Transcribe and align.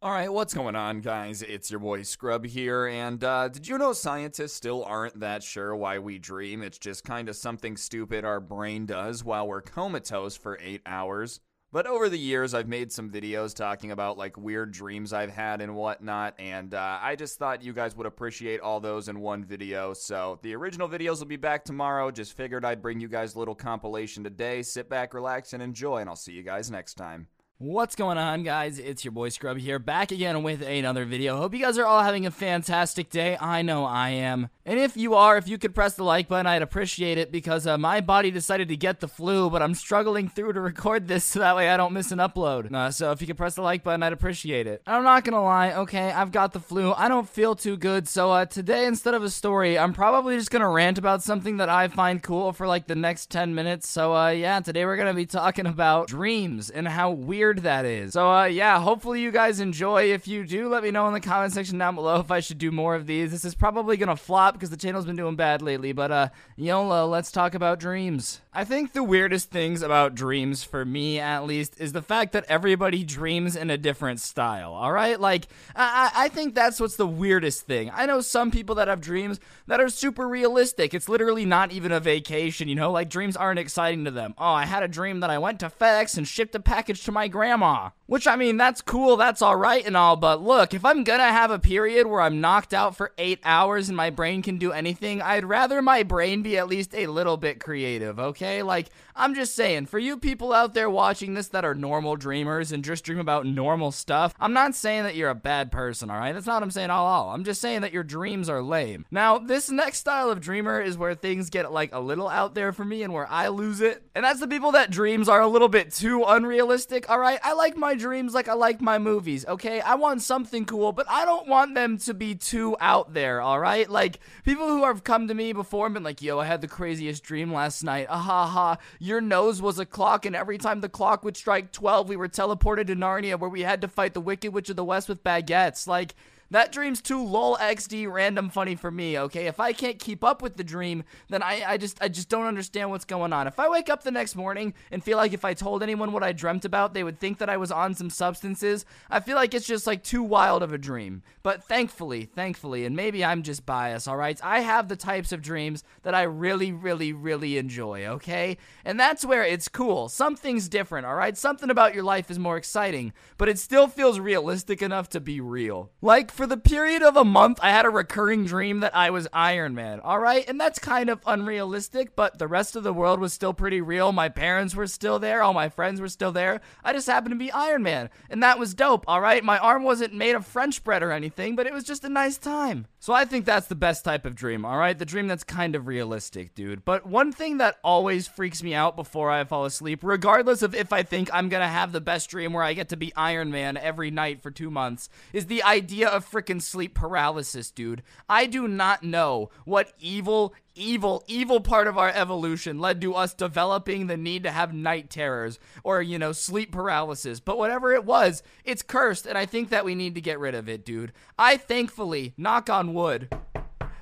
Alright, 0.00 0.32
what's 0.32 0.54
going 0.54 0.76
on, 0.76 1.00
guys? 1.00 1.42
It's 1.42 1.72
your 1.72 1.80
boy 1.80 2.04
Scrub 2.04 2.46
here, 2.46 2.86
and 2.86 3.22
uh, 3.24 3.48
did 3.48 3.66
you 3.66 3.76
know 3.78 3.92
scientists 3.92 4.52
still 4.52 4.84
aren't 4.84 5.18
that 5.18 5.42
sure 5.42 5.74
why 5.74 5.98
we 5.98 6.20
dream? 6.20 6.62
It's 6.62 6.78
just 6.78 7.02
kind 7.02 7.28
of 7.28 7.34
something 7.34 7.76
stupid 7.76 8.24
our 8.24 8.38
brain 8.38 8.86
does 8.86 9.24
while 9.24 9.48
we're 9.48 9.60
comatose 9.60 10.36
for 10.36 10.56
eight 10.62 10.82
hours. 10.86 11.40
But 11.72 11.88
over 11.88 12.08
the 12.08 12.16
years, 12.16 12.54
I've 12.54 12.68
made 12.68 12.92
some 12.92 13.10
videos 13.10 13.56
talking 13.56 13.90
about 13.90 14.16
like 14.16 14.36
weird 14.36 14.70
dreams 14.70 15.12
I've 15.12 15.32
had 15.32 15.60
and 15.60 15.74
whatnot, 15.74 16.36
and 16.38 16.74
uh, 16.74 17.00
I 17.02 17.16
just 17.16 17.40
thought 17.40 17.64
you 17.64 17.72
guys 17.72 17.96
would 17.96 18.06
appreciate 18.06 18.60
all 18.60 18.78
those 18.78 19.08
in 19.08 19.18
one 19.18 19.44
video. 19.44 19.94
So 19.94 20.38
the 20.42 20.54
original 20.54 20.88
videos 20.88 21.18
will 21.18 21.26
be 21.26 21.34
back 21.34 21.64
tomorrow. 21.64 22.12
Just 22.12 22.36
figured 22.36 22.64
I'd 22.64 22.82
bring 22.82 23.00
you 23.00 23.08
guys 23.08 23.34
a 23.34 23.38
little 23.40 23.56
compilation 23.56 24.22
today. 24.22 24.62
Sit 24.62 24.88
back, 24.88 25.12
relax, 25.12 25.54
and 25.54 25.62
enjoy, 25.62 25.96
and 25.96 26.08
I'll 26.08 26.14
see 26.14 26.34
you 26.34 26.44
guys 26.44 26.70
next 26.70 26.94
time. 26.94 27.26
What's 27.60 27.96
going 27.96 28.18
on, 28.18 28.44
guys? 28.44 28.78
It's 28.78 29.04
your 29.04 29.10
boy 29.10 29.30
Scrub 29.30 29.58
here, 29.58 29.80
back 29.80 30.12
again 30.12 30.44
with 30.44 30.62
another 30.62 31.04
video. 31.04 31.36
Hope 31.38 31.54
you 31.54 31.60
guys 31.60 31.76
are 31.76 31.84
all 31.84 32.04
having 32.04 32.24
a 32.24 32.30
fantastic 32.30 33.10
day. 33.10 33.36
I 33.40 33.62
know 33.62 33.84
I 33.84 34.10
am. 34.10 34.50
And 34.64 34.78
if 34.78 34.96
you 34.96 35.14
are, 35.14 35.36
if 35.36 35.48
you 35.48 35.58
could 35.58 35.74
press 35.74 35.94
the 35.94 36.04
like 36.04 36.28
button, 36.28 36.46
I'd 36.46 36.62
appreciate 36.62 37.18
it 37.18 37.32
because 37.32 37.66
uh, 37.66 37.76
my 37.76 38.00
body 38.00 38.30
decided 38.30 38.68
to 38.68 38.76
get 38.76 39.00
the 39.00 39.08
flu, 39.08 39.50
but 39.50 39.60
I'm 39.60 39.74
struggling 39.74 40.28
through 40.28 40.52
to 40.52 40.60
record 40.70 41.08
this 41.08 41.24
so 41.24 41.40
that 41.40 41.56
way 41.56 41.68
I 41.68 41.76
don't 41.76 41.94
miss 41.94 42.12
an 42.12 42.18
upload. 42.18 42.72
Uh, 42.72 42.92
so 42.92 43.10
if 43.10 43.20
you 43.20 43.26
could 43.26 43.38
press 43.38 43.56
the 43.56 43.62
like 43.62 43.82
button, 43.82 44.04
I'd 44.04 44.12
appreciate 44.12 44.68
it. 44.68 44.82
I'm 44.86 45.02
not 45.02 45.24
gonna 45.24 45.42
lie, 45.42 45.72
okay, 45.72 46.12
I've 46.12 46.30
got 46.30 46.52
the 46.52 46.60
flu. 46.60 46.92
I 46.92 47.08
don't 47.08 47.28
feel 47.28 47.56
too 47.56 47.76
good, 47.76 48.06
so 48.06 48.30
uh, 48.30 48.44
today, 48.44 48.86
instead 48.86 49.14
of 49.14 49.24
a 49.24 49.30
story, 49.30 49.76
I'm 49.76 49.94
probably 49.94 50.36
just 50.36 50.52
gonna 50.52 50.68
rant 50.68 50.98
about 50.98 51.24
something 51.24 51.56
that 51.56 51.70
I 51.70 51.88
find 51.88 52.22
cool 52.22 52.52
for 52.52 52.68
like 52.68 52.86
the 52.86 52.94
next 52.94 53.30
10 53.30 53.52
minutes. 53.52 53.88
So 53.88 54.14
uh, 54.14 54.28
yeah, 54.28 54.60
today 54.60 54.84
we're 54.84 54.96
gonna 54.96 55.12
be 55.12 55.26
talking 55.26 55.66
about 55.66 56.06
dreams 56.06 56.70
and 56.70 56.86
how 56.86 57.10
weird 57.10 57.47
that 57.56 57.84
is. 57.84 58.12
So, 58.12 58.30
uh, 58.30 58.44
yeah, 58.44 58.80
hopefully 58.80 59.20
you 59.20 59.32
guys 59.32 59.58
enjoy. 59.58 60.12
If 60.12 60.28
you 60.28 60.44
do, 60.44 60.68
let 60.68 60.82
me 60.82 60.90
know 60.90 61.08
in 61.08 61.14
the 61.14 61.20
comment 61.20 61.52
section 61.52 61.78
down 61.78 61.94
below 61.94 62.20
if 62.20 62.30
I 62.30 62.40
should 62.40 62.58
do 62.58 62.70
more 62.70 62.94
of 62.94 63.06
these. 63.06 63.30
This 63.30 63.44
is 63.44 63.54
probably 63.54 63.96
gonna 63.96 64.16
flop 64.16 64.54
because 64.54 64.70
the 64.70 64.76
channel's 64.76 65.06
been 65.06 65.16
doing 65.16 65.36
bad 65.36 65.62
lately, 65.62 65.92
but, 65.92 66.10
uh, 66.10 66.28
YOLO, 66.56 67.06
let's 67.06 67.32
talk 67.32 67.54
about 67.54 67.80
dreams. 67.80 68.40
I 68.52 68.64
think 68.64 68.92
the 68.92 69.04
weirdest 69.04 69.50
things 69.50 69.82
about 69.82 70.14
dreams, 70.14 70.64
for 70.64 70.84
me 70.84 71.20
at 71.20 71.44
least, 71.44 71.80
is 71.80 71.92
the 71.92 72.02
fact 72.02 72.32
that 72.32 72.44
everybody 72.48 73.04
dreams 73.04 73.54
in 73.54 73.70
a 73.70 73.78
different 73.78 74.20
style, 74.20 74.72
alright? 74.72 75.20
Like, 75.20 75.46
I, 75.76 76.10
I 76.14 76.28
think 76.28 76.54
that's 76.54 76.80
what's 76.80 76.96
the 76.96 77.06
weirdest 77.06 77.66
thing. 77.66 77.90
I 77.94 78.06
know 78.06 78.20
some 78.20 78.50
people 78.50 78.74
that 78.76 78.88
have 78.88 79.00
dreams 79.00 79.38
that 79.66 79.80
are 79.80 79.88
super 79.88 80.26
realistic. 80.26 80.92
It's 80.92 81.08
literally 81.08 81.44
not 81.44 81.70
even 81.70 81.92
a 81.92 82.00
vacation, 82.00 82.68
you 82.68 82.74
know? 82.74 82.90
Like, 82.90 83.08
dreams 83.08 83.36
aren't 83.36 83.60
exciting 83.60 84.04
to 84.06 84.10
them. 84.10 84.34
Oh, 84.36 84.52
I 84.52 84.64
had 84.66 84.82
a 84.82 84.88
dream 84.88 85.20
that 85.20 85.30
I 85.30 85.38
went 85.38 85.60
to 85.60 85.70
FedEx 85.70 86.18
and 86.18 86.26
shipped 86.26 86.54
a 86.54 86.60
package 86.60 87.04
to 87.04 87.12
my 87.12 87.28
grandma. 87.38 87.90
Which, 88.08 88.26
I 88.26 88.36
mean, 88.36 88.56
that's 88.56 88.80
cool, 88.80 89.18
that's 89.18 89.42
alright 89.42 89.86
and 89.86 89.94
all, 89.94 90.16
but 90.16 90.42
look, 90.42 90.72
if 90.72 90.82
I'm 90.82 91.04
gonna 91.04 91.24
have 91.24 91.50
a 91.50 91.58
period 91.58 92.06
where 92.06 92.22
I'm 92.22 92.40
knocked 92.40 92.72
out 92.72 92.96
for 92.96 93.12
eight 93.18 93.38
hours 93.44 93.88
and 93.88 93.96
my 93.98 94.08
brain 94.08 94.40
can 94.40 94.56
do 94.56 94.72
anything, 94.72 95.20
I'd 95.20 95.44
rather 95.44 95.82
my 95.82 96.04
brain 96.04 96.40
be 96.40 96.56
at 96.56 96.68
least 96.68 96.94
a 96.94 97.06
little 97.06 97.36
bit 97.36 97.60
creative, 97.60 98.18
okay? 98.18 98.62
Like, 98.62 98.88
I'm 99.14 99.34
just 99.34 99.54
saying, 99.54 99.86
for 99.86 99.98
you 99.98 100.16
people 100.16 100.54
out 100.54 100.72
there 100.72 100.88
watching 100.88 101.34
this 101.34 101.48
that 101.48 101.66
are 101.66 101.74
normal 101.74 102.16
dreamers 102.16 102.72
and 102.72 102.82
just 102.82 103.04
dream 103.04 103.18
about 103.18 103.44
normal 103.44 103.92
stuff, 103.92 104.34
I'm 104.40 104.54
not 104.54 104.74
saying 104.74 105.02
that 105.02 105.14
you're 105.14 105.28
a 105.28 105.34
bad 105.34 105.70
person, 105.70 106.10
alright? 106.10 106.32
That's 106.32 106.46
not 106.46 106.54
what 106.54 106.62
I'm 106.62 106.70
saying 106.70 106.84
at 106.86 106.90
all. 106.90 107.28
I'm 107.28 107.44
just 107.44 107.60
saying 107.60 107.82
that 107.82 107.92
your 107.92 108.04
dreams 108.04 108.48
are 108.48 108.62
lame. 108.62 109.04
Now, 109.10 109.36
this 109.36 109.70
next 109.70 109.98
style 109.98 110.30
of 110.30 110.40
dreamer 110.40 110.80
is 110.80 110.96
where 110.96 111.14
things 111.14 111.50
get 111.50 111.70
like 111.70 111.92
a 111.92 112.00
little 112.00 112.28
out 112.28 112.54
there 112.54 112.72
for 112.72 112.86
me 112.86 113.02
and 113.02 113.12
where 113.12 113.28
I 113.28 113.48
lose 113.48 113.82
it. 113.82 114.02
And 114.14 114.24
that's 114.24 114.40
the 114.40 114.48
people 114.48 114.72
that 114.72 114.90
dreams 114.90 115.28
are 115.28 115.42
a 115.42 115.46
little 115.46 115.68
bit 115.68 115.92
too 115.92 116.24
unrealistic, 116.24 117.10
alright? 117.10 117.40
I 117.42 117.52
like 117.52 117.76
my 117.76 117.97
dreams 117.98 118.34
like 118.34 118.48
I 118.48 118.54
like 118.54 118.80
my 118.80 118.98
movies, 118.98 119.44
okay? 119.46 119.80
I 119.80 119.96
want 119.96 120.22
something 120.22 120.64
cool, 120.64 120.92
but 120.92 121.06
I 121.08 121.24
don't 121.24 121.48
want 121.48 121.74
them 121.74 121.98
to 121.98 122.14
be 122.14 122.34
too 122.34 122.76
out 122.80 123.14
there, 123.14 123.42
alright? 123.42 123.90
Like, 123.90 124.20
people 124.44 124.68
who 124.68 124.84
have 124.84 125.04
come 125.04 125.28
to 125.28 125.34
me 125.34 125.52
before 125.52 125.86
and 125.86 125.94
been 125.94 126.02
like, 126.02 126.22
yo, 126.22 126.38
I 126.38 126.46
had 126.46 126.60
the 126.60 126.68
craziest 126.68 127.22
dream 127.22 127.52
last 127.52 127.82
night. 127.82 128.06
Ah, 128.08 128.18
Aha, 128.18 128.46
ha. 128.46 128.76
Your 128.98 129.20
nose 129.20 129.60
was 129.60 129.78
a 129.78 129.86
clock, 129.86 130.26
and 130.26 130.34
every 130.36 130.58
time 130.58 130.80
the 130.80 130.88
clock 130.88 131.24
would 131.24 131.36
strike 131.36 131.72
12, 131.72 132.08
we 132.08 132.16
were 132.16 132.28
teleported 132.28 132.86
to 132.86 132.96
Narnia 132.96 133.38
where 133.38 133.50
we 133.50 133.62
had 133.62 133.80
to 133.80 133.88
fight 133.88 134.14
the 134.14 134.20
Wicked 134.20 134.52
Witch 134.52 134.70
of 134.70 134.76
the 134.76 134.84
West 134.84 135.08
with 135.08 135.24
baguettes. 135.24 135.86
Like, 135.86 136.14
that 136.50 136.72
dream's 136.72 137.00
too 137.00 137.22
lol 137.22 137.56
xd 137.58 138.10
random 138.10 138.50
funny 138.50 138.74
for 138.74 138.90
me, 138.90 139.18
okay? 139.18 139.46
If 139.46 139.60
I 139.60 139.72
can't 139.72 139.98
keep 139.98 140.24
up 140.24 140.42
with 140.42 140.56
the 140.56 140.64
dream, 140.64 141.04
then 141.28 141.42
I, 141.42 141.62
I 141.66 141.76
just 141.76 142.02
I 142.02 142.08
just 142.08 142.28
don't 142.28 142.46
understand 142.46 142.90
what's 142.90 143.04
going 143.04 143.32
on. 143.32 143.46
If 143.46 143.58
I 143.58 143.68
wake 143.68 143.90
up 143.90 144.02
the 144.02 144.10
next 144.10 144.36
morning 144.36 144.74
and 144.90 145.02
feel 145.02 145.16
like 145.16 145.32
if 145.32 145.44
I 145.44 145.54
told 145.54 145.82
anyone 145.82 146.12
what 146.12 146.22
I 146.22 146.32
dreamt 146.32 146.64
about, 146.64 146.94
they 146.94 147.04
would 147.04 147.18
think 147.18 147.38
that 147.38 147.50
I 147.50 147.56
was 147.56 147.70
on 147.70 147.94
some 147.94 148.10
substances, 148.10 148.84
I 149.10 149.20
feel 149.20 149.36
like 149.36 149.54
it's 149.54 149.66
just 149.66 149.86
like 149.86 150.02
too 150.02 150.22
wild 150.22 150.62
of 150.62 150.72
a 150.72 150.78
dream. 150.78 151.22
But 151.42 151.64
thankfully, 151.64 152.24
thankfully, 152.24 152.84
and 152.84 152.94
maybe 152.94 153.24
I'm 153.24 153.42
just 153.42 153.64
biased, 153.64 154.08
alright? 154.08 154.40
I 154.42 154.60
have 154.60 154.88
the 154.88 154.96
types 154.96 155.32
of 155.32 155.42
dreams 155.42 155.84
that 156.02 156.14
I 156.14 156.22
really, 156.22 156.72
really, 156.72 157.12
really 157.12 157.58
enjoy, 157.58 158.06
okay? 158.06 158.58
And 158.84 158.98
that's 158.98 159.24
where 159.24 159.44
it's 159.44 159.68
cool. 159.68 160.08
Something's 160.08 160.68
different, 160.68 161.06
alright? 161.06 161.36
Something 161.36 161.70
about 161.70 161.94
your 161.94 162.04
life 162.04 162.30
is 162.30 162.38
more 162.38 162.56
exciting, 162.56 163.12
but 163.36 163.48
it 163.48 163.58
still 163.58 163.86
feels 163.86 164.18
realistic 164.18 164.82
enough 164.82 165.08
to 165.10 165.20
be 165.20 165.40
real. 165.40 165.90
Like, 166.02 166.30
for 166.38 166.46
the 166.46 166.56
period 166.56 167.02
of 167.02 167.16
a 167.16 167.24
month, 167.24 167.58
I 167.62 167.70
had 167.70 167.84
a 167.84 167.90
recurring 167.90 168.44
dream 168.44 168.78
that 168.78 168.94
I 168.94 169.10
was 169.10 169.26
Iron 169.32 169.74
Man, 169.74 169.98
alright? 169.98 170.48
And 170.48 170.60
that's 170.60 170.78
kind 170.78 171.10
of 171.10 171.20
unrealistic, 171.26 172.14
but 172.14 172.38
the 172.38 172.46
rest 172.46 172.76
of 172.76 172.84
the 172.84 172.92
world 172.92 173.18
was 173.18 173.32
still 173.32 173.52
pretty 173.52 173.80
real. 173.80 174.12
My 174.12 174.28
parents 174.28 174.76
were 174.76 174.86
still 174.86 175.18
there, 175.18 175.42
all 175.42 175.52
my 175.52 175.68
friends 175.68 176.00
were 176.00 176.08
still 176.08 176.30
there. 176.30 176.60
I 176.84 176.92
just 176.92 177.08
happened 177.08 177.32
to 177.32 177.36
be 177.36 177.50
Iron 177.50 177.82
Man, 177.82 178.08
and 178.30 178.40
that 178.44 178.56
was 178.56 178.72
dope, 178.72 179.04
alright? 179.08 179.42
My 179.42 179.58
arm 179.58 179.82
wasn't 179.82 180.14
made 180.14 180.36
of 180.36 180.46
French 180.46 180.84
bread 180.84 181.02
or 181.02 181.10
anything, 181.10 181.56
but 181.56 181.66
it 181.66 181.72
was 181.72 181.82
just 181.82 182.04
a 182.04 182.08
nice 182.08 182.38
time. 182.38 182.86
So 183.00 183.12
I 183.12 183.24
think 183.24 183.44
that's 183.44 183.68
the 183.68 183.76
best 183.76 184.04
type 184.04 184.26
of 184.26 184.34
dream, 184.34 184.64
alright? 184.64 184.98
The 184.98 185.04
dream 185.04 185.28
that's 185.28 185.44
kind 185.44 185.76
of 185.76 185.86
realistic, 185.86 186.54
dude. 186.54 186.84
But 186.84 187.06
one 187.06 187.30
thing 187.30 187.58
that 187.58 187.78
always 187.84 188.26
freaks 188.26 188.60
me 188.60 188.74
out 188.74 188.96
before 188.96 189.30
I 189.30 189.44
fall 189.44 189.64
asleep, 189.64 190.00
regardless 190.02 190.62
of 190.62 190.74
if 190.74 190.92
I 190.92 191.04
think 191.04 191.30
I'm 191.32 191.48
gonna 191.48 191.68
have 191.68 191.92
the 191.92 192.00
best 192.00 192.28
dream 192.28 192.52
where 192.52 192.64
I 192.64 192.74
get 192.74 192.88
to 192.88 192.96
be 192.96 193.14
Iron 193.14 193.52
Man 193.52 193.76
every 193.76 194.10
night 194.10 194.42
for 194.42 194.50
two 194.50 194.70
months, 194.70 195.08
is 195.32 195.46
the 195.46 195.62
idea 195.62 196.08
of 196.08 196.28
freaking 196.28 196.60
sleep 196.60 196.94
paralysis, 196.94 197.70
dude. 197.70 198.02
I 198.28 198.46
do 198.46 198.66
not 198.66 199.04
know 199.04 199.50
what 199.64 199.92
evil, 200.00 200.52
evil, 200.78 201.24
evil 201.26 201.60
part 201.60 201.86
of 201.86 201.98
our 201.98 202.10
evolution 202.10 202.78
led 202.78 203.00
to 203.00 203.14
us 203.14 203.34
developing 203.34 204.06
the 204.06 204.16
need 204.16 204.44
to 204.44 204.50
have 204.50 204.72
night 204.72 205.10
terrors 205.10 205.58
or, 205.82 206.00
you 206.00 206.18
know, 206.18 206.32
sleep 206.32 206.72
paralysis. 206.72 207.40
But 207.40 207.58
whatever 207.58 207.92
it 207.92 208.04
was, 208.04 208.42
it's 208.64 208.82
cursed, 208.82 209.26
and 209.26 209.36
I 209.36 209.46
think 209.46 209.70
that 209.70 209.84
we 209.84 209.94
need 209.94 210.14
to 210.14 210.20
get 210.20 210.38
rid 210.38 210.54
of 210.54 210.68
it, 210.68 210.84
dude. 210.84 211.12
I 211.38 211.56
thankfully, 211.56 212.34
knock 212.36 212.70
on 212.70 212.94
wood, 212.94 213.28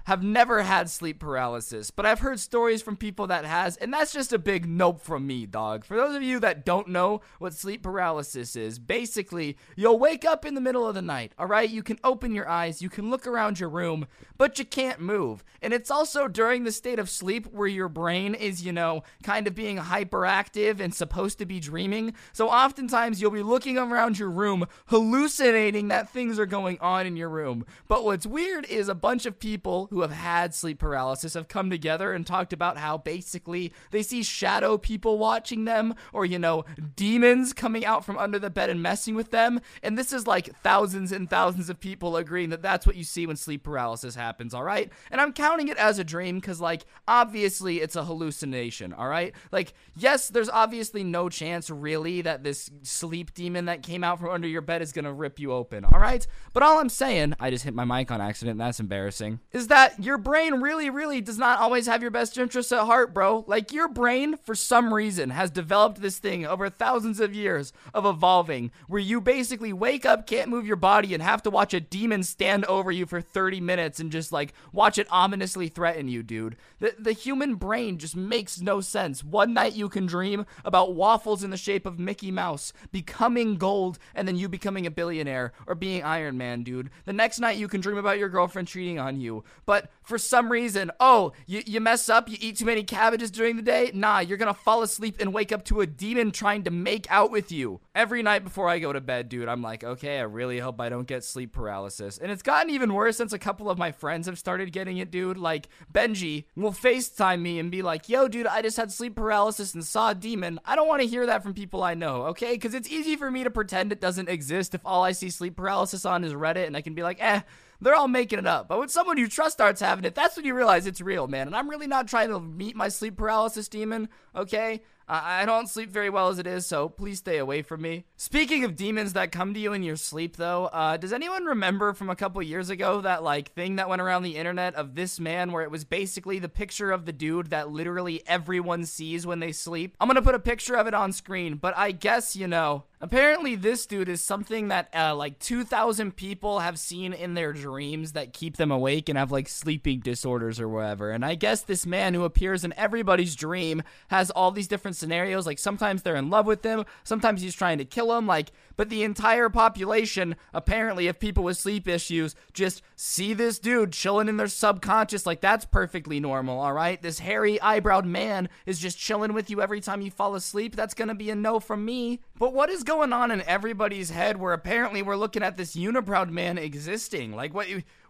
have 0.07 0.23
never 0.23 0.63
had 0.63 0.89
sleep 0.89 1.19
paralysis, 1.19 1.91
but 1.91 2.07
I've 2.07 2.21
heard 2.21 2.39
stories 2.39 2.81
from 2.81 2.97
people 2.97 3.27
that 3.27 3.45
has, 3.45 3.77
and 3.77 3.93
that's 3.93 4.13
just 4.13 4.33
a 4.33 4.39
big 4.39 4.65
nope 4.65 5.01
from 5.01 5.27
me, 5.27 5.47
dog. 5.47 5.85
For 5.85 5.97
those 5.97 6.15
of 6.15 6.23
you 6.23 6.39
that 6.41 6.65
don't 6.65 6.87
know 6.87 7.23
what 7.41 7.55
sleep 7.55 7.83
paralysis 7.83 8.55
is, 8.55 8.79
basically, 8.79 9.57
you'll 9.75 9.99
wake 9.99 10.25
up 10.25 10.45
in 10.45 10.55
the 10.55 10.61
middle 10.61 10.87
of 10.87 10.95
the 10.95 11.03
night, 11.03 11.33
all 11.37 11.49
right? 11.49 11.69
You 11.69 11.83
can 11.83 11.99
open 12.05 12.37
your 12.37 12.49
eyes, 12.49 12.81
you 12.81 12.89
can 12.89 13.11
look 13.11 13.27
around 13.27 13.59
your 13.59 13.69
room, 13.69 14.07
but 14.39 14.61
you 14.61 14.65
can't 14.65 15.01
move. 15.01 15.43
And 15.61 15.73
it's 15.73 15.91
also 15.91 16.29
during 16.29 16.63
the 16.63 16.71
state 16.71 17.01
of 17.01 17.11
sleep 17.11 17.53
where 17.53 17.67
your 17.67 17.89
brain 17.89 18.35
is, 18.35 18.65
you 18.65 18.71
know, 18.71 19.03
kind 19.25 19.49
of 19.49 19.57
being 19.57 19.79
hyperactive 19.79 20.79
and 20.79 20.95
supposed 20.95 21.39
to 21.39 21.47
be 21.47 21.59
dreaming. 21.59 22.15
So 22.33 22.49
oftentimes 22.49 23.21
you'll 23.21 23.33
be 23.33 23.43
looking 23.43 23.77
around 23.77 24.21
your 24.21 24.31
room, 24.31 24.69
hallucinating 24.87 25.89
that 25.89 26.11
things 26.11 26.39
are 26.39 26.47
going 26.47 26.79
on 26.81 27.09
in 27.09 27.17
your 27.17 27.29
room. 27.29 27.67
But 27.89 28.05
what's 28.05 28.25
weird 28.25 28.67
is 28.67 28.89
a 28.89 28.95
bunch 28.95 29.27
of 29.27 29.41
people 29.41 29.89
have 30.03 30.13
had 30.13 30.55
sleep 30.55 30.79
paralysis 30.79 31.35
have 31.35 31.49
come 31.49 31.71
together 31.71 32.13
and 32.13 32.27
talked 32.27 32.53
about 32.53 32.79
how 32.79 32.99
basically 32.99 33.73
they 33.91 34.03
see 34.03 34.23
shadow 34.23 34.79
people 34.79 35.19
watching 35.19 35.65
them 35.65 35.95
or, 36.13 36.25
you 36.25 36.39
know, 36.39 36.65
demons 36.95 37.53
coming 37.53 37.85
out 37.85 38.05
from 38.05 38.19
under 38.19 38.39
the 38.39 38.51
bed 38.51 38.71
and 38.71 38.83
messing 38.83 39.15
with 39.15 39.31
them. 39.31 39.61
And 39.83 39.97
this 39.99 40.13
is 40.13 40.27
like 40.27 40.55
thousands 40.57 41.13
and 41.13 41.29
thousands 41.29 41.71
of 41.71 41.81
people 41.81 42.17
agreeing 42.17 42.51
that 42.51 42.63
that's 42.63 42.87
what 42.87 42.97
you 42.97 43.05
see 43.05 43.27
when 43.27 43.37
sleep 43.37 43.63
paralysis 43.63 44.15
happens, 44.15 44.55
all 44.55 44.65
right? 44.65 44.91
And 45.11 45.21
I'm 45.21 45.33
counting 45.33 45.69
it 45.69 45.77
as 45.77 45.99
a 45.99 46.05
dream 46.05 46.37
because, 46.41 46.61
like, 46.61 46.85
obviously 47.07 47.81
it's 47.81 47.97
a 47.97 48.05
hallucination, 48.05 48.93
all 48.93 49.09
right? 49.09 49.35
Like, 49.53 49.75
yes, 49.97 50.29
there's 50.29 50.49
obviously 50.49 51.05
no 51.05 51.29
chance 51.29 51.71
really 51.71 52.23
that 52.23 52.43
this 52.43 52.71
sleep 52.83 53.35
demon 53.35 53.67
that 53.67 53.83
came 53.83 54.03
out 54.03 54.19
from 54.19 54.31
under 54.31 54.49
your 54.49 54.63
bed 54.63 54.83
is 54.83 54.93
gonna 54.93 55.13
rip 55.13 55.39
you 55.39 55.53
open, 55.53 55.85
all 55.85 56.01
right? 56.01 56.27
But 56.53 56.63
all 56.63 56.79
I'm 56.79 56.89
saying, 56.89 57.35
I 57.39 57.51
just 57.51 57.65
hit 57.65 57.75
my 57.75 57.85
mic 57.85 58.11
on 58.11 58.21
accident, 58.21 58.59
that's 58.59 58.81
embarrassing, 58.81 59.41
is 59.53 59.69
that 59.69 59.86
that 59.87 60.03
your 60.03 60.19
brain 60.19 60.55
really, 60.61 60.91
really 60.91 61.21
does 61.21 61.39
not 61.39 61.61
always 61.61 61.87
have 61.87 62.03
your 62.03 62.11
best 62.11 62.37
interests 62.37 62.73
at 62.73 62.87
heart, 62.87 63.15
bro. 63.15 63.45
Like, 63.47 63.73
your 63.73 63.89
brain, 63.89 64.37
for 64.37 64.55
some 64.55 64.93
reason, 64.93 65.31
has 65.31 65.51
developed 65.51 66.01
this 66.01 66.19
thing 66.19 66.45
over 66.45 66.69
thousands 66.69 67.21
of 67.21 67.35
years 67.35 67.73
of 67.95 68.05
evolving 68.05 68.73
where 68.89 69.01
you 69.01 69.21
basically 69.21 69.73
wake 69.73 70.05
up, 70.05 70.27
can't 70.27 70.49
move 70.49 70.67
your 70.67 70.77
body, 70.77 71.15
and 71.15 71.23
have 71.23 71.43
to 71.43 71.51
watch 71.51 71.73
a 71.73 71.81
demon 71.81 72.25
stand 72.25 72.65
over 72.65 72.91
you 72.91 73.07
for 73.07 73.21
30 73.21 73.61
minutes 73.61 74.01
and 74.01 74.11
just 74.11 74.33
like 74.33 74.53
watch 74.73 74.99
it 74.99 75.07
ominously 75.11 75.69
threaten 75.69 76.09
you, 76.09 76.23
dude. 76.23 76.57
The, 76.81 76.95
the 76.99 77.13
human 77.13 77.55
brain 77.55 77.99
just 77.99 78.17
makes 78.17 78.61
no 78.61 78.81
sense. 78.81 79.23
One 79.23 79.55
night 79.55 79.75
you 79.75 79.89
can 79.89 80.07
dream 80.07 80.47
about 80.65 80.95
waffles 80.95 81.45
in 81.45 81.51
the 81.51 81.57
shape 81.57 81.87
of 81.87 81.99
Mickey 81.99 82.31
Mouse 82.31 82.73
becoming 82.91 83.57
gold 83.57 83.99
and 84.15 84.27
then 84.27 84.37
you 84.37 84.49
becoming 84.49 84.87
a 84.87 84.91
billionaire 84.91 85.53
or 85.67 85.75
being 85.75 86.03
Iron 86.03 86.37
Man, 86.37 86.63
dude. 86.65 86.91
The 87.05 87.13
next 87.13 87.39
night 87.39 87.59
you 87.59 87.69
can 87.69 87.81
dream 87.81 87.99
about 87.99 88.19
your 88.19 88.29
girlfriend 88.29 88.69
cheating 88.69 88.99
on 88.99 89.21
you. 89.21 89.45
But 89.65 89.76
for 90.03 90.19
some 90.19 90.53
reason, 90.53 90.93
oh, 91.01 91.33
you, 91.47 91.63
you 91.67 91.81
mess 91.81 92.09
up, 92.09 92.29
you 92.29 92.37
eat 92.41 92.59
too 92.59 92.65
many 92.65 92.85
cabbages 92.85 93.31
during 93.31 93.57
the 93.57 93.63
day? 93.63 93.91
Nah, 93.93 94.21
you're 94.21 94.39
gonna 94.39 94.55
fall 94.55 94.83
asleep 94.83 95.17
and 95.19 95.35
wake 95.35 95.51
up 95.51 95.65
to 95.65 95.81
a 95.81 95.87
demon 95.87 96.31
trying 96.31 96.63
to 96.63 96.71
make 96.71 97.11
out 97.11 97.33
with 97.33 97.51
you. 97.51 97.81
Every 97.95 98.23
night 98.23 98.45
before 98.45 98.69
I 98.69 98.79
go 98.79 98.93
to 98.93 99.01
bed, 99.01 99.29
dude, 99.29 99.49
I'm 99.49 99.63
like, 99.63 99.83
okay, 99.83 100.21
I 100.21 100.23
really 100.23 100.61
hope 100.61 100.81
I 100.81 100.89
don't 100.89 101.09
get 101.09 101.25
sleep 101.25 101.53
paralysis. 101.53 102.19
And 102.19 102.31
it's 102.31 102.43
gotten 102.43 102.71
even 102.71 102.95
worse 102.95 103.17
since 103.17 103.33
a 103.33 103.39
couple 103.39 103.69
of 103.69 103.79
my 103.79 103.91
friends 103.91 104.29
have 104.29 104.39
started 104.39 104.73
getting 104.73 104.99
it, 104.99 105.11
dude. 105.11 105.39
Like, 105.39 105.69
Benji 105.93 106.45
will 106.55 106.73
FaceTime 106.73 107.41
me 107.41 107.59
and 107.59 107.71
be 107.71 107.83
like, 107.83 108.09
yo, 108.09 108.29
dude, 108.29 108.47
I 108.47 108.63
just 108.63 108.77
had 108.77 108.93
sleep 108.93 109.17
paralysis 109.17 109.75
and 109.75 109.85
saw 109.85 110.11
a 110.11 110.15
demon. 110.15 110.61
I 110.65 110.77
don't 110.77 110.89
wanna 110.89 111.05
hear 111.05 111.27
that 111.27 111.43
from 111.43 111.53
people 111.53 111.83
I 111.83 111.95
know, 111.95 112.27
okay? 112.27 112.53
Because 112.53 112.75
it's 112.75 112.89
easy 112.89 113.17
for 113.17 113.31
me 113.31 113.43
to 113.43 113.51
pretend 113.51 113.91
it 113.91 114.01
doesn't 114.01 114.29
exist 114.29 114.75
if 114.75 114.83
all 114.85 115.03
I 115.03 115.11
see 115.13 115.31
sleep 115.31 115.57
paralysis 115.57 116.05
on 116.05 116.23
is 116.23 116.33
Reddit 116.33 116.69
and 116.69 116.77
I 116.77 116.81
can 116.81 116.95
be 116.95 117.03
like, 117.03 117.19
eh, 117.21 117.41
they're 117.81 117.95
all 117.95 118.09
making 118.09 118.39
it 118.39 118.47
up. 118.47 118.69
But 118.69 118.79
when 118.79 118.89
someone 118.89 119.19
you 119.19 119.29
trust 119.29 119.55
starts 119.55 119.81
having 119.81 120.05
it, 120.05 120.15
that's 120.15 120.37
when 120.37 120.45
you 120.45 120.55
realize 120.55 120.87
it's 120.87 121.01
real, 121.01 121.29
man. 121.29 121.47
And 121.47 121.57
I'm 121.57 121.69
really 121.69 121.87
not 121.87 122.09
trying 122.09 122.29
to 122.31 122.41
meet 122.41 122.77
my 122.77 122.89
sleep 122.89 123.17
paralysis 123.17 123.69
demon, 123.69 124.09
okay? 124.35 124.83
I 125.09 125.47
don't 125.47 125.69
sleep 125.69 125.91
very 125.91 126.11
well 126.11 126.29
as 126.29 126.39
it 126.41 126.47
is, 126.47 126.67
so 126.67 126.89
please 126.89 127.19
stay 127.19 127.39
away 127.39 127.63
from 127.63 127.83
me. 127.83 128.07
Speaking 128.17 128.65
of 128.65 128.75
demons 128.75 129.13
that 129.13 129.31
come 129.31 129.55
to 129.55 129.61
you 129.61 129.73
in 129.73 129.85
your 129.85 129.97
sleep, 129.97 130.37
though, 130.37 130.67
uh, 130.67 130.97
does 130.97 131.13
anyone 131.13 131.45
remember 131.45 131.93
from 131.93 132.11
a 132.11 132.17
couple 132.17 132.43
years 132.43 132.71
ago 132.71 133.01
that 133.03 133.23
like 133.23 133.53
thing 133.53 133.77
that 133.77 133.89
went 133.89 134.03
around 134.03 134.25
the 134.25 134.37
internet 134.37 134.75
of 134.75 134.97
this 134.97 135.21
man, 135.21 135.53
where 135.53 135.63
it 135.63 135.71
was 135.71 135.85
basically 135.85 136.41
the 136.41 136.49
picture 136.49 136.91
of 136.91 137.07
the 137.07 137.13
dude 137.13 137.51
that 137.51 137.71
literally 137.71 138.23
everyone 138.27 138.85
sees 138.85 139.27
when 139.27 139.39
they 139.39 139.53
sleep? 139.53 139.97
I'm 140.01 140.09
gonna 140.09 140.23
put 140.23 140.35
a 140.35 140.41
picture 140.41 140.75
of 140.75 140.89
it 140.89 140.95
on 140.95 141.13
screen, 141.13 141.55
but 141.57 141.77
I 141.77 141.93
guess 141.93 142.35
you 142.35 142.49
know. 142.49 142.85
Apparently, 142.99 143.57
this 143.57 143.85
dude 143.85 144.09
is 144.09 144.25
something 144.25 144.69
that 144.69 144.89
uh, 144.95 145.15
like 145.15 145.39
2,000 145.39 146.17
people 146.17 146.61
have 146.61 146.79
seen 146.79 147.13
in 147.13 147.35
their 147.35 147.53
dreams 147.53 148.13
that 148.13 148.33
keep 148.33 148.57
them 148.57 148.71
awake 148.71 149.11
and 149.11 149.19
have 149.19 149.31
like 149.31 149.49
sleeping 149.49 150.01
disorders 150.01 150.59
or 150.59 150.67
whatever. 150.67 151.11
And 151.11 151.23
I 151.23 151.35
guess 151.35 151.61
this 151.61 151.85
man 151.85 152.15
who 152.15 152.25
appears 152.25 152.65
in 152.65 152.73
everybody's 152.73 153.37
dream 153.37 153.83
has 154.09 154.31
all 154.31 154.51
these 154.51 154.67
different 154.67 154.96
scenarios. 154.97 155.47
Like 155.47 155.59
sometimes 155.59 156.03
they're 156.03 156.17
in 156.17 156.31
love 156.31 156.47
with 156.47 156.65
him, 156.65 156.85
sometimes 157.05 157.43
he's 157.43 157.55
trying 157.55 157.79
to 157.79 157.85
kill 157.85 158.17
him. 158.17 158.27
Like, 158.27 158.53
but 158.77 158.89
the 158.89 159.03
entire 159.03 159.49
population, 159.49 160.37
apparently, 160.53 161.09
of 161.09 161.19
people 161.19 161.45
with 161.45 161.57
sleep 161.57 161.89
issues 161.89 162.35
just 162.53 162.83
see 162.95 163.35
this 163.35 163.59
dude 163.59 163.93
chilling 163.93 164.29
in 164.29 164.37
their 164.37 164.49
subconscious. 164.49 165.27
Like, 165.27 165.41
that's 165.41 165.65
perfectly 165.65 166.21
normal, 166.21 166.61
all 166.61 166.73
right? 166.73 167.01
This 167.01 167.19
hairy 167.19 167.59
eyebrowed 167.59 168.05
man 168.05 168.49
is 168.65 168.79
just 168.79 168.99
chilling 168.99 169.33
with 169.33 169.51
you 169.51 169.61
every 169.61 169.81
time 169.81 170.01
you 170.01 170.11
fall 170.11 170.35
asleep. 170.35 170.77
That's 170.77 170.95
gonna 170.95 171.15
be 171.15 171.31
a 171.31 171.35
no 171.35 171.61
from 171.61 171.85
me. 171.85 172.21
But 172.39 172.53
what 172.53 172.71
is 172.71 172.83
going 172.83 173.13
on 173.13 173.31
in 173.31 173.43
everybody's 173.43 174.11
head 174.11 174.37
where 174.39 174.53
apparently 174.53 175.03
we're 175.03 175.17
looking 175.17 175.43
at 175.43 175.57
this 175.57 175.75
unibrowed 175.75 176.31
man 176.31 176.59
existing? 176.59 177.35
Like, 177.35 177.55
what? 177.55 177.67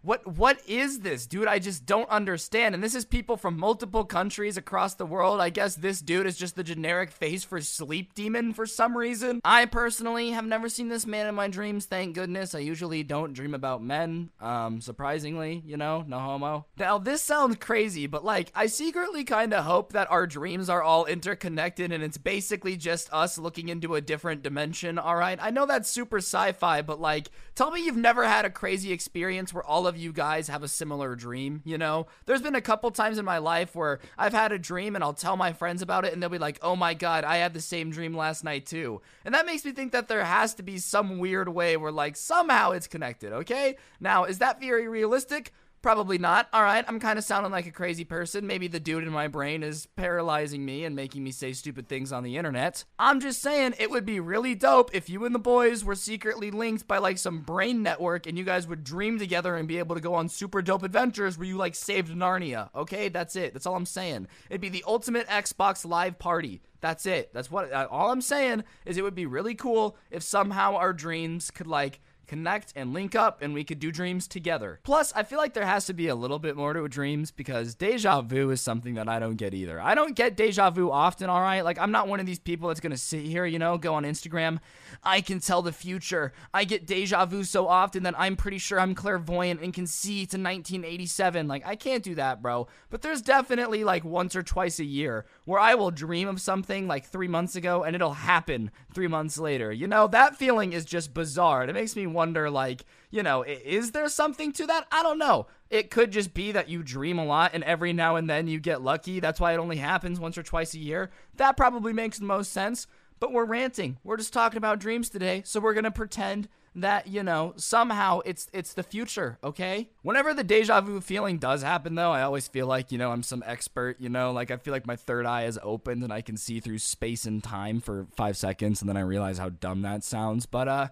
What 0.06 0.24
what 0.36 0.60
is 0.68 1.00
this, 1.00 1.26
dude? 1.26 1.48
I 1.48 1.58
just 1.58 1.84
don't 1.84 2.08
understand. 2.08 2.76
And 2.76 2.84
this 2.84 2.94
is 2.94 3.04
people 3.04 3.36
from 3.36 3.58
multiple 3.58 4.04
countries 4.04 4.56
across 4.56 4.94
the 4.94 5.04
world. 5.04 5.40
I 5.40 5.50
guess 5.50 5.74
this 5.74 6.00
dude 6.00 6.26
is 6.26 6.36
just 6.36 6.54
the 6.54 6.62
generic 6.62 7.10
face 7.10 7.42
for 7.42 7.60
sleep 7.60 8.14
demon 8.14 8.52
for 8.52 8.66
some 8.66 8.96
reason. 8.96 9.40
I 9.44 9.64
personally 9.64 10.30
have 10.30 10.44
never 10.44 10.56
seen 10.69 10.88
this 10.88 11.06
man 11.06 11.26
in 11.26 11.35
my 11.35 11.49
dreams, 11.49 11.87
thank 11.87 12.14
goodness. 12.14 12.55
I 12.55 12.61
usually 12.61 13.03
don't 13.03 13.32
dream 13.32 13.55
about 13.55 13.82
men. 13.82 14.31
Um, 14.41 14.81
surprisingly, 14.81 15.62
you 15.67 15.76
know, 15.76 16.05
no 16.06 16.19
homo. 16.19 16.67
Now 16.79 16.99
this 16.99 17.23
sounds 17.23 17.56
crazy, 17.56 18.06
but 18.06 18.25
like 18.25 18.50
I 18.55 18.67
secretly 18.67 19.25
kind 19.25 19.53
of 19.53 19.64
hope 19.64 19.93
that 19.93 20.11
our 20.11 20.26
dreams 20.26 20.69
are 20.69 20.82
all 20.82 21.06
interconnected 21.06 21.93
and 21.93 22.03
it's 22.03 22.19
basically 22.19 22.76
just 22.76 23.12
us 23.12 23.38
looking 23.38 23.69
into 23.69 23.94
a 23.94 24.00
different 24.00 24.43
dimension, 24.43 24.99
all 24.99 25.17
right? 25.17 25.38
I 25.41 25.50
know 25.50 25.67
that's 25.67 25.91
super 25.91 26.19
sci-fi, 26.19 26.82
but 26.82 27.00
like 27.00 27.31
tell 27.55 27.70
me 27.70 27.85
you've 27.85 27.97
never 27.97 28.25
had 28.25 28.44
a 28.44 28.50
crazy 28.50 28.93
experience 28.93 29.52
where 29.52 29.64
all 29.64 29.87
of 29.87 29.97
you 29.97 30.12
guys 30.12 30.49
have 30.49 30.62
a 30.62 30.69
similar 30.69 31.14
dream, 31.14 31.62
you 31.64 31.79
know? 31.79 32.06
There's 32.25 32.43
been 32.43 32.55
a 32.55 32.61
couple 32.61 32.91
times 32.91 33.19
in 33.19 33.25
my 33.25 33.38
life 33.38 33.75
where 33.75 34.00
I've 34.17 34.32
had 34.32 34.52
a 34.52 34.59
dream 34.59 34.94
and 34.94 35.05
I'll 35.05 35.12
tell 35.12 35.37
my 35.37 35.52
friends 35.52 35.82
about 35.82 36.05
it 36.05 36.12
and 36.12 36.23
they'll 36.23 36.31
be 36.31 36.38
like, 36.38 36.59
oh 36.62 36.76
my 36.76 36.94
god, 36.94 37.25
I 37.25 37.37
had 37.37 37.55
the 37.55 37.61
same 37.61 37.91
dream 37.91 38.17
last 38.17 38.44
night 38.44 38.67
too. 38.67 39.00
And 39.25 39.35
that 39.35 39.47
makes 39.47 39.64
me 39.64 39.73
think 39.73 39.93
that 39.93 40.09
there 40.09 40.25
has 40.25 40.45
to 40.54 40.62
be 40.62 40.78
some 40.78 41.19
weird 41.19 41.48
way 41.48 41.76
where, 41.76 41.93
like, 41.93 42.16
somehow 42.16 42.70
it's 42.70 42.87
connected, 42.87 43.32
okay? 43.32 43.76
Now, 44.00 44.25
is 44.25 44.38
that 44.38 44.60
very 44.60 44.88
realistic? 44.88 45.52
Probably 45.87 46.19
not. 46.19 46.49
All 46.53 46.65
right, 46.65 46.85
I'm 46.88 46.99
kind 46.99 47.17
of 47.17 47.25
sounding 47.25 47.53
like 47.53 47.69
a 47.69 47.71
crazy 47.71 48.03
person. 48.03 48.44
Maybe 48.44 48.67
the 48.67 48.81
dude 48.81 49.05
in 49.05 49.12
my 49.12 49.29
brain 49.29 49.62
is 49.62 49.87
paralyzing 49.94 50.65
me 50.65 50.85
and 50.85 50.97
making 50.97 51.23
me 51.23 51.31
say 51.31 51.53
stupid 51.53 51.87
things 51.88 52.11
on 52.11 52.25
the 52.25 52.37
internet. 52.37 52.83
I'm 52.99 53.21
just 53.21 53.41
saying 53.41 53.75
it 53.79 53.88
would 53.88 54.05
be 54.05 54.19
really 54.19 54.56
dope 54.56 54.93
if 54.93 55.09
you 55.09 55.25
and 55.25 55.33
the 55.33 55.38
boys 55.38 55.85
were 55.85 55.94
secretly 55.94 56.50
linked 56.50 56.88
by 56.88 56.99
like 56.99 57.19
some 57.19 57.38
brain 57.38 57.85
network 57.85 58.27
and 58.27 58.37
you 58.37 58.43
guys 58.43 58.67
would 58.67 58.83
dream 58.83 59.21
together 59.21 59.55
and 59.55 59.69
be 59.69 59.79
able 59.79 59.94
to 59.94 60.00
go 60.00 60.15
on 60.15 60.29
super 60.29 60.61
dope 60.61 60.83
adventures 60.83 61.38
where 61.38 61.47
you 61.47 61.56
like 61.56 61.77
saved 61.77 62.12
Narnia. 62.12 62.69
Okay, 62.75 63.09
that's 63.09 63.37
it. 63.37 63.53
That's 63.53 63.65
all 63.65 63.77
I'm 63.77 63.87
saying. 63.87 64.27
It'd 64.50 64.61
be 64.61 64.69
the 64.69 64.83
ultimate 64.88 65.29
Xbox 65.29 65.87
live 65.87 66.19
party. 66.19 66.62
That's 66.81 67.06
it. 67.06 67.33
That's 67.33 67.49
what 67.50 67.73
uh, 67.73 67.87
all 67.93 68.11
I'm 68.11 68.23
saying 68.23 68.65
is 68.87 68.97
it 68.97 69.03
would 69.03 69.15
be 69.15 69.27
really 69.27 69.55
cool 69.55 69.97
if 70.11 70.25
somehow 70.25 70.75
our 70.75 70.93
dreams 70.93 71.53
could 71.53 71.69
like 71.69 72.00
connect 72.26 72.73
and 72.76 72.93
link 72.93 73.14
up 73.14 73.43
and 73.43 73.55
we 73.55 73.64
could 73.64 73.78
do 73.78 73.90
dreams 73.90 74.28
together. 74.28 74.81
Plus, 74.82 75.12
I 75.14 75.23
feel 75.23 75.38
like 75.38 75.55
there 75.55 75.67
has 75.67 75.87
to 75.87 75.94
be 75.94 76.08
a 76.08 76.14
little 76.14 76.38
bit 76.38 76.56
more 76.56 76.73
to 76.73 76.87
dreams 76.88 77.31
because 77.31 77.75
deja 77.75 78.20
vu 78.23 78.50
is 78.50 78.61
something 78.61 78.94
that 78.94 79.08
I 79.08 79.19
don't 79.19 79.37
get 79.37 79.55
either. 79.55 79.81
I 79.81 79.94
don't 79.94 80.14
get 80.14 80.37
deja 80.37 80.70
vu 80.70 80.90
often, 80.90 81.31
all 81.31 81.40
right? 81.40 81.62
Like, 81.62 81.78
I'm 81.78 81.90
not 81.90 82.08
one 82.08 82.20
of 82.20 82.26
these 82.26 82.38
people 82.38 82.69
that's 82.69 82.81
gonna 82.81 82.96
sit 82.96 83.25
here, 83.25 83.46
you 83.46 83.58
know, 83.58 83.78
go 83.78 83.94
on 83.94 84.05
Instagram. 84.05 84.61
I 85.02 85.20
can 85.20 85.40
tell 85.40 85.62
the 85.62 85.73
future. 85.73 86.32
I 86.52 86.64
get 86.64 86.87
deja 86.87 87.25
vu 87.26 87.44
so 87.44 87.69
often 87.69 88.02
that 88.05 88.19
I'm 88.19 88.37
pretty 88.37 88.58
sure 88.58 88.81
I'm 88.81 88.94
clairvoyant 88.94 89.61
and 89.61 89.73
can 89.73 89.87
see 89.87 90.26
to 90.26 90.37
1987. 90.37 91.49
Like, 91.49 91.67
I 91.67 91.76
can't 91.76 92.02
do 92.02 92.14
that, 92.17 92.43
bro. 92.43 92.67
But 92.90 93.02
there's 93.02 93.23
definitely 93.23 93.84
like 93.84 94.05
once 94.05 94.34
or 94.34 94.43
twice 94.43 94.78
a 94.78 94.84
year 94.84 95.26
where 95.44 95.61
I 95.61 95.75
will 95.75 95.90
dream 95.90 96.28
of 96.28 96.40
something 96.40 96.87
like 96.87 97.06
three 97.06 97.28
months 97.28 97.56
ago 97.56 97.84
and 97.84 97.94
it'll 97.94 98.14
happen 98.14 98.70
three 98.94 99.08
months 99.08 99.38
later. 99.38 99.73
You 99.73 99.87
know, 99.87 100.06
that 100.08 100.37
feeling 100.37 100.73
is 100.73 100.84
just 100.84 101.14
bizarre. 101.14 101.64
It 101.64 101.73
makes 101.73 101.96
me 101.96 102.06
wonder, 102.16 102.50
like, 102.50 102.84
you 103.10 103.22
know, 103.22 103.44
is 103.44 103.92
there 103.92 104.08
something 104.08 104.52
to 104.54 104.66
that? 104.66 104.86
I 104.90 105.04
don't 105.04 105.18
know. 105.18 105.46
It 105.70 105.90
could 105.90 106.10
just 106.10 106.34
be 106.34 106.50
that 106.52 106.68
you 106.68 106.82
dream 106.82 107.18
a 107.18 107.24
lot 107.24 107.52
and 107.54 107.62
every 107.62 107.92
now 107.92 108.16
and 108.16 108.28
then 108.28 108.48
you 108.48 108.58
get 108.58 108.82
lucky. 108.82 109.20
That's 109.20 109.38
why 109.38 109.52
it 109.52 109.58
only 109.58 109.76
happens 109.76 110.18
once 110.18 110.36
or 110.36 110.42
twice 110.42 110.74
a 110.74 110.78
year. 110.78 111.10
That 111.36 111.56
probably 111.56 111.92
makes 111.92 112.18
the 112.18 112.24
most 112.24 112.52
sense. 112.52 112.88
But 113.20 113.32
we're 113.32 113.44
ranting. 113.44 113.98
We're 114.04 114.18
just 114.18 114.32
talking 114.32 114.58
about 114.58 114.78
dreams 114.78 115.08
today, 115.08 115.42
so 115.44 115.60
we're 115.60 115.72
going 115.72 115.84
to 115.84 115.90
pretend 115.90 116.48
that 116.76 117.06
you 117.06 117.22
know 117.22 117.54
somehow 117.56 118.20
it's 118.26 118.48
it's 118.52 118.74
the 118.74 118.82
future 118.82 119.38
okay 119.42 119.88
whenever 120.02 120.35
the 120.35 120.44
deja 120.44 120.78
vu 120.82 121.00
feeling 121.00 121.38
does 121.38 121.62
happen 121.62 121.94
though 121.94 122.12
i 122.12 122.20
always 122.20 122.46
feel 122.49 122.66
like 122.66 122.92
you 122.92 122.99
know 122.99 123.11
i'm 123.12 123.23
some 123.23 123.42
expert 123.46 123.96
you 123.99 124.11
know 124.11 124.30
like 124.30 124.50
i 124.50 124.56
feel 124.58 124.73
like 124.73 124.87
my 124.87 124.94
third 124.94 125.25
eye 125.25 125.44
is 125.44 125.58
opened 125.62 126.02
and 126.02 126.12
i 126.12 126.20
can 126.20 126.37
see 126.37 126.61
through 126.61 126.78
space 126.78 127.25
and 127.25 127.42
time 127.42 127.80
for 127.80 128.06
five 128.14 128.37
seconds 128.37 128.82
and 128.82 128.90
then 128.90 128.96
i 128.96 129.00
realize 129.00 129.38
how 129.38 129.49
dumb 129.49 129.80
that 129.80 130.04
sounds 130.04 130.44
but 130.44 130.68
uh 130.68 130.88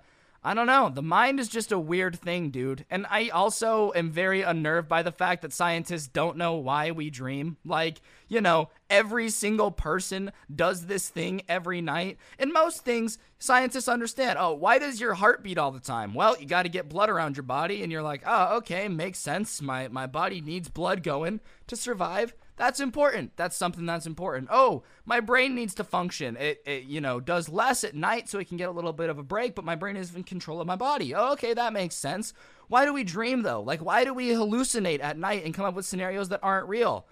I 0.47 0.53
don't 0.53 0.67
know. 0.67 0.91
The 0.91 1.01
mind 1.01 1.41
is 1.41 1.49
just 1.49 1.73
a 1.73 1.79
weird 1.79 2.19
thing, 2.21 2.51
dude. 2.51 2.85
And 2.91 3.07
I 3.09 3.31
also 3.31 3.93
am 3.95 4.11
very 4.11 4.43
unnerved 4.43 4.91
by 4.91 5.03
the 5.03 5.11
fact 5.11 5.41
that 5.41 5.55
scientists 5.55 6.07
don't 6.07 6.37
know 6.37 6.57
why 6.57 6.91
we 6.91 7.09
dream. 7.09 7.57
Like, 7.65 8.03
you 8.29 8.43
know, 8.43 8.69
every 8.91 9.31
single 9.31 9.71
person 9.71 10.33
does 10.55 10.85
this 10.85 11.09
thing 11.09 11.41
every 11.49 11.81
night. 11.81 12.19
And 12.39 12.53
most 12.53 12.85
things, 12.85 13.17
scientists 13.39 13.89
understand. 13.89 14.39
Oh, 14.39 14.53
why 14.53 14.79
does 14.79 15.01
your 15.01 15.15
heart 15.15 15.43
beat 15.43 15.57
all 15.57 15.71
the 15.71 15.81
time? 15.81 16.13
Well, 16.13 16.37
you 16.39 16.45
got 16.45 16.65
to 16.65 16.69
get 16.69 16.91
blood 16.91 17.09
around 17.09 17.39
your 17.39 17.45
body. 17.45 17.83
And 17.83 17.91
you're 17.91 18.03
like, 18.03 18.23
oh, 18.27 18.59
okay, 18.59 18.87
makes 18.87 19.21
sense. 19.21 19.63
My, 19.63 19.89
my 19.89 20.07
body 20.07 20.43
needs 20.43 20.69
blood 20.69 21.03
going 21.03 21.41
to 21.69 21.77
survive. 21.77 22.35
That's 22.57 22.79
important. 22.79 23.37
That's 23.37 23.57
something 23.57 23.85
that's 23.85 24.07
important. 24.07 24.49
Oh, 24.51 24.85
my 25.05 25.21
brain 25.21 25.55
needs 25.55 25.75
to 25.75 25.85
function. 25.85 26.37
It, 26.37 26.63
it, 26.65 26.85
you 26.85 27.01
know, 27.01 27.19
does 27.19 27.49
less 27.49 27.83
at 27.83 27.95
night 27.95 28.29
so 28.29 28.39
it 28.39 28.49
can 28.49 28.57
get 28.57 28.69
a 28.69 28.73
little 28.73 28.93
bit 28.93 29.11
of 29.11 29.19
a 29.19 29.25
break, 29.25 29.55
but 29.55 29.65
my 29.65 29.75
brain 29.75 29.97
is 29.97 30.15
in 30.15 30.23
control 30.23 30.61
of 30.61 30.67
my 30.67 30.77
body. 30.77 31.15
Oh, 31.15 31.33
okay, 31.33 31.53
that 31.55 31.73
makes 31.73 31.97
sense. 31.97 32.33
Why 32.69 32.85
do 32.85 32.93
we 32.93 33.03
dream 33.03 33.43
though? 33.43 33.61
Like, 33.61 33.85
why 33.85 34.05
do 34.05 34.15
we 34.15 34.31
hallucinate 34.31 35.03
at 35.03 35.19
night 35.19 35.45
and 35.45 35.53
come 35.53 35.65
up 35.65 35.75
with 35.75 35.85
scenarios 35.85 36.29
that 36.29 36.41
aren't 36.43 36.69
real? 36.69 37.07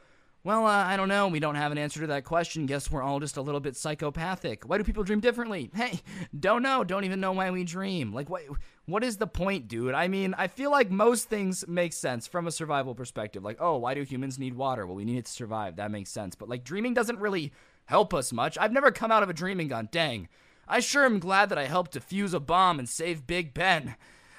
Well, 0.45 0.67
uh, 0.67 0.85
I 0.85 0.97
don't 0.97 1.09
know. 1.09 1.29
We 1.29 1.39
don't 1.39 1.55
have 1.55 1.71
an 1.71 1.79
answer 1.79 2.01
to 2.01 2.09
that 2.09 2.25
question. 2.25 2.67
Guess 2.67 2.91
we're 2.91 3.03
all 3.03 3.21
just 3.21 3.37
a 3.37 3.43
little 3.43 3.61
bit 3.61 3.77
psychopathic. 3.77 4.65
Why 4.65 4.77
do 4.77 4.83
people 4.83 5.05
dream 5.05 5.21
differently? 5.21 5.71
Hey, 5.83 6.01
don't 6.39 6.63
know. 6.63 6.85
Don't 6.85 7.05
even 7.05 7.21
know 7.21 7.33
why 7.33 7.51
we 7.51 7.65
dream. 7.65 8.13
Like, 8.13 8.29
what? 8.29 8.43
What 8.87 9.05
is 9.05 9.17
the 9.17 9.27
point, 9.27 9.69
dude? 9.69 9.95
I 9.95 10.09
mean, 10.09 10.35
I 10.37 10.49
feel 10.49 10.71
like 10.71 10.91
most 10.91 11.29
things 11.29 11.65
make 11.69 11.93
sense 11.93 12.27
from 12.27 12.47
a 12.47 12.53
survival 12.53 12.95
perspective. 12.95 13.45
Like, 13.45 13.59
oh, 13.61 13.79
why 13.79 13.95
do 13.95 14.03
humans 14.03 14.39
need 14.39 14.55
water? 14.55 14.87
Well, 14.87 14.97
we 14.97 15.05
need 15.05 15.19
it 15.19 15.27
to 15.27 15.33
survive. 15.33 15.77
That 15.77 15.93
makes 15.93 16.11
sense. 16.11 16.35
But 16.35 16.49
like, 16.49 16.65
dreaming 16.65 16.95
doesn't 16.95 17.21
really 17.21 17.53
help 17.87 18.13
us 18.13 18.33
much. 18.33 18.59
I've 18.59 18.73
never 18.73 18.91
come 18.91 19.13
out 19.13 19.23
of 19.23 19.31
a 19.31 19.35
dreaming 19.35 19.69
gone, 19.69 19.89
dang. 19.93 20.29
I 20.67 20.81
sure 20.81 21.05
am 21.05 21.21
glad 21.21 21.49
that 21.49 21.59
I 21.59 21.67
helped 21.67 21.95
defuse 21.95 22.35
a 22.35 22.41
bomb 22.41 22.79
and 22.79 22.89
save 22.89 23.27
Big 23.27 23.55
Ben. 23.55 23.97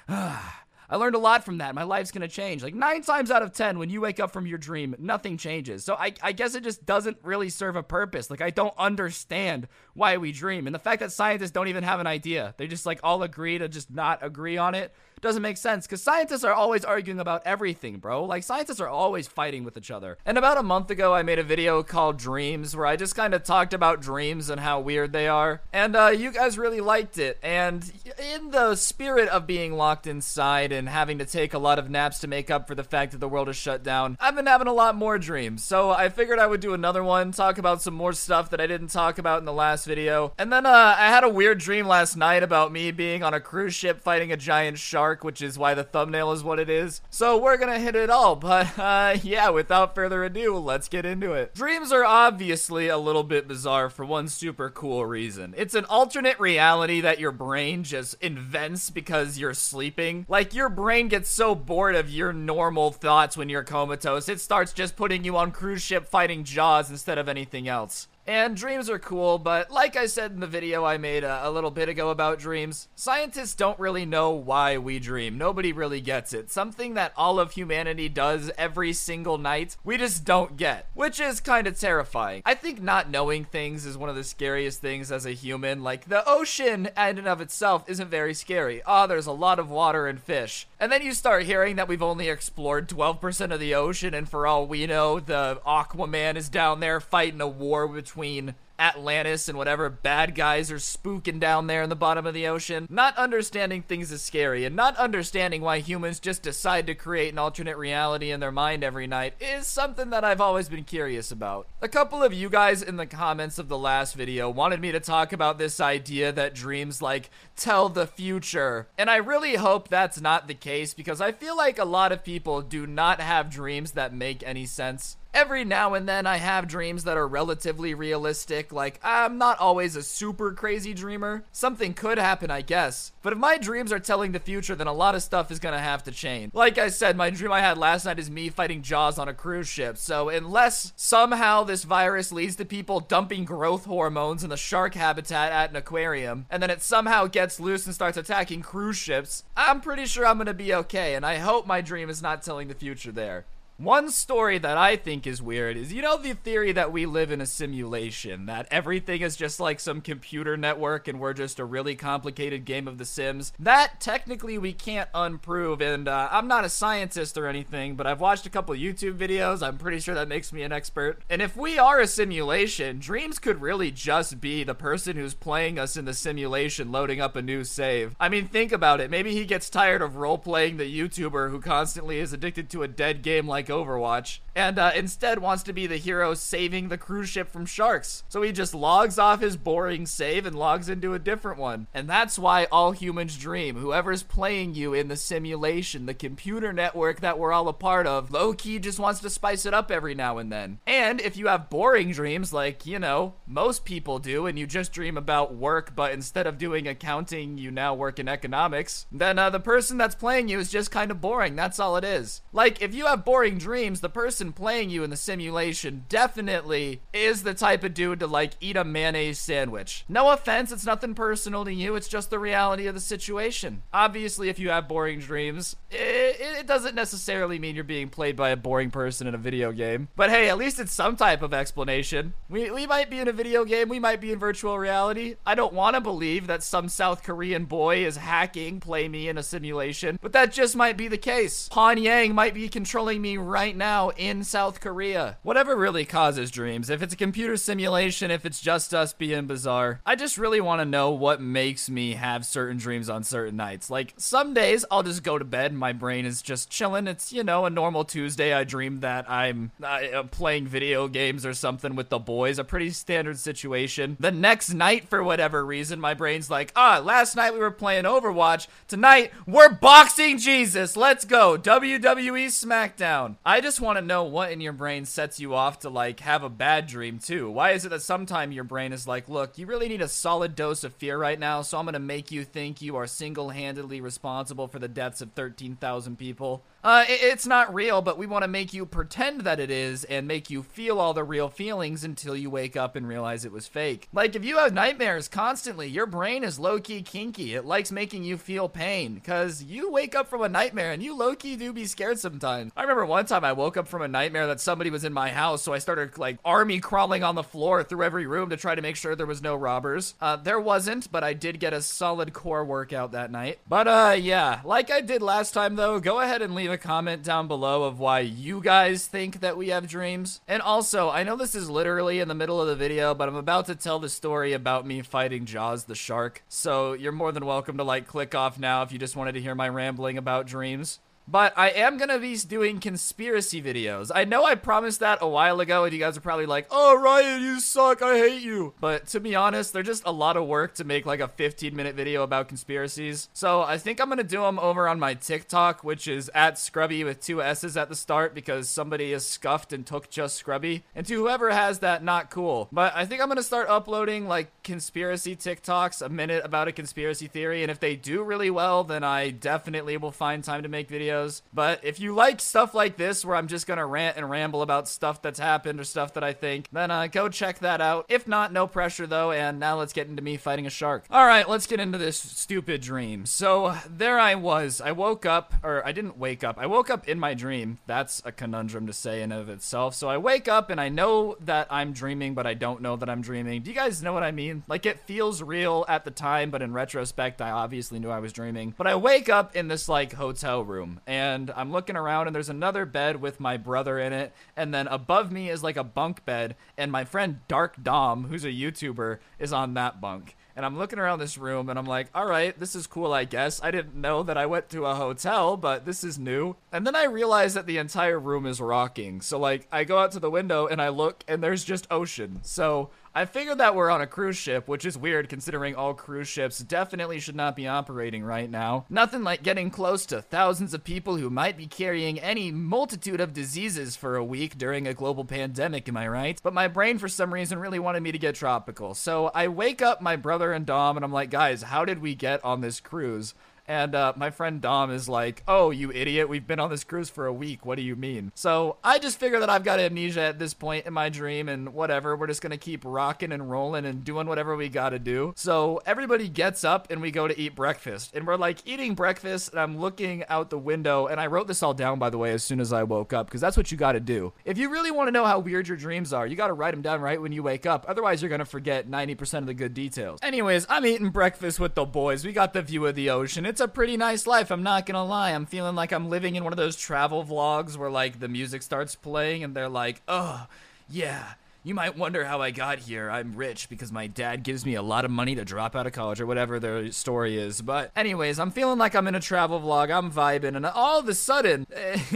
I 0.88 0.96
learned 0.96 1.14
a 1.14 1.18
lot 1.18 1.44
from 1.44 1.58
that. 1.58 1.74
My 1.74 1.82
life's 1.82 2.10
gonna 2.10 2.28
change. 2.28 2.62
Like 2.62 2.74
nine 2.74 3.02
times 3.02 3.30
out 3.30 3.42
of 3.42 3.52
ten, 3.52 3.78
when 3.78 3.90
you 3.90 4.00
wake 4.00 4.20
up 4.20 4.32
from 4.32 4.46
your 4.46 4.58
dream, 4.58 4.94
nothing 4.98 5.36
changes. 5.36 5.84
So 5.84 5.94
I, 5.94 6.12
I 6.22 6.32
guess 6.32 6.54
it 6.54 6.64
just 6.64 6.84
doesn't 6.84 7.18
really 7.22 7.50
serve 7.50 7.76
a 7.76 7.82
purpose. 7.82 8.30
Like 8.30 8.40
I 8.40 8.50
don't 8.50 8.74
understand 8.78 9.68
why 9.94 10.16
we 10.16 10.32
dream. 10.32 10.66
And 10.66 10.74
the 10.74 10.80
fact 10.80 11.00
that 11.00 11.12
scientists 11.12 11.50
don't 11.50 11.68
even 11.68 11.84
have 11.84 12.00
an 12.00 12.06
idea, 12.06 12.54
they 12.56 12.66
just 12.66 12.86
like 12.86 13.00
all 13.02 13.22
agree 13.22 13.58
to 13.58 13.68
just 13.68 13.90
not 13.90 14.18
agree 14.22 14.56
on 14.56 14.74
it 14.74 14.94
doesn't 15.24 15.42
make 15.42 15.56
sense 15.56 15.86
because 15.86 16.02
scientists 16.02 16.44
are 16.44 16.52
always 16.52 16.84
arguing 16.84 17.18
about 17.18 17.42
everything, 17.46 17.96
bro. 17.96 18.24
Like, 18.24 18.44
scientists 18.44 18.78
are 18.78 18.88
always 18.88 19.26
fighting 19.26 19.64
with 19.64 19.76
each 19.76 19.90
other. 19.90 20.18
And 20.24 20.38
about 20.38 20.58
a 20.58 20.62
month 20.62 20.90
ago, 20.90 21.14
I 21.14 21.22
made 21.22 21.38
a 21.38 21.42
video 21.42 21.82
called 21.82 22.18
Dreams 22.18 22.76
where 22.76 22.86
I 22.86 22.96
just 22.96 23.16
kind 23.16 23.34
of 23.34 23.42
talked 23.42 23.72
about 23.72 24.02
dreams 24.02 24.50
and 24.50 24.60
how 24.60 24.80
weird 24.80 25.12
they 25.12 25.26
are. 25.26 25.62
And 25.72 25.96
uh, 25.96 26.08
you 26.08 26.30
guys 26.30 26.58
really 26.58 26.80
liked 26.80 27.18
it. 27.18 27.38
And 27.42 27.90
in 28.34 28.50
the 28.50 28.76
spirit 28.76 29.28
of 29.30 29.46
being 29.46 29.72
locked 29.72 30.06
inside 30.06 30.72
and 30.74 30.88
having 30.88 31.18
to 31.18 31.24
take 31.24 31.54
a 31.54 31.58
lot 31.58 31.78
of 31.78 31.90
naps 31.90 32.20
to 32.20 32.28
make 32.28 32.50
up 32.50 32.68
for 32.68 32.74
the 32.74 32.84
fact 32.84 33.12
that 33.12 33.18
the 33.18 33.28
world 33.28 33.48
is 33.48 33.56
shut 33.56 33.82
down, 33.82 34.16
I've 34.20 34.36
been 34.36 34.46
having 34.46 34.68
a 34.68 34.72
lot 34.72 34.94
more 34.94 35.18
dreams. 35.18 35.64
So 35.64 35.90
I 35.90 36.08
figured 36.08 36.38
I 36.38 36.46
would 36.46 36.60
do 36.60 36.74
another 36.74 37.02
one, 37.02 37.32
talk 37.32 37.58
about 37.58 37.82
some 37.82 37.94
more 37.94 38.12
stuff 38.12 38.50
that 38.50 38.60
I 38.60 38.66
didn't 38.66 38.88
talk 38.88 39.18
about 39.18 39.38
in 39.38 39.44
the 39.44 39.52
last 39.52 39.86
video. 39.86 40.32
And 40.38 40.52
then 40.52 40.66
uh, 40.66 40.94
I 40.98 41.08
had 41.08 41.24
a 41.24 41.28
weird 41.28 41.58
dream 41.58 41.86
last 41.86 42.16
night 42.16 42.42
about 42.42 42.72
me 42.72 42.90
being 42.90 43.22
on 43.22 43.34
a 43.34 43.40
cruise 43.40 43.74
ship 43.74 44.00
fighting 44.00 44.30
a 44.30 44.36
giant 44.36 44.78
shark 44.78 45.24
which 45.24 45.42
is 45.42 45.58
why 45.58 45.74
the 45.74 45.84
thumbnail 45.84 46.32
is 46.32 46.44
what 46.44 46.58
it 46.58 46.68
is. 46.68 47.00
So 47.10 47.38
we're 47.38 47.56
gonna 47.56 47.78
hit 47.78 47.96
it 47.96 48.10
all, 48.10 48.36
but 48.44 48.78
uh, 48.78 49.16
yeah, 49.22 49.50
without 49.50 49.94
further 49.94 50.24
ado, 50.24 50.56
let's 50.56 50.88
get 50.88 51.04
into 51.06 51.32
it. 51.32 51.54
Dreams 51.54 51.92
are 51.92 52.04
obviously 52.04 52.88
a 52.88 52.98
little 52.98 53.24
bit 53.24 53.48
bizarre 53.48 53.90
for 53.90 54.04
one 54.04 54.28
super 54.28 54.70
cool 54.70 55.04
reason. 55.06 55.54
It's 55.56 55.74
an 55.74 55.84
alternate 55.86 56.38
reality 56.40 57.00
that 57.00 57.18
your 57.18 57.32
brain 57.32 57.84
just 57.84 58.14
invents 58.22 58.90
because 58.90 59.38
you're 59.38 59.54
sleeping. 59.54 60.26
Like 60.28 60.54
your 60.64 60.70
brain 60.70 61.08
gets 61.08 61.28
so 61.28 61.54
bored 61.54 61.94
of 61.94 62.08
your 62.08 62.32
normal 62.32 62.90
thoughts 62.90 63.36
when 63.36 63.50
you're 63.50 63.62
comatose, 63.62 64.30
it 64.30 64.40
starts 64.40 64.72
just 64.72 64.96
putting 64.96 65.22
you 65.22 65.36
on 65.36 65.52
cruise 65.52 65.82
ship 65.82 66.06
fighting 66.06 66.42
jaws 66.42 66.88
instead 66.88 67.18
of 67.18 67.28
anything 67.28 67.68
else. 67.68 68.08
And 68.26 68.56
dreams 68.56 68.88
are 68.88 68.98
cool, 68.98 69.38
but 69.38 69.70
like 69.70 69.96
I 69.96 70.06
said 70.06 70.32
in 70.32 70.40
the 70.40 70.46
video 70.46 70.84
I 70.84 70.96
made 70.96 71.24
a, 71.24 71.46
a, 71.46 71.50
little 71.50 71.70
bit 71.70 71.90
ago 71.90 72.08
about 72.08 72.38
dreams, 72.38 72.88
scientists 72.94 73.54
don't 73.54 73.78
really 73.78 74.06
know 74.06 74.30
why 74.30 74.78
we 74.78 74.98
dream. 74.98 75.36
Nobody 75.36 75.72
really 75.72 76.00
gets 76.00 76.32
it. 76.32 76.50
Something 76.50 76.94
that 76.94 77.12
all 77.18 77.38
of 77.38 77.52
humanity 77.52 78.08
does 78.08 78.50
every 78.56 78.94
single 78.94 79.36
night, 79.36 79.76
we 79.84 79.98
just 79.98 80.24
don't 80.24 80.56
get, 80.56 80.88
which 80.94 81.20
is 81.20 81.38
kind 81.40 81.66
of 81.66 81.78
terrifying. 81.78 82.40
I 82.46 82.54
think 82.54 82.80
not 82.80 83.10
knowing 83.10 83.44
things 83.44 83.84
is 83.84 83.98
one 83.98 84.08
of 84.08 84.16
the 84.16 84.24
scariest 84.24 84.80
things 84.80 85.12
as 85.12 85.26
a 85.26 85.32
human. 85.32 85.82
Like, 85.82 86.08
the 86.08 86.26
ocean 86.26 86.86
in 86.86 87.18
and 87.18 87.28
of 87.28 87.42
itself 87.42 87.84
isn't 87.88 88.08
very 88.08 88.32
scary. 88.32 88.82
Ah, 88.86 89.04
oh, 89.04 89.06
there's 89.06 89.26
a 89.26 89.32
lot 89.32 89.58
of 89.58 89.70
water 89.70 90.06
and 90.06 90.20
fish. 90.20 90.66
And 90.84 90.92
then 90.92 91.00
you 91.00 91.14
start 91.14 91.44
hearing 91.44 91.76
that 91.76 91.88
we've 91.88 92.02
only 92.02 92.28
explored 92.28 92.90
12% 92.90 93.54
of 93.54 93.58
the 93.58 93.74
ocean, 93.74 94.12
and 94.12 94.28
for 94.28 94.46
all 94.46 94.66
we 94.66 94.86
know, 94.86 95.18
the 95.18 95.58
Aquaman 95.66 96.36
is 96.36 96.50
down 96.50 96.80
there 96.80 97.00
fighting 97.00 97.40
a 97.40 97.48
war 97.48 97.88
between 97.88 98.54
Atlantis 98.78 99.48
and 99.48 99.56
whatever 99.56 99.88
bad 99.88 100.34
guys 100.34 100.70
are 100.70 100.76
spooking 100.76 101.38
down 101.38 101.66
there 101.66 101.82
in 101.82 101.88
the 101.88 101.96
bottom 101.96 102.26
of 102.26 102.34
the 102.34 102.46
ocean. 102.46 102.86
Not 102.90 103.16
understanding 103.16 103.82
things 103.82 104.10
is 104.10 104.22
scary, 104.22 104.64
and 104.64 104.74
not 104.74 104.96
understanding 104.96 105.62
why 105.62 105.78
humans 105.78 106.20
just 106.20 106.42
decide 106.42 106.86
to 106.86 106.94
create 106.94 107.32
an 107.32 107.38
alternate 107.38 107.76
reality 107.76 108.30
in 108.30 108.40
their 108.40 108.52
mind 108.52 108.84
every 108.84 109.06
night 109.06 109.34
is 109.40 109.66
something 109.66 110.10
that 110.10 110.24
I've 110.24 110.40
always 110.40 110.68
been 110.68 110.84
curious 110.84 111.30
about. 111.30 111.66
A 111.80 111.88
couple 111.88 112.22
of 112.22 112.32
you 112.32 112.48
guys 112.48 112.82
in 112.82 112.96
the 112.96 113.06
comments 113.06 113.58
of 113.58 113.68
the 113.68 113.78
last 113.78 114.14
video 114.14 114.50
wanted 114.50 114.80
me 114.80 114.92
to 114.92 115.00
talk 115.00 115.32
about 115.32 115.58
this 115.58 115.80
idea 115.80 116.32
that 116.32 116.54
dreams 116.54 117.00
like 117.02 117.30
tell 117.56 117.88
the 117.88 118.06
future, 118.06 118.88
and 118.98 119.08
I 119.10 119.16
really 119.16 119.56
hope 119.56 119.88
that's 119.88 120.20
not 120.20 120.48
the 120.48 120.54
case 120.54 120.94
because 120.94 121.20
I 121.20 121.32
feel 121.32 121.56
like 121.56 121.78
a 121.78 121.84
lot 121.84 122.12
of 122.12 122.24
people 122.24 122.60
do 122.62 122.86
not 122.86 123.20
have 123.20 123.50
dreams 123.50 123.92
that 123.92 124.14
make 124.14 124.42
any 124.42 124.66
sense. 124.66 125.16
Every 125.34 125.64
now 125.64 125.94
and 125.94 126.08
then 126.08 126.28
I 126.28 126.36
have 126.36 126.68
dreams 126.68 127.02
that 127.02 127.16
are 127.16 127.26
relatively 127.26 127.92
realistic, 127.92 128.72
like 128.72 129.00
I'm 129.02 129.36
not 129.36 129.58
always 129.58 129.96
a 129.96 130.02
super 130.04 130.52
crazy 130.52 130.94
dreamer. 130.94 131.42
Something 131.50 131.92
could 131.92 132.18
happen, 132.18 132.52
I 132.52 132.62
guess. 132.62 133.10
But 133.20 133.32
if 133.32 133.38
my 133.40 133.58
dreams 133.58 133.92
are 133.92 133.98
telling 133.98 134.30
the 134.30 134.38
future, 134.38 134.76
then 134.76 134.86
a 134.86 134.92
lot 134.92 135.16
of 135.16 135.24
stuff 135.24 135.50
is 135.50 135.58
gonna 135.58 135.80
have 135.80 136.04
to 136.04 136.12
change. 136.12 136.54
Like 136.54 136.78
I 136.78 136.88
said, 136.88 137.16
my 137.16 137.30
dream 137.30 137.50
I 137.50 137.58
had 137.58 137.76
last 137.78 138.04
night 138.04 138.20
is 138.20 138.30
me 138.30 138.48
fighting 138.48 138.82
Jaws 138.82 139.18
on 139.18 139.26
a 139.26 139.34
cruise 139.34 139.66
ship, 139.66 139.98
so 139.98 140.28
unless 140.28 140.92
somehow 140.94 141.64
this 141.64 141.82
virus 141.82 142.30
leads 142.30 142.54
to 142.56 142.64
people 142.64 143.00
dumping 143.00 143.44
growth 143.44 143.86
hormones 143.86 144.44
in 144.44 144.50
the 144.50 144.56
shark 144.56 144.94
habitat 144.94 145.50
at 145.50 145.70
an 145.70 145.74
aquarium, 145.74 146.46
and 146.48 146.62
then 146.62 146.70
it 146.70 146.80
somehow 146.80 147.26
gets 147.26 147.58
loose 147.58 147.86
and 147.86 147.94
starts 147.94 148.16
attacking 148.16 148.62
cruise 148.62 148.96
ships, 148.96 149.42
I'm 149.56 149.80
pretty 149.80 150.06
sure 150.06 150.24
I'm 150.24 150.38
gonna 150.38 150.54
be 150.54 150.72
okay, 150.72 151.16
and 151.16 151.26
I 151.26 151.38
hope 151.38 151.66
my 151.66 151.80
dream 151.80 152.08
is 152.08 152.22
not 152.22 152.44
telling 152.44 152.68
the 152.68 152.74
future 152.74 153.10
there. 153.10 153.46
One 153.76 154.10
story 154.10 154.58
that 154.58 154.78
I 154.78 154.94
think 154.94 155.26
is 155.26 155.42
weird 155.42 155.76
is 155.76 155.92
you 155.92 156.00
know 156.00 156.16
the 156.16 156.34
theory 156.34 156.70
that 156.70 156.92
we 156.92 157.06
live 157.06 157.32
in 157.32 157.40
a 157.40 157.46
simulation, 157.46 158.46
that 158.46 158.68
everything 158.70 159.20
is 159.20 159.34
just 159.34 159.58
like 159.58 159.80
some 159.80 160.00
computer 160.00 160.56
network 160.56 161.08
and 161.08 161.18
we're 161.18 161.32
just 161.32 161.58
a 161.58 161.64
really 161.64 161.96
complicated 161.96 162.64
game 162.64 162.86
of 162.86 162.98
The 162.98 163.04
Sims. 163.04 163.52
That 163.58 164.00
technically 164.00 164.58
we 164.58 164.72
can't 164.72 165.08
unprove, 165.12 165.80
and 165.80 166.06
uh, 166.06 166.28
I'm 166.30 166.46
not 166.46 166.64
a 166.64 166.68
scientist 166.68 167.36
or 167.36 167.48
anything, 167.48 167.96
but 167.96 168.06
I've 168.06 168.20
watched 168.20 168.46
a 168.46 168.50
couple 168.50 168.76
YouTube 168.76 169.18
videos. 169.18 169.60
I'm 169.60 169.76
pretty 169.76 169.98
sure 169.98 170.14
that 170.14 170.28
makes 170.28 170.52
me 170.52 170.62
an 170.62 170.70
expert. 170.70 171.20
And 171.28 171.42
if 171.42 171.56
we 171.56 171.76
are 171.76 171.98
a 171.98 172.06
simulation, 172.06 173.00
dreams 173.00 173.40
could 173.40 173.60
really 173.60 173.90
just 173.90 174.40
be 174.40 174.62
the 174.62 174.76
person 174.76 175.16
who's 175.16 175.34
playing 175.34 175.80
us 175.80 175.96
in 175.96 176.04
the 176.04 176.14
simulation 176.14 176.92
loading 176.92 177.20
up 177.20 177.34
a 177.34 177.42
new 177.42 177.64
save. 177.64 178.14
I 178.20 178.28
mean, 178.28 178.46
think 178.46 178.70
about 178.70 179.00
it. 179.00 179.10
Maybe 179.10 179.32
he 179.32 179.44
gets 179.44 179.68
tired 179.68 180.00
of 180.00 180.14
role 180.14 180.38
playing 180.38 180.76
the 180.76 180.84
YouTuber 180.84 181.50
who 181.50 181.60
constantly 181.60 182.20
is 182.20 182.32
addicted 182.32 182.70
to 182.70 182.84
a 182.84 182.88
dead 182.88 183.22
game 183.22 183.48
like 183.48 183.63
like 183.64 183.86
Overwatch, 183.86 184.40
and 184.54 184.78
uh, 184.78 184.92
instead 184.94 185.38
wants 185.38 185.62
to 185.64 185.72
be 185.72 185.86
the 185.86 185.96
hero 185.96 186.34
saving 186.34 186.88
the 186.88 186.98
cruise 186.98 187.28
ship 187.28 187.50
from 187.50 187.66
sharks. 187.66 188.22
So 188.28 188.42
he 188.42 188.52
just 188.52 188.74
logs 188.74 189.18
off 189.18 189.40
his 189.40 189.56
boring 189.56 190.06
save 190.06 190.46
and 190.46 190.56
logs 190.56 190.88
into 190.88 191.14
a 191.14 191.18
different 191.18 191.58
one. 191.58 191.86
And 191.94 192.08
that's 192.08 192.38
why 192.38 192.66
all 192.70 192.92
humans 192.92 193.36
dream. 193.36 193.76
Whoever's 193.76 194.22
playing 194.22 194.74
you 194.74 194.94
in 194.94 195.08
the 195.08 195.16
simulation, 195.16 196.06
the 196.06 196.14
computer 196.14 196.72
network 196.72 197.20
that 197.20 197.38
we're 197.38 197.52
all 197.52 197.68
a 197.68 197.72
part 197.72 198.06
of, 198.06 198.30
low 198.30 198.52
key 198.52 198.78
just 198.78 198.98
wants 198.98 199.20
to 199.20 199.30
spice 199.30 199.66
it 199.66 199.74
up 199.74 199.90
every 199.90 200.14
now 200.14 200.38
and 200.38 200.52
then. 200.52 200.78
And 200.86 201.20
if 201.20 201.36
you 201.36 201.48
have 201.48 201.70
boring 201.70 202.12
dreams, 202.12 202.52
like, 202.52 202.86
you 202.86 202.98
know, 202.98 203.34
most 203.46 203.84
people 203.84 204.18
do, 204.18 204.46
and 204.46 204.58
you 204.58 204.66
just 204.66 204.92
dream 204.92 205.16
about 205.16 205.54
work, 205.54 205.96
but 205.96 206.12
instead 206.12 206.46
of 206.46 206.58
doing 206.58 206.86
accounting, 206.86 207.58
you 207.58 207.70
now 207.70 207.94
work 207.94 208.18
in 208.18 208.28
economics, 208.28 209.06
then 209.10 209.38
uh, 209.38 209.50
the 209.50 209.60
person 209.60 209.96
that's 209.96 210.14
playing 210.14 210.48
you 210.48 210.58
is 210.58 210.70
just 210.70 210.90
kind 210.90 211.10
of 211.10 211.20
boring. 211.20 211.56
That's 211.56 211.80
all 211.80 211.96
it 211.96 212.04
is. 212.04 212.42
Like, 212.52 212.82
if 212.82 212.94
you 212.94 213.06
have 213.06 213.24
boring 213.24 213.53
dreams, 213.58 214.00
the 214.00 214.08
person 214.08 214.52
playing 214.52 214.90
you 214.90 215.02
in 215.02 215.10
the 215.10 215.16
simulation 215.16 216.04
definitely 216.08 217.00
is 217.12 217.42
the 217.42 217.54
type 217.54 217.82
of 217.82 217.94
dude 217.94 218.20
to 218.20 218.26
like 218.26 218.52
eat 218.60 218.76
a 218.76 218.84
mayonnaise 218.84 219.38
sandwich. 219.38 220.04
No 220.08 220.30
offense, 220.30 220.70
it's 220.70 220.84
nothing 220.84 221.14
personal 221.14 221.64
to 221.64 221.72
you, 221.72 221.96
it's 221.96 222.08
just 222.08 222.30
the 222.30 222.38
reality 222.38 222.86
of 222.86 222.94
the 222.94 223.00
situation. 223.00 223.82
Obviously, 223.92 224.48
if 224.48 224.58
you 224.58 224.70
have 224.70 224.86
boring 224.86 225.20
dreams, 225.20 225.76
it, 225.90 226.36
it 226.60 226.66
doesn't 226.66 226.94
necessarily 226.94 227.58
mean 227.58 227.74
you're 227.74 227.84
being 227.84 228.10
played 228.10 228.36
by 228.36 228.50
a 228.50 228.56
boring 228.56 228.90
person 228.90 229.26
in 229.26 229.34
a 229.34 229.38
video 229.38 229.72
game. 229.72 230.08
But 230.14 230.30
hey, 230.30 230.48
at 230.48 230.58
least 230.58 230.78
it's 230.78 230.92
some 230.92 231.16
type 231.16 231.42
of 231.42 231.54
explanation. 231.54 232.34
We, 232.48 232.70
we 232.70 232.86
might 232.86 233.10
be 233.10 233.18
in 233.18 233.28
a 233.28 233.32
video 233.32 233.64
game, 233.64 233.88
we 233.88 233.98
might 233.98 234.20
be 234.20 234.30
in 234.30 234.38
virtual 234.38 234.78
reality. 234.78 235.36
I 235.46 235.54
don't 235.54 235.72
want 235.72 235.94
to 235.94 236.00
believe 236.00 236.46
that 236.46 236.62
some 236.62 236.88
South 236.88 237.22
Korean 237.22 237.64
boy 237.64 238.04
is 238.04 238.18
hacking 238.18 238.80
play 238.80 239.08
me 239.08 239.28
in 239.28 239.38
a 239.38 239.42
simulation, 239.42 240.18
but 240.20 240.32
that 240.32 240.52
just 240.52 240.76
might 240.76 240.96
be 240.96 241.08
the 241.08 241.18
case. 241.18 241.68
Han 241.72 241.94
Pyongyang 242.04 242.34
might 242.34 242.54
be 242.54 242.68
controlling 242.68 243.22
me 243.22 243.38
right 243.44 243.76
now 243.76 244.10
in 244.10 244.44
South 244.44 244.80
Korea. 244.80 245.38
Whatever 245.42 245.76
really 245.76 246.04
causes 246.04 246.50
dreams, 246.50 246.90
if 246.90 247.02
it's 247.02 247.14
a 247.14 247.16
computer 247.16 247.56
simulation, 247.56 248.30
if 248.30 248.44
it's 248.44 248.60
just 248.60 248.94
us 248.94 249.12
being 249.12 249.46
bizarre, 249.46 250.00
I 250.04 250.16
just 250.16 250.38
really 250.38 250.60
want 250.60 250.80
to 250.80 250.84
know 250.84 251.10
what 251.10 251.40
makes 251.40 251.88
me 251.88 252.14
have 252.14 252.44
certain 252.46 252.76
dreams 252.76 253.08
on 253.08 253.24
certain 253.24 253.56
nights. 253.56 253.90
Like, 253.90 254.14
some 254.16 254.54
days 254.54 254.84
I'll 254.90 255.02
just 255.02 255.22
go 255.22 255.38
to 255.38 255.44
bed 255.44 255.70
and 255.70 255.78
my 255.78 255.92
brain 255.92 256.24
is 256.26 256.42
just 256.42 256.70
chilling. 256.70 257.06
It's, 257.06 257.32
you 257.32 257.44
know, 257.44 257.64
a 257.64 257.70
normal 257.70 258.04
Tuesday. 258.04 258.52
I 258.52 258.64
dream 258.64 259.00
that 259.00 259.28
I'm 259.30 259.72
uh, 259.82 260.24
playing 260.30 260.66
video 260.66 261.08
games 261.08 261.44
or 261.44 261.54
something 261.54 261.94
with 261.96 262.08
the 262.08 262.18
boys. 262.18 262.58
A 262.58 262.64
pretty 262.64 262.90
standard 262.90 263.38
situation. 263.38 264.16
The 264.20 264.32
next 264.32 264.72
night, 264.72 265.08
for 265.08 265.22
whatever 265.22 265.64
reason, 265.64 266.00
my 266.00 266.14
brain's 266.14 266.50
like, 266.50 266.72
ah, 266.76 267.00
last 267.02 267.36
night 267.36 267.52
we 267.52 267.60
were 267.60 267.70
playing 267.70 268.04
Overwatch. 268.04 268.66
Tonight, 268.88 269.32
we're 269.46 269.72
boxing 269.72 270.38
Jesus. 270.38 270.96
Let's 270.96 271.24
go. 271.24 271.56
WWE 271.56 272.46
SmackDown. 272.46 273.33
I 273.44 273.60
just 273.60 273.80
want 273.80 273.98
to 273.98 274.04
know 274.04 274.24
what 274.24 274.52
in 274.52 274.60
your 274.60 274.72
brain 274.72 275.04
sets 275.04 275.40
you 275.40 275.54
off 275.54 275.80
to, 275.80 275.88
like, 275.90 276.20
have 276.20 276.42
a 276.42 276.48
bad 276.48 276.86
dream, 276.86 277.18
too. 277.18 277.50
Why 277.50 277.70
is 277.70 277.84
it 277.84 277.88
that 277.88 278.02
sometime 278.02 278.52
your 278.52 278.64
brain 278.64 278.92
is 278.92 279.06
like, 279.08 279.28
look, 279.28 279.56
you 279.56 279.66
really 279.66 279.88
need 279.88 280.02
a 280.02 280.08
solid 280.08 280.54
dose 280.54 280.84
of 280.84 280.94
fear 280.94 281.16
right 281.16 281.38
now, 281.38 281.62
so 281.62 281.78
I'm 281.78 281.84
going 281.84 281.94
to 281.94 281.98
make 281.98 282.30
you 282.30 282.44
think 282.44 282.82
you 282.82 282.96
are 282.96 283.06
single 283.06 283.50
handedly 283.50 284.00
responsible 284.00 284.68
for 284.68 284.78
the 284.78 284.88
deaths 284.88 285.20
of 285.20 285.32
13,000 285.32 286.18
people? 286.18 286.62
Uh, 286.84 287.02
it's 287.08 287.46
not 287.46 287.72
real, 287.72 288.02
but 288.02 288.18
we 288.18 288.26
want 288.26 288.42
to 288.42 288.48
make 288.48 288.74
you 288.74 288.84
pretend 288.84 289.40
that 289.40 289.58
it 289.58 289.70
is 289.70 290.04
and 290.04 290.28
make 290.28 290.50
you 290.50 290.62
feel 290.62 291.00
all 291.00 291.14
the 291.14 291.24
real 291.24 291.48
feelings 291.48 292.04
until 292.04 292.36
you 292.36 292.50
wake 292.50 292.76
up 292.76 292.94
and 292.94 293.08
realize 293.08 293.46
it 293.46 293.52
was 293.52 293.66
fake. 293.66 294.06
Like, 294.12 294.36
if 294.36 294.44
you 294.44 294.58
have 294.58 294.74
nightmares 294.74 295.26
constantly, 295.26 295.88
your 295.88 296.04
brain 296.04 296.44
is 296.44 296.58
low 296.58 296.78
key 296.78 297.00
kinky. 297.00 297.54
It 297.54 297.64
likes 297.64 297.90
making 297.90 298.24
you 298.24 298.36
feel 298.36 298.68
pain 298.68 299.14
because 299.14 299.62
you 299.62 299.90
wake 299.90 300.14
up 300.14 300.28
from 300.28 300.42
a 300.42 300.48
nightmare 300.50 300.92
and 300.92 301.02
you 301.02 301.16
low 301.16 301.34
key 301.34 301.56
do 301.56 301.72
be 301.72 301.86
scared 301.86 302.18
sometimes. 302.18 302.70
I 302.76 302.82
remember 302.82 303.06
one 303.06 303.24
time 303.24 303.44
I 303.44 303.54
woke 303.54 303.78
up 303.78 303.88
from 303.88 304.02
a 304.02 304.08
nightmare 304.08 304.46
that 304.48 304.60
somebody 304.60 304.90
was 304.90 305.04
in 305.04 305.14
my 305.14 305.30
house, 305.30 305.62
so 305.62 305.72
I 305.72 305.78
started 305.78 306.18
like 306.18 306.36
army 306.44 306.80
crawling 306.80 307.24
on 307.24 307.34
the 307.34 307.42
floor 307.42 307.82
through 307.82 308.02
every 308.02 308.26
room 308.26 308.50
to 308.50 308.58
try 308.58 308.74
to 308.74 308.82
make 308.82 308.96
sure 308.96 309.16
there 309.16 309.24
was 309.24 309.40
no 309.40 309.56
robbers. 309.56 310.16
Uh, 310.20 310.36
there 310.36 310.60
wasn't, 310.60 311.10
but 311.10 311.24
I 311.24 311.32
did 311.32 311.60
get 311.60 311.72
a 311.72 311.80
solid 311.80 312.34
core 312.34 312.62
workout 312.62 313.12
that 313.12 313.30
night. 313.30 313.58
But 313.66 313.88
uh, 313.88 314.16
yeah, 314.20 314.60
like 314.66 314.90
I 314.90 315.00
did 315.00 315.22
last 315.22 315.54
time 315.54 315.76
though, 315.76 315.98
go 315.98 316.20
ahead 316.20 316.42
and 316.42 316.54
leave 316.54 316.73
a 316.74 316.78
comment 316.78 317.22
down 317.22 317.46
below 317.46 317.84
of 317.84 318.00
why 318.00 318.18
you 318.18 318.60
guys 318.60 319.06
think 319.06 319.40
that 319.40 319.56
we 319.56 319.68
have 319.68 319.88
dreams. 319.88 320.40
And 320.48 320.60
also, 320.60 321.08
I 321.08 321.22
know 321.22 321.36
this 321.36 321.54
is 321.54 321.70
literally 321.70 322.18
in 322.18 322.26
the 322.26 322.34
middle 322.34 322.60
of 322.60 322.66
the 322.66 322.74
video, 322.74 323.14
but 323.14 323.28
I'm 323.28 323.36
about 323.36 323.66
to 323.66 323.76
tell 323.76 324.00
the 324.00 324.08
story 324.08 324.52
about 324.52 324.84
me 324.84 325.00
fighting 325.00 325.46
Jaws 325.46 325.84
the 325.84 325.94
shark. 325.94 326.42
So 326.48 326.92
you're 326.92 327.12
more 327.12 327.30
than 327.30 327.46
welcome 327.46 327.76
to 327.76 327.84
like 327.84 328.08
click 328.08 328.34
off 328.34 328.58
now 328.58 328.82
if 328.82 328.90
you 328.90 328.98
just 328.98 329.14
wanted 329.14 329.32
to 329.32 329.40
hear 329.40 329.54
my 329.54 329.68
rambling 329.68 330.18
about 330.18 330.46
dreams. 330.46 330.98
But 331.26 331.54
I 331.56 331.70
am 331.70 331.96
gonna 331.96 332.18
be 332.18 332.36
doing 332.36 332.80
conspiracy 332.80 333.62
videos. 333.62 334.10
I 334.14 334.24
know 334.24 334.44
I 334.44 334.54
promised 334.56 335.00
that 335.00 335.18
a 335.22 335.28
while 335.28 335.60
ago, 335.60 335.84
and 335.84 335.92
you 335.92 335.98
guys 335.98 336.16
are 336.16 336.20
probably 336.20 336.46
like, 336.46 336.66
oh, 336.70 337.00
Ryan, 337.00 337.42
you 337.42 337.60
suck, 337.60 338.02
I 338.02 338.18
hate 338.18 338.42
you. 338.42 338.74
But 338.80 339.06
to 339.08 339.20
be 339.20 339.34
honest, 339.34 339.72
they're 339.72 339.82
just 339.82 340.02
a 340.04 340.12
lot 340.12 340.36
of 340.36 340.46
work 340.46 340.74
to 340.74 340.84
make 340.84 341.06
like 341.06 341.20
a 341.20 341.28
15 341.28 341.74
minute 341.74 341.94
video 341.94 342.22
about 342.22 342.48
conspiracies. 342.48 343.28
So 343.32 343.62
I 343.62 343.78
think 343.78 344.00
I'm 344.00 344.08
gonna 344.08 344.22
do 344.22 344.42
them 344.42 344.58
over 344.58 344.86
on 344.86 345.00
my 345.00 345.14
TikTok, 345.14 345.82
which 345.82 346.06
is 346.06 346.30
at 346.34 346.58
Scrubby 346.58 347.04
with 347.04 347.20
two 347.20 347.40
S's 347.40 347.76
at 347.76 347.88
the 347.88 347.96
start 347.96 348.34
because 348.34 348.68
somebody 348.68 349.12
is 349.12 349.26
scuffed 349.26 349.72
and 349.72 349.86
took 349.86 350.10
just 350.10 350.36
Scrubby. 350.36 350.84
And 350.94 351.06
to 351.06 351.14
whoever 351.14 351.50
has 351.50 351.78
that, 351.78 352.04
not 352.04 352.30
cool. 352.30 352.68
But 352.70 352.94
I 352.94 353.06
think 353.06 353.22
I'm 353.22 353.28
gonna 353.28 353.42
start 353.42 353.68
uploading 353.68 354.28
like 354.28 354.50
conspiracy 354.62 355.36
TikToks, 355.36 356.02
a 356.04 356.08
minute 356.08 356.44
about 356.44 356.68
a 356.68 356.72
conspiracy 356.72 357.28
theory. 357.28 357.62
And 357.62 357.70
if 357.70 357.80
they 357.80 357.96
do 357.96 358.22
really 358.22 358.50
well, 358.50 358.84
then 358.84 359.02
I 359.02 359.30
definitely 359.30 359.96
will 359.96 360.12
find 360.12 360.44
time 360.44 360.62
to 360.62 360.68
make 360.68 360.88
videos 360.88 361.13
videos. 361.14 361.42
But 361.52 361.80
if 361.84 362.00
you 362.00 362.14
like 362.14 362.40
stuff 362.40 362.74
like 362.74 362.96
this, 362.96 363.24
where 363.24 363.36
I'm 363.36 363.48
just 363.48 363.66
gonna 363.66 363.86
rant 363.86 364.16
and 364.16 364.28
ramble 364.28 364.62
about 364.62 364.88
stuff 364.88 365.22
that's 365.22 365.38
happened 365.38 365.80
or 365.80 365.84
stuff 365.84 366.14
that 366.14 366.24
I 366.24 366.32
think, 366.32 366.68
then 366.72 366.90
uh, 366.90 367.06
go 367.06 367.28
check 367.28 367.60
that 367.60 367.80
out. 367.80 368.06
If 368.08 368.26
not, 368.26 368.52
no 368.52 368.66
pressure 368.66 369.06
though. 369.06 369.32
And 369.32 369.58
now 369.58 369.78
let's 369.78 369.92
get 369.92 370.08
into 370.08 370.22
me 370.22 370.36
fighting 370.36 370.66
a 370.66 370.70
shark. 370.70 371.04
All 371.10 371.26
right, 371.26 371.48
let's 371.48 371.66
get 371.66 371.80
into 371.80 371.98
this 371.98 372.16
stupid 372.16 372.80
dream. 372.80 373.26
So 373.26 373.76
there 373.88 374.18
I 374.18 374.34
was. 374.34 374.80
I 374.80 374.92
woke 374.92 375.26
up, 375.26 375.54
or 375.62 375.86
I 375.86 375.92
didn't 375.92 376.18
wake 376.18 376.44
up. 376.44 376.58
I 376.58 376.66
woke 376.66 376.90
up 376.90 377.08
in 377.08 377.18
my 377.18 377.34
dream. 377.34 377.78
That's 377.86 378.22
a 378.24 378.32
conundrum 378.32 378.86
to 378.86 378.92
say 378.92 379.22
in 379.22 379.32
of 379.32 379.48
itself. 379.48 379.94
So 379.94 380.08
I 380.08 380.18
wake 380.18 380.48
up 380.48 380.70
and 380.70 380.80
I 380.80 380.88
know 380.88 381.36
that 381.40 381.66
I'm 381.70 381.92
dreaming, 381.92 382.34
but 382.34 382.46
I 382.46 382.54
don't 382.54 382.82
know 382.82 382.96
that 382.96 383.08
I'm 383.08 383.22
dreaming. 383.22 383.62
Do 383.62 383.70
you 383.70 383.76
guys 383.76 384.02
know 384.02 384.12
what 384.12 384.22
I 384.22 384.30
mean? 384.30 384.64
Like 384.68 384.86
it 384.86 385.00
feels 385.00 385.42
real 385.42 385.84
at 385.88 386.04
the 386.04 386.10
time, 386.10 386.50
but 386.50 386.62
in 386.62 386.72
retrospect, 386.72 387.40
I 387.40 387.50
obviously 387.50 387.98
knew 387.98 388.10
I 388.10 388.18
was 388.18 388.32
dreaming. 388.32 388.74
But 388.76 388.86
I 388.86 388.96
wake 388.96 389.28
up 389.28 389.56
in 389.56 389.68
this 389.68 389.88
like 389.88 390.12
hotel 390.12 390.64
room 390.64 391.00
and 391.06 391.50
I'm 391.56 391.72
looking 391.72 391.96
around 391.96 392.26
and 392.26 392.34
there's 392.34 392.48
another 392.48 392.84
bed 392.86 393.20
with 393.20 393.40
my 393.40 393.56
brother 393.56 393.98
in 393.98 394.12
it 394.12 394.32
and 394.56 394.72
then 394.72 394.86
above 394.88 395.30
me 395.30 395.50
is 395.50 395.62
like 395.62 395.76
a 395.76 395.84
bunk 395.84 396.24
bed 396.24 396.56
and 396.76 396.90
my 396.90 397.04
friend 397.04 397.40
Dark 397.48 397.82
Dom 397.82 398.24
who's 398.24 398.44
a 398.44 398.48
YouTuber 398.48 399.18
is 399.38 399.52
on 399.52 399.74
that 399.74 400.00
bunk 400.00 400.36
and 400.56 400.64
I'm 400.64 400.78
looking 400.78 400.98
around 400.98 401.18
this 401.18 401.36
room 401.36 401.68
and 401.68 401.78
I'm 401.78 401.86
like, 401.86 402.08
all 402.14 402.26
right, 402.26 402.58
this 402.58 402.76
is 402.76 402.86
cool, 402.86 403.12
I 403.12 403.24
guess. 403.24 403.60
I 403.62 403.70
didn't 403.70 403.96
know 403.96 404.22
that 404.22 404.38
I 404.38 404.46
went 404.46 404.68
to 404.70 404.86
a 404.86 404.94
hotel, 404.94 405.56
but 405.56 405.84
this 405.84 406.04
is 406.04 406.18
new. 406.18 406.54
And 406.70 406.86
then 406.86 406.94
I 406.94 407.04
realize 407.04 407.54
that 407.54 407.66
the 407.66 407.78
entire 407.78 408.20
room 408.20 408.46
is 408.46 408.60
rocking. 408.60 409.20
So, 409.20 409.38
like, 409.38 409.66
I 409.72 409.82
go 409.82 409.98
out 409.98 410.12
to 410.12 410.20
the 410.20 410.30
window 410.30 410.66
and 410.66 410.80
I 410.80 410.88
look 410.90 411.24
and 411.26 411.42
there's 411.42 411.64
just 411.64 411.88
ocean. 411.90 412.38
So, 412.42 412.90
I 413.16 413.26
figured 413.26 413.58
that 413.58 413.76
we're 413.76 413.90
on 413.90 414.00
a 414.00 414.08
cruise 414.08 414.36
ship, 414.36 414.66
which 414.66 414.84
is 414.84 414.98
weird 414.98 415.28
considering 415.28 415.76
all 415.76 415.94
cruise 415.94 416.26
ships 416.26 416.58
definitely 416.58 417.20
should 417.20 417.36
not 417.36 417.54
be 417.54 417.68
operating 417.68 418.24
right 418.24 418.50
now. 418.50 418.86
Nothing 418.90 419.22
like 419.22 419.44
getting 419.44 419.70
close 419.70 420.04
to 420.06 420.20
thousands 420.20 420.74
of 420.74 420.82
people 420.82 421.16
who 421.16 421.30
might 421.30 421.56
be 421.56 421.68
carrying 421.68 422.18
any 422.18 422.50
multitude 422.50 423.20
of 423.20 423.32
diseases 423.32 423.94
for 423.94 424.16
a 424.16 424.24
week 424.24 424.58
during 424.58 424.88
a 424.88 424.94
global 424.94 425.24
pandemic, 425.24 425.88
am 425.88 425.96
I 425.96 426.08
right? 426.08 426.40
But 426.42 426.54
my 426.54 426.66
brain, 426.66 426.98
for 426.98 427.06
some 427.06 427.32
reason, 427.32 427.60
really 427.60 427.78
wanted 427.78 428.02
me 428.02 428.10
to 428.10 428.18
get 428.18 428.34
tropical. 428.34 428.94
So 428.94 429.30
I 429.32 429.46
wake 429.46 429.80
up 429.80 430.00
my 430.02 430.16
brother 430.16 430.52
and 430.52 430.66
Dom, 430.66 430.96
and 430.96 431.04
I'm 431.04 431.12
like, 431.12 431.30
guys, 431.30 431.62
how 431.62 431.84
did 431.84 432.00
we 432.00 432.16
get 432.16 432.44
on 432.44 432.62
this 432.62 432.80
cruise? 432.80 433.32
And 433.66 433.94
uh, 433.94 434.12
my 434.16 434.30
friend 434.30 434.60
Dom 434.60 434.90
is 434.90 435.08
like, 435.08 435.42
Oh, 435.48 435.70
you 435.70 435.90
idiot, 435.90 436.28
we've 436.28 436.46
been 436.46 436.60
on 436.60 436.70
this 436.70 436.84
cruise 436.84 437.08
for 437.10 437.26
a 437.26 437.32
week. 437.32 437.64
What 437.64 437.76
do 437.76 437.82
you 437.82 437.96
mean? 437.96 438.32
So 438.34 438.76
I 438.84 438.98
just 438.98 439.18
figure 439.18 439.40
that 439.40 439.50
I've 439.50 439.64
got 439.64 439.80
amnesia 439.80 440.20
at 440.20 440.38
this 440.38 440.54
point 440.54 440.86
in 440.86 440.92
my 440.92 441.08
dream, 441.08 441.48
and 441.48 441.72
whatever. 441.74 442.16
We're 442.16 442.26
just 442.26 442.42
gonna 442.42 442.56
keep 442.56 442.82
rocking 442.84 443.32
and 443.32 443.50
rolling 443.50 443.84
and 443.84 444.04
doing 444.04 444.26
whatever 444.26 444.56
we 444.56 444.68
gotta 444.68 444.98
do. 444.98 445.32
So 445.36 445.80
everybody 445.86 446.28
gets 446.28 446.64
up 446.64 446.90
and 446.90 447.00
we 447.00 447.10
go 447.10 447.28
to 447.28 447.38
eat 447.38 447.54
breakfast. 447.54 448.14
And 448.14 448.26
we're 448.26 448.36
like 448.36 448.58
eating 448.66 448.94
breakfast, 448.94 449.50
and 449.50 449.60
I'm 449.60 449.78
looking 449.78 450.24
out 450.28 450.50
the 450.50 450.58
window. 450.58 451.06
And 451.06 451.20
I 451.20 451.26
wrote 451.26 451.46
this 451.46 451.62
all 451.62 451.74
down, 451.74 451.98
by 451.98 452.10
the 452.10 452.18
way, 452.18 452.32
as 452.32 452.42
soon 452.42 452.60
as 452.60 452.72
I 452.72 452.82
woke 452.82 453.12
up, 453.12 453.26
because 453.26 453.40
that's 453.40 453.56
what 453.56 453.70
you 453.70 453.78
gotta 453.78 454.00
do. 454.00 454.32
If 454.44 454.58
you 454.58 454.70
really 454.70 454.90
wanna 454.90 455.10
know 455.10 455.24
how 455.24 455.38
weird 455.38 455.68
your 455.68 455.76
dreams 455.76 456.12
are, 456.12 456.26
you 456.26 456.36
gotta 456.36 456.52
write 456.52 456.72
them 456.72 456.82
down 456.82 457.00
right 457.00 457.20
when 457.20 457.32
you 457.32 457.42
wake 457.42 457.66
up. 457.66 457.86
Otherwise, 457.88 458.22
you're 458.22 458.30
gonna 458.30 458.44
forget 458.44 458.88
90% 458.88 459.38
of 459.38 459.46
the 459.46 459.54
good 459.54 459.74
details. 459.74 460.18
Anyways, 460.22 460.66
I'm 460.68 460.86
eating 460.86 461.10
breakfast 461.10 461.58
with 461.60 461.74
the 461.74 461.84
boys. 461.84 462.24
We 462.24 462.32
got 462.32 462.52
the 462.52 462.62
view 462.62 462.86
of 462.86 462.94
the 462.94 463.10
ocean. 463.10 463.46
It's 463.46 463.53
a 463.60 463.68
pretty 463.68 463.96
nice 463.96 464.26
life. 464.26 464.50
I'm 464.50 464.62
not 464.62 464.86
gonna 464.86 465.04
lie. 465.04 465.30
I'm 465.30 465.46
feeling 465.46 465.74
like 465.74 465.92
I'm 465.92 466.08
living 466.08 466.36
in 466.36 466.44
one 466.44 466.52
of 466.52 466.56
those 466.56 466.76
travel 466.76 467.24
vlogs 467.24 467.76
where 467.76 467.90
like 467.90 468.20
the 468.20 468.28
music 468.28 468.62
starts 468.62 468.94
playing 468.94 469.44
and 469.44 469.54
they're 469.54 469.68
like, 469.68 470.02
oh, 470.08 470.46
yeah. 470.88 471.34
You 471.66 471.74
might 471.74 471.96
wonder 471.96 472.26
how 472.26 472.42
I 472.42 472.50
got 472.50 472.80
here. 472.80 473.10
I'm 473.10 473.34
rich 473.34 473.70
because 473.70 473.90
my 473.90 474.06
dad 474.06 474.42
gives 474.42 474.66
me 474.66 474.74
a 474.74 474.82
lot 474.82 475.06
of 475.06 475.10
money 475.10 475.34
to 475.36 475.46
drop 475.46 475.74
out 475.74 475.86
of 475.86 475.94
college 475.94 476.20
or 476.20 476.26
whatever 476.26 476.60
their 476.60 476.92
story 476.92 477.38
is. 477.38 477.62
But, 477.62 477.90
anyways, 477.96 478.38
I'm 478.38 478.50
feeling 478.50 478.78
like 478.78 478.94
I'm 478.94 479.06
in 479.06 479.14
a 479.14 479.20
travel 479.20 479.58
vlog. 479.58 479.90
I'm 479.90 480.12
vibing, 480.12 480.56
and 480.56 480.66
all 480.66 480.98
of 481.00 481.08
a 481.08 481.14
sudden, 481.14 481.66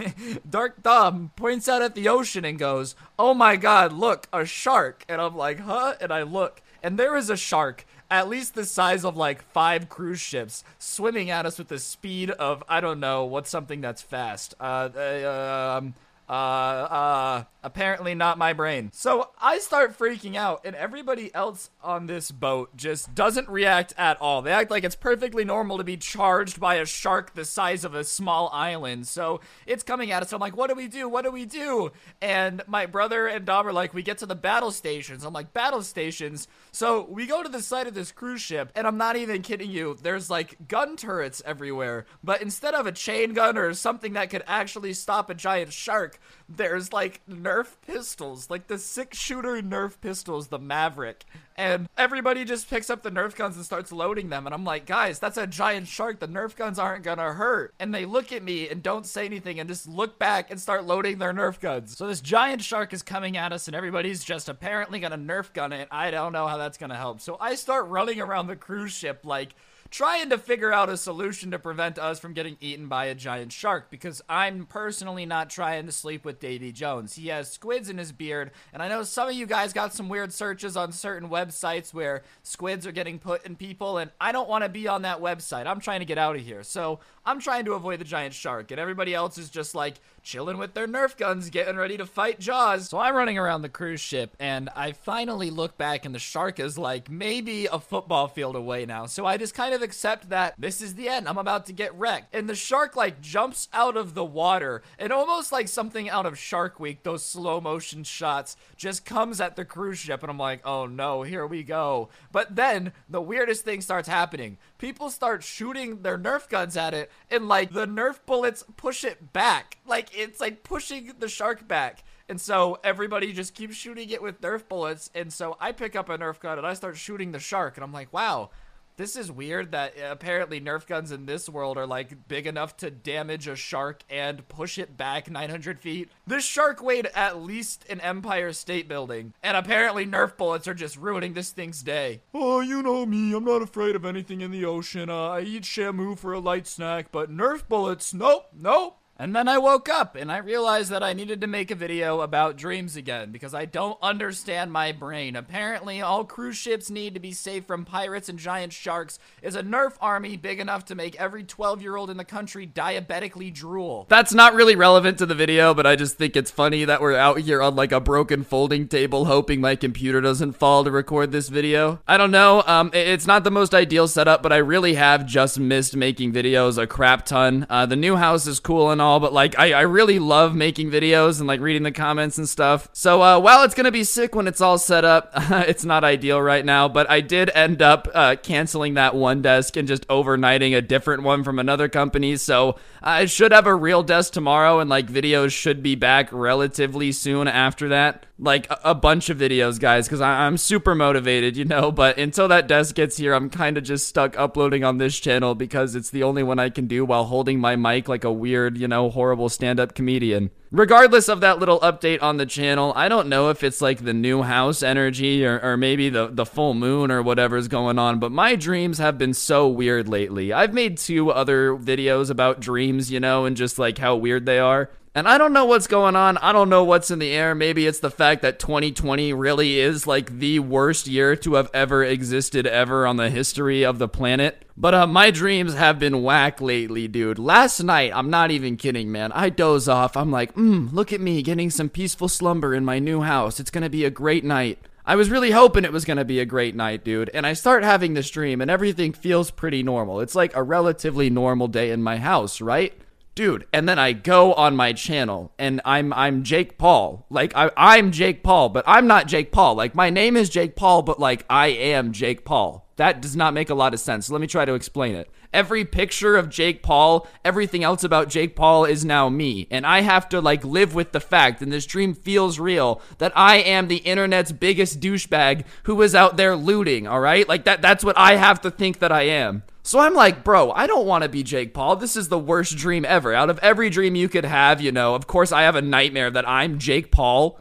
Dark 0.51 0.83
Dom 0.83 1.31
points 1.35 1.67
out 1.67 1.81
at 1.81 1.95
the 1.95 2.09
ocean 2.09 2.45
and 2.45 2.59
goes, 2.59 2.95
Oh 3.19 3.33
my 3.33 3.57
god, 3.57 3.95
look, 3.95 4.29
a 4.35 4.45
shark. 4.45 5.03
And 5.09 5.19
I'm 5.19 5.35
like, 5.35 5.61
Huh? 5.61 5.95
And 5.99 6.13
I 6.13 6.25
look, 6.25 6.61
and 6.83 6.99
there 6.99 7.17
is 7.17 7.31
a 7.31 7.37
shark 7.37 7.87
at 8.11 8.29
least 8.29 8.55
the 8.55 8.65
size 8.65 9.05
of 9.05 9.17
like 9.17 9.43
five 9.43 9.89
cruise 9.89 10.21
ships 10.21 10.65
swimming 10.79 11.31
at 11.31 11.47
us 11.47 11.59
with 11.59 11.69
the 11.69 11.79
speed 11.79 12.31
of 12.31 12.65
I 12.69 12.81
don't 12.81 13.01
know 13.01 13.25
what's 13.25 13.51
something 13.51 13.81
that's 13.81 14.03
fast. 14.03 14.55
Uh, 14.59 14.89
uh 14.95 15.79
um, 15.79 15.95
uh, 16.29 16.33
uh, 16.33 17.45
apparently 17.63 18.15
not 18.15 18.39
my 18.39 18.53
brain. 18.53 18.91
So 18.93 19.31
I 19.41 19.59
start 19.59 19.99
freaking 19.99 20.37
out, 20.37 20.63
and 20.65 20.77
everybody 20.77 21.35
else 21.35 21.71
on 21.83 22.07
this 22.07 22.31
boat 22.31 22.77
just 22.77 23.15
doesn't 23.15 23.49
react 23.49 23.95
at 23.97 24.21
all. 24.21 24.43
They 24.43 24.53
act 24.53 24.71
like 24.71 24.85
it's 24.85 24.97
perfectly 24.97 25.45
normal 25.45 25.79
to 25.79 25.85
be 25.85 25.97
charged 25.97 26.61
by 26.61 26.77
a 26.77 26.87
shark 26.87 27.35
the 27.35 27.45
size 27.45 27.85
of 27.85 27.95
a 27.95 28.05
small 28.05 28.51
island. 28.53 29.09
So 29.09 29.41
it's 29.67 29.83
coming 29.83 30.11
at 30.11 30.23
us. 30.23 30.33
I'm 30.33 30.41
like, 30.41 30.57
what 30.57 30.69
do 30.69 30.75
we 30.75 30.87
do? 30.87 31.09
What 31.09 31.25
do 31.25 31.31
we 31.31 31.47
do? 31.47 31.93
And 32.21 32.63
my 32.67 32.87
brother 32.87 33.27
and 33.27 33.45
Dom 33.47 33.67
are 33.67 33.73
like, 33.73 33.95
we 33.95 34.03
get 34.03 34.19
to 34.19 34.27
the 34.27 34.35
battle 34.35 34.71
stations. 34.71 35.25
I'm 35.25 35.33
like, 35.33 35.53
battle 35.53 35.83
stations? 35.83 36.47
So 36.73 37.07
we 37.11 37.27
go 37.27 37.43
to 37.43 37.49
the 37.49 37.63
side 37.63 37.87
of 37.87 37.95
this 37.95 38.13
cruise 38.13 38.43
ship, 38.43 38.71
and 38.75 38.87
I'm 38.87 38.99
not 38.99 39.17
even 39.17 39.43
kidding 39.43 39.71
you. 39.71 39.97
There's 40.01 40.29
like 40.29 40.69
gun 40.69 40.97
turrets 40.97 41.43
everywhere, 41.45 42.05
but 42.23 42.43
instead 42.43 42.75
of 42.75 42.87
a 42.87 42.93
chain 42.93 43.33
gun 43.33 43.57
or 43.57 43.73
something 43.73 44.13
that 44.13 44.31
could 44.31 44.45
actually 44.47 44.93
stop 44.93 45.31
a 45.31 45.35
giant 45.35 45.73
shark, 45.73 46.18
there's 46.49 46.93
like 46.93 47.21
Nerf 47.29 47.77
pistols, 47.87 48.49
like 48.49 48.67
the 48.69 48.79
six 48.79 49.19
shooter 49.19 49.61
Nerf 49.61 50.01
pistols, 50.01 50.49
the 50.49 50.59
Maverick. 50.59 51.25
And 51.57 51.89
everybody 51.97 52.45
just 52.45 52.71
picks 52.71 52.89
up 52.89 53.03
the 53.03 53.11
Nerf 53.11 53.35
guns 53.35 53.57
and 53.57 53.65
starts 53.65 53.91
loading 53.91 54.29
them. 54.29 54.47
And 54.47 54.55
I'm 54.55 54.65
like, 54.65 54.87
guys, 54.87 55.19
that's 55.19 55.37
a 55.37 55.47
giant 55.47 55.89
shark. 55.89 56.21
The 56.21 56.29
Nerf 56.29 56.57
guns 56.57 56.79
aren't 56.79 57.05
gonna 57.05 57.33
hurt. 57.33 57.75
And 57.79 57.95
they 57.95 58.05
look 58.05 58.33
at 58.33 58.43
me 58.43 58.69
and 58.69 58.83
don't 58.83 59.07
say 59.07 59.27
anything 59.27 59.61
and 59.61 59.69
just 59.69 59.89
look 59.89 60.19
back 60.19 60.51
and 60.51 60.61
start 60.61 60.85
loading 60.85 61.19
their 61.19 61.33
Nerf 61.33 61.61
guns. 61.61 61.97
So 61.97 62.07
this 62.07 62.21
giant 62.21 62.63
shark 62.63 62.93
is 62.93 63.03
coming 63.03 63.37
at 63.37 63.53
us 63.53 63.67
and 63.69 63.75
everybody's 63.77 64.25
just 64.25 64.49
apparently 64.49 65.01
gonna 65.01 65.19
Nerf 65.19 65.53
gun 65.53 65.73
it. 65.73 65.89
I 65.91 66.11
don't 66.11 66.33
know 66.33 66.47
how 66.47 66.57
that's 66.57 66.79
gonna 66.79 66.97
help. 66.97 67.21
So 67.21 67.37
I 67.41 67.57
start 67.57 67.89
running 67.89 68.21
around 68.21 68.47
the 68.47 68.57
cruise 68.57 68.93
ship 68.93 69.21
like 69.25 69.55
trying 69.91 70.29
to 70.31 70.39
figure 70.39 70.73
out 70.73 70.89
a 70.89 70.97
solution 70.97 71.51
to 71.51 71.59
prevent 71.59 71.99
us 71.99 72.19
from 72.19 72.35
getting 72.35 72.57
eaten 72.61 72.89
by 72.89 73.07
a 73.07 73.15
giant 73.15 73.53
shark 73.53 73.91
because 73.91 74.21
I'm 74.29 74.67
personally 74.67 75.25
not 75.25 75.51
trying 75.51 75.87
to 75.87 75.93
sleep 75.93 76.25
with 76.25 76.41
Davy 76.41 76.73
Jones. 76.73 77.15
He 77.15 77.29
has 77.29 77.51
squids 77.51 77.89
in 77.89 77.99
his 77.99 78.13
beard, 78.13 78.51
and 78.73 78.83
I 78.83 78.89
know 78.89 79.03
some 79.03 79.29
of 79.29 79.35
you 79.35 79.47
guys 79.47 79.73
got 79.73 79.95
some 79.95 80.09
weird 80.09 80.33
searches 80.33 80.77
on 80.77 80.93
certain 80.93 81.29
websites 81.29 81.95
where 81.95 82.23
squids 82.43 82.87
are 82.87 82.93
getting 82.93 83.19
put 83.19 83.47
in 83.47 83.57
people, 83.57 83.99
and 83.99 84.11
I 84.21 84.33
don't 84.33 84.49
want 84.49 84.65
to 84.65 84.69
be 84.69 84.89
on 84.89 85.03
that 85.03 85.21
website. 85.21 85.67
I'm 85.67 85.81
trying 85.81 86.01
to 86.01 86.07
get 86.07 86.19
out 86.19 86.37
of 86.37 86.43
here. 86.43 86.63
So 86.63 87.01
I'm 87.25 87.41
trying 87.41 87.65
to 87.65 87.73
avoid 87.73 88.01
the 88.01 88.05
giant 88.05 88.35
shark, 88.35 88.71
and 88.71 88.81
everybody 88.81 89.15
else 89.15 89.39
is 89.39 89.51
just 89.51 89.75
like 89.75 90.01
chilling 90.29 90.59
with 90.59 90.75
their 90.75 90.87
Nerf 90.87 91.17
guns, 91.17 91.49
getting 91.49 91.77
ready 91.77 91.97
to 91.97 92.05
fight 92.05 92.39
Jaws. 92.39 92.91
So 92.91 92.99
I'm 92.99 93.17
running 93.17 93.39
around 93.39 93.63
the 93.63 93.71
cruise 93.71 94.03
ship, 94.03 94.37
and 94.39 94.69
I 94.77 94.93
finally 94.93 95.49
look 95.49 95.79
back, 95.79 96.05
and 96.05 96.15
the 96.15 96.19
shark 96.19 96.61
is 96.61 96.77
like 96.77 97.11
maybe 97.11 97.65
a 97.65 97.81
football 97.81 98.29
field 98.29 98.55
away 98.55 98.85
now. 98.85 99.07
So 99.07 99.25
I 99.25 99.39
just 99.39 99.55
kind 99.55 99.73
of 99.73 99.81
accept 99.81 100.29
that 100.29 100.55
this 100.59 100.83
is 100.83 100.97
the 100.97 101.09
end. 101.09 101.27
I'm 101.27 101.39
about 101.39 101.65
to 101.67 101.73
get 101.73 101.95
wrecked. 101.95 102.35
And 102.35 102.47
the 102.47 102.55
shark 102.55 102.95
like 102.95 103.23
jumps 103.23 103.69
out 103.73 103.97
of 103.97 104.13
the 104.13 104.25
water, 104.25 104.83
and 104.99 105.15
almost 105.15 105.51
like 105.51 105.67
something 105.67 106.11
out 106.11 106.27
of 106.27 106.39
Shark 106.39 106.79
Week, 106.79 107.05
those 107.05 107.25
slow 107.25 107.59
motion 107.59 108.05
shots, 108.05 108.59
just 108.77 109.07
comes 109.07 109.41
at 109.41 109.57
the 109.57 109.65
cruise 109.65 109.99
ship, 109.99 110.23
and 110.23 110.31
I'm 110.31 110.39
like, 110.39 110.61
oh 110.67 110.85
no, 110.85 111.23
here 111.23 111.47
we 111.47 111.63
go. 111.63 112.11
But 112.33 112.55
then 112.55 112.93
the 113.09 113.23
weirdest 113.23 113.65
thing 113.65 113.81
starts 113.81 114.09
happening. 114.09 114.59
People 114.77 115.09
start 115.09 115.43
shooting 115.43 116.03
their 116.03 116.19
Nerf 116.19 116.51
guns 116.51 116.77
at 116.77 116.93
it, 116.93 117.11
and 117.31 117.49
like 117.49 117.73
the 117.73 117.87
Nerf 117.87 118.19
bullets 118.27 118.63
push 118.77 119.05
it 119.05 119.33
back. 119.33 119.79
Like 119.87 120.18
it's 120.19 120.41
like 120.41 120.63
pushing 120.63 121.13
the 121.19 121.29
shark 121.29 121.67
back. 121.69 122.05
And 122.29 122.41
so 122.41 122.79
everybody 122.85 123.33
just 123.33 123.55
keeps 123.55 123.77
shooting 123.77 124.11
it 124.11 124.23
with 124.23 124.41
Nerf 124.41 124.69
bullets. 124.69 125.11
And 125.15 125.33
so 125.33 125.57
I 125.61 125.73
pick 125.73 125.97
up 125.97 126.09
a 126.09 126.19
Nerf 126.19 126.41
gun 126.41 126.59
and 126.59 126.67
I 126.67 126.75
start 126.75 126.97
shooting 126.97 127.33
the 127.33 127.39
shark. 127.39 127.77
And 127.77 127.85
I'm 127.85 127.93
like, 127.93 128.13
wow, 128.13 128.51
this 128.99 129.15
is 129.15 129.31
weird 129.31 129.71
that 129.71 129.95
apparently 130.03 130.61
Nerf 130.61 130.85
guns 130.85 131.13
in 131.13 131.25
this 131.25 131.49
world 131.49 131.79
are 131.79 131.87
like 131.87 132.27
big 132.27 132.49
enough 132.49 132.77
to 132.79 132.91
damage 132.91 133.47
a 133.47 133.55
shark 133.55 134.03
and 134.11 134.47
push 134.49 134.77
it 134.77 134.97
back 134.97 135.31
900 135.31 135.79
feet. 135.79 136.11
This 136.27 136.45
shark 136.45 136.83
weighed 136.83 137.07
at 137.15 137.41
least 137.41 137.87
an 137.89 138.01
Empire 138.01 138.53
State 138.53 138.89
Building, 138.89 139.35
and 139.41 139.57
apparently 139.57 140.05
Nerf 140.05 140.37
bullets 140.37 140.67
are 140.67 140.75
just 140.75 140.97
ruining 140.97 141.35
this 141.35 141.53
thing's 141.53 141.85
day. 141.85 142.23
Oh, 142.35 142.59
you 142.59 142.83
know 142.83 143.07
me, 143.07 143.33
I'm 143.35 143.45
not 143.45 143.63
afraid 143.63 143.95
of 143.95 144.05
anything 144.05 144.41
in 144.41 144.51
the 144.51 144.65
ocean. 144.65 145.09
Uh, 145.09 145.29
I 145.29 145.41
eat 145.43 145.63
Shamu 145.63 146.19
for 146.19 146.33
a 146.33 146.41
light 146.41 146.67
snack, 146.67 147.13
but 147.13 147.31
Nerf 147.31 147.69
bullets, 147.69 148.13
nope, 148.13 148.49
nope. 148.53 148.98
And 149.21 149.35
then 149.35 149.49
I 149.49 149.59
woke 149.59 149.89
up 149.89 150.15
and 150.15 150.31
I 150.31 150.39
realized 150.39 150.93
that 150.93 151.03
I 151.03 151.13
needed 151.13 151.41
to 151.41 151.49
make 151.49 151.73
a 151.73 151.75
video 151.75 152.21
about 152.21 152.57
dreams 152.57 152.95
again 152.95 153.33
because 153.33 153.53
I 153.53 153.65
don't 153.65 153.99
understand 154.01 154.71
my 154.71 154.93
brain. 154.93 155.35
Apparently, 155.35 156.01
all 156.01 156.25
cruise 156.25 156.57
ships 156.57 156.89
need 156.89 157.15
to 157.15 157.21
be 157.21 157.33
safe 157.33 157.65
from 157.65 157.85
pirates 157.85 158.29
and 158.29 158.39
giant 158.39 158.73
sharks 158.73 159.19
is 159.43 159.57
a 159.57 159.63
Nerf 159.65 159.95
army 160.01 160.37
big 160.37 160.61
enough 160.61 160.85
to 160.85 160.95
make 160.95 161.17
every 161.17 161.43
12 161.43 161.83
year 161.83 161.97
old 161.97 162.11
in 162.11 162.17
the 162.17 162.25
country 162.25 162.65
diabetically 162.65 163.51
drool. 163.51 164.07
That's 164.09 164.33
not 164.33 164.55
really 164.55 164.77
relevant 164.77 165.19
to 165.19 165.27
the 165.27 165.35
video, 165.35 165.75
but 165.75 165.85
I 165.85 165.97
just 165.97 166.17
think 166.17 166.37
it's 166.37 166.53
funny 166.53 166.85
that 166.85 167.01
we're 167.01 167.17
out 167.17 167.41
here 167.41 167.61
on 167.61 167.75
like 167.75 167.91
a 167.91 167.99
broken 167.99 168.45
folding 168.45 168.87
table 168.87 169.25
hoping 169.25 169.61
my 169.61 169.75
computer 169.75 170.21
doesn't 170.21 170.53
fall 170.53 170.85
to 170.85 170.93
record 170.93 171.33
this 171.33 171.49
video. 171.49 172.01
I 172.07 172.19
don't 172.19 172.31
know. 172.31 172.63
Um, 172.69 172.93
it's 172.95 173.27
not 173.27 173.43
the 173.43 173.51
most 173.51 173.75
ideal 173.75 174.07
setup, 174.07 174.45
but 174.45 174.53
I 174.53 174.59
really 174.59 174.95
have 174.95 175.27
just 175.27 175.59
missed 175.59 175.97
making 175.97 176.33
videos 176.33 176.79
a 176.79 176.87
crap 176.87 177.27
ton. 177.27 177.67
Uh, 177.69 177.85
the 177.85 177.97
new 177.97 178.15
house 178.15 178.47
is 178.47 178.61
cool 178.61 178.93
and 178.93 179.03
all 179.03 179.08
all, 179.09 179.21
but 179.21 179.33
like 179.33 179.59
I, 179.59 179.73
I 179.73 179.81
really 179.81 180.19
love 180.19 180.55
making 180.55 180.91
videos 180.91 181.39
and 181.39 181.49
like 181.49 181.61
reading 181.61 181.83
the 181.83 181.93
comments 181.93 182.39
and 182.39 182.49
stuff. 182.49 182.89
So 182.93 183.23
uh, 183.23 183.41
while 183.41 183.65
it's 183.65 183.75
gonna 183.75 183.91
be 183.91 184.05
sick 184.05 184.35
when 184.35 184.47
it's 184.47 184.61
all 184.61 184.79
set 184.79 185.05
up, 185.05 185.31
it's 185.35 185.85
not 185.85 186.05
ideal 186.05 186.41
right 186.41 186.65
now. 186.65 186.89
But 186.89 187.11
I 187.11 187.21
did 187.21 187.51
end 187.55 187.83
up 187.83 188.09
uh, 188.15 188.37
canceling 188.37 188.95
that 188.95 189.15
one 189.15 189.43
desk 189.43 189.77
and 189.77 189.89
just 189.89 190.07
overnighting 190.09 190.77
a 190.77 190.83
different 190.83 191.23
one 191.23 191.43
from 191.43 191.59
another 191.59 191.89
company. 191.89 192.37
So 192.37 192.77
I 193.03 193.25
should 193.25 193.53
have 193.53 193.67
a 193.67 193.75
real 193.75 194.03
desk 194.03 194.33
tomorrow, 194.33 194.81
and 194.81 194.91
like 194.91 195.07
videos 195.07 195.53
should 195.53 195.83
be 195.83 195.95
back 195.95 196.29
relatively 196.33 197.13
soon 197.13 197.49
after 197.49 197.89
that. 197.89 198.27
Like 198.41 198.71
a, 198.71 198.79
a 198.85 198.95
bunch 198.95 199.31
of 199.31 199.39
videos, 199.39 199.81
guys, 199.81 200.07
because 200.07 200.21
I'm 200.21 200.57
super 200.59 200.95
motivated, 200.95 201.57
you 201.57 201.65
know. 201.65 201.91
But 201.91 202.19
until 202.19 202.47
that 202.49 202.69
desk 202.69 202.95
gets 202.95 203.17
here, 203.17 203.35
I'm 203.35 203.51
kind 203.51 203.77
of 203.77 203.85
just 203.85 204.07
stuck 204.07 204.39
uploading 204.39 204.85
on 204.85 204.99
this 204.99 205.19
channel 205.19 205.55
because 205.55 205.97
it's 205.97 206.11
the 206.11 206.23
only 206.23 206.43
one 206.43 206.59
I 206.59 206.71
can 206.71 206.87
do 206.87 207.05
while 207.05 207.25
holding 207.25 207.59
my 207.59 207.75
mic 207.75 208.09
like 208.09 208.25
a 208.25 208.33
weird, 208.33 208.79
you 208.79 208.87
know, 208.87 208.98
horrible 209.07 209.49
stand 209.49 209.79
up 209.79 209.95
comedian. 209.95 210.51
Regardless 210.71 211.29
of 211.29 211.41
that 211.41 211.59
little 211.59 211.79
update 211.81 212.23
on 212.23 212.37
the 212.37 212.45
channel, 212.45 212.93
I 212.97 213.09
don't 213.09 213.29
know 213.29 213.49
if 213.51 213.63
it's 213.63 213.81
like 213.81 214.05
the 214.05 214.13
new 214.13 214.43
house 214.43 214.83
energy 214.83 215.47
or, 215.47 215.61
or 215.61 215.77
maybe 215.77 216.09
the, 216.11 216.27
the 216.27 216.45
full 216.45 216.75
moon 216.75 217.11
or 217.11 217.23
whatever's 217.23 217.69
going 217.69 217.99
on, 217.99 218.19
but 218.19 218.33
my 218.33 218.57
dreams 218.57 218.99
have 218.99 219.17
been 219.17 219.33
so 219.33 219.69
weird 219.69 220.09
lately. 220.09 220.53
I've 220.53 220.75
made 220.75 220.99
two 220.99 221.31
other 221.31 221.75
videos 221.75 222.31
about 222.31 222.61
dreams, 222.61 223.11
you 223.13 223.21
know, 223.21 223.45
and 223.45 223.57
just 223.57 223.79
like 223.79 223.99
how 223.99 224.17
weird 224.17 224.45
they 224.45 224.59
are. 224.59 224.91
And 225.19 225.27
I 225.27 225.37
don't 225.37 225.53
know 225.53 225.65
what's 225.65 225.89
going 225.89 226.15
on. 226.15 226.39
I 226.39 226.53
don't 226.53 226.69
know 226.69 226.85
what's 226.85 227.11
in 227.11 227.19
the 227.19 227.33
air. 227.33 227.53
Maybe 227.53 227.89
it's 227.89 227.99
the 227.99 228.11
fact 228.11 228.41
that 228.43 228.61
2020 228.61 229.33
really 229.33 229.81
is 229.81 230.07
like 230.07 230.39
the 230.39 230.61
worst 230.61 231.09
year 231.09 231.35
to 231.35 231.55
have 231.55 231.69
ever 231.75 232.05
existed 232.05 232.69
ever 232.69 233.05
on 233.05 233.17
the 233.17 233.29
history 233.29 233.85
of 233.85 233.99
the 233.99 234.07
planet. 234.07 234.65
But 234.77 234.95
uh, 234.95 235.09
my 235.09 235.33
dreams 235.33 235.75
have 235.75 235.99
been 235.99 236.23
whack 236.23 236.61
lately, 236.61 237.09
dude. 237.09 237.41
Last 237.41 237.83
night, 237.83 238.13
I'm 238.15 238.31
not 238.31 238.53
even 238.53 238.77
kidding, 238.77 239.11
man. 239.11 239.33
I 239.33 239.51
doze 239.51 239.89
off. 239.89 240.17
I'm 240.17 240.31
like, 240.31 240.55
mmm, 240.55 240.93
look 240.93 241.13
at 241.13 241.21
me 241.21 241.43
getting 241.43 241.71
some 241.71 241.89
peaceful 241.89 242.29
slumber 242.29 242.73
in 242.73 242.85
my 242.85 243.01
new 243.01 243.23
house. 243.23 243.59
It's 243.59 243.73
gonna 243.73 243.91
be 243.91 244.05
a 244.05 244.11
great 244.11 244.45
night. 244.45 244.79
I 245.05 245.17
was 245.17 245.31
really 245.31 245.51
hoping 245.51 245.85
it 245.85 245.93
was 245.93 246.05
going 246.05 246.19
to 246.19 246.25
be 246.27 246.39
a 246.39 246.45
great 246.45 246.75
night, 246.75 247.03
dude. 247.03 247.31
And 247.33 247.47
I 247.47 247.55
start 247.55 247.83
having 247.83 248.13
this 248.13 248.29
dream, 248.29 248.61
and 248.61 248.71
everything 248.71 249.15
feels 249.15 249.51
pretty 249.51 249.83
normal. 249.83 250.21
It's 250.21 250.35
like 250.35 250.55
a 250.55 250.63
relatively 250.63 251.31
normal 251.31 251.67
day 251.67 251.93
in 251.93 252.03
my 252.03 252.19
house, 252.19 252.61
right? 252.61 252.93
Dude 253.39 253.65
and 253.73 253.89
then 253.89 254.01
i 254.01 254.13
go 254.13 254.53
on 254.55 254.75
my 254.75 254.93
channel 254.93 255.53
and 255.61 255.81
i'm 255.85 256.13
i'm 256.15 256.43
jake 256.43 256.77
paul. 256.77 257.25
Like 257.31 257.53
I, 257.55 257.71
i'm 257.77 258.11
jake 258.11 258.43
paul 258.43 258.69
but 258.69 258.83
i'm 258.85 259.07
not 259.07 259.29
jake 259.29 259.53
paul. 259.53 259.77
Like 259.77 259.95
my 259.95 260.11
name 260.11 260.37
is 260.37 260.51
jake 260.51 260.75
paul 260.75 261.03
but 261.03 261.21
like 261.21 261.45
i 261.49 261.69
am 261.69 262.11
jake 262.11 262.45
paul. 262.45 262.91
That 262.97 263.23
does 263.23 263.37
not 263.37 263.55
make 263.55 263.71
a 263.71 263.77
lot 263.77 263.95
of 263.95 264.01
sense. 264.01 264.29
Let 264.29 264.41
me 264.41 264.49
try 264.49 264.65
to 264.65 264.75
explain 264.75 265.15
it. 265.15 265.31
Every 265.53 265.85
picture 265.85 266.37
of 266.37 266.49
jake 266.49 266.83
paul 266.83 267.29
everything 267.45 267.85
else 267.85 268.03
about 268.03 268.29
jake 268.29 268.57
paul 268.57 268.85
is 268.85 269.05
now 269.05 269.29
me. 269.29 269.69
And 269.71 269.87
i 269.87 270.01
have 270.01 270.29
to 270.31 270.41
like 270.41 270.65
live 270.65 270.97
with 270.97 271.13
the 271.13 271.21
fact 271.21 271.63
and 271.63 271.71
this 271.71 271.87
dream 271.87 272.15
feels 272.15 272.59
real 272.59 273.01
that 273.19 273.31
i 273.37 273.59
am 273.59 273.87
the 273.87 273.99
internet's 273.99 274.51
biggest 274.51 274.99
douchebag 274.99 275.65
who 275.85 276.03
is 276.03 276.13
out 276.13 276.37
there 276.37 276.57
looting 276.57 277.07
all 277.07 277.21
right? 277.21 277.49
Like 277.49 277.67
that 277.67 277.83
that's 277.83 278.03
what 278.03 278.19
i 278.19 278.35
have 278.35 278.61
to 278.63 278.71
think 278.73 278.99
that 278.99 279.13
i 279.13 279.23
am 279.23 279.63
so 279.89 280.01
I'm 280.01 280.13
like, 280.13 280.45
bro, 280.45 280.71
I 280.73 280.87
don't 280.87 281.07
want 281.07 281.23
to 281.23 281.31
be 281.31 281.43
Jake 281.43 281.73
Paul. 281.73 281.97
This 281.97 282.15
is 282.15 282.29
the 282.29 282.39
worst 282.39 282.77
dream 282.77 283.07
ever. 283.07 283.33
Out 283.33 283.49
of 283.49 283.59
every 283.61 283.89
dream 283.89 284.15
you 284.15 284.29
could 284.29 284.45
have, 284.45 284.83
you 284.83 284.93
know, 284.93 285.15
of 285.15 285.27
course 285.27 285.51
I 285.51 285.63
have 285.63 285.77
a 285.77 285.81
nightmare 285.81 286.31
that 286.31 286.47
I'm 286.47 286.79
Jake 286.79 287.11
Paul. 287.11 287.59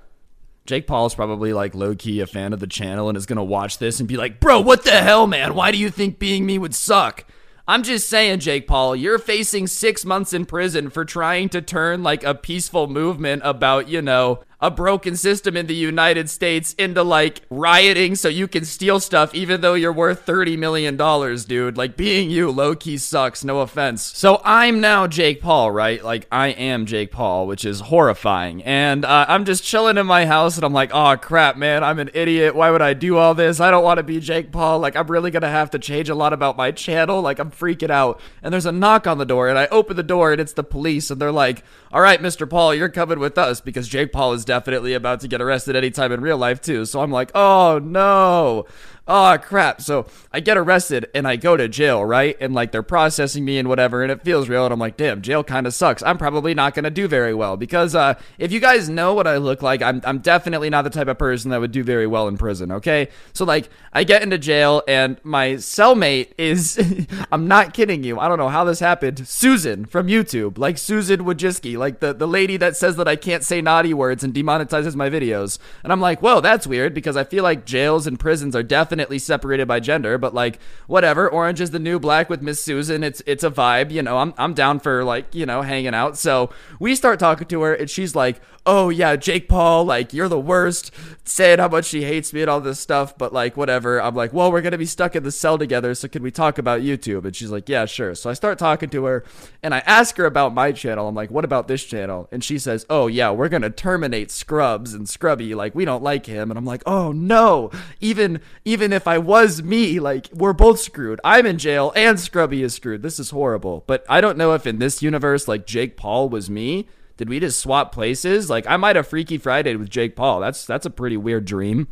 Jake 0.65 0.87
Paul 0.87 1.05
is 1.05 1.15
probably 1.15 1.53
like 1.53 1.73
low 1.73 1.95
key 1.95 2.19
a 2.19 2.27
fan 2.27 2.51
of 2.51 2.59
the 2.59 2.67
channel 2.67 3.07
and 3.07 3.17
is 3.17 3.25
going 3.25 3.37
to 3.37 3.43
watch 3.43 3.77
this 3.77 4.01
and 4.01 4.09
be 4.09 4.17
like, 4.17 4.41
bro, 4.41 4.59
what 4.59 4.83
the 4.83 4.91
hell, 4.91 5.25
man? 5.25 5.55
Why 5.55 5.71
do 5.71 5.77
you 5.77 5.89
think 5.89 6.19
being 6.19 6.45
me 6.45 6.57
would 6.57 6.75
suck? 6.75 7.23
I'm 7.65 7.81
just 7.81 8.09
saying, 8.09 8.41
Jake 8.41 8.67
Paul, 8.67 8.93
you're 8.93 9.19
facing 9.19 9.65
six 9.67 10.03
months 10.03 10.33
in 10.33 10.45
prison 10.45 10.89
for 10.89 11.05
trying 11.05 11.47
to 11.49 11.61
turn 11.61 12.03
like 12.03 12.25
a 12.25 12.35
peaceful 12.35 12.87
movement 12.87 13.41
about, 13.45 13.87
you 13.87 14.01
know, 14.01 14.41
a 14.59 14.71
broken 14.71 15.15
system 15.15 15.55
in 15.55 15.67
the 15.67 15.75
United 15.75 16.29
States 16.29 16.73
into 16.75 17.03
like 17.03 17.41
rioting 17.49 18.15
so 18.15 18.27
you 18.27 18.47
can 18.47 18.65
steal 18.65 18.99
stuff 18.99 19.35
even 19.35 19.61
though 19.61 19.75
you're 19.75 19.93
worth 19.93 20.25
$30 20.25 20.57
million, 20.57 20.97
dude. 21.45 21.77
Like 21.77 21.95
being 21.95 22.31
you 22.31 22.49
low 22.49 22.75
key 22.75 22.97
sucks, 22.97 23.43
no 23.43 23.59
offense. 23.59 24.01
So 24.01 24.41
I'm 24.43 24.81
now 24.81 25.05
Jake 25.05 25.41
Paul, 25.41 25.71
right? 25.71 26.03
Like 26.03 26.27
I 26.31 26.47
am 26.47 26.87
Jake 26.87 27.11
Paul, 27.11 27.45
which 27.45 27.65
is 27.65 27.81
horrifying. 27.81 28.63
And 28.63 29.05
uh, 29.05 29.25
I'm 29.27 29.45
just 29.45 29.63
chilling 29.63 29.97
in 29.97 30.07
my 30.07 30.25
house 30.25 30.55
and 30.55 30.65
I'm 30.65 30.73
like, 30.73 30.89
oh 30.91 31.15
crap, 31.17 31.55
man, 31.55 31.83
I'm 31.83 31.99
an 31.99 32.09
idiot. 32.15 32.55
Why 32.55 32.71
would 32.71 32.81
I 32.81 32.93
do 32.93 33.17
all 33.17 33.35
this? 33.35 33.59
I 33.59 33.69
don't 33.69 33.83
want 33.83 33.97
to 33.97 34.03
be 34.03 34.19
Jake 34.19 34.51
Paul. 34.51 34.79
Like 34.79 34.95
I'm 34.95 35.07
really 35.07 35.29
gonna 35.29 35.49
have 35.49 35.69
to 35.71 35.79
change 35.79 36.09
a 36.09 36.15
lot 36.15 36.33
about 36.33 36.57
my 36.57 36.71
channel. 36.71 37.21
Like 37.21 37.37
I'm 37.37 37.51
freaking 37.51 37.91
out. 37.91 38.19
And 38.41 38.51
there's 38.51 38.65
a 38.65 38.71
knock 38.71 39.05
on 39.05 39.19
the 39.19 39.25
door 39.25 39.49
and 39.49 39.59
I 39.59 39.67
open 39.67 39.95
the 39.95 40.03
door 40.03 40.31
and 40.31 40.41
it's 40.41 40.53
the 40.53 40.63
police 40.63 41.11
and 41.11 41.21
they're 41.21 41.31
like, 41.31 41.63
all 41.91 42.01
right, 42.01 42.19
Mr. 42.19 42.49
Paul, 42.49 42.73
you're 42.73 42.89
coming 42.89 43.19
with 43.19 43.37
us 43.37 43.61
because 43.61 43.87
Jake 43.87 44.11
Paul 44.11 44.33
is 44.33 44.46
definitely 44.47 44.93
about 44.93 45.19
to 45.19 45.27
get 45.27 45.41
arrested 45.41 45.75
anytime 45.75 46.11
in 46.11 46.21
real 46.21 46.37
life, 46.37 46.59
too. 46.59 46.85
So 46.85 47.01
I'm 47.01 47.11
like, 47.11 47.29
oh 47.35 47.79
no 47.83 48.65
oh 49.07 49.37
crap. 49.41 49.81
So 49.81 50.07
I 50.33 50.39
get 50.39 50.57
arrested 50.57 51.07
and 51.15 51.27
I 51.27 51.35
go 51.35 51.55
to 51.55 51.67
jail, 51.67 52.03
right? 52.03 52.35
And 52.39 52.53
like 52.53 52.71
they're 52.71 52.83
processing 52.83 53.45
me 53.45 53.57
and 53.57 53.69
whatever, 53.69 54.03
and 54.03 54.11
it 54.11 54.23
feels 54.23 54.49
real. 54.49 54.65
And 54.65 54.73
I'm 54.73 54.79
like, 54.79 54.97
damn, 54.97 55.21
jail 55.21 55.43
kind 55.43 55.65
of 55.65 55.73
sucks. 55.73 56.03
I'm 56.03 56.17
probably 56.17 56.53
not 56.53 56.73
gonna 56.73 56.89
do 56.89 57.07
very 57.07 57.33
well 57.33 57.57
because 57.57 57.95
uh, 57.95 58.15
if 58.37 58.51
you 58.51 58.59
guys 58.59 58.89
know 58.89 59.13
what 59.13 59.27
I 59.27 59.37
look 59.37 59.61
like, 59.61 59.81
I'm 59.81 60.01
I'm 60.03 60.19
definitely 60.19 60.69
not 60.69 60.83
the 60.83 60.89
type 60.89 61.07
of 61.07 61.17
person 61.17 61.51
that 61.51 61.59
would 61.59 61.71
do 61.71 61.83
very 61.83 62.07
well 62.07 62.27
in 62.27 62.37
prison. 62.37 62.71
Okay, 62.73 63.07
so 63.33 63.45
like 63.45 63.69
I 63.93 64.03
get 64.03 64.21
into 64.21 64.37
jail 64.37 64.83
and 64.87 65.17
my 65.23 65.51
cellmate 65.51 66.33
is, 66.37 66.77
I'm 67.31 67.47
not 67.47 67.73
kidding 67.73 68.03
you. 68.03 68.19
I 68.19 68.27
don't 68.27 68.37
know 68.37 68.49
how 68.49 68.63
this 68.63 68.79
happened. 68.79 69.27
Susan 69.27 69.85
from 69.85 70.07
YouTube, 70.07 70.57
like 70.57 70.77
Susan 70.77 71.21
Wojcicki, 71.21 71.77
like 71.77 71.99
the 71.99 72.13
the 72.13 72.27
lady 72.27 72.57
that 72.57 72.75
says 72.75 72.97
that 72.97 73.07
I 73.07 73.15
can't 73.15 73.43
say 73.43 73.61
naughty 73.61 73.93
words 73.93 74.23
and 74.23 74.33
demonetizes 74.33 74.95
my 74.95 75.09
videos. 75.09 75.57
And 75.83 75.91
I'm 75.91 76.01
like, 76.01 76.21
whoa, 76.21 76.41
that's 76.41 76.67
weird 76.67 76.93
because 76.93 77.15
I 77.15 77.23
feel 77.23 77.43
like 77.43 77.65
jails 77.65 78.05
and 78.05 78.19
prisons 78.19 78.55
are 78.55 78.63
definitely 78.63 78.96
definitely 78.97 79.19
separated 79.19 79.67
by 79.67 79.79
gender, 79.79 80.17
but 80.17 80.33
like 80.33 80.59
whatever. 80.87 81.29
Orange 81.29 81.61
is 81.61 81.69
the 81.69 81.79
new 81.79 81.99
black 81.99 82.29
with 82.29 82.41
Miss 82.41 82.63
Susan. 82.63 83.03
It's 83.03 83.21
it's 83.27 83.43
a 83.43 83.51
vibe, 83.51 83.91
you 83.91 84.01
know. 84.01 84.17
I'm 84.17 84.33
I'm 84.37 84.53
down 84.55 84.79
for 84.79 85.03
like 85.03 85.33
you 85.35 85.45
know 85.45 85.61
hanging 85.61 85.93
out. 85.93 86.17
So 86.17 86.49
we 86.79 86.95
start 86.95 87.19
talking 87.19 87.47
to 87.47 87.61
her, 87.61 87.75
and 87.75 87.89
she's 87.89 88.15
like, 88.15 88.41
"Oh 88.67 88.89
yeah, 88.89 89.15
Jake 89.15 89.47
Paul, 89.49 89.85
like 89.85 90.13
you're 90.13 90.29
the 90.29 90.39
worst," 90.39 90.91
saying 91.23 91.59
how 91.59 91.69
much 91.69 91.85
she 91.85 92.03
hates 92.03 92.33
me 92.33 92.41
and 92.41 92.49
all 92.49 92.61
this 92.61 92.79
stuff. 92.79 93.17
But 93.17 93.33
like 93.33 93.57
whatever. 93.57 93.99
I'm 94.01 94.13
like, 94.13 94.33
well, 94.33 94.51
we're 94.51 94.61
gonna 94.61 94.77
be 94.77 94.85
stuck 94.85 95.15
in 95.15 95.23
the 95.23 95.31
cell 95.31 95.57
together, 95.57 95.95
so 95.95 96.07
can 96.07 96.21
we 96.21 96.29
talk 96.31 96.57
about 96.57 96.81
YouTube? 96.81 97.25
And 97.25 97.35
she's 97.35 97.49
like, 97.49 97.69
yeah, 97.69 97.85
sure. 97.85 98.13
So 98.13 98.29
I 98.29 98.33
start 98.33 98.59
talking 98.59 98.89
to 98.89 99.05
her, 99.05 99.23
and 99.63 99.73
I 99.73 99.79
ask 99.79 100.17
her 100.17 100.25
about 100.25 100.53
my 100.53 100.71
channel. 100.71 101.07
I'm 101.07 101.15
like, 101.15 101.31
what 101.31 101.45
about 101.45 101.67
this 101.67 101.83
channel? 101.83 102.27
And 102.31 102.43
she 102.43 102.59
says, 102.59 102.85
oh 102.89 103.07
yeah, 103.07 103.31
we're 103.31 103.49
gonna 103.49 103.69
terminate 103.69 104.29
Scrubs 104.29 104.93
and 104.93 105.07
Scrubby. 105.07 105.55
Like 105.55 105.73
we 105.73 105.85
don't 105.85 106.03
like 106.03 106.25
him. 106.25 106.51
And 106.51 106.57
I'm 106.57 106.65
like, 106.65 106.83
oh 106.85 107.11
no. 107.11 107.71
Even 108.01 108.41
even 108.65 108.91
if 108.93 109.07
I 109.07 109.17
was 109.17 109.63
me, 109.63 109.99
like 109.99 110.29
we're 110.33 110.53
both 110.53 110.79
screwed. 110.79 111.21
I'm 111.23 111.45
in 111.45 111.57
jail 111.57 111.93
and 111.95 112.19
Scrubby 112.19 112.63
is 112.63 112.73
screwed. 112.73 113.01
This 113.01 113.19
is 113.19 113.29
horrible. 113.29 113.83
But 113.87 114.05
I 114.09 114.21
don't 114.21 114.37
know 114.37 114.53
if 114.53 114.67
in 114.67 114.79
this 114.79 115.01
universe, 115.01 115.47
like 115.47 115.65
Jake 115.65 115.97
Paul 115.97 116.29
was 116.29 116.49
me. 116.49 116.87
Did 117.17 117.29
we 117.29 117.39
just 117.39 117.59
swap 117.59 117.91
places? 117.91 118.49
Like 118.49 118.65
I 118.67 118.77
might 118.77 118.95
have 118.95 119.07
Freaky 119.07 119.37
Friday 119.37 119.75
with 119.75 119.89
Jake 119.89 120.15
Paul. 120.15 120.39
That's 120.39 120.65
that's 120.65 120.85
a 120.85 120.91
pretty 120.91 121.17
weird 121.17 121.45
dream. 121.45 121.87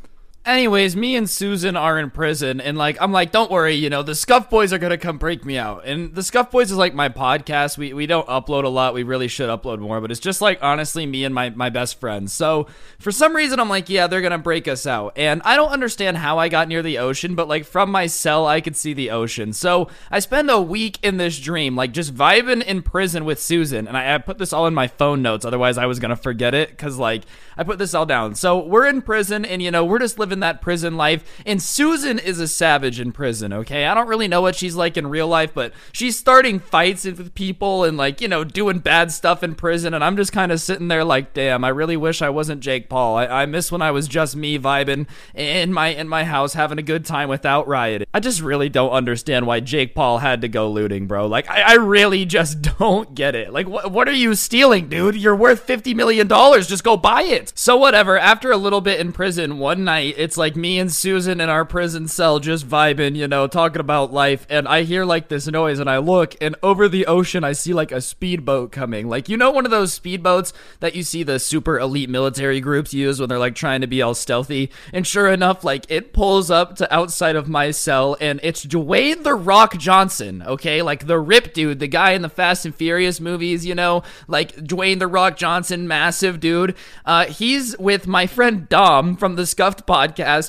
Anyways, 0.45 0.95
me 0.95 1.15
and 1.15 1.27
Susan 1.27 1.75
are 1.75 1.97
in 1.97 2.12
prison, 2.12 2.62
and 2.62 2.77
like 2.77 2.97
I'm 3.01 3.12
like, 3.12 3.31
don't 3.31 3.49
worry, 3.49 3.73
you 3.73 3.89
know, 3.89 4.03
the 4.03 4.13
Scuff 4.13 4.47
Boys 4.47 4.71
are 4.71 4.77
gonna 4.77 4.95
come 4.95 5.17
break 5.17 5.43
me 5.43 5.58
out. 5.58 5.88
And 5.88 6.13
the 6.13 6.21
Scuff 6.21 6.51
Boys 6.51 6.69
is 6.69 6.77
like 6.77 6.93
my 6.93 7.10
podcast. 7.10 7.79
We 7.79 7.93
we 7.93 8.05
don't 8.05 8.27
upload 8.27 8.63
a 8.63 8.69
lot. 8.69 8.93
We 8.93 9.01
really 9.01 9.27
should 9.27 9.49
upload 9.49 9.79
more, 9.79 9.99
but 9.99 10.12
it's 10.12 10.19
just 10.19 10.41
like 10.41 10.60
honestly 10.62 11.08
me 11.08 11.23
and 11.23 11.34
my 11.34 11.49
my 11.49 11.71
best 11.71 11.99
friends. 11.99 12.31
So 12.31 12.67
for 12.99 13.12
some 13.12 13.36
reason, 13.36 13.60
I'm 13.60 13.69
like, 13.69 13.89
yeah, 13.89 14.05
they're 14.05 14.21
gonna 14.21 14.38
break 14.38 14.67
us 14.67 14.86
out. 14.86 15.13
And 15.15 15.41
I 15.45 15.55
don't 15.55 15.71
understand 15.71 16.17
how 16.17 16.38
I 16.38 16.47
got 16.47 16.67
near 16.67 16.84
the 16.84 16.99
ocean, 16.99 17.34
but 17.34 17.47
like 17.47 17.65
from 17.65 17.89
my 17.89 18.05
cell, 18.05 18.45
I 18.45 18.62
could 18.62 18.75
see 18.75 18.93
the 18.93 19.10
ocean. 19.10 19.51
So 19.51 19.89
I 20.12 20.19
spend 20.19 20.51
a 20.51 20.62
week 20.62 20.99
in 21.01 21.17
this 21.17 21.39
dream, 21.39 21.75
like 21.75 21.91
just 21.91 22.13
vibing 22.13 22.63
in 22.63 22.84
prison 22.84 23.25
with 23.25 23.39
Susan. 23.41 23.88
And 23.88 23.97
I, 23.97 24.13
I 24.13 24.17
put 24.19 24.38
this 24.38 24.53
all 24.53 24.67
in 24.67 24.75
my 24.75 24.89
phone 24.89 25.23
notes, 25.23 25.43
otherwise 25.43 25.79
I 25.79 25.88
was 25.88 25.97
gonna 25.97 26.15
forget 26.15 26.53
it 26.53 26.69
because 26.69 26.99
like 26.99 27.23
I 27.58 27.63
put 27.63 27.79
this 27.79 27.95
all 27.95 28.05
down. 28.05 28.36
So 28.36 28.63
we're 28.63 28.86
in 28.86 29.01
prison, 29.01 29.43
and 29.43 29.60
you 29.60 29.71
know 29.71 29.84
we're 29.84 29.97
just 29.97 30.19
living 30.19 30.35
that 30.41 30.62
prison 30.62 30.98
life. 30.98 31.41
And 31.45 31.62
Susan 31.62 32.19
is 32.19 32.39
a 32.39 32.48
savage 32.48 33.00
in 33.00 33.12
prison, 33.12 33.54
okay? 33.54 33.86
I 33.86 33.93
don't 33.93 34.08
really 34.08 34.28
know 34.28 34.41
what 34.41 34.56
she's 34.56 34.76
like 34.76 34.98
in 34.98 35.08
real 35.08 35.28
life, 35.28 35.54
but 35.54 35.74
she's 35.91 36.17
starting 36.17 36.60
fights 36.60 37.06
with 37.06 37.34
people 37.36 37.84
and, 37.84 37.98
like, 37.98 38.21
you 38.21 38.28
know, 38.28 38.43
doing 38.43 38.80
bad 38.80 39.12
stuff 39.12 39.43
in 39.43 39.56
prison. 39.56 39.93
And 39.93 40.04
I'm 40.04 40.17
just 40.17 40.32
kind 40.32 40.52
of 40.52 40.60
sitting 40.62 40.88
there 40.88 41.04
like, 41.04 41.34
damn, 41.34 41.63
I 41.63 41.69
really 41.69 41.98
wish 41.98 42.21
I 42.21 42.30
wasn't 42.30 42.62
Jake 42.62 42.89
Paul. 42.89 43.17
I, 43.17 43.26
I 43.28 43.45
miss 43.45 43.71
when 43.71 43.82
I 43.82 43.91
was 43.91 44.08
just 44.08 44.36
me 44.36 44.58
vibing 44.60 45.08
in 45.34 45.74
my 45.74 45.89
in 45.89 46.08
my 46.08 46.24
house 46.24 46.54
having 46.54 46.78
a 46.78 46.84
good 46.84 47.06
time 47.06 47.30
without 47.30 47.67
rioting. 47.67 48.08
I 48.13 48.19
just 48.19 48.41
really 48.41 48.69
don't 48.69 48.91
understand 48.91 49.48
why 49.48 49.60
Jake 49.60 49.95
Paul 49.95 50.19
had 50.19 50.41
to 50.41 50.48
go 50.48 50.69
looting, 50.69 51.08
bro. 51.08 51.28
Like, 51.28 51.50
I, 51.50 51.62
I 51.62 51.74
really 51.76 52.26
just 52.26 52.62
don't 52.80 53.13
get 53.15 53.36
it. 53.36 53.54
Like, 53.54 53.67
what, 53.67 53.91
what 53.91 54.08
are 54.08 54.13
you 54.13 54.36
stealing, 54.36 54.89
dude? 54.89 55.15
You're 55.15 55.36
worth 55.36 55.65
$50 55.65 55.95
million. 55.95 56.28
Just 56.28 56.84
go 56.84 56.98
buy 56.98 57.24
it. 57.24 57.54
So, 57.56 57.78
whatever. 57.78 58.17
After 58.17 58.52
a 58.52 58.58
little 58.58 58.82
bit 58.82 59.00
in 59.00 59.12
prison, 59.12 59.60
one 59.60 59.84
night, 59.84 60.15
it's 60.25 60.38
like 60.38 60.55
me 60.55 60.79
and 60.79 60.91
Susan 60.91 61.39
in 61.39 61.49
our 61.49 61.63
prison 61.63 62.07
cell 62.07 62.39
just 62.39 62.67
vibing, 62.67 63.15
you 63.15 63.27
know, 63.27 63.45
talking 63.45 63.79
about 63.79 64.11
life. 64.11 64.47
And 64.49 64.67
I 64.67 64.81
hear 64.81 65.05
like 65.05 65.27
this 65.27 65.45
noise 65.45 65.77
and 65.77 65.88
I 65.88 65.99
look, 65.99 66.35
and 66.41 66.55
over 66.63 66.89
the 66.89 67.05
ocean, 67.05 67.43
I 67.43 67.51
see 67.51 67.75
like 67.75 67.91
a 67.91 68.01
speedboat 68.01 68.71
coming. 68.71 69.07
Like, 69.07 69.29
you 69.29 69.38
know, 69.38 69.51
one 69.51 69.65
of 69.65 69.71
those 69.71 69.97
speedboats 69.97 70.51
that 70.79 70.95
you 70.95 71.03
see 71.03 71.21
the 71.21 71.38
super 71.38 71.77
elite 71.77 72.09
military 72.09 72.59
groups 72.59 72.91
use 72.91 73.19
when 73.19 73.29
they're 73.29 73.38
like 73.38 73.53
trying 73.53 73.81
to 73.81 73.88
be 73.88 74.01
all 74.01 74.15
stealthy. 74.15 74.71
And 74.91 75.05
sure 75.05 75.27
enough, 75.27 75.63
like 75.63 75.85
it 75.89 76.11
pulls 76.11 76.49
up 76.49 76.75
to 76.77 76.91
outside 76.91 77.35
of 77.35 77.47
my 77.47 77.69
cell, 77.69 78.17
and 78.19 78.39
it's 78.41 78.65
Dwayne 78.65 79.21
the 79.21 79.35
Rock 79.35 79.77
Johnson, 79.77 80.41
okay? 80.41 80.81
Like 80.81 81.05
the 81.05 81.19
rip 81.19 81.53
dude, 81.53 81.77
the 81.77 81.88
guy 81.88 82.13
in 82.13 82.23
the 82.23 82.29
Fast 82.29 82.65
and 82.65 82.73
Furious 82.73 83.21
movies, 83.21 83.63
you 83.63 83.75
know, 83.75 84.01
like 84.27 84.55
Dwayne 84.55 84.97
the 84.97 85.05
Rock 85.05 85.38
Johnson, 85.38 85.88
massive 85.88 86.39
dude. 86.39 86.73
Uh, 87.05 87.25
he's 87.25 87.77
with 87.77 88.07
my 88.07 88.25
friend 88.25 88.67
Dom 88.69 89.15
from 89.15 89.35
the 89.35 89.45
Scuffed 89.45 89.85
podcast 89.85 90.05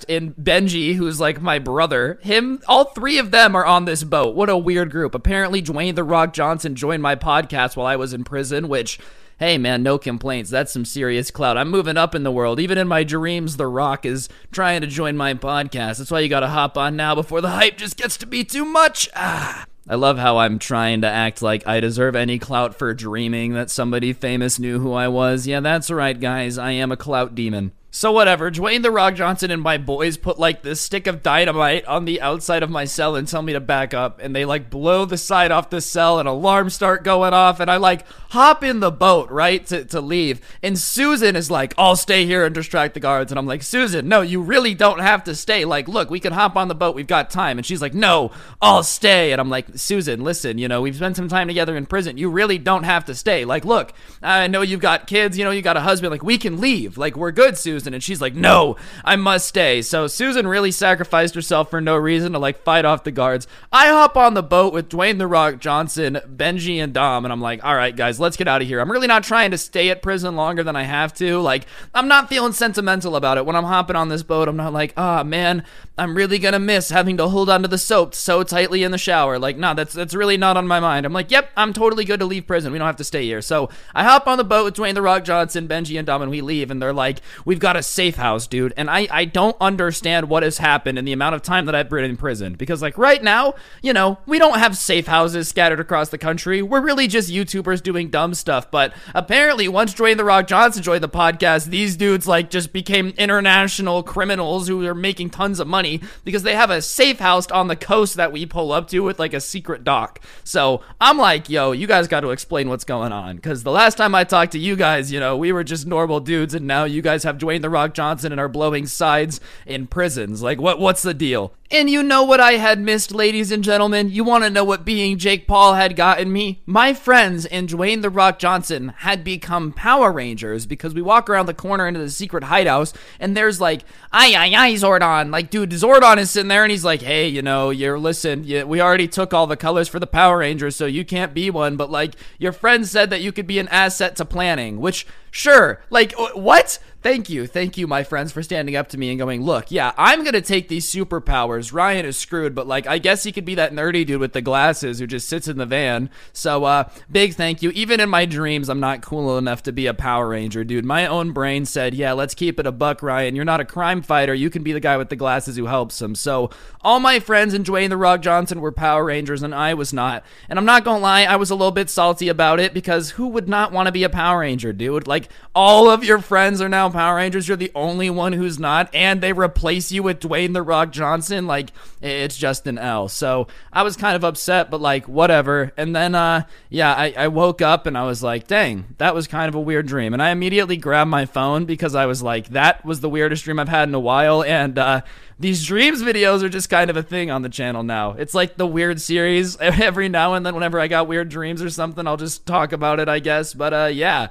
and 0.09 0.35
Benji, 0.37 0.95
who's 0.95 1.21
like 1.21 1.41
my 1.41 1.59
brother. 1.59 2.19
Him, 2.23 2.61
all 2.69 2.85
three 2.85 3.19
of 3.19 3.31
them 3.31 3.55
are 3.55 3.67
on 3.67 3.85
this 3.85 4.05
boat. 4.05 4.35
What 4.35 4.51
a 4.51 4.57
weird 4.57 4.91
group. 4.91 5.15
Apparently, 5.15 5.63
Dwayne 5.63 5.95
the 5.95 6.05
Rock 6.05 6.33
Johnson 6.33 6.75
joined 6.75 7.03
my 7.03 7.17
podcast 7.17 7.77
while 7.77 7.87
I 7.87 7.97
was 7.97 8.13
in 8.13 8.25
prison, 8.25 8.69
which 8.69 8.99
hey 9.39 9.59
man, 9.59 9.83
no 9.83 9.99
complaints. 9.99 10.51
That's 10.51 10.73
some 10.73 10.85
serious 10.85 11.31
clout. 11.31 11.59
I'm 11.59 11.71
moving 11.71 11.97
up 11.97 12.15
in 12.15 12.23
the 12.23 12.31
world. 12.31 12.59
Even 12.59 12.79
in 12.79 12.89
my 12.89 13.05
dreams, 13.05 13.57
The 13.57 13.67
Rock 13.67 14.07
is 14.07 14.29
trying 14.51 14.81
to 14.81 14.87
join 14.87 15.17
my 15.17 15.35
podcast. 15.35 15.99
That's 15.99 16.11
why 16.11 16.21
you 16.21 16.29
gotta 16.29 16.49
hop 16.49 16.79
on 16.79 16.97
now 16.97 17.15
before 17.15 17.41
the 17.41 17.51
hype 17.51 17.77
just 17.77 17.97
gets 17.97 18.17
to 18.19 18.27
be 18.27 18.45
too 18.45 18.65
much. 18.65 19.09
Ah. 19.15 19.67
I 19.89 19.95
love 19.95 20.19
how 20.19 20.39
I'm 20.39 20.59
trying 20.59 21.03
to 21.03 21.07
act 21.07 21.43
like 21.43 21.65
I 21.65 21.79
deserve 21.79 22.17
any 22.17 22.41
clout 22.41 22.75
for 22.75 22.93
dreaming 22.93 23.53
that 23.53 23.71
somebody 23.71 24.13
famous 24.13 24.59
knew 24.59 24.81
who 24.81 24.93
I 24.93 25.07
was. 25.07 25.47
Yeah, 25.47 25.61
that's 25.61 25.93
right, 25.93 26.19
guys. 26.19 26.59
I 26.59 26.73
am 26.73 26.91
a 26.91 26.97
clout 26.97 27.37
demon. 27.37 27.71
So 27.97 28.13
whatever, 28.13 28.51
Dwayne 28.51 28.83
the 28.83 28.91
Rock 28.91 29.15
Johnson 29.15 29.51
and 29.51 29.63
my 29.63 29.79
boys 29.79 30.19
put 30.19 30.39
like 30.39 30.61
this 30.61 30.83
stick 30.83 31.07
of 31.07 31.23
dynamite 31.23 31.87
on 31.87 32.05
the 32.05 32.21
outside 32.21 32.63
of 32.63 32.69
my 32.69 32.85
cell 32.85 33.17
and 33.17 33.27
tell 33.27 33.41
me 33.41 33.55
to 33.55 33.61
back 33.61 33.95
up 33.95 34.21
and 34.23 34.37
they 34.37 34.45
like 34.45 34.69
blow 34.69 35.07
the 35.07 35.17
side 35.17 35.51
off 35.51 35.71
the 35.71 35.81
cell 35.81 36.19
and 36.19 36.29
alarms 36.29 36.75
start 36.75 37.05
going 37.05 37.33
off 37.33 37.59
and 37.59 37.71
I 37.71 37.79
like 37.79 38.07
hop 38.33 38.63
in 38.63 38.81
the 38.81 38.91
boat, 38.91 39.31
right, 39.31 39.65
to, 39.69 39.87
to 39.87 40.03
leave. 40.03 40.43
And 40.63 40.79
Susan 40.79 41.37
is 41.37 41.51
like, 41.51 41.73
I'll 41.79 41.97
stay 41.97 42.27
here 42.27 42.45
and 42.45 42.55
distract 42.55 42.93
the 42.93 43.01
guards. 43.01 43.33
And 43.33 43.39
I'm 43.39 43.47
like, 43.47 43.63
Susan, 43.63 44.07
no, 44.07 44.21
you 44.21 44.43
really 44.43 44.75
don't 44.75 44.99
have 44.99 45.25
to 45.25 45.35
stay. 45.35 45.65
Like, 45.65 45.89
look, 45.89 46.11
we 46.11 46.21
can 46.21 46.35
hop 46.35 46.55
on 46.55 46.69
the 46.69 46.75
boat, 46.75 46.95
we've 46.95 47.07
got 47.07 47.31
time. 47.31 47.57
And 47.57 47.65
she's 47.65 47.81
like, 47.81 47.95
No, 47.95 48.31
I'll 48.61 48.83
stay. 48.83 49.33
And 49.33 49.41
I'm 49.41 49.49
like, 49.49 49.69
Susan, 49.75 50.23
listen, 50.23 50.59
you 50.59 50.69
know, 50.69 50.83
we've 50.83 50.97
spent 50.97 51.17
some 51.17 51.29
time 51.29 51.49
together 51.49 51.75
in 51.75 51.87
prison. 51.87 52.19
You 52.19 52.29
really 52.29 52.59
don't 52.59 52.85
have 52.85 53.07
to 53.07 53.15
stay. 53.15 53.47
Like, 53.47 53.65
look, 53.65 53.95
I 54.23 54.49
know 54.49 54.61
you've 54.61 54.81
got 54.81 55.07
kids, 55.07 55.39
you 55.39 55.45
know, 55.45 55.51
you 55.51 55.63
got 55.63 55.79
a 55.79 55.81
husband, 55.81 56.11
like 56.11 56.23
we 56.23 56.37
can 56.37 56.61
leave. 56.61 56.99
Like, 56.99 57.17
we're 57.17 57.33
good, 57.33 57.57
Susan. 57.57 57.86
And 57.95 58.03
she's 58.03 58.21
like, 58.21 58.35
No, 58.35 58.77
I 59.05 59.17
must 59.17 59.49
stay. 59.49 59.83
So 59.83 60.07
Susan 60.07 60.47
really 60.47 60.71
sacrificed 60.71 61.35
herself 61.35 61.71
for 61.71 61.81
no 61.81 61.97
reason 61.97 62.33
to 62.33 62.39
like 62.39 62.63
fight 62.63 62.85
off 62.85 63.05
the 63.05 63.11
guards. 63.11 63.47
I 63.73 63.89
hop 63.89 64.17
on 64.17 64.35
the 64.35 64.43
boat 64.43 64.73
with 64.73 64.89
Dwayne 64.89 65.19
the 65.19 65.27
Rock 65.27 65.61
Johnson, 65.61 66.19
Benji, 66.27 66.83
and 66.83 66.93
Dom, 66.93 67.25
and 67.25 67.33
I'm 67.33 67.41
like, 67.41 67.65
all 67.65 67.75
right, 67.75 67.95
guys, 67.95 68.21
let's 68.21 68.37
get 68.37 68.49
out 68.49 68.63
of 68.63 68.69
here. 68.69 68.81
I'm 68.81 68.91
really 68.91 69.07
not 69.07 69.25
trying 69.25 69.51
to 69.51 69.59
stay 69.59 69.91
at 69.91 70.03
prison 70.03 70.37
longer 70.37 70.63
than 70.63 70.77
I 70.77 70.85
have 70.85 71.13
to. 71.15 71.41
Like, 71.41 71.67
I'm 71.95 72.09
not 72.09 72.29
feeling 72.29 72.53
sentimental 72.53 73.17
about 73.17 73.39
it. 73.39 73.47
When 73.47 73.57
I'm 73.57 73.65
hopping 73.65 73.97
on 73.97 74.09
this 74.09 74.23
boat, 74.23 74.49
I'm 74.49 74.57
not 74.57 74.73
like, 74.73 74.93
ah, 74.97 75.21
oh, 75.21 75.25
man, 75.25 75.65
I'm 75.99 76.17
really 76.17 76.39
gonna 76.39 76.59
miss 76.59 76.91
having 76.91 77.17
to 77.17 77.29
hold 77.29 77.49
onto 77.49 77.69
the 77.69 77.79
soap 77.79 78.15
so 78.15 78.43
tightly 78.43 78.83
in 78.83 78.93
the 78.93 78.99
shower. 78.99 79.39
Like, 79.39 79.57
no, 79.57 79.75
that's 79.75 79.95
that's 79.95 80.15
really 80.15 80.37
not 80.37 80.57
on 80.57 80.67
my 80.67 80.79
mind. 80.79 81.07
I'm 81.07 81.13
like, 81.13 81.31
yep, 81.31 81.51
I'm 81.57 81.73
totally 81.73 82.05
good 82.05 82.21
to 82.21 82.27
leave 82.27 82.47
prison. 82.47 82.73
We 82.73 82.79
don't 82.79 82.87
have 82.87 82.97
to 82.97 83.05
stay 83.05 83.25
here. 83.25 83.41
So 83.41 83.71
I 83.95 84.05
hop 84.05 84.27
on 84.27 84.39
the 84.39 84.45
boat 84.45 84.65
with 84.65 84.75
Dwayne 84.75 84.95
the 84.95 85.03
Rock 85.03 85.25
Johnson, 85.25 85.67
Benji, 85.67 85.99
and 85.99 86.07
Dom, 86.07 86.23
and 86.23 86.31
we 86.31 86.43
leave. 86.43 86.71
And 86.71 86.81
they're 86.81 86.93
like, 86.93 87.21
we've 87.45 87.59
got 87.59 87.66
a 87.75 87.83
safe 87.83 88.15
house, 88.15 88.47
dude. 88.47 88.73
And 88.77 88.89
I 88.89 89.09
I 89.11 89.25
don't 89.25 89.57
understand 89.61 90.29
what 90.29 90.45
has 90.45 90.59
happened 90.59 90.99
in 90.99 91.05
the 91.05 91.13
amount 91.13 91.35
of 91.35 91.43
time 91.43 91.67
that 91.67 91.75
I've 91.75 91.89
been 91.89 92.05
in 92.05 92.17
prison 92.17 92.55
because 92.55 92.83
like 92.83 92.97
right 92.97 93.23
now, 93.23 93.55
you 93.83 93.93
know, 93.93 94.19
we 94.27 94.39
don't 94.39 94.61
have 94.61 94.77
safe 94.77 95.07
houses 95.09 95.49
scattered 95.49 95.81
across 95.81 96.11
the 96.11 96.19
country. 96.19 96.63
We're 96.63 96.81
really 96.81 97.09
just 97.09 97.31
YouTubers 97.31 97.83
doing 97.83 98.11
dumb 98.11 98.35
stuff. 98.35 98.71
But 98.71 98.93
apparently, 99.15 99.67
once 99.67 99.95
Dwayne 99.95 100.19
the 100.19 100.25
Rock 100.25 100.47
Johnson 100.47 100.83
joined 100.83 101.03
the 101.03 101.09
podcast, 101.09 101.67
these 101.67 101.97
dudes 101.97 102.29
like 102.29 102.51
just 102.51 102.73
became 102.73 103.15
international 103.17 104.03
criminals 104.03 104.69
who 104.69 104.87
are 104.87 104.95
making 104.95 105.31
tons 105.31 105.59
of 105.59 105.67
money 105.67 106.01
because 106.25 106.43
they 106.43 106.55
have 106.55 106.71
a 106.71 106.83
safe 106.83 107.19
house 107.19 107.51
on 107.51 107.69
the 107.69 107.77
coast 107.77 108.17
that 108.17 108.33
we 108.33 108.47
pull 108.47 108.73
up 108.73 108.89
to 108.89 109.01
with 109.01 109.19
like 109.19 109.33
a 109.33 109.41
secret 109.41 109.83
dock. 109.83 110.21
So 110.45 110.83
I'm 111.01 111.19
like, 111.19 111.49
yo, 111.49 111.73
you 111.73 111.87
guys 111.87 112.09
got 112.09 112.21
to 112.21 112.31
explain 112.31 112.69
what's 112.69 112.85
going 112.85 113.13
on 113.13 113.37
because 113.37 113.63
the 113.63 113.71
last 113.71 113.97
time 113.97 114.15
I 114.15 114.25
talked 114.25 114.53
to 114.53 114.59
you 114.59 114.77
guys, 114.77 115.11
you 115.11 115.21
know, 115.21 115.37
we 115.37 115.53
were 115.53 115.65
just 115.65 115.87
normal 115.87 116.21
dudes, 116.21 116.55
and 116.55 116.67
now 116.67 116.85
you 116.85 117.03
guys 117.03 117.23
have 117.25 117.39
Dwayne 117.39 117.56
the 117.63 117.71
Rock 117.71 117.95
Johnson 117.95 118.33
and 118.33 118.41
are 118.41 118.49
blowing 118.49 118.87
sides 118.87 119.41
in 119.67 119.87
prisons. 119.87 120.43
Like, 120.43 120.61
what? 120.61 120.79
What's 120.79 121.03
the 121.03 121.15
deal? 121.15 121.53
And 121.71 121.91
you 121.91 122.05
know 122.05 122.23
what 122.23 122.39
I 122.39 122.53
had 122.53 122.79
missed, 122.79 123.13
ladies 123.13 123.51
and 123.51 123.65
gentlemen? 123.65 124.09
You 124.09 124.23
want 124.23 124.45
to 124.45 124.51
know 124.51 124.63
what 124.63 124.85
being 124.85 125.19
Jake 125.19 125.49
Paul 125.49 125.75
had 125.75 125.97
gotten 125.97 126.33
me? 126.33 126.63
My 126.65 126.95
friends 126.95 127.45
and 127.45 127.69
Dwayne 127.69 128.03
The 128.03 128.11
Rock 128.11 128.39
Johnson 128.39 128.95
had 128.99 129.25
become 129.25 129.73
Power 129.73 130.13
Rangers 130.13 130.65
because 130.65 130.95
we 130.95 131.03
walk 131.03 131.29
around 131.29 131.47
the 131.47 131.55
corner 131.55 131.89
into 131.89 131.99
the 131.99 132.09
secret 132.09 132.45
hideout 132.45 132.93
and 133.19 133.37
there's 133.37 133.61
like, 133.61 133.83
aye, 134.13 134.35
aye, 134.37 134.55
aye, 134.57 134.75
Zordon. 134.75 135.33
Like, 135.33 135.51
dude, 135.51 135.71
Zordon 135.71 136.19
is 136.19 136.31
sitting 136.31 136.49
there 136.49 136.63
and 136.63 136.71
he's 136.71 136.85
like, 136.85 137.03
hey, 137.03 137.27
you 137.27 137.43
know, 137.43 137.71
you're, 137.71 137.99
listen, 137.99 138.45
you, 138.45 138.65
we 138.65 138.81
already 138.81 139.09
took 139.09 139.35
all 139.35 139.49
the 139.49 139.57
colors 139.57 139.89
for 139.89 139.99
the 139.99 140.07
Power 140.07 140.39
Rangers, 140.39 140.77
so 140.77 140.87
you 140.87 141.05
can't 141.05 141.35
be 141.35 141.51
one, 141.51 141.77
but 141.77 141.91
like, 141.91 142.15
your 142.39 142.53
friend 142.53 142.87
said 142.87 143.11
that 143.11 143.23
you 143.23 143.33
could 143.33 143.47
be 143.47 143.59
an 143.59 143.69
asset 143.69 144.15
to 144.17 144.25
planning, 144.25 144.81
which, 144.81 145.05
sure, 145.33 145.83
like, 145.91 146.15
what? 146.35 146.79
Thank 147.07 147.31
you, 147.31 147.47
thank 147.47 147.79
you, 147.79 147.87
my 147.87 148.03
friends, 148.03 148.33
for 148.33 148.43
standing 148.43 148.75
up 148.75 148.89
to 148.89 148.99
me 148.99 149.11
and 149.11 149.19
going, 149.19 149.41
look, 149.41 149.71
yeah, 149.71 149.93
I'm 149.97 150.25
gonna 150.25 150.41
take 150.41 150.67
these 150.67 150.93
superpowers. 150.93 151.73
Ryan 151.73 152.05
is 152.05 152.17
screwed, 152.17 152.53
but 152.53 152.67
like, 152.67 152.89
I 152.89 152.99
guess 152.99 153.23
he 153.23 153.31
could 153.31 153.45
be 153.45 153.55
that 153.55 153.73
nerdy 153.73 154.05
dude 154.05 154.19
with 154.19 154.33
the 154.33 154.43
glasses 154.43 154.99
who 154.99 155.07
just 155.07 155.29
sits 155.29 155.47
in 155.47 155.57
the 155.57 155.67
van. 155.67 156.11
So, 156.33 156.65
uh, 156.65 156.89
big 157.09 157.35
thank 157.35 157.63
you. 157.63 157.71
Even 157.71 158.01
in 158.01 158.09
my 158.09 158.25
dreams, 158.25 158.69
I'm 158.69 158.81
not 158.81 159.03
cool 159.03 159.39
enough 159.39 159.63
to 159.63 159.73
be 159.73 159.87
a 159.87 159.95
Power 159.95 160.31
Ranger, 160.31 160.65
dude. 160.65 160.85
My 160.85 161.07
own 161.07 161.31
brain 161.31 161.65
said, 161.65 161.95
yeah, 161.95 162.13
let's 162.13 162.35
keep 162.35 162.59
it 162.59 162.67
a 162.67 162.73
buck, 162.73 163.05
Ryan. 163.05 163.37
You're 163.37 163.45
not 163.45 163.61
a 163.61 163.65
crime 163.65 164.03
fighter. 164.03 164.35
You 164.35 164.51
can 164.51 164.65
be 164.65 164.73
the 164.73 164.81
guy 164.81 164.97
with 164.97 165.09
the 165.09 165.15
glasses 165.15 165.57
who 165.57 165.67
helps 165.67 166.03
him. 166.03 166.17
So, 166.17 166.51
all 166.81 166.99
my 166.99 167.21
friends 167.21 167.55
and 167.55 167.65
Dwayne 167.65 167.91
the 167.91 167.97
Rock 167.97 168.21
Johnson 168.21 168.61
were 168.61 168.73
Power 168.73 169.05
Rangers, 169.05 169.45
and 169.45 169.55
I 169.55 169.75
was 169.75 169.93
not. 169.93 170.25
And 170.49 170.59
I'm 170.59 170.65
not 170.65 170.83
gonna 170.83 170.99
lie, 170.99 171.23
I 171.23 171.37
was 171.37 171.51
a 171.51 171.55
little 171.55 171.71
bit 171.71 171.89
salty 171.89 172.29
about 172.29 172.59
it 172.59 172.75
because 172.75 173.11
who 173.11 173.29
would 173.29 173.49
not 173.49 173.71
want 173.71 173.87
to 173.87 173.93
be 173.93 174.03
a 174.03 174.09
Power 174.09 174.41
Ranger, 174.41 174.73
dude? 174.73 175.07
Like, 175.07 175.29
all 175.55 175.89
of 175.89 176.03
your 176.03 176.19
friends 176.19 176.61
are 176.61 176.69
now 176.69 176.91
Power 176.97 177.17
Rangers. 177.17 177.47
You're 177.47 177.59
the 177.59 177.71
only 177.75 178.09
one 178.09 178.33
who's 178.33 178.59
not, 178.59 178.89
and 178.95 179.21
they 179.21 179.35
replace 179.35 179.93
you 179.93 180.03
with 180.03 180.19
Dwayne 180.19 180.55
the 180.55 180.63
Rock 180.63 180.93
Johnson. 180.93 181.47
Like, 181.47 181.71
it's 182.01 182.39
just 182.39 182.67
an 182.67 182.79
L. 182.79 183.09
So 183.09 183.49
I 183.71 183.83
was 183.83 183.97
kind 183.97 184.17
of 184.17 184.25
upset, 184.25 184.71
but 184.71 184.81
like, 184.81 185.07
whatever. 185.07 185.73
And 185.77 185.95
then, 185.95 186.15
uh, 186.15 186.45
yeah, 186.71 186.95
I, 186.95 187.13
I 187.15 187.29
woke 187.29 187.61
up 187.61 187.85
and 187.85 187.99
I 187.99 188.05
was 188.05 188.23
like, 188.23 188.47
dang, 188.47 188.95
that 188.97 189.15
was 189.15 189.27
kind 189.27 189.47
of 189.47 189.55
a 189.55 189.61
weird 189.61 189.87
dream. 189.87 190.15
And 190.15 190.23
I 190.23 190.31
immediately 190.31 190.79
grabbed 190.79 191.11
my 191.11 191.27
phone 191.27 191.67
because 191.67 191.95
I 191.95 192.07
was 192.07 192.23
like, 192.23 192.49
that 192.49 192.83
was 192.83 193.01
the 193.01 193.11
weirdest 193.11 193.45
dream 193.45 193.59
I've 193.59 193.69
had 193.69 193.91
in 193.91 193.95
a 193.95 194.01
while. 194.01 194.43
And, 194.43 194.79
uh, 194.79 195.03
these 195.39 195.67
dreams 195.67 196.03
videos 196.03 196.43
are 196.43 196.49
just 196.49 196.71
kind 196.71 196.89
of 196.89 196.97
a 196.97 197.03
thing 197.03 197.31
on 197.31 197.43
the 197.43 197.51
channel 197.51 197.83
now. 197.83 198.13
It's 198.13 198.33
like 198.33 198.57
the 198.57 198.67
weird 198.67 199.03
series. 199.03 199.57
Every 199.61 200.09
now 200.09 200.33
and 200.33 200.47
then, 200.47 200.55
whenever 200.55 200.81
I 200.81 200.89
got 200.89 201.09
weird 201.09 201.29
dreams 201.29 201.61
or 201.61 201.69
something, 201.69 202.07
I'll 202.07 202.17
just 202.17 202.47
talk 202.47 202.73
about 202.73 203.01
it, 203.01 203.09
I 203.11 203.19
guess. 203.19 203.53
But 203.53 203.75
uh, 203.75 203.91
yeah. 203.93 204.29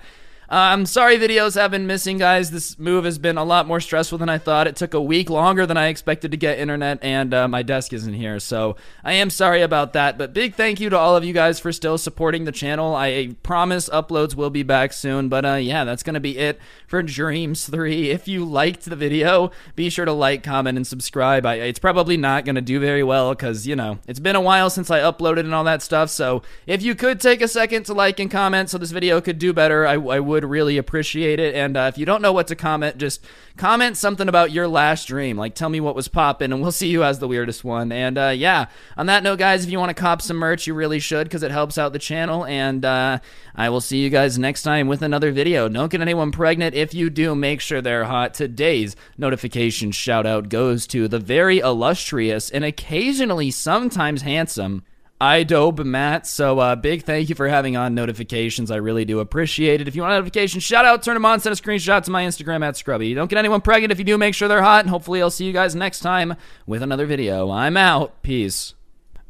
I'm 0.56 0.80
um, 0.80 0.86
sorry 0.86 1.18
videos 1.18 1.56
have 1.56 1.72
been 1.72 1.86
missing, 1.86 2.18
guys. 2.18 2.50
This 2.50 2.80
move 2.80 3.04
has 3.04 3.18
been 3.18 3.38
a 3.38 3.44
lot 3.44 3.68
more 3.68 3.82
stressful 3.82 4.20
than 4.20 4.30
I 4.30 4.38
thought. 4.38 4.68
It 4.68 4.78
took 4.78 4.94
a 4.94 5.02
week 5.02 5.30
longer 5.30 5.65
than 5.65 5.76
I 5.76 5.88
expected 5.88 6.32
to 6.32 6.38
get 6.38 6.60
internet, 6.60 7.04
and 7.04 7.34
uh, 7.34 7.50
my 7.50 7.62
desk 7.62 7.91
isn't 7.91 8.13
here. 8.13 8.39
So 8.39 8.78
I 9.04 9.15
am 9.15 9.30
sorry 9.30 9.62
about 9.62 9.91
that. 9.91 10.18
But 10.18 10.32
big 10.32 10.56
thank 10.56 10.80
you 10.80 10.89
to 10.91 10.98
all 10.98 11.18
of 11.18 11.26
you 11.26 11.34
guys 11.34 11.60
for 11.60 11.74
still 11.74 11.98
supporting 11.98 12.46
the 12.46 12.54
channel. 12.54 12.96
I 12.96 13.36
promise 13.44 13.89
uploads 13.89 14.36
will 14.36 14.50
be 14.50 14.63
back 14.63 14.94
soon. 14.94 15.28
But 15.28 15.44
uh, 15.44 15.56
yeah, 15.56 15.84
that's 15.84 16.04
going 16.04 16.13
to 16.13 16.22
be 16.22 16.38
it 16.38 16.58
for 16.88 17.04
Dreams 17.04 17.65
3. 17.65 18.12
If 18.12 18.30
you 18.30 18.46
liked 18.46 18.86
the 18.86 18.96
video, 18.96 19.52
be 19.76 19.89
sure 19.89 20.06
to 20.06 20.13
like, 20.13 20.41
comment, 20.41 20.78
and 20.78 20.88
subscribe. 20.88 21.46
I, 21.46 21.56
it's 21.56 21.80
probably 21.80 22.15
not 22.15 22.46
going 22.46 22.56
to 22.56 22.62
do 22.62 22.80
very 22.80 23.04
well 23.04 23.36
because, 23.36 23.68
you 23.68 23.76
know, 23.76 24.00
it's 24.08 24.22
been 24.22 24.38
a 24.38 24.41
while 24.41 24.70
since 24.70 24.89
I 24.89 25.00
uploaded 25.00 25.41
and 25.41 25.54
all 25.54 25.65
that 25.65 25.82
stuff. 25.82 26.10
So 26.10 26.44
if 26.65 26.82
you 26.82 26.96
could 26.96 27.20
take 27.20 27.41
a 27.41 27.50
second 27.50 27.84
to 27.88 27.94
like 27.94 28.22
and 28.22 28.32
comment 28.32 28.70
so 28.70 28.78
this 28.78 28.91
video 28.91 29.20
could 29.20 29.38
do 29.38 29.52
better, 29.52 29.86
I, 29.86 29.96
I 29.96 30.22
would 30.22 30.44
would 30.45 30.51
really 30.51 30.77
appreciate 30.77 31.39
it. 31.39 31.55
And 31.55 31.75
uh, 31.75 31.89
if 31.91 31.97
you 31.97 32.05
don't 32.05 32.21
know 32.21 32.31
what 32.31 32.47
to 32.47 32.55
comment, 32.55 32.97
just 32.97 33.25
comment 33.58 33.97
something 33.97 34.29
about 34.29 34.51
your 34.51 34.67
last 34.67 35.08
dream. 35.08 35.38
Like, 35.38 35.55
tell 35.55 35.69
me 35.69 35.79
what 35.79 35.95
was 35.95 36.08
popping, 36.08 36.51
and 36.51 36.62
we'll 36.62 36.71
see 36.71 36.93
who 36.93 37.01
has 37.01 37.19
the 37.19 37.27
weirdest 37.27 37.63
one. 37.63 37.91
And 37.91 38.17
uh, 38.17 38.34
yeah, 38.36 38.67
on 38.97 39.08
that 39.08 39.23
note, 39.23 39.39
guys, 39.39 39.65
if 39.65 39.71
you 39.71 39.79
want 39.79 39.89
to 39.89 40.01
cop 40.01 40.21
some 40.21 40.38
merch, 40.38 40.67
you 40.67 40.73
really 40.73 40.99
should 40.99 41.25
because 41.25 41.43
it 41.43 41.51
helps 41.51 41.77
out 41.77 41.93
the 41.93 41.99
channel. 41.99 42.45
And 42.45 42.86
uh, 42.86 43.19
I 43.55 43.69
will 43.69 43.81
see 43.81 44.03
you 44.03 44.10
guys 44.10 44.38
next 44.38 44.63
time 44.63 44.88
with 44.88 45.01
another 45.01 45.31
video. 45.31 45.67
Don't 45.67 45.91
get 45.91 46.01
anyone 46.01 46.31
pregnant. 46.31 46.75
If 46.75 46.93
you 46.93 47.10
do, 47.10 47.36
make 47.36 47.62
sure 47.62 47.81
they're 47.81 48.05
hot. 48.05 48.34
Today's 48.34 48.95
notification 49.17 49.91
shout 49.91 50.25
out 50.25 50.49
goes 50.49 50.88
to 50.88 51.08
the 51.08 51.19
very 51.19 51.60
illustrious 51.60 52.49
and 52.49 52.63
occasionally 52.63 53.51
sometimes 53.51 54.21
handsome. 54.21 54.84
iDobe 55.21 55.84
Matt. 55.86 56.28
So 56.28 56.60
uh, 56.60 56.75
big 56.75 57.04
thank 57.04 57.30
you 57.30 57.36
for 57.36 57.47
having 57.47 57.78
on 57.78 57.95
notifications. 57.95 58.71
I 58.71 58.78
really 58.78 59.06
do 59.06 59.19
appreciate 59.19 59.82
it. 59.82 59.88
If 59.88 59.95
you 59.95 60.01
want 60.01 60.13
notifications, 60.13 60.63
shout 60.63 60.86
out, 60.86 61.04
turn 61.04 61.13
them 61.13 61.25
on, 61.25 61.39
send 61.39 61.58
a 61.58 61.62
screenshot 61.62 62.04
to 62.04 62.12
my 62.12 62.23
Instagram 62.23 62.65
at 62.65 62.78
Scrubby. 62.78 63.13
Don't 63.13 63.30
get 63.30 63.39
anyone 63.39 63.62
pregnant. 63.62 63.91
If 63.91 63.99
you 63.99 64.06
do, 64.06 64.17
make 64.17 64.36
sure 64.36 64.47
they're 64.47 64.62
hot. 64.62 64.82
And 64.82 64.89
hopefully, 64.89 65.21
I'll 65.21 65.32
see 65.32 65.45
you 65.45 65.54
guys 65.54 65.75
next 65.75 66.01
time 66.01 66.36
with 66.65 66.84
another 66.84 67.06
video. 67.06 67.49
I'm 67.49 67.78
out. 67.78 68.21
Peace. 68.21 68.73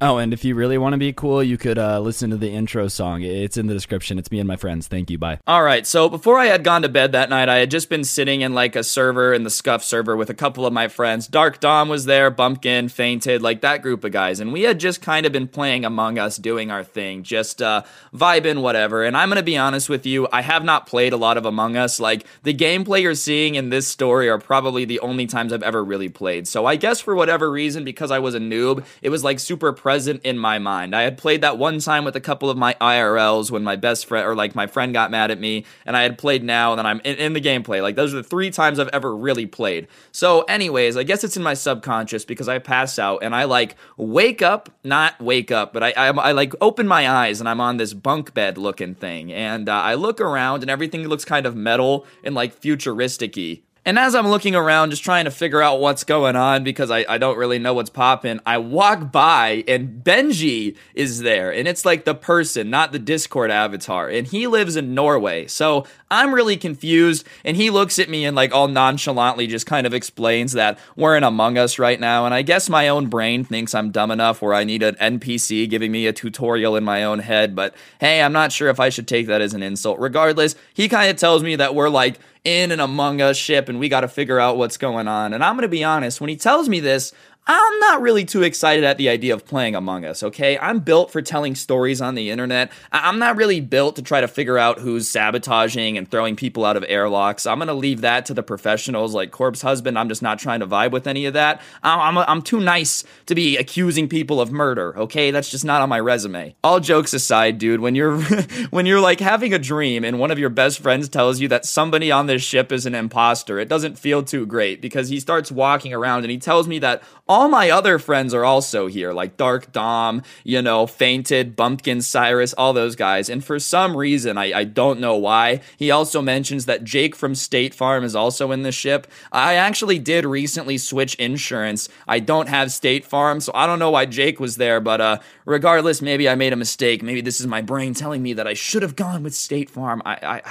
Oh, 0.07 0.19
and 0.19 0.33
if 0.33 0.45
you 0.45 0.53
really 0.53 0.77
want 0.77 0.93
to 0.93 0.99
be 0.99 1.11
cool, 1.13 1.41
you 1.41 1.57
could 1.57 1.79
uh, 1.79 1.99
listen 1.99 2.29
to 2.29 2.37
the 2.37 2.51
intro 2.51 2.87
song. 2.87 3.23
It's 3.23 3.57
in 3.57 3.65
the 3.65 3.73
description. 3.73 4.19
It's 4.19 4.29
me 4.29 4.37
and 4.37 4.47
my 4.47 4.55
friends. 4.55 4.87
Thank 4.87 5.09
you. 5.09 5.17
Bye. 5.17 5.39
All 5.47 5.63
right. 5.63 5.87
So 5.87 6.09
before 6.09 6.37
I 6.37 6.45
had 6.45 6.63
gone 6.63 6.83
to 6.83 6.89
bed 6.89 7.13
that 7.13 7.31
night, 7.31 7.49
I 7.49 7.55
had 7.55 7.71
just 7.71 7.89
been 7.89 8.03
sitting 8.03 8.41
in 8.41 8.53
like 8.53 8.75
a 8.75 8.83
server 8.83 9.33
in 9.33 9.41
the 9.41 9.49
Scuff 9.49 9.83
server 9.83 10.15
with 10.15 10.29
a 10.29 10.35
couple 10.35 10.63
of 10.67 10.73
my 10.73 10.89
friends. 10.89 11.27
Dark 11.27 11.59
Dom 11.59 11.89
was 11.89 12.05
there, 12.05 12.29
Bumpkin, 12.29 12.87
Fainted, 12.87 13.41
like 13.41 13.61
that 13.61 13.81
group 13.81 14.03
of 14.03 14.11
guys. 14.11 14.39
And 14.39 14.53
we 14.53 14.61
had 14.61 14.79
just 14.79 15.01
kind 15.01 15.25
of 15.25 15.31
been 15.31 15.47
playing 15.47 15.85
Among 15.85 16.19
Us, 16.19 16.37
doing 16.37 16.69
our 16.69 16.83
thing, 16.83 17.23
just 17.23 17.59
uh, 17.63 17.81
vibing, 18.13 18.61
whatever. 18.61 19.03
And 19.03 19.17
I'm 19.17 19.29
going 19.29 19.37
to 19.37 19.43
be 19.43 19.57
honest 19.57 19.89
with 19.89 20.05
you, 20.05 20.27
I 20.31 20.43
have 20.43 20.63
not 20.63 20.85
played 20.85 21.13
a 21.13 21.17
lot 21.17 21.35
of 21.35 21.47
Among 21.47 21.77
Us. 21.77 21.99
Like 21.99 22.27
the 22.43 22.53
gameplay 22.53 23.01
you're 23.01 23.15
seeing 23.15 23.55
in 23.55 23.71
this 23.71 23.87
story 23.87 24.29
are 24.29 24.37
probably 24.37 24.85
the 24.85 24.99
only 24.99 25.25
times 25.25 25.51
I've 25.51 25.63
ever 25.63 25.83
really 25.83 26.09
played. 26.09 26.47
So 26.47 26.67
I 26.67 26.75
guess 26.75 27.01
for 27.01 27.15
whatever 27.15 27.49
reason, 27.49 27.83
because 27.83 28.11
I 28.11 28.19
was 28.19 28.35
a 28.35 28.39
noob, 28.39 28.85
it 29.01 29.09
was 29.09 29.23
like 29.23 29.39
super 29.39 29.73
present 29.73 29.94
in 30.07 30.37
my 30.37 30.59
mind. 30.59 30.95
I 30.95 31.01
had 31.01 31.17
played 31.17 31.41
that 31.41 31.57
one 31.57 31.79
time 31.79 32.05
with 32.05 32.15
a 32.15 32.21
couple 32.21 32.49
of 32.49 32.57
my 32.57 32.75
IRLs 32.81 33.51
when 33.51 33.63
my 33.63 33.75
best 33.75 34.05
friend 34.05 34.27
or 34.27 34.35
like 34.35 34.55
my 34.55 34.67
friend 34.67 34.93
got 34.93 35.11
mad 35.11 35.31
at 35.31 35.39
me, 35.39 35.65
and 35.85 35.95
I 35.97 36.03
had 36.03 36.17
played 36.17 36.43
now, 36.43 36.71
and 36.71 36.79
then 36.79 36.85
I'm 36.85 37.01
in, 37.03 37.15
in 37.15 37.33
the 37.33 37.41
gameplay. 37.41 37.81
Like 37.81 37.95
those 37.95 38.13
are 38.13 38.17
the 38.17 38.23
three 38.23 38.51
times 38.51 38.79
I've 38.79 38.89
ever 38.89 39.15
really 39.15 39.45
played. 39.45 39.87
So, 40.11 40.41
anyways, 40.43 40.97
I 40.97 41.03
guess 41.03 41.23
it's 41.23 41.37
in 41.37 41.43
my 41.43 41.53
subconscious 41.53 42.25
because 42.25 42.47
I 42.47 42.59
pass 42.59 42.99
out 42.99 43.23
and 43.23 43.35
I 43.35 43.45
like 43.45 43.75
wake 43.97 44.41
up, 44.41 44.69
not 44.83 45.19
wake 45.21 45.51
up, 45.51 45.73
but 45.73 45.83
I 45.83 45.91
I, 45.91 46.07
I 46.09 46.31
like 46.33 46.53
open 46.61 46.87
my 46.87 47.09
eyes 47.09 47.39
and 47.39 47.49
I'm 47.49 47.61
on 47.61 47.77
this 47.77 47.93
bunk 47.93 48.33
bed 48.33 48.57
looking 48.57 48.95
thing, 48.95 49.31
and 49.31 49.69
uh, 49.69 49.73
I 49.73 49.95
look 49.95 50.21
around 50.21 50.61
and 50.61 50.69
everything 50.69 51.07
looks 51.07 51.25
kind 51.25 51.45
of 51.45 51.55
metal 51.55 52.05
and 52.23 52.35
like 52.35 52.59
futuristicy. 52.59 53.61
And 53.87 53.99
as 53.99 54.15
I'm 54.15 54.27
looking 54.27 54.55
around, 54.55 54.89
just 54.89 55.03
trying 55.03 55.25
to 55.25 55.31
figure 55.31 55.61
out 55.61 55.79
what's 55.79 56.03
going 56.03 56.35
on 56.35 56.63
because 56.63 56.89
I, 56.89 57.05
I 57.07 57.19
don't 57.19 57.37
really 57.37 57.59
know 57.59 57.75
what's 57.75 57.91
popping, 57.91 58.39
I 58.43 58.57
walk 58.57 59.11
by 59.11 59.63
and 59.67 60.03
Benji 60.03 60.75
is 60.95 61.21
there. 61.21 61.53
And 61.53 61.67
it's 61.67 61.85
like 61.85 62.03
the 62.03 62.15
person, 62.15 62.71
not 62.71 62.91
the 62.91 62.99
Discord 62.99 63.51
avatar. 63.51 64.09
And 64.09 64.25
he 64.25 64.47
lives 64.47 64.75
in 64.75 64.95
Norway. 64.95 65.45
So 65.45 65.85
I'm 66.09 66.33
really 66.33 66.57
confused. 66.57 67.27
And 67.43 67.55
he 67.55 67.69
looks 67.69 67.99
at 67.99 68.09
me 68.09 68.25
and, 68.25 68.35
like, 68.35 68.53
all 68.53 68.67
nonchalantly 68.67 69.47
just 69.47 69.65
kind 69.65 69.85
of 69.85 69.93
explains 69.93 70.53
that 70.53 70.79
we're 70.95 71.15
in 71.15 71.23
Among 71.23 71.57
Us 71.57 71.77
right 71.77 71.99
now. 71.99 72.25
And 72.25 72.33
I 72.33 72.41
guess 72.41 72.69
my 72.69 72.87
own 72.87 73.07
brain 73.07 73.43
thinks 73.43 73.75
I'm 73.75 73.91
dumb 73.91 74.09
enough 74.09 74.41
where 74.41 74.53
I 74.53 74.63
need 74.63 74.81
an 74.81 74.95
NPC 74.95 75.69
giving 75.69 75.91
me 75.91 76.07
a 76.07 76.13
tutorial 76.13 76.75
in 76.75 76.83
my 76.83 77.03
own 77.03 77.19
head. 77.19 77.55
But 77.55 77.75
hey, 77.99 78.21
I'm 78.21 78.33
not 78.33 78.51
sure 78.51 78.69
if 78.69 78.79
I 78.79 78.89
should 78.89 79.07
take 79.07 79.27
that 79.27 79.41
as 79.41 79.53
an 79.53 79.61
insult. 79.61 79.99
Regardless, 79.99 80.55
he 80.73 80.89
kind 80.89 81.11
of 81.11 81.17
tells 81.17 81.43
me 81.43 81.55
that 81.57 81.75
we're 81.75 81.89
like, 81.89 82.19
in 82.45 82.71
an 82.71 82.79
Among 82.79 83.21
Us 83.21 83.35
ship 83.35 83.67
and 83.67 83.79
we 83.79 83.89
got 83.89 84.01
to 84.01 84.07
figure 84.07 84.39
out 84.39 84.57
what's 84.57 84.77
going 84.77 85.07
on. 85.07 85.33
And 85.33 85.43
I'm 85.43 85.55
going 85.55 85.63
to 85.63 85.67
be 85.67 85.83
honest, 85.83 86.21
when 86.21 86.29
he 86.29 86.37
tells 86.37 86.69
me 86.69 86.79
this, 86.79 87.11
I'm 87.47 87.79
not 87.79 88.01
really 88.01 88.25
too 88.25 88.41
excited 88.41 88.83
at 88.83 88.97
the 88.97 89.07
idea 89.07 89.31
of 89.35 89.45
playing 89.45 89.75
Among 89.75 90.03
Us, 90.03 90.23
okay? 90.23 90.57
I'm 90.57 90.79
built 90.79 91.11
for 91.11 91.21
telling 91.21 91.53
stories 91.53 92.01
on 92.01 92.15
the 92.15 92.31
internet. 92.31 92.71
I'm 92.91 93.19
not 93.19 93.35
really 93.35 93.61
built 93.61 93.97
to 93.97 94.01
try 94.01 94.19
to 94.19 94.27
figure 94.27 94.57
out 94.57 94.79
who's 94.79 95.07
sabotaging 95.07 95.95
and 95.95 96.09
throwing 96.09 96.35
people 96.35 96.65
out 96.65 96.75
of 96.75 96.83
airlocks. 96.87 97.45
I'm 97.45 97.59
gonna 97.59 97.75
leave 97.75 98.01
that 98.01 98.25
to 98.27 98.33
the 98.33 98.41
professionals 98.41 99.13
like 99.13 99.29
Corpse 99.29 99.61
Husband. 99.61 99.99
I'm 99.99 100.09
just 100.09 100.23
not 100.23 100.39
trying 100.39 100.61
to 100.61 100.65
vibe 100.65 100.89
with 100.89 101.05
any 101.05 101.27
of 101.27 101.35
that. 101.35 101.61
I'm, 101.83 102.17
I'm, 102.17 102.25
I'm 102.27 102.41
too 102.41 102.59
nice 102.59 103.03
to 103.27 103.35
be 103.35 103.57
accusing 103.57 104.09
people 104.09 104.41
of 104.41 104.51
murder, 104.51 104.97
okay? 104.97 105.29
That's 105.29 105.51
just 105.51 105.65
not 105.65 105.83
on 105.83 105.89
my 105.89 105.99
resume. 105.99 106.55
All 106.63 106.79
jokes 106.79 107.13
aside, 107.13 107.59
dude, 107.59 107.79
when 107.79 107.93
you're 107.93 108.19
when 108.71 108.87
you're 108.87 108.99
like 108.99 109.19
having 109.19 109.53
a 109.53 109.59
dream 109.59 110.03
and 110.03 110.17
one 110.17 110.31
of 110.31 110.39
your 110.39 110.49
best 110.49 110.79
friends 110.79 111.09
tells 111.09 111.39
you 111.39 111.47
that 111.49 111.65
somebody 111.65 112.11
on 112.11 112.25
this 112.25 112.41
ship 112.41 112.71
is 112.71 112.87
an 112.87 112.95
imposter, 112.95 113.59
it 113.59 113.69
doesn't 113.69 113.99
feel 113.99 114.23
too 114.23 114.47
great 114.47 114.81
because 114.81 115.09
he 115.09 115.19
starts 115.19 115.51
walking 115.51 115.93
around 115.93 116.23
and 116.23 116.31
he 116.31 116.39
tells 116.39 116.67
me 116.67 116.79
that 116.79 117.03
my 117.49 117.69
other 117.69 117.99
friends 117.99 118.33
are 118.33 118.45
also 118.45 118.87
here, 118.87 119.13
like 119.13 119.37
Dark 119.37 119.71
Dom, 119.71 120.21
you 120.43 120.61
know, 120.61 120.87
Fainted, 120.87 121.55
Bumpkin 121.55 122.01
Cyrus, 122.01 122.53
all 122.53 122.73
those 122.73 122.95
guys. 122.95 123.29
And 123.29 123.43
for 123.43 123.59
some 123.59 123.95
reason, 123.95 124.37
I, 124.37 124.59
I 124.59 124.63
don't 124.63 124.99
know 124.99 125.15
why, 125.15 125.61
he 125.77 125.91
also 125.91 126.21
mentions 126.21 126.65
that 126.65 126.83
Jake 126.83 127.15
from 127.15 127.35
State 127.35 127.73
Farm 127.73 128.03
is 128.03 128.15
also 128.15 128.51
in 128.51 128.63
the 128.63 128.71
ship. 128.71 129.07
I 129.31 129.55
actually 129.55 129.99
did 129.99 130.25
recently 130.25 130.77
switch 130.77 131.15
insurance. 131.15 131.89
I 132.07 132.19
don't 132.19 132.49
have 132.49 132.71
State 132.71 133.05
Farm, 133.05 133.39
so 133.39 133.51
I 133.53 133.65
don't 133.67 133.79
know 133.79 133.91
why 133.91 134.05
Jake 134.05 134.39
was 134.39 134.55
there, 134.55 134.79
but 134.79 135.01
uh, 135.01 135.19
regardless, 135.45 136.01
maybe 136.01 136.29
I 136.29 136.35
made 136.35 136.53
a 136.53 136.57
mistake. 136.57 137.03
Maybe 137.03 137.21
this 137.21 137.39
is 137.39 137.47
my 137.47 137.61
brain 137.61 137.93
telling 137.93 138.23
me 138.23 138.33
that 138.33 138.47
I 138.47 138.53
should 138.53 138.81
have 138.81 138.95
gone 138.95 139.23
with 139.23 139.33
State 139.33 139.69
Farm. 139.69 140.01
I, 140.05 140.17
I, 140.21 140.41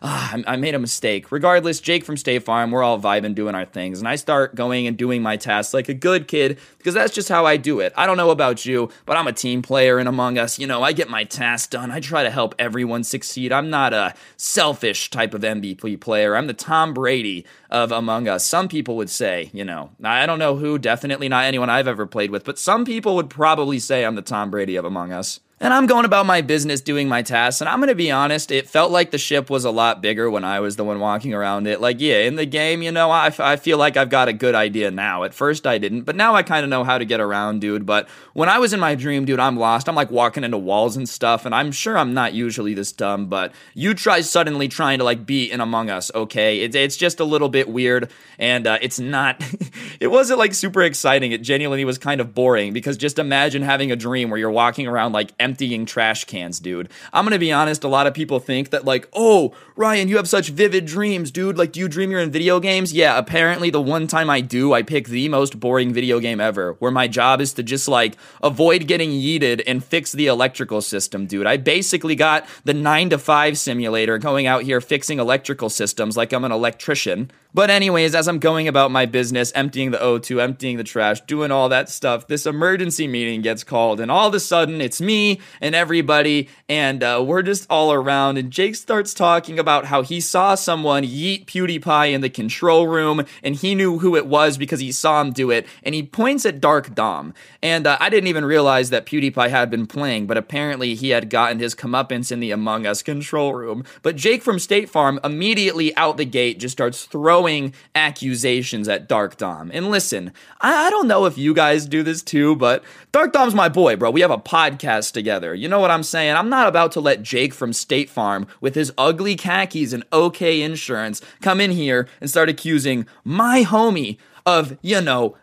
uh, 0.02 0.42
I 0.46 0.56
made 0.56 0.74
a 0.74 0.78
mistake. 0.78 1.32
Regardless, 1.32 1.80
Jake 1.80 2.04
from 2.04 2.16
State 2.16 2.44
Farm, 2.44 2.70
we're 2.70 2.82
all 2.82 3.00
vibing, 3.00 3.34
doing 3.34 3.54
our 3.54 3.64
things. 3.64 3.98
And 3.98 4.08
I 4.08 4.16
start 4.16 4.54
going 4.54 4.86
and 4.86 4.96
doing 4.96 5.22
my 5.22 5.36
tasks 5.36 5.74
like 5.74 5.88
a 5.88 5.94
good 5.94 6.19
good 6.20 6.28
kid 6.28 6.58
because 6.78 6.94
that's 6.94 7.14
just 7.14 7.28
how 7.28 7.46
I 7.46 7.56
do 7.56 7.80
it. 7.80 7.92
I 7.96 8.06
don't 8.06 8.16
know 8.16 8.30
about 8.30 8.64
you, 8.64 8.90
but 9.06 9.16
I'm 9.16 9.26
a 9.26 9.32
team 9.32 9.62
player 9.62 9.98
in 9.98 10.06
Among 10.06 10.38
Us. 10.38 10.58
You 10.58 10.66
know, 10.66 10.82
I 10.82 10.92
get 10.92 11.08
my 11.08 11.24
tasks 11.24 11.68
done. 11.68 11.90
I 11.90 12.00
try 12.00 12.22
to 12.22 12.30
help 12.30 12.54
everyone 12.58 13.04
succeed. 13.04 13.52
I'm 13.52 13.70
not 13.70 13.92
a 13.92 14.14
selfish 14.36 15.10
type 15.10 15.34
of 15.34 15.42
MVP 15.42 16.00
player. 16.00 16.36
I'm 16.36 16.46
the 16.46 16.54
Tom 16.54 16.94
Brady 16.94 17.44
of 17.70 17.92
Among 17.92 18.28
Us. 18.28 18.44
Some 18.44 18.68
people 18.68 18.96
would 18.96 19.10
say, 19.10 19.50
you 19.52 19.64
know, 19.64 19.90
I 20.02 20.26
don't 20.26 20.38
know 20.38 20.56
who, 20.56 20.78
definitely 20.78 21.28
not 21.28 21.44
anyone 21.44 21.70
I've 21.70 21.88
ever 21.88 22.06
played 22.06 22.30
with, 22.30 22.44
but 22.44 22.58
some 22.58 22.84
people 22.84 23.16
would 23.16 23.30
probably 23.30 23.78
say 23.78 24.04
I'm 24.04 24.16
the 24.16 24.22
Tom 24.22 24.50
Brady 24.50 24.76
of 24.76 24.84
Among 24.84 25.12
Us. 25.12 25.40
And 25.62 25.74
I'm 25.74 25.86
going 25.86 26.06
about 26.06 26.24
my 26.24 26.40
business 26.40 26.80
doing 26.80 27.06
my 27.06 27.20
tasks. 27.20 27.60
And 27.60 27.68
I'm 27.68 27.80
going 27.80 27.88
to 27.88 27.94
be 27.94 28.10
honest, 28.10 28.50
it 28.50 28.66
felt 28.66 28.90
like 28.90 29.10
the 29.10 29.18
ship 29.18 29.50
was 29.50 29.66
a 29.66 29.70
lot 29.70 30.00
bigger 30.00 30.30
when 30.30 30.42
I 30.42 30.58
was 30.60 30.76
the 30.76 30.84
one 30.84 31.00
walking 31.00 31.34
around 31.34 31.66
it. 31.66 31.82
Like, 31.82 32.00
yeah, 32.00 32.20
in 32.20 32.36
the 32.36 32.46
game, 32.46 32.80
you 32.80 32.90
know, 32.90 33.10
I, 33.10 33.30
I 33.38 33.56
feel 33.56 33.76
like 33.76 33.98
I've 33.98 34.08
got 34.08 34.28
a 34.28 34.32
good 34.32 34.54
idea 34.54 34.90
now. 34.90 35.22
At 35.22 35.34
first, 35.34 35.66
I 35.66 35.76
didn't, 35.76 36.04
but 36.04 36.16
now 36.16 36.34
I 36.34 36.42
kind 36.42 36.64
of 36.64 36.70
know 36.70 36.82
how 36.82 36.96
to 36.96 37.04
get 37.04 37.20
around, 37.20 37.60
dude. 37.60 37.84
But 37.84 38.08
when 38.32 38.48
I 38.48 38.58
was 38.58 38.72
in 38.72 38.80
my 38.80 38.94
dream, 38.94 39.26
dude, 39.26 39.38
I'm 39.38 39.58
lost. 39.58 39.86
I'm 39.86 39.94
like 39.94 40.10
walking 40.10 40.44
into 40.44 40.56
walls 40.56 40.96
and 40.96 41.06
stuff. 41.06 41.44
And 41.44 41.54
I'm 41.54 41.72
sure 41.72 41.98
I'm 41.98 42.14
not 42.14 42.32
usually 42.32 42.72
this 42.72 42.90
dumb, 42.90 43.26
but 43.26 43.52
you 43.74 43.92
try 43.92 44.22
suddenly 44.22 44.66
trying 44.66 44.96
to 44.96 45.04
like 45.04 45.26
be 45.26 45.52
in 45.52 45.60
Among 45.60 45.90
Us, 45.90 46.10
okay? 46.14 46.60
It, 46.60 46.74
it's 46.74 46.96
just 46.96 47.20
a 47.20 47.24
little 47.24 47.50
bit 47.50 47.59
weird. 47.68 48.10
And 48.38 48.66
uh, 48.66 48.78
it's 48.80 48.98
not, 48.98 49.42
it 50.00 50.08
wasn't 50.08 50.38
like 50.38 50.54
super 50.54 50.82
exciting. 50.82 51.32
It 51.32 51.42
genuinely 51.42 51.84
was 51.84 51.98
kind 51.98 52.20
of 52.20 52.34
boring 52.34 52.72
because 52.72 52.96
just 52.96 53.18
imagine 53.18 53.62
having 53.62 53.92
a 53.92 53.96
dream 53.96 54.30
where 54.30 54.38
you're 54.38 54.50
walking 54.50 54.86
around 54.86 55.12
like 55.12 55.32
emptying 55.38 55.86
trash 55.86 56.24
cans, 56.24 56.60
dude. 56.60 56.88
I'm 57.12 57.24
gonna 57.24 57.38
be 57.38 57.52
honest, 57.52 57.84
a 57.84 57.88
lot 57.88 58.06
of 58.06 58.14
people 58.14 58.38
think 58.40 58.70
that, 58.70 58.84
like, 58.84 59.08
oh, 59.12 59.54
Ryan, 59.76 60.08
you 60.08 60.16
have 60.16 60.28
such 60.28 60.48
vivid 60.48 60.86
dreams, 60.86 61.30
dude. 61.30 61.58
Like, 61.58 61.72
do 61.72 61.80
you 61.80 61.88
dream 61.88 62.10
you're 62.10 62.20
in 62.20 62.30
video 62.30 62.60
games? 62.60 62.92
Yeah, 62.92 63.18
apparently, 63.18 63.70
the 63.70 63.80
one 63.80 64.06
time 64.06 64.30
I 64.30 64.40
do, 64.40 64.72
I 64.72 64.82
pick 64.82 65.08
the 65.08 65.28
most 65.28 65.58
boring 65.58 65.92
video 65.92 66.20
game 66.20 66.40
ever, 66.40 66.74
where 66.74 66.90
my 66.90 67.08
job 67.08 67.40
is 67.40 67.52
to 67.54 67.62
just, 67.62 67.88
like, 67.88 68.16
avoid 68.42 68.86
getting 68.86 69.10
yeeted 69.10 69.62
and 69.66 69.84
fix 69.84 70.12
the 70.12 70.26
electrical 70.26 70.80
system, 70.80 71.26
dude. 71.26 71.46
I 71.46 71.56
basically 71.56 72.14
got 72.14 72.46
the 72.64 72.74
9 72.74 73.10
to 73.10 73.18
5 73.18 73.58
simulator 73.58 74.18
going 74.18 74.46
out 74.46 74.62
here 74.62 74.80
fixing 74.80 75.18
electrical 75.18 75.70
systems 75.70 76.16
like 76.16 76.32
I'm 76.32 76.44
an 76.44 76.52
electrician. 76.52 77.30
But, 77.52 77.68
anyways, 77.68 78.14
as 78.14 78.28
I'm 78.28 78.38
going 78.38 78.68
about 78.68 78.92
my 78.92 79.06
business, 79.06 79.50
emptying 79.56 79.90
the 79.90 79.98
O2, 79.98 80.40
emptying 80.40 80.76
the 80.76 80.84
trash, 80.84 81.20
doing 81.22 81.50
all 81.50 81.68
that 81.68 81.88
stuff, 81.88 82.28
this 82.28 82.46
emergency 82.46 83.08
meeting 83.08 83.42
gets 83.42 83.64
called, 83.64 83.98
and 84.00 84.10
all 84.10 84.28
of 84.28 84.34
a 84.34 84.40
sudden 84.40 84.80
it's 84.80 85.00
me 85.00 85.40
and 85.60 85.74
everybody, 85.74 86.48
and 86.68 87.02
uh, 87.02 87.22
we're 87.26 87.42
just 87.42 87.66
all 87.68 87.92
around. 87.92 88.38
And 88.38 88.52
Jake 88.52 88.76
starts 88.76 89.12
talking 89.12 89.58
about 89.58 89.86
how 89.86 90.02
he 90.02 90.20
saw 90.20 90.54
someone 90.54 91.02
yeet 91.02 91.46
PewDiePie 91.46 92.12
in 92.12 92.20
the 92.20 92.30
control 92.30 92.86
room, 92.86 93.24
and 93.42 93.56
he 93.56 93.74
knew 93.74 93.98
who 93.98 94.14
it 94.14 94.26
was 94.26 94.56
because 94.56 94.78
he 94.78 94.92
saw 94.92 95.20
him 95.20 95.32
do 95.32 95.50
it, 95.50 95.66
and 95.82 95.92
he 95.92 96.04
points 96.04 96.46
at 96.46 96.60
Dark 96.60 96.94
Dom. 96.94 97.34
And 97.62 97.84
uh, 97.84 97.96
I 97.98 98.10
didn't 98.10 98.28
even 98.28 98.44
realize 98.44 98.90
that 98.90 99.06
PewDiePie 99.06 99.50
had 99.50 99.70
been 99.70 99.88
playing, 99.88 100.28
but 100.28 100.36
apparently 100.36 100.94
he 100.94 101.10
had 101.10 101.28
gotten 101.28 101.58
his 101.58 101.74
comeuppance 101.74 102.30
in 102.30 102.38
the 102.38 102.52
Among 102.52 102.86
Us 102.86 103.02
control 103.02 103.54
room. 103.54 103.82
But 104.02 104.14
Jake 104.14 104.42
from 104.42 104.60
State 104.60 104.88
Farm 104.88 105.18
immediately 105.24 105.96
out 105.96 106.16
the 106.16 106.24
gate 106.24 106.60
just 106.60 106.72
starts 106.72 107.06
throwing 107.06 107.39
throwing 107.40 107.72
accusations 107.94 108.86
at 108.86 109.08
Dark 109.08 109.38
Dom. 109.38 109.70
And 109.72 109.90
listen, 109.90 110.30
I, 110.60 110.86
I, 110.86 110.90
don't 110.90 111.08
know 111.08 111.24
if 111.24 111.38
you 111.38 111.54
guys 111.54 111.86
do 111.86 112.02
this 112.02 112.22
too, 112.22 112.54
but 112.56 112.84
Dark 113.12 113.32
Dom's 113.32 113.54
my 113.54 113.70
boy, 113.70 113.96
bro. 113.96 114.10
We 114.10 114.20
have 114.20 114.30
a 114.30 114.36
podcast 114.36 115.12
together. 115.12 115.54
You 115.54 115.66
know 115.66 115.80
what 115.80 115.90
I'm 115.90 116.02
saying? 116.02 116.36
I'm 116.36 116.50
not 116.50 116.68
about 116.68 116.92
to 116.92 117.00
let 117.00 117.22
Jake 117.22 117.54
from 117.54 117.72
State 117.72 118.10
Farm 118.10 118.46
with 118.60 118.74
his 118.74 118.92
ugly 118.98 119.36
khakis 119.36 119.94
and 119.94 120.04
okay 120.12 120.60
insurance 120.60 121.22
come 121.40 121.62
in 121.62 121.70
here 121.70 122.06
and 122.20 122.28
start 122.28 122.50
accusing 122.50 123.06
my 123.24 123.64
homie 123.64 124.18
of, 124.58 124.76
you 124.82 125.00
know, 125.00 125.36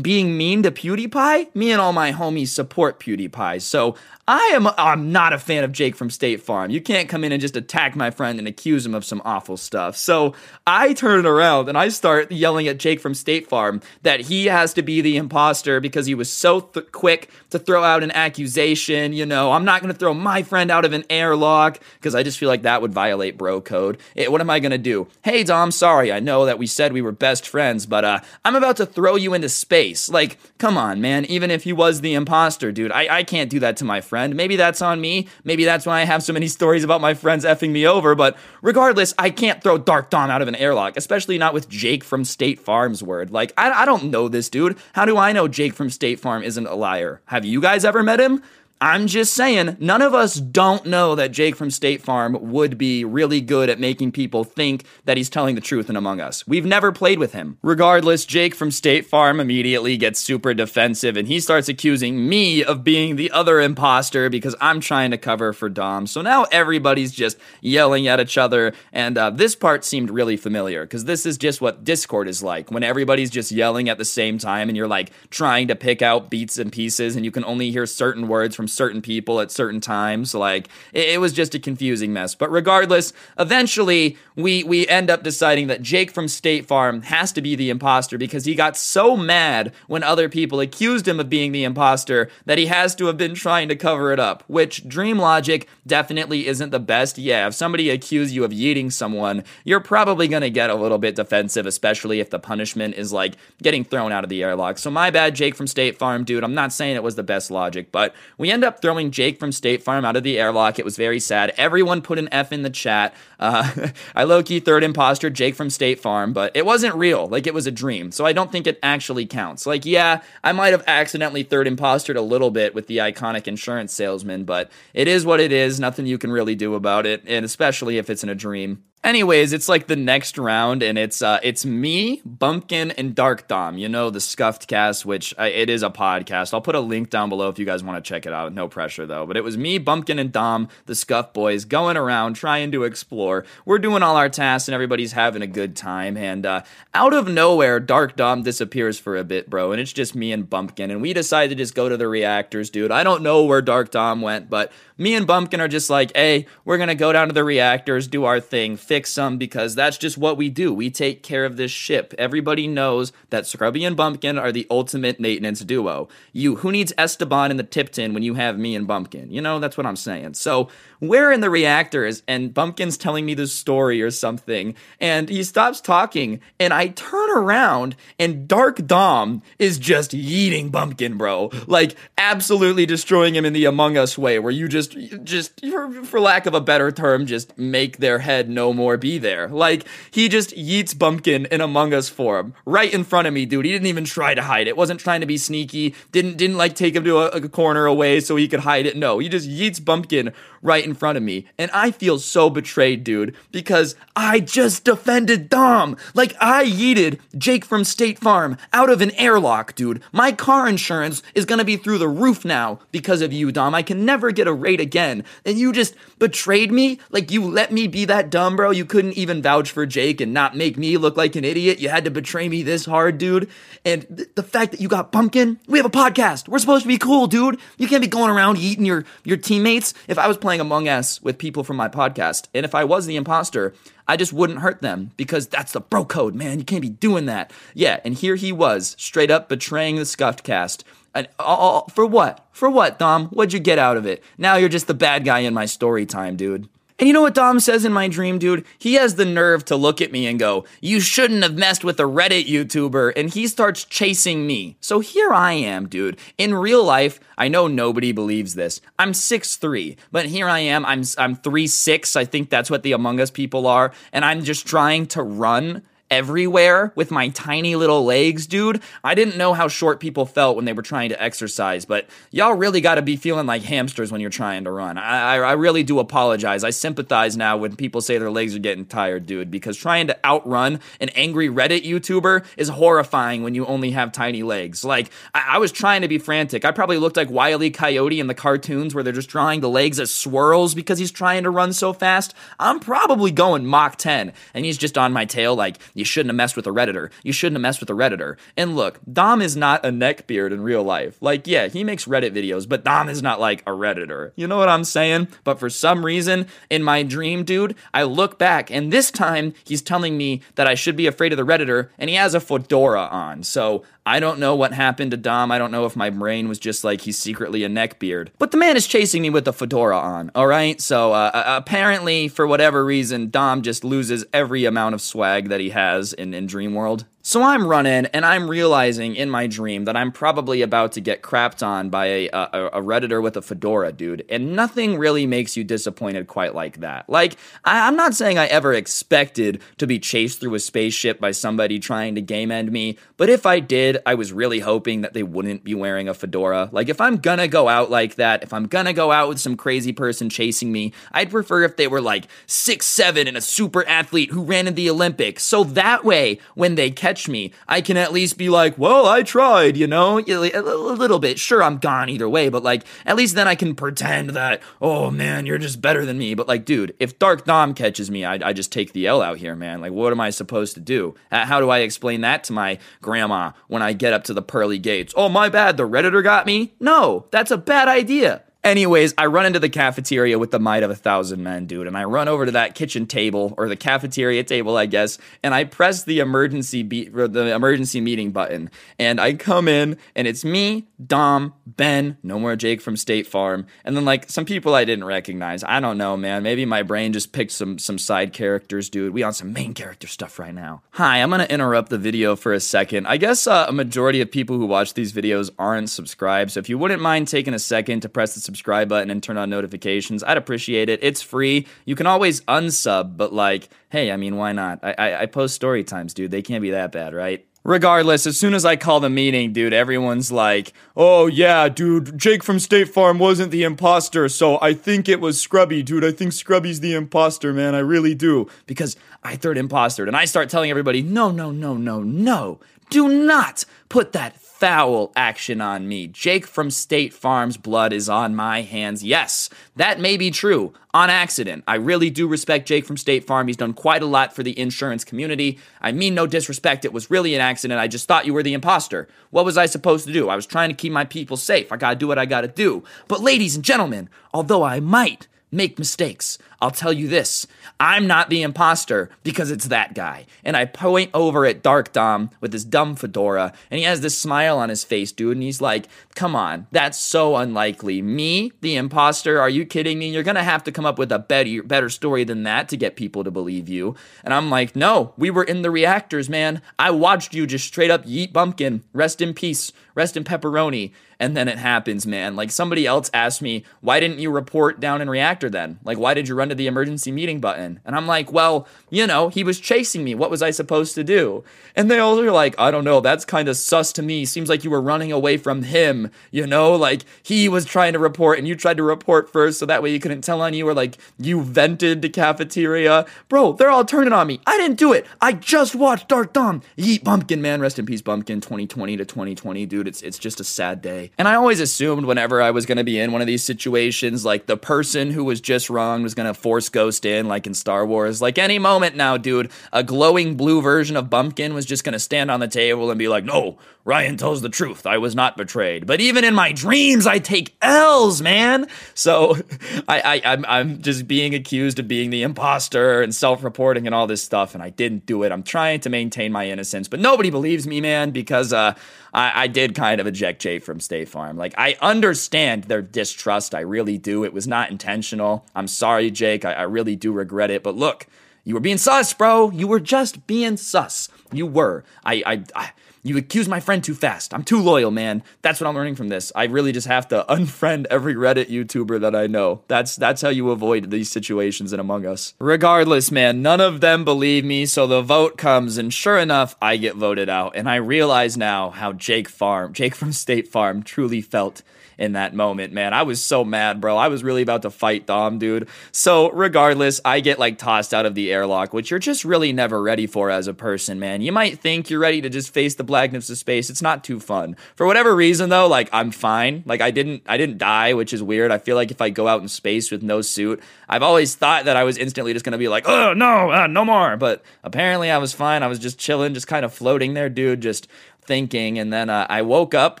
being 0.02 0.36
mean 0.36 0.62
to 0.62 0.70
PewDiePie. 0.70 1.54
Me 1.54 1.72
and 1.72 1.80
all 1.80 1.92
my 1.92 2.12
homies 2.12 2.48
support 2.48 3.00
PewDiePie. 3.00 3.60
So 3.62 3.96
I 4.28 4.52
am 4.54 4.68
I'm 4.78 5.10
not 5.10 5.32
a 5.32 5.38
fan 5.38 5.64
of 5.64 5.72
Jake 5.72 5.96
from 5.96 6.08
State 6.08 6.40
Farm. 6.40 6.70
You 6.70 6.80
can't 6.80 7.08
come 7.08 7.24
in 7.24 7.32
and 7.32 7.40
just 7.40 7.56
attack 7.56 7.96
my 7.96 8.12
friend 8.12 8.38
and 8.38 8.46
accuse 8.46 8.86
him 8.86 8.94
of 8.94 9.04
some 9.04 9.20
awful 9.24 9.56
stuff. 9.56 9.96
So 9.96 10.34
I 10.64 10.92
turn 10.92 11.26
around 11.26 11.68
and 11.68 11.76
I 11.76 11.88
start 11.88 12.30
yelling 12.30 12.68
at 12.68 12.78
Jake 12.78 13.00
from 13.00 13.14
State 13.14 13.48
Farm 13.48 13.80
that 14.02 14.20
he 14.20 14.46
has 14.46 14.74
to 14.74 14.82
be 14.82 15.00
the 15.00 15.16
imposter 15.16 15.80
because 15.80 16.06
he 16.06 16.14
was 16.14 16.32
so 16.32 16.60
th- 16.60 16.92
quick 16.92 17.30
to 17.50 17.58
throw 17.58 17.82
out 17.82 18.04
an 18.04 18.12
accusation. 18.12 19.12
You 19.12 19.26
know, 19.26 19.50
I'm 19.50 19.64
not 19.64 19.82
going 19.82 19.92
to 19.92 19.98
throw 19.98 20.14
my 20.14 20.44
friend 20.44 20.70
out 20.70 20.84
of 20.84 20.92
an 20.92 21.04
airlock 21.10 21.80
because 21.94 22.14
I 22.14 22.22
just 22.22 22.38
feel 22.38 22.48
like 22.48 22.62
that 22.62 22.80
would 22.80 22.92
violate 22.92 23.36
bro 23.36 23.60
code. 23.60 23.98
It, 24.14 24.30
what 24.30 24.40
am 24.40 24.50
I 24.50 24.60
going 24.60 24.70
to 24.70 24.78
do? 24.78 25.08
Hey, 25.24 25.42
Dom, 25.42 25.72
sorry. 25.72 26.12
I 26.12 26.20
know 26.20 26.46
that 26.46 26.60
we 26.60 26.68
said 26.68 26.92
we 26.92 27.02
were 27.02 27.12
best 27.12 27.48
friends, 27.48 27.86
but 27.86 28.04
uh, 28.04 28.20
I'm 28.44 28.56
about 28.56 28.76
to 28.78 28.86
throw 28.86 29.14
you 29.14 29.34
into 29.34 29.48
space. 29.48 30.08
Like, 30.08 30.36
come 30.58 30.76
on, 30.76 31.00
man. 31.00 31.24
Even 31.26 31.50
if 31.50 31.62
he 31.62 31.72
was 31.72 32.00
the 32.00 32.14
imposter, 32.14 32.72
dude, 32.72 32.90
I, 32.90 33.18
I 33.18 33.22
can't 33.22 33.48
do 33.48 33.60
that 33.60 33.76
to 33.76 33.84
my 33.84 34.00
friend. 34.00 34.34
Maybe 34.34 34.56
that's 34.56 34.82
on 34.82 35.00
me. 35.00 35.28
Maybe 35.44 35.64
that's 35.64 35.86
why 35.86 36.00
I 36.00 36.04
have 36.04 36.24
so 36.24 36.32
many 36.32 36.48
stories 36.48 36.82
about 36.82 37.00
my 37.00 37.14
friends 37.14 37.44
effing 37.44 37.70
me 37.70 37.86
over. 37.86 38.16
But 38.16 38.36
regardless, 38.60 39.14
I 39.16 39.30
can't 39.30 39.62
throw 39.62 39.78
Dark 39.78 40.10
Dom 40.10 40.28
out 40.28 40.42
of 40.42 40.48
an 40.48 40.56
airlock, 40.56 40.96
especially 40.96 41.38
not 41.38 41.54
with 41.54 41.68
Jake 41.68 42.02
from 42.02 42.24
State 42.24 42.58
Farm's 42.58 43.00
word. 43.00 43.30
Like, 43.30 43.52
I, 43.56 43.70
I 43.70 43.84
don't 43.84 44.10
know 44.10 44.28
this 44.28 44.48
dude. 44.48 44.76
How 44.94 45.04
do 45.04 45.16
I 45.16 45.32
know 45.32 45.46
Jake 45.46 45.74
from 45.74 45.88
State 45.88 46.18
Farm 46.18 46.42
isn't 46.42 46.66
a 46.66 46.74
liar? 46.74 47.22
Have 47.26 47.44
you 47.44 47.60
guys 47.60 47.84
ever 47.84 48.02
met 48.02 48.18
him? 48.18 48.42
I'm 48.82 49.06
just 49.06 49.34
saying, 49.34 49.76
none 49.78 50.02
of 50.02 50.12
us 50.12 50.34
don't 50.34 50.86
know 50.86 51.14
that 51.14 51.30
Jake 51.30 51.54
from 51.54 51.70
State 51.70 52.02
Farm 52.02 52.36
would 52.50 52.76
be 52.76 53.04
really 53.04 53.40
good 53.40 53.70
at 53.70 53.78
making 53.78 54.10
people 54.10 54.42
think 54.42 54.84
that 55.04 55.16
he's 55.16 55.30
telling 55.30 55.54
the 55.54 55.60
truth 55.60 55.88
in 55.88 55.94
Among 55.94 56.20
Us. 56.20 56.48
We've 56.48 56.66
never 56.66 56.90
played 56.90 57.20
with 57.20 57.32
him. 57.32 57.58
Regardless, 57.62 58.24
Jake 58.24 58.56
from 58.56 58.72
State 58.72 59.06
Farm 59.06 59.38
immediately 59.38 59.96
gets 59.96 60.18
super 60.18 60.52
defensive 60.52 61.16
and 61.16 61.28
he 61.28 61.38
starts 61.38 61.68
accusing 61.68 62.28
me 62.28 62.64
of 62.64 62.82
being 62.82 63.14
the 63.14 63.30
other 63.30 63.60
imposter 63.60 64.28
because 64.28 64.56
I'm 64.60 64.80
trying 64.80 65.12
to 65.12 65.16
cover 65.16 65.52
for 65.52 65.68
Dom. 65.68 66.08
So 66.08 66.20
now 66.20 66.46
everybody's 66.50 67.12
just 67.12 67.38
yelling 67.60 68.08
at 68.08 68.18
each 68.18 68.36
other, 68.36 68.72
and 68.92 69.16
uh, 69.16 69.30
this 69.30 69.54
part 69.54 69.84
seemed 69.84 70.10
really 70.10 70.36
familiar 70.36 70.82
because 70.82 71.04
this 71.04 71.24
is 71.24 71.38
just 71.38 71.60
what 71.60 71.84
Discord 71.84 72.26
is 72.26 72.42
like 72.42 72.72
when 72.72 72.82
everybody's 72.82 73.30
just 73.30 73.52
yelling 73.52 73.88
at 73.88 73.98
the 73.98 74.04
same 74.04 74.38
time 74.38 74.68
and 74.68 74.76
you're 74.76 74.88
like 74.88 75.12
trying 75.30 75.68
to 75.68 75.76
pick 75.76 76.02
out 76.02 76.30
beats 76.30 76.58
and 76.58 76.72
pieces 76.72 77.14
and 77.14 77.24
you 77.24 77.30
can 77.30 77.44
only 77.44 77.70
hear 77.70 77.86
certain 77.86 78.26
words 78.26 78.56
from 78.56 78.66
certain 78.72 79.02
people 79.02 79.40
at 79.40 79.50
certain 79.50 79.80
times. 79.80 80.34
Like 80.34 80.68
it, 80.92 81.10
it, 81.10 81.20
was 81.20 81.32
just 81.32 81.54
a 81.54 81.58
confusing 81.58 82.12
mess. 82.12 82.34
But 82.34 82.50
regardless, 82.50 83.12
eventually 83.38 84.16
we 84.36 84.64
we 84.64 84.86
end 84.88 85.10
up 85.10 85.22
deciding 85.22 85.66
that 85.68 85.82
Jake 85.82 86.10
from 86.10 86.28
State 86.28 86.66
Farm 86.66 87.02
has 87.02 87.32
to 87.32 87.42
be 87.42 87.54
the 87.54 87.70
imposter 87.70 88.18
because 88.18 88.44
he 88.44 88.54
got 88.54 88.76
so 88.76 89.16
mad 89.16 89.72
when 89.86 90.02
other 90.02 90.28
people 90.28 90.60
accused 90.60 91.06
him 91.06 91.20
of 91.20 91.28
being 91.28 91.52
the 91.52 91.64
imposter 91.64 92.28
that 92.46 92.58
he 92.58 92.66
has 92.66 92.94
to 92.96 93.06
have 93.06 93.16
been 93.16 93.34
trying 93.34 93.68
to 93.68 93.76
cover 93.76 94.12
it 94.12 94.20
up. 94.20 94.42
Which 94.46 94.88
dream 94.88 95.18
logic 95.18 95.68
definitely 95.86 96.46
isn't 96.46 96.70
the 96.70 96.80
best. 96.80 97.18
Yeah, 97.18 97.46
if 97.46 97.54
somebody 97.54 97.90
accused 97.90 98.34
you 98.34 98.44
of 98.44 98.52
yeeting 98.52 98.92
someone, 98.92 99.44
you're 99.64 99.80
probably 99.80 100.28
gonna 100.28 100.50
get 100.50 100.70
a 100.70 100.74
little 100.74 100.98
bit 100.98 101.16
defensive, 101.16 101.66
especially 101.66 102.20
if 102.20 102.30
the 102.30 102.38
punishment 102.38 102.94
is 102.94 103.12
like 103.12 103.34
getting 103.62 103.84
thrown 103.84 104.12
out 104.12 104.24
of 104.24 104.30
the 104.30 104.42
airlock. 104.42 104.78
So 104.78 104.90
my 104.90 105.10
bad, 105.10 105.34
Jake 105.34 105.54
from 105.54 105.66
State 105.66 105.98
Farm, 105.98 106.24
dude. 106.24 106.44
I'm 106.44 106.54
not 106.54 106.72
saying 106.72 106.96
it 106.96 107.02
was 107.02 107.16
the 107.16 107.22
best 107.22 107.50
logic, 107.50 107.92
but 107.92 108.14
we 108.38 108.51
end 108.52 108.64
up 108.64 108.80
throwing 108.80 109.10
Jake 109.10 109.40
from 109.40 109.50
State 109.50 109.82
Farm 109.82 110.04
out 110.04 110.14
of 110.14 110.22
the 110.22 110.38
airlock. 110.38 110.78
It 110.78 110.84
was 110.84 110.96
very 110.96 111.18
sad. 111.18 111.52
Everyone 111.56 112.02
put 112.02 112.18
an 112.18 112.28
F 112.30 112.52
in 112.52 112.62
the 112.62 112.70
chat. 112.70 113.14
Uh, 113.40 113.88
I 114.14 114.24
low 114.24 114.42
key 114.42 114.60
third 114.60 114.84
imposter 114.84 115.30
Jake 115.30 115.54
from 115.54 115.70
State 115.70 115.98
Farm, 115.98 116.32
but 116.32 116.54
it 116.54 116.66
wasn't 116.66 116.94
real. 116.94 117.26
Like 117.26 117.46
it 117.46 117.54
was 117.54 117.66
a 117.66 117.72
dream. 117.72 118.12
So 118.12 118.26
I 118.26 118.32
don't 118.32 118.52
think 118.52 118.66
it 118.66 118.78
actually 118.82 119.26
counts. 119.26 119.66
Like, 119.66 119.84
yeah, 119.84 120.22
I 120.44 120.52
might 120.52 120.72
have 120.72 120.84
accidentally 120.86 121.42
third 121.42 121.66
impostered 121.66 122.16
a 122.16 122.22
little 122.22 122.50
bit 122.50 122.74
with 122.74 122.86
the 122.86 122.98
iconic 122.98 123.48
insurance 123.48 123.92
salesman, 123.92 124.44
but 124.44 124.70
it 124.94 125.08
is 125.08 125.24
what 125.24 125.40
it 125.40 125.50
is. 125.50 125.80
Nothing 125.80 126.06
you 126.06 126.18
can 126.18 126.30
really 126.30 126.54
do 126.54 126.74
about 126.74 127.06
it. 127.06 127.22
And 127.26 127.44
especially 127.44 127.98
if 127.98 128.10
it's 128.10 128.22
in 128.22 128.28
a 128.28 128.34
dream. 128.34 128.84
Anyways, 129.04 129.52
it's 129.52 129.68
like 129.68 129.88
the 129.88 129.96
next 129.96 130.38
round, 130.38 130.80
and 130.80 130.96
it's 130.96 131.22
uh, 131.22 131.40
it's 131.42 131.64
me, 131.66 132.22
Bumpkin, 132.24 132.92
and 132.92 133.16
Dark 133.16 133.48
Dom. 133.48 133.76
You 133.76 133.88
know 133.88 134.10
the 134.10 134.20
Scuffed 134.20 134.68
Cast, 134.68 135.04
which 135.04 135.34
uh, 135.36 135.42
it 135.42 135.68
is 135.68 135.82
a 135.82 135.90
podcast. 135.90 136.54
I'll 136.54 136.60
put 136.60 136.76
a 136.76 136.80
link 136.80 137.10
down 137.10 137.28
below 137.28 137.48
if 137.48 137.58
you 137.58 137.64
guys 137.64 137.82
want 137.82 138.02
to 138.02 138.08
check 138.08 138.26
it 138.26 138.32
out. 138.32 138.52
No 138.52 138.68
pressure 138.68 139.04
though. 139.04 139.26
But 139.26 139.36
it 139.36 139.42
was 139.42 139.58
me, 139.58 139.78
Bumpkin, 139.78 140.20
and 140.20 140.30
Dom, 140.30 140.68
the 140.86 140.94
Scuff 140.94 141.32
Boys, 141.32 141.64
going 141.64 141.96
around 141.96 142.34
trying 142.34 142.70
to 142.70 142.84
explore. 142.84 143.44
We're 143.64 143.80
doing 143.80 144.04
all 144.04 144.16
our 144.16 144.28
tasks, 144.28 144.68
and 144.68 144.74
everybody's 144.74 145.12
having 145.12 145.42
a 145.42 145.48
good 145.48 145.74
time. 145.74 146.16
And 146.16 146.46
uh, 146.46 146.62
out 146.94 147.12
of 147.12 147.26
nowhere, 147.26 147.80
Dark 147.80 148.14
Dom 148.14 148.44
disappears 148.44 149.00
for 149.00 149.16
a 149.16 149.24
bit, 149.24 149.50
bro, 149.50 149.72
and 149.72 149.80
it's 149.80 149.92
just 149.92 150.14
me 150.14 150.30
and 150.30 150.48
Bumpkin. 150.48 150.92
And 150.92 151.02
we 151.02 151.12
decide 151.12 151.48
to 151.48 151.56
just 151.56 151.74
go 151.74 151.88
to 151.88 151.96
the 151.96 152.06
reactors, 152.06 152.70
dude. 152.70 152.92
I 152.92 153.02
don't 153.02 153.24
know 153.24 153.42
where 153.42 153.62
Dark 153.62 153.90
Dom 153.90 154.20
went, 154.20 154.48
but 154.48 154.70
me 154.96 155.16
and 155.16 155.26
Bumpkin 155.26 155.60
are 155.60 155.66
just 155.66 155.90
like, 155.90 156.14
hey, 156.14 156.46
we're 156.64 156.78
gonna 156.78 156.94
go 156.94 157.12
down 157.12 157.26
to 157.26 157.34
the 157.34 157.42
reactors, 157.42 158.06
do 158.06 158.24
our 158.24 158.38
thing 158.38 158.76
fix 158.92 159.08
some 159.08 159.38
because 159.38 159.74
that's 159.74 159.96
just 159.96 160.18
what 160.18 160.36
we 160.36 160.50
do. 160.50 160.70
We 160.70 160.90
take 160.90 161.22
care 161.22 161.46
of 161.46 161.56
this 161.56 161.70
ship. 161.70 162.12
Everybody 162.18 162.66
knows 162.66 163.10
that 163.30 163.46
Scrubby 163.46 163.86
and 163.86 163.96
Bumpkin 163.96 164.36
are 164.36 164.52
the 164.52 164.66
ultimate 164.70 165.18
maintenance 165.18 165.60
duo. 165.60 166.08
You, 166.34 166.56
who 166.56 166.70
needs 166.70 166.92
Esteban 166.98 167.50
in 167.50 167.56
the 167.56 167.62
Tipton 167.62 168.12
when 168.12 168.22
you 168.22 168.34
have 168.34 168.58
me 168.58 168.76
and 168.76 168.86
Bumpkin? 168.86 169.30
You 169.30 169.40
know, 169.40 169.60
that's 169.60 169.78
what 169.78 169.86
I'm 169.86 169.96
saying. 169.96 170.34
So 170.34 170.68
we're 171.00 171.32
in 171.32 171.40
the 171.40 171.48
reactors 171.48 172.22
and 172.28 172.52
Bumpkin's 172.52 172.98
telling 172.98 173.24
me 173.24 173.32
the 173.32 173.46
story 173.46 174.02
or 174.02 174.10
something, 174.10 174.74
and 175.00 175.30
he 175.30 175.42
stops 175.42 175.80
talking, 175.80 176.40
and 176.60 176.74
I 176.74 176.88
turn 176.88 177.30
around 177.30 177.96
and 178.18 178.46
Dark 178.46 178.86
Dom 178.86 179.40
is 179.58 179.78
just 179.78 180.12
eating 180.12 180.68
Bumpkin, 180.68 181.16
bro. 181.16 181.50
Like 181.66 181.96
absolutely 182.18 182.84
destroying 182.84 183.34
him 183.34 183.46
in 183.46 183.54
the 183.54 183.64
Among 183.64 183.96
Us 183.96 184.18
way, 184.18 184.38
where 184.38 184.52
you 184.52 184.68
just 184.68 184.92
just 185.24 185.64
for, 185.64 186.04
for 186.04 186.20
lack 186.20 186.44
of 186.44 186.52
a 186.52 186.60
better 186.60 186.92
term, 186.92 187.24
just 187.24 187.56
make 187.56 187.96
their 187.96 188.18
head 188.18 188.50
no 188.50 188.74
more 188.74 188.81
anymore 188.82 188.96
be 188.96 189.18
there. 189.18 189.48
Like, 189.48 189.86
he 190.10 190.28
just 190.28 190.50
yeets 190.56 190.96
Bumpkin 190.96 191.46
in 191.46 191.60
Among 191.60 191.94
Us 191.94 192.08
form 192.08 192.54
right 192.66 192.92
in 192.92 193.04
front 193.04 193.28
of 193.28 193.34
me, 193.34 193.46
dude. 193.46 193.64
He 193.64 193.72
didn't 193.72 193.86
even 193.86 194.04
try 194.04 194.34
to 194.34 194.42
hide 194.42 194.66
it. 194.66 194.76
Wasn't 194.76 195.00
trying 195.00 195.20
to 195.20 195.26
be 195.26 195.38
sneaky. 195.38 195.94
Didn't 196.10 196.36
didn't 196.36 196.56
like 196.56 196.74
take 196.74 196.94
him 196.94 197.04
to 197.04 197.18
a, 197.18 197.28
a 197.28 197.48
corner 197.48 197.86
away 197.86 198.20
so 198.20 198.36
he 198.36 198.48
could 198.48 198.60
hide 198.60 198.86
it. 198.86 198.96
No, 198.96 199.18
he 199.18 199.28
just 199.28 199.48
yeets 199.48 199.82
Bumpkin 199.82 200.32
right 200.62 200.84
in 200.84 200.94
front 200.94 201.18
of 201.18 201.22
me. 201.22 201.46
And 201.58 201.70
I 201.72 201.90
feel 201.90 202.18
so 202.18 202.48
betrayed, 202.48 203.04
dude, 203.04 203.34
because 203.50 203.96
I 204.14 204.40
just 204.40 204.84
defended 204.84 205.48
Dom. 205.48 205.96
Like 206.14 206.34
I 206.40 206.64
yeeted 206.64 207.18
Jake 207.36 207.64
from 207.64 207.84
State 207.84 208.18
Farm 208.18 208.56
out 208.72 208.90
of 208.90 209.00
an 209.00 209.10
airlock, 209.12 209.74
dude. 209.74 210.02
My 210.12 210.32
car 210.32 210.68
insurance 210.68 211.22
is 211.34 211.44
gonna 211.44 211.64
be 211.64 211.76
through 211.76 211.98
the 211.98 212.08
roof 212.08 212.44
now 212.44 212.80
because 212.92 213.22
of 213.22 213.32
you, 213.32 213.52
Dom. 213.52 213.74
I 213.74 213.82
can 213.82 214.04
never 214.04 214.30
get 214.30 214.46
a 214.46 214.52
rate 214.52 214.80
again. 214.80 215.24
And 215.44 215.58
you 215.58 215.72
just 215.72 215.94
betrayed 216.18 216.72
me? 216.72 216.98
Like 217.10 217.30
you 217.30 217.44
let 217.44 217.72
me 217.72 217.86
be 217.86 218.04
that 218.06 218.30
dumb, 218.30 218.56
bro? 218.56 218.70
You 218.72 218.84
couldn't 218.84 219.14
even 219.14 219.42
vouch 219.42 219.70
for 219.70 219.86
Jake 219.86 220.20
and 220.20 220.32
not 220.32 220.56
make 220.56 220.76
me 220.76 220.96
look 220.96 221.16
like 221.16 221.36
an 221.36 221.44
idiot. 221.44 221.78
You 221.78 221.88
had 221.88 222.04
to 222.04 222.10
betray 222.10 222.48
me 222.48 222.62
this 222.62 222.84
hard, 222.86 223.18
dude. 223.18 223.48
And 223.84 224.06
th- 224.16 224.30
the 224.34 224.42
fact 224.42 224.72
that 224.72 224.80
you 224.80 224.88
got 224.88 225.12
Bumpkin, 225.12 225.60
we 225.66 225.78
have 225.78 225.86
a 225.86 225.90
podcast. 225.90 226.48
We're 226.48 226.58
supposed 226.58 226.82
to 226.82 226.88
be 226.88 226.98
cool, 226.98 227.26
dude. 227.26 227.60
You 227.78 227.88
can't 227.88 228.02
be 228.02 228.08
going 228.08 228.30
around 228.30 228.58
eating 228.58 228.84
your, 228.84 229.04
your 229.24 229.36
teammates. 229.36 229.94
If 230.08 230.18
I 230.18 230.28
was 230.28 230.36
playing 230.36 230.60
Among 230.60 230.88
Us 230.88 231.22
with 231.22 231.38
people 231.38 231.64
from 231.64 231.76
my 231.76 231.88
podcast, 231.88 232.48
and 232.54 232.64
if 232.64 232.74
I 232.74 232.84
was 232.84 233.06
the 233.06 233.16
imposter, 233.16 233.74
I 234.08 234.16
just 234.16 234.32
wouldn't 234.32 234.60
hurt 234.60 234.82
them 234.82 235.12
because 235.16 235.46
that's 235.46 235.72
the 235.72 235.80
bro 235.80 236.04
code, 236.04 236.34
man. 236.34 236.58
You 236.58 236.64
can't 236.64 236.82
be 236.82 236.88
doing 236.88 237.26
that. 237.26 237.52
Yeah, 237.74 238.00
and 238.04 238.14
here 238.14 238.36
he 238.36 238.52
was, 238.52 238.96
straight 238.98 239.30
up 239.30 239.48
betraying 239.48 239.96
the 239.96 240.04
scuffed 240.04 240.42
cast. 240.42 240.84
And 241.14 241.28
all, 241.38 241.88
for 241.88 242.06
what? 242.06 242.46
For 242.52 242.70
what, 242.70 242.98
Dom? 242.98 243.26
What'd 243.28 243.52
you 243.52 243.60
get 243.60 243.78
out 243.78 243.96
of 243.96 244.06
it? 244.06 244.22
Now 244.38 244.56
you're 244.56 244.68
just 244.68 244.86
the 244.86 244.94
bad 244.94 245.24
guy 245.24 245.40
in 245.40 245.54
my 245.54 245.66
story 245.66 246.06
time, 246.06 246.36
dude. 246.36 246.68
And 247.02 247.08
you 247.08 247.14
know 247.14 247.22
what 247.22 247.34
Dom 247.34 247.58
says 247.58 247.84
in 247.84 247.92
my 247.92 248.06
dream, 248.06 248.38
dude? 248.38 248.64
He 248.78 248.94
has 248.94 249.16
the 249.16 249.24
nerve 249.24 249.64
to 249.64 249.74
look 249.74 250.00
at 250.00 250.12
me 250.12 250.28
and 250.28 250.38
go, 250.38 250.64
You 250.80 251.00
shouldn't 251.00 251.42
have 251.42 251.58
messed 251.58 251.82
with 251.82 251.98
a 251.98 252.04
Reddit 252.04 252.46
YouTuber. 252.46 253.14
And 253.16 253.28
he 253.28 253.48
starts 253.48 253.84
chasing 253.84 254.46
me. 254.46 254.76
So 254.80 255.00
here 255.00 255.32
I 255.32 255.54
am, 255.54 255.88
dude. 255.88 256.16
In 256.38 256.54
real 256.54 256.84
life, 256.84 257.18
I 257.36 257.48
know 257.48 257.66
nobody 257.66 258.12
believes 258.12 258.54
this. 258.54 258.80
I'm 259.00 259.10
6'3, 259.10 259.96
but 260.12 260.26
here 260.26 260.46
I 260.46 260.60
am. 260.60 260.86
I'm, 260.86 261.02
I'm 261.18 261.34
3'6. 261.34 262.14
I 262.14 262.24
think 262.24 262.50
that's 262.50 262.70
what 262.70 262.84
the 262.84 262.92
Among 262.92 263.18
Us 263.18 263.32
people 263.32 263.66
are. 263.66 263.92
And 264.12 264.24
I'm 264.24 264.44
just 264.44 264.64
trying 264.64 265.06
to 265.06 265.24
run 265.24 265.82
everywhere 266.12 266.92
with 266.94 267.10
my 267.10 267.28
tiny 267.28 267.74
little 267.74 268.04
legs, 268.04 268.46
dude. 268.46 268.82
I 269.02 269.14
didn't 269.14 269.38
know 269.38 269.54
how 269.54 269.66
short 269.66 269.98
people 269.98 270.26
felt 270.26 270.56
when 270.56 270.66
they 270.66 270.74
were 270.74 270.82
trying 270.82 271.08
to 271.08 271.20
exercise, 271.20 271.86
but 271.86 272.06
y'all 272.30 272.52
really 272.52 272.82
got 272.82 272.96
to 272.96 273.02
be 273.02 273.16
feeling 273.16 273.46
like 273.46 273.62
hamsters 273.62 274.12
when 274.12 274.20
you're 274.20 274.28
trying 274.28 274.64
to 274.64 274.70
run. 274.70 274.98
I, 274.98 275.36
I, 275.36 275.38
I, 275.38 275.52
really 275.52 275.82
do 275.82 275.98
apologize. 276.00 276.64
I 276.64 276.70
sympathize 276.70 277.34
now 277.34 277.56
when 277.56 277.76
people 277.76 278.02
say 278.02 278.18
their 278.18 278.30
legs 278.30 278.54
are 278.54 278.58
getting 278.58 278.84
tired, 278.84 279.24
dude, 279.24 279.50
because 279.50 279.78
trying 279.78 280.06
to 280.08 280.26
outrun 280.26 280.80
an 281.00 281.08
angry 281.14 281.48
Reddit 281.48 281.82
YouTuber 281.82 282.44
is 282.58 282.68
horrifying 282.68 283.42
when 283.42 283.54
you 283.54 283.64
only 283.64 283.92
have 283.92 284.12
tiny 284.12 284.42
legs. 284.42 284.84
Like, 284.84 285.10
I, 285.32 285.54
I 285.54 285.58
was 285.58 285.72
trying 285.72 286.02
to 286.02 286.08
be 286.08 286.18
frantic. 286.18 286.66
I 286.66 286.72
probably 286.72 286.98
looked 286.98 287.16
like 287.16 287.30
Wile 287.30 287.62
E. 287.62 287.70
Coyote 287.70 288.20
in 288.20 288.26
the 288.26 288.34
cartoons 288.34 288.94
where 288.94 289.02
they're 289.02 289.14
just 289.14 289.30
drawing 289.30 289.60
the 289.60 289.70
legs 289.70 289.98
as 289.98 290.12
swirls 290.12 290.74
because 290.74 290.98
he's 290.98 291.10
trying 291.10 291.44
to 291.44 291.50
run 291.50 291.72
so 291.72 291.94
fast. 291.94 292.34
I'm 292.60 292.80
probably 292.80 293.30
going 293.30 293.64
Mach 293.64 293.96
10, 293.96 294.34
and 294.52 294.64
he's 294.66 294.76
just 294.76 294.98
on 294.98 295.14
my 295.14 295.24
tail 295.24 295.56
like, 295.56 295.78
you 296.02 296.06
shouldn't 296.06 296.30
have 296.30 296.36
messed 296.36 296.56
with 296.56 296.66
a 296.66 296.70
Redditor. 296.70 297.12
You 297.22 297.32
shouldn't 297.32 297.54
have 297.54 297.62
messed 297.62 297.78
with 297.78 297.88
a 297.88 297.92
Redditor. 297.92 298.36
And 298.56 298.74
look, 298.74 298.98
Dom 299.10 299.40
is 299.40 299.56
not 299.56 299.86
a 299.86 299.90
neckbeard 299.90 300.52
in 300.52 300.60
real 300.60 300.82
life. 300.82 301.16
Like, 301.20 301.46
yeah, 301.46 301.68
he 301.68 301.84
makes 301.84 302.06
Reddit 302.06 302.32
videos, 302.32 302.68
but 302.68 302.82
Dom 302.82 303.08
is 303.08 303.22
not 303.22 303.38
like 303.38 303.62
a 303.62 303.70
Redditor. 303.70 304.32
You 304.34 304.48
know 304.48 304.58
what 304.58 304.68
I'm 304.68 304.82
saying? 304.82 305.28
But 305.44 305.60
for 305.60 305.70
some 305.70 306.04
reason, 306.04 306.48
in 306.70 306.82
my 306.82 307.04
dream, 307.04 307.44
dude, 307.44 307.76
I 307.94 308.02
look 308.02 308.36
back 308.36 308.68
and 308.68 308.92
this 308.92 309.12
time 309.12 309.54
he's 309.64 309.80
telling 309.80 310.16
me 310.16 310.42
that 310.56 310.66
I 310.66 310.74
should 310.74 310.96
be 310.96 311.06
afraid 311.06 311.32
of 311.32 311.36
the 311.36 311.46
Redditor 311.46 311.90
and 311.98 312.10
he 312.10 312.16
has 312.16 312.34
a 312.34 312.40
fedora 312.40 313.02
on. 313.02 313.44
So 313.44 313.84
I 314.04 314.18
don't 314.18 314.40
know 314.40 314.56
what 314.56 314.72
happened 314.72 315.12
to 315.12 315.16
Dom. 315.16 315.52
I 315.52 315.58
don't 315.58 315.70
know 315.70 315.84
if 315.84 315.94
my 315.94 316.10
brain 316.10 316.48
was 316.48 316.58
just 316.58 316.82
like 316.82 317.02
he's 317.02 317.18
secretly 317.18 317.62
a 317.62 317.68
neckbeard. 317.68 318.28
But 318.38 318.50
the 318.50 318.56
man 318.56 318.76
is 318.76 318.86
chasing 318.86 319.22
me 319.22 319.30
with 319.30 319.46
a 319.46 319.52
fedora 319.52 319.98
on, 319.98 320.30
all 320.34 320.46
right? 320.46 320.80
So 320.80 321.12
uh, 321.12 321.30
apparently, 321.46 322.28
for 322.28 322.46
whatever 322.46 322.84
reason, 322.84 323.30
Dom 323.30 323.62
just 323.62 323.84
loses 323.84 324.24
every 324.32 324.64
amount 324.64 324.94
of 324.94 325.00
swag 325.00 325.50
that 325.50 325.60
he 325.60 325.70
has 325.70 326.12
in, 326.12 326.34
in 326.34 326.46
Dream 326.46 326.74
World. 326.74 327.04
So 327.24 327.40
I'm 327.40 327.68
running 327.68 328.06
and 328.06 328.26
I'm 328.26 328.50
realizing 328.50 329.14
in 329.14 329.30
my 329.30 329.46
dream 329.46 329.84
that 329.84 329.96
I'm 329.96 330.10
probably 330.10 330.60
about 330.60 330.90
to 330.92 331.00
get 331.00 331.22
crapped 331.22 331.64
on 331.64 331.88
by 331.88 332.06
a, 332.06 332.28
a, 332.32 332.70
a, 332.72 332.82
Redditor 332.82 333.22
with 333.22 333.36
a 333.36 333.42
fedora, 333.42 333.92
dude. 333.92 334.24
And 334.28 334.56
nothing 334.56 334.98
really 334.98 335.24
makes 335.24 335.56
you 335.56 335.62
disappointed 335.62 336.26
quite 336.26 336.52
like 336.52 336.80
that. 336.80 337.08
Like, 337.08 337.36
I, 337.64 337.86
am 337.86 337.94
not 337.94 338.14
saying 338.14 338.38
I 338.38 338.46
ever 338.46 338.74
expected 338.74 339.62
to 339.78 339.86
be 339.86 340.00
chased 340.00 340.40
through 340.40 340.56
a 340.56 340.58
spaceship 340.58 341.20
by 341.20 341.30
somebody 341.30 341.78
trying 341.78 342.16
to 342.16 342.20
game 342.20 342.50
end 342.50 342.72
me, 342.72 342.98
but 343.16 343.30
if 343.30 343.46
I 343.46 343.60
did, 343.60 343.98
I 344.04 344.14
was 344.16 344.32
really 344.32 344.58
hoping 344.58 345.02
that 345.02 345.12
they 345.12 345.22
wouldn't 345.22 345.62
be 345.62 345.76
wearing 345.76 346.08
a 346.08 346.14
fedora. 346.14 346.70
Like, 346.72 346.88
if 346.88 347.00
I'm 347.00 347.18
gonna 347.18 347.46
go 347.46 347.68
out 347.68 347.88
like 347.88 348.16
that, 348.16 348.42
if 348.42 348.52
I'm 348.52 348.66
gonna 348.66 348.92
go 348.92 349.12
out 349.12 349.28
with 349.28 349.38
some 349.38 349.56
crazy 349.56 349.92
person 349.92 350.28
chasing 350.28 350.72
me, 350.72 350.92
I'd 351.12 351.30
prefer 351.30 351.62
if 351.62 351.76
they 351.76 351.86
were 351.86 352.00
like 352.00 352.26
six 352.48 352.84
seven 352.86 353.28
and 353.28 353.36
a 353.36 353.40
super 353.40 353.86
athlete 353.86 354.32
who 354.32 354.42
ran 354.42 354.66
in 354.66 354.74
the 354.74 354.90
Olympics. 354.90 355.44
So 355.44 355.62
that 355.62 356.04
way, 356.04 356.40
when 356.56 356.74
they 356.74 356.90
catch 356.90 357.11
catch 357.12 357.28
me, 357.28 357.52
I 357.68 357.82
can 357.82 357.98
at 357.98 358.12
least 358.12 358.38
be 358.38 358.48
like, 358.48 358.78
well, 358.78 359.06
I 359.06 359.22
tried, 359.22 359.76
you 359.76 359.86
know, 359.86 360.18
a 360.18 360.60
little 360.60 361.18
bit. 361.18 361.38
Sure, 361.38 361.62
I'm 361.62 361.76
gone 361.76 362.08
either 362.08 362.26
way, 362.28 362.48
but 362.48 362.62
like, 362.62 362.84
at 363.04 363.16
least 363.16 363.34
then 363.34 363.46
I 363.46 363.54
can 363.54 363.74
pretend 363.74 364.30
that, 364.30 364.62
oh 364.80 365.10
man, 365.10 365.44
you're 365.44 365.58
just 365.58 365.82
better 365.82 366.06
than 366.06 366.16
me. 366.16 366.32
But 366.32 366.48
like, 366.48 366.64
dude, 366.64 366.94
if 366.98 367.18
Dark 367.18 367.44
Dom 367.44 367.74
catches 367.74 368.10
me, 368.10 368.24
I, 368.24 368.38
I 368.48 368.52
just 368.54 368.72
take 368.72 368.94
the 368.94 369.06
L 369.06 369.20
out 369.20 369.36
here, 369.36 369.54
man. 369.54 369.82
Like, 369.82 369.92
what 369.92 370.10
am 370.10 370.20
I 370.20 370.30
supposed 370.30 370.72
to 370.74 370.80
do? 370.80 371.14
How 371.30 371.60
do 371.60 371.68
I 371.68 371.80
explain 371.80 372.22
that 372.22 372.44
to 372.44 372.54
my 372.54 372.78
grandma 373.02 373.52
when 373.68 373.82
I 373.82 373.92
get 373.92 374.14
up 374.14 374.24
to 374.24 374.34
the 374.34 374.40
pearly 374.40 374.78
gates? 374.78 375.12
Oh, 375.14 375.28
my 375.28 375.50
bad, 375.50 375.76
the 375.76 375.86
Redditor 375.86 376.22
got 376.22 376.46
me? 376.46 376.72
No, 376.80 377.26
that's 377.30 377.50
a 377.50 377.58
bad 377.58 377.88
idea. 377.88 378.42
Anyways, 378.64 379.12
I 379.18 379.26
run 379.26 379.44
into 379.44 379.58
the 379.58 379.68
cafeteria 379.68 380.38
with 380.38 380.52
the 380.52 380.60
might 380.60 380.84
of 380.84 380.90
a 380.90 380.94
thousand 380.94 381.42
men, 381.42 381.66
dude, 381.66 381.88
and 381.88 381.98
I 381.98 382.04
run 382.04 382.28
over 382.28 382.46
to 382.46 382.52
that 382.52 382.76
kitchen 382.76 383.06
table 383.08 383.54
or 383.58 383.68
the 383.68 383.74
cafeteria 383.74 384.44
table, 384.44 384.76
I 384.76 384.86
guess, 384.86 385.18
and 385.42 385.52
I 385.52 385.64
press 385.64 386.04
the 386.04 386.20
emergency 386.20 386.84
be- 386.84 387.08
the 387.08 387.52
emergency 387.52 388.00
meeting 388.00 388.30
button, 388.30 388.70
and 389.00 389.20
I 389.20 389.34
come 389.34 389.66
in, 389.66 389.96
and 390.14 390.28
it's 390.28 390.44
me, 390.44 390.86
Dom, 391.04 391.54
Ben, 391.66 392.18
no 392.22 392.38
more 392.38 392.54
Jake 392.54 392.80
from 392.80 392.96
State 392.96 393.26
Farm, 393.26 393.66
and 393.84 393.96
then 393.96 394.04
like 394.04 394.30
some 394.30 394.44
people 394.44 394.76
I 394.76 394.84
didn't 394.84 395.06
recognize. 395.06 395.64
I 395.64 395.80
don't 395.80 395.98
know, 395.98 396.16
man. 396.16 396.44
Maybe 396.44 396.64
my 396.64 396.84
brain 396.84 397.12
just 397.12 397.32
picked 397.32 397.50
some 397.50 397.80
some 397.80 397.98
side 397.98 398.32
characters, 398.32 398.88
dude. 398.88 399.12
We 399.12 399.24
on 399.24 399.32
some 399.32 399.52
main 399.52 399.74
character 399.74 400.06
stuff 400.06 400.38
right 400.38 400.54
now. 400.54 400.82
Hi, 400.92 401.20
I'm 401.20 401.30
gonna 401.30 401.44
interrupt 401.44 401.88
the 401.88 401.98
video 401.98 402.36
for 402.36 402.52
a 402.52 402.60
second. 402.60 403.08
I 403.08 403.16
guess 403.16 403.48
uh, 403.48 403.66
a 403.68 403.72
majority 403.72 404.20
of 404.20 404.30
people 404.30 404.56
who 404.56 404.66
watch 404.66 404.94
these 404.94 405.12
videos 405.12 405.50
aren't 405.58 405.90
subscribed, 405.90 406.52
so 406.52 406.60
if 406.60 406.68
you 406.68 406.78
wouldn't 406.78 407.02
mind 407.02 407.26
taking 407.26 407.54
a 407.54 407.58
second 407.58 408.02
to 408.02 408.08
press 408.08 408.36
the 408.36 408.51
subscribe 408.52 408.90
button 408.90 409.10
and 409.10 409.22
turn 409.22 409.38
on 409.38 409.48
notifications. 409.48 410.22
I'd 410.22 410.36
appreciate 410.36 410.90
it. 410.90 411.00
It's 411.02 411.22
free. 411.22 411.66
You 411.86 411.96
can 411.96 412.06
always 412.06 412.42
unsub, 412.42 413.16
but 413.16 413.32
like, 413.32 413.70
hey, 413.88 414.12
I 414.12 414.18
mean, 414.18 414.36
why 414.36 414.52
not? 414.52 414.80
I, 414.82 414.94
I, 414.98 415.22
I 415.22 415.26
post 415.26 415.54
story 415.54 415.84
times, 415.84 416.12
dude. 416.12 416.30
They 416.30 416.42
can't 416.42 416.60
be 416.60 416.70
that 416.70 416.92
bad, 416.92 417.14
right? 417.14 417.46
Regardless, 417.64 418.26
as 418.26 418.36
soon 418.36 418.54
as 418.54 418.64
I 418.64 418.76
call 418.76 419.00
the 419.00 419.08
meeting, 419.08 419.52
dude, 419.52 419.72
everyone's 419.72 420.30
like, 420.32 420.72
oh 420.96 421.28
yeah, 421.28 421.68
dude, 421.68 422.18
Jake 422.18 422.42
from 422.42 422.58
State 422.58 422.88
Farm 422.88 423.18
wasn't 423.18 423.52
the 423.52 423.62
imposter, 423.62 424.28
so 424.28 424.58
I 424.60 424.74
think 424.74 425.08
it 425.08 425.20
was 425.20 425.40
Scrubby, 425.40 425.82
dude. 425.82 426.04
I 426.04 426.10
think 426.10 426.32
Scrubby's 426.32 426.80
the 426.80 426.92
imposter, 426.92 427.52
man. 427.52 427.74
I 427.74 427.78
really 427.78 428.14
do. 428.14 428.48
Because 428.66 428.96
I 429.22 429.36
third 429.36 429.56
imposter, 429.56 430.04
and 430.04 430.16
I 430.16 430.24
start 430.26 430.50
telling 430.50 430.70
everybody, 430.70 431.02
no, 431.02 431.30
no, 431.30 431.52
no, 431.52 431.74
no, 431.76 432.02
no. 432.02 432.58
Do 432.90 433.08
not 433.08 433.64
put 433.88 434.12
that 434.12 434.36
foul 434.62 435.10
action 435.16 435.60
on 435.60 435.88
me. 435.88 436.06
Jake 436.06 436.46
from 436.46 436.70
State 436.70 437.12
Farm's 437.12 437.56
blood 437.56 437.92
is 437.92 438.08
on 438.08 438.36
my 438.36 438.62
hands. 438.62 439.02
Yes, 439.02 439.50
that 439.74 439.98
may 439.98 440.16
be 440.16 440.30
true 440.30 440.72
on 440.94 441.10
accident. 441.10 441.64
I 441.66 441.74
really 441.74 442.10
do 442.10 442.28
respect 442.28 442.68
Jake 442.68 442.86
from 442.86 442.96
State 442.96 443.26
Farm. 443.26 443.48
He's 443.48 443.56
done 443.56 443.72
quite 443.72 444.04
a 444.04 444.06
lot 444.06 444.32
for 444.32 444.44
the 444.44 444.56
insurance 444.56 445.02
community. 445.02 445.58
I 445.80 445.90
mean 445.90 446.14
no 446.14 446.28
disrespect. 446.28 446.84
It 446.84 446.92
was 446.92 447.10
really 447.10 447.34
an 447.34 447.40
accident. 447.40 447.80
I 447.80 447.88
just 447.88 448.06
thought 448.06 448.24
you 448.24 448.34
were 448.34 448.44
the 448.44 448.52
imposter. 448.52 449.08
What 449.30 449.44
was 449.44 449.58
I 449.58 449.66
supposed 449.66 450.06
to 450.06 450.12
do? 450.12 450.28
I 450.28 450.36
was 450.36 450.46
trying 450.46 450.68
to 450.68 450.76
keep 450.76 450.92
my 450.92 451.06
people 451.06 451.36
safe. 451.36 451.72
I 451.72 451.76
gotta 451.76 451.96
do 451.96 452.06
what 452.06 452.20
I 452.20 452.24
gotta 452.24 452.46
do. 452.46 452.84
But, 453.08 453.20
ladies 453.20 453.56
and 453.56 453.64
gentlemen, 453.64 454.08
although 454.32 454.62
I 454.62 454.78
might 454.78 455.26
make 455.50 455.76
mistakes. 455.76 456.38
I'll 456.62 456.70
tell 456.70 456.92
you 456.92 457.08
this 457.08 457.48
I'm 457.80 458.06
not 458.06 458.30
the 458.30 458.42
imposter 458.42 459.10
because 459.24 459.50
it's 459.50 459.66
that 459.66 459.94
guy. 459.94 460.26
And 460.44 460.56
I 460.56 460.64
point 460.64 461.10
over 461.12 461.44
at 461.44 461.62
Dark 461.62 461.92
Dom 461.92 462.30
with 462.40 462.52
his 462.52 462.64
dumb 462.64 462.94
fedora, 462.94 463.52
and 463.68 463.78
he 463.78 463.84
has 463.84 464.00
this 464.00 464.16
smile 464.16 464.58
on 464.58 464.68
his 464.68 464.84
face, 464.84 465.10
dude. 465.10 465.36
And 465.36 465.42
he's 465.42 465.60
like, 465.60 465.88
Come 466.14 466.36
on, 466.36 466.68
that's 466.70 466.98
so 466.98 467.36
unlikely. 467.36 468.00
Me, 468.00 468.52
the 468.60 468.76
imposter? 468.76 469.40
Are 469.40 469.48
you 469.48 469.66
kidding 469.66 469.98
me? 469.98 470.10
You're 470.10 470.22
gonna 470.22 470.44
have 470.44 470.62
to 470.64 470.72
come 470.72 470.86
up 470.86 470.98
with 470.98 471.10
a 471.10 471.18
better, 471.18 471.64
better 471.64 471.88
story 471.88 472.22
than 472.22 472.44
that 472.44 472.68
to 472.68 472.76
get 472.76 472.94
people 472.94 473.24
to 473.24 473.32
believe 473.32 473.68
you. 473.68 473.96
And 474.22 474.32
I'm 474.32 474.48
like, 474.48 474.76
No, 474.76 475.14
we 475.16 475.30
were 475.30 475.44
in 475.44 475.62
the 475.62 475.70
reactors, 475.72 476.28
man. 476.28 476.62
I 476.78 476.92
watched 476.92 477.34
you 477.34 477.48
just 477.48 477.66
straight 477.66 477.90
up 477.90 478.06
yeet 478.06 478.32
bumpkin. 478.32 478.84
Rest 478.92 479.20
in 479.20 479.34
peace. 479.34 479.72
Rest 479.96 480.16
in 480.16 480.22
pepperoni. 480.22 480.92
And 481.18 481.36
then 481.36 481.48
it 481.48 481.58
happens, 481.58 482.06
man. 482.06 482.34
Like 482.34 482.50
somebody 482.50 482.86
else 482.86 483.10
asked 483.12 483.42
me, 483.42 483.64
Why 483.80 483.98
didn't 483.98 484.20
you 484.20 484.30
report 484.30 484.78
down 484.78 485.02
in 485.02 485.10
reactor 485.10 485.50
then? 485.50 485.80
Like, 485.84 485.98
why 485.98 486.14
did 486.14 486.28
you 486.28 486.34
run 486.34 486.51
to 486.52 486.56
to 486.56 486.56
the 486.56 486.66
emergency 486.66 487.10
meeting 487.10 487.40
button. 487.40 487.80
And 487.84 487.96
I'm 487.96 488.06
like, 488.06 488.32
well, 488.32 488.68
you 488.90 489.06
know, 489.06 489.28
he 489.28 489.42
was 489.42 489.58
chasing 489.58 490.04
me. 490.04 490.14
What 490.14 490.30
was 490.30 490.42
I 490.42 490.50
supposed 490.50 490.94
to 490.94 491.04
do? 491.04 491.42
And 491.74 491.90
they 491.90 491.98
all 491.98 492.20
are 492.20 492.30
like, 492.30 492.54
I 492.58 492.70
don't 492.70 492.84
know. 492.84 493.00
That's 493.00 493.24
kind 493.24 493.48
of 493.48 493.56
sus 493.56 493.92
to 493.94 494.02
me. 494.02 494.24
Seems 494.24 494.48
like 494.48 494.62
you 494.62 494.70
were 494.70 494.80
running 494.80 495.10
away 495.10 495.38
from 495.38 495.62
him. 495.62 496.10
You 496.30 496.46
know, 496.46 496.74
like 496.74 497.02
he 497.22 497.48
was 497.48 497.64
trying 497.64 497.94
to 497.94 497.98
report 497.98 498.38
and 498.38 498.46
you 498.46 498.54
tried 498.54 498.76
to 498.76 498.82
report 498.82 499.32
first 499.32 499.58
so 499.58 499.66
that 499.66 499.82
way 499.82 499.90
you 499.90 499.98
couldn't 499.98 500.22
tell 500.22 500.42
on 500.42 500.54
you 500.54 500.68
or 500.68 500.74
like 500.74 500.98
you 501.18 501.42
vented 501.42 502.02
the 502.02 502.10
cafeteria. 502.10 503.06
Bro, 503.28 503.54
they're 503.54 503.70
all 503.70 503.84
turning 503.84 504.12
on 504.12 504.26
me. 504.26 504.40
I 504.46 504.58
didn't 504.58 504.78
do 504.78 504.92
it. 504.92 505.06
I 505.20 505.32
just 505.32 505.74
watched 505.74 506.08
Dark 506.08 506.32
Dom. 506.32 506.62
Yeet 506.76 507.02
Bumpkin, 507.02 507.40
man. 507.40 507.60
Rest 507.60 507.78
in 507.78 507.86
peace, 507.86 508.02
Bumpkin. 508.02 508.40
2020 508.42 508.98
to 508.98 509.04
2020, 509.04 509.66
dude. 509.66 509.88
It's 509.88 510.02
it's 510.02 510.18
just 510.18 510.40
a 510.40 510.44
sad 510.44 510.82
day. 510.82 511.10
And 511.16 511.26
I 511.26 511.34
always 511.34 511.60
assumed 511.60 512.04
whenever 512.04 512.42
I 512.42 512.50
was 512.50 512.66
gonna 512.66 512.84
be 512.84 512.98
in 512.98 513.12
one 513.12 513.20
of 513.20 513.26
these 513.26 513.42
situations, 513.42 514.24
like 514.24 514.46
the 514.46 514.56
person 514.56 515.10
who 515.10 515.24
was 515.24 515.40
just 515.40 515.70
wrong 515.70 516.02
was 516.02 516.14
gonna 516.14 516.34
force 516.42 516.68
Ghost 516.68 517.04
in, 517.04 517.28
like 517.28 517.46
in 517.46 517.54
Star 517.54 517.86
Wars. 517.86 518.20
Like 518.20 518.38
any 518.38 518.58
moment 518.58 518.96
now, 518.96 519.16
dude, 519.16 519.50
a 519.72 519.82
glowing 519.82 520.36
blue 520.36 520.60
version 520.60 520.96
of 520.96 521.08
Bumpkin 521.08 521.54
was 521.54 521.64
just 521.64 521.84
gonna 521.84 521.98
stand 521.98 522.30
on 522.30 522.40
the 522.40 522.48
table 522.48 522.90
and 522.90 522.98
be 522.98 523.08
like, 523.08 523.24
no, 523.24 523.58
Ryan 523.84 524.16
tells 524.16 524.42
the 524.42 524.48
truth. 524.48 524.86
I 524.86 524.98
was 524.98 525.14
not 525.16 525.36
betrayed. 525.36 525.86
But 525.86 526.00
even 526.00 526.22
in 526.24 526.34
my 526.34 526.52
dreams, 526.52 527.06
I 527.06 527.18
take 527.18 527.56
L's, 527.60 528.22
man. 528.22 528.68
So 528.94 529.36
I, 529.88 530.00
I 530.00 530.22
I'm 530.24 530.44
I'm 530.46 530.82
just 530.82 531.08
being 531.08 531.34
accused 531.34 531.78
of 531.78 531.88
being 531.88 532.10
the 532.10 532.22
imposter 532.22 533.02
and 533.02 533.14
self-reporting 533.14 533.86
and 533.86 533.94
all 533.94 534.06
this 534.06 534.22
stuff, 534.22 534.54
and 534.54 534.62
I 534.62 534.70
didn't 534.70 535.06
do 535.06 535.24
it. 535.24 535.32
I'm 535.32 535.42
trying 535.42 535.80
to 535.80 535.90
maintain 535.90 536.30
my 536.30 536.48
innocence, 536.48 536.86
but 536.86 537.00
nobody 537.00 537.30
believes 537.30 537.66
me, 537.66 537.80
man, 537.80 538.10
because 538.10 538.52
uh 538.52 538.74
I, 539.12 539.42
I 539.42 539.46
did 539.48 539.74
kind 539.74 540.00
of 540.00 540.06
eject 540.06 540.40
Jay 540.40 540.58
from 540.58 540.80
State 540.80 541.08
Farm. 541.08 541.36
Like 541.36 541.54
I 541.58 541.76
understand 541.80 542.64
their 542.64 542.82
distrust. 542.82 543.54
I 543.54 543.60
really 543.60 543.98
do. 543.98 544.24
It 544.24 544.32
was 544.32 544.46
not 544.46 544.70
intentional. 544.70 545.44
I'm 545.54 545.68
sorry, 545.68 546.10
Jake. 546.10 546.44
I, 546.44 546.52
I 546.52 546.62
really 546.62 546.96
do 546.96 547.12
regret 547.12 547.50
it. 547.50 547.62
But 547.62 547.76
look, 547.76 548.06
you 548.44 548.54
were 548.54 548.60
being 548.60 548.78
sus, 548.78 549.12
bro. 549.12 549.50
You 549.50 549.68
were 549.68 549.80
just 549.80 550.26
being 550.26 550.56
sus. 550.56 551.08
You 551.32 551.46
were. 551.46 551.84
I, 552.04 552.22
I, 552.26 552.44
I 552.54 552.70
you 553.04 553.16
accuse 553.16 553.48
my 553.48 553.58
friend 553.58 553.82
too 553.82 553.94
fast. 553.94 554.32
I'm 554.32 554.44
too 554.44 554.60
loyal, 554.60 554.92
man. 554.92 555.24
That's 555.42 555.60
what 555.60 555.66
I'm 555.66 555.74
learning 555.74 555.96
from 555.96 556.08
this. 556.08 556.30
I 556.36 556.44
really 556.44 556.70
just 556.70 556.86
have 556.86 557.08
to 557.08 557.24
unfriend 557.28 557.86
every 557.90 558.14
Reddit 558.14 558.48
YouTuber 558.48 559.00
that 559.00 559.16
I 559.16 559.26
know. 559.26 559.62
That's 559.66 559.96
that's 559.96 560.22
how 560.22 560.28
you 560.28 560.50
avoid 560.50 560.90
these 560.90 561.10
situations 561.10 561.72
in 561.72 561.80
Among 561.80 562.06
Us. 562.06 562.34
Regardless, 562.38 563.10
man, 563.10 563.42
none 563.42 563.60
of 563.60 563.80
them 563.80 564.04
believe 564.04 564.44
me, 564.44 564.66
so 564.66 564.86
the 564.86 565.02
vote 565.02 565.36
comes 565.36 565.78
and 565.78 565.92
sure 565.92 566.18
enough, 566.18 566.56
I 566.62 566.76
get 566.76 566.94
voted 566.94 567.28
out. 567.28 567.56
And 567.56 567.68
I 567.68 567.76
realize 567.76 568.36
now 568.36 568.70
how 568.70 568.92
Jake 568.92 569.28
Farm, 569.28 569.72
Jake 569.72 569.94
from 569.96 570.12
State 570.12 570.46
Farm 570.46 570.82
truly 570.82 571.20
felt 571.20 571.62
in 572.02 572.14
that 572.14 572.34
moment, 572.34 572.72
man. 572.72 572.92
I 572.92 573.04
was 573.04 573.22
so 573.22 573.44
mad, 573.44 573.80
bro. 573.80 573.96
I 573.96 574.08
was 574.08 574.24
really 574.24 574.42
about 574.42 574.62
to 574.62 574.70
fight 574.70 575.06
Dom, 575.06 575.38
dude. 575.38 575.68
So, 575.92 576.32
regardless, 576.32 577.00
I 577.04 577.20
get 577.20 577.38
like 577.38 577.58
tossed 577.58 577.94
out 577.94 578.06
of 578.06 578.16
the 578.16 578.32
airlock, 578.32 578.74
which 578.74 578.90
you're 578.90 578.98
just 578.98 579.24
really 579.24 579.52
never 579.52 579.80
ready 579.80 580.08
for 580.08 580.28
as 580.28 580.48
a 580.48 580.52
person, 580.52 580.98
man. 580.98 581.22
You 581.22 581.30
might 581.30 581.60
think 581.60 581.90
you're 581.90 582.00
ready 582.00 582.20
to 582.20 582.28
just 582.28 582.52
face 582.52 582.74
the 582.74 582.82
blackness 582.82 583.30
of 583.30 583.38
space. 583.38 583.70
It's 583.70 583.82
not 583.82 584.02
too 584.02 584.18
fun. 584.18 584.56
For 584.74 584.84
whatever 584.84 585.14
reason 585.14 585.48
though, 585.48 585.68
like 585.68 585.88
I'm 585.92 586.10
fine. 586.10 586.64
Like 586.66 586.80
I 586.80 586.90
didn't 586.90 587.22
I 587.28 587.36
didn't 587.36 587.58
die, 587.58 587.94
which 587.94 588.12
is 588.12 588.20
weird. 588.20 588.50
I 588.50 588.58
feel 588.58 588.74
like 588.74 588.90
if 588.90 589.00
I 589.00 589.10
go 589.10 589.28
out 589.28 589.40
in 589.40 589.46
space 589.46 589.92
with 589.92 590.02
no 590.02 590.22
suit, 590.22 590.60
I've 590.88 591.04
always 591.04 591.36
thought 591.36 591.66
that 591.66 591.76
I 591.76 591.84
was 591.84 591.98
instantly 591.98 592.32
just 592.32 592.44
going 592.44 592.52
to 592.52 592.58
be 592.58 592.68
like, 592.68 592.88
"Oh, 592.88 593.14
no, 593.14 593.52
uh, 593.52 593.68
no 593.68 593.84
more." 593.84 594.16
But 594.16 594.42
apparently 594.64 595.08
I 595.08 595.18
was 595.18 595.32
fine. 595.32 595.62
I 595.62 595.68
was 595.68 595.78
just 595.78 596.00
chilling, 596.00 596.34
just 596.34 596.48
kind 596.48 596.64
of 596.64 596.74
floating 596.74 597.14
there, 597.14 597.28
dude, 597.28 597.60
just 597.60 597.86
thinking. 598.24 598.78
And 598.78 598.92
then 598.92 599.10
uh, 599.10 599.26
I 599.28 599.42
woke 599.42 599.74
up 599.74 600.00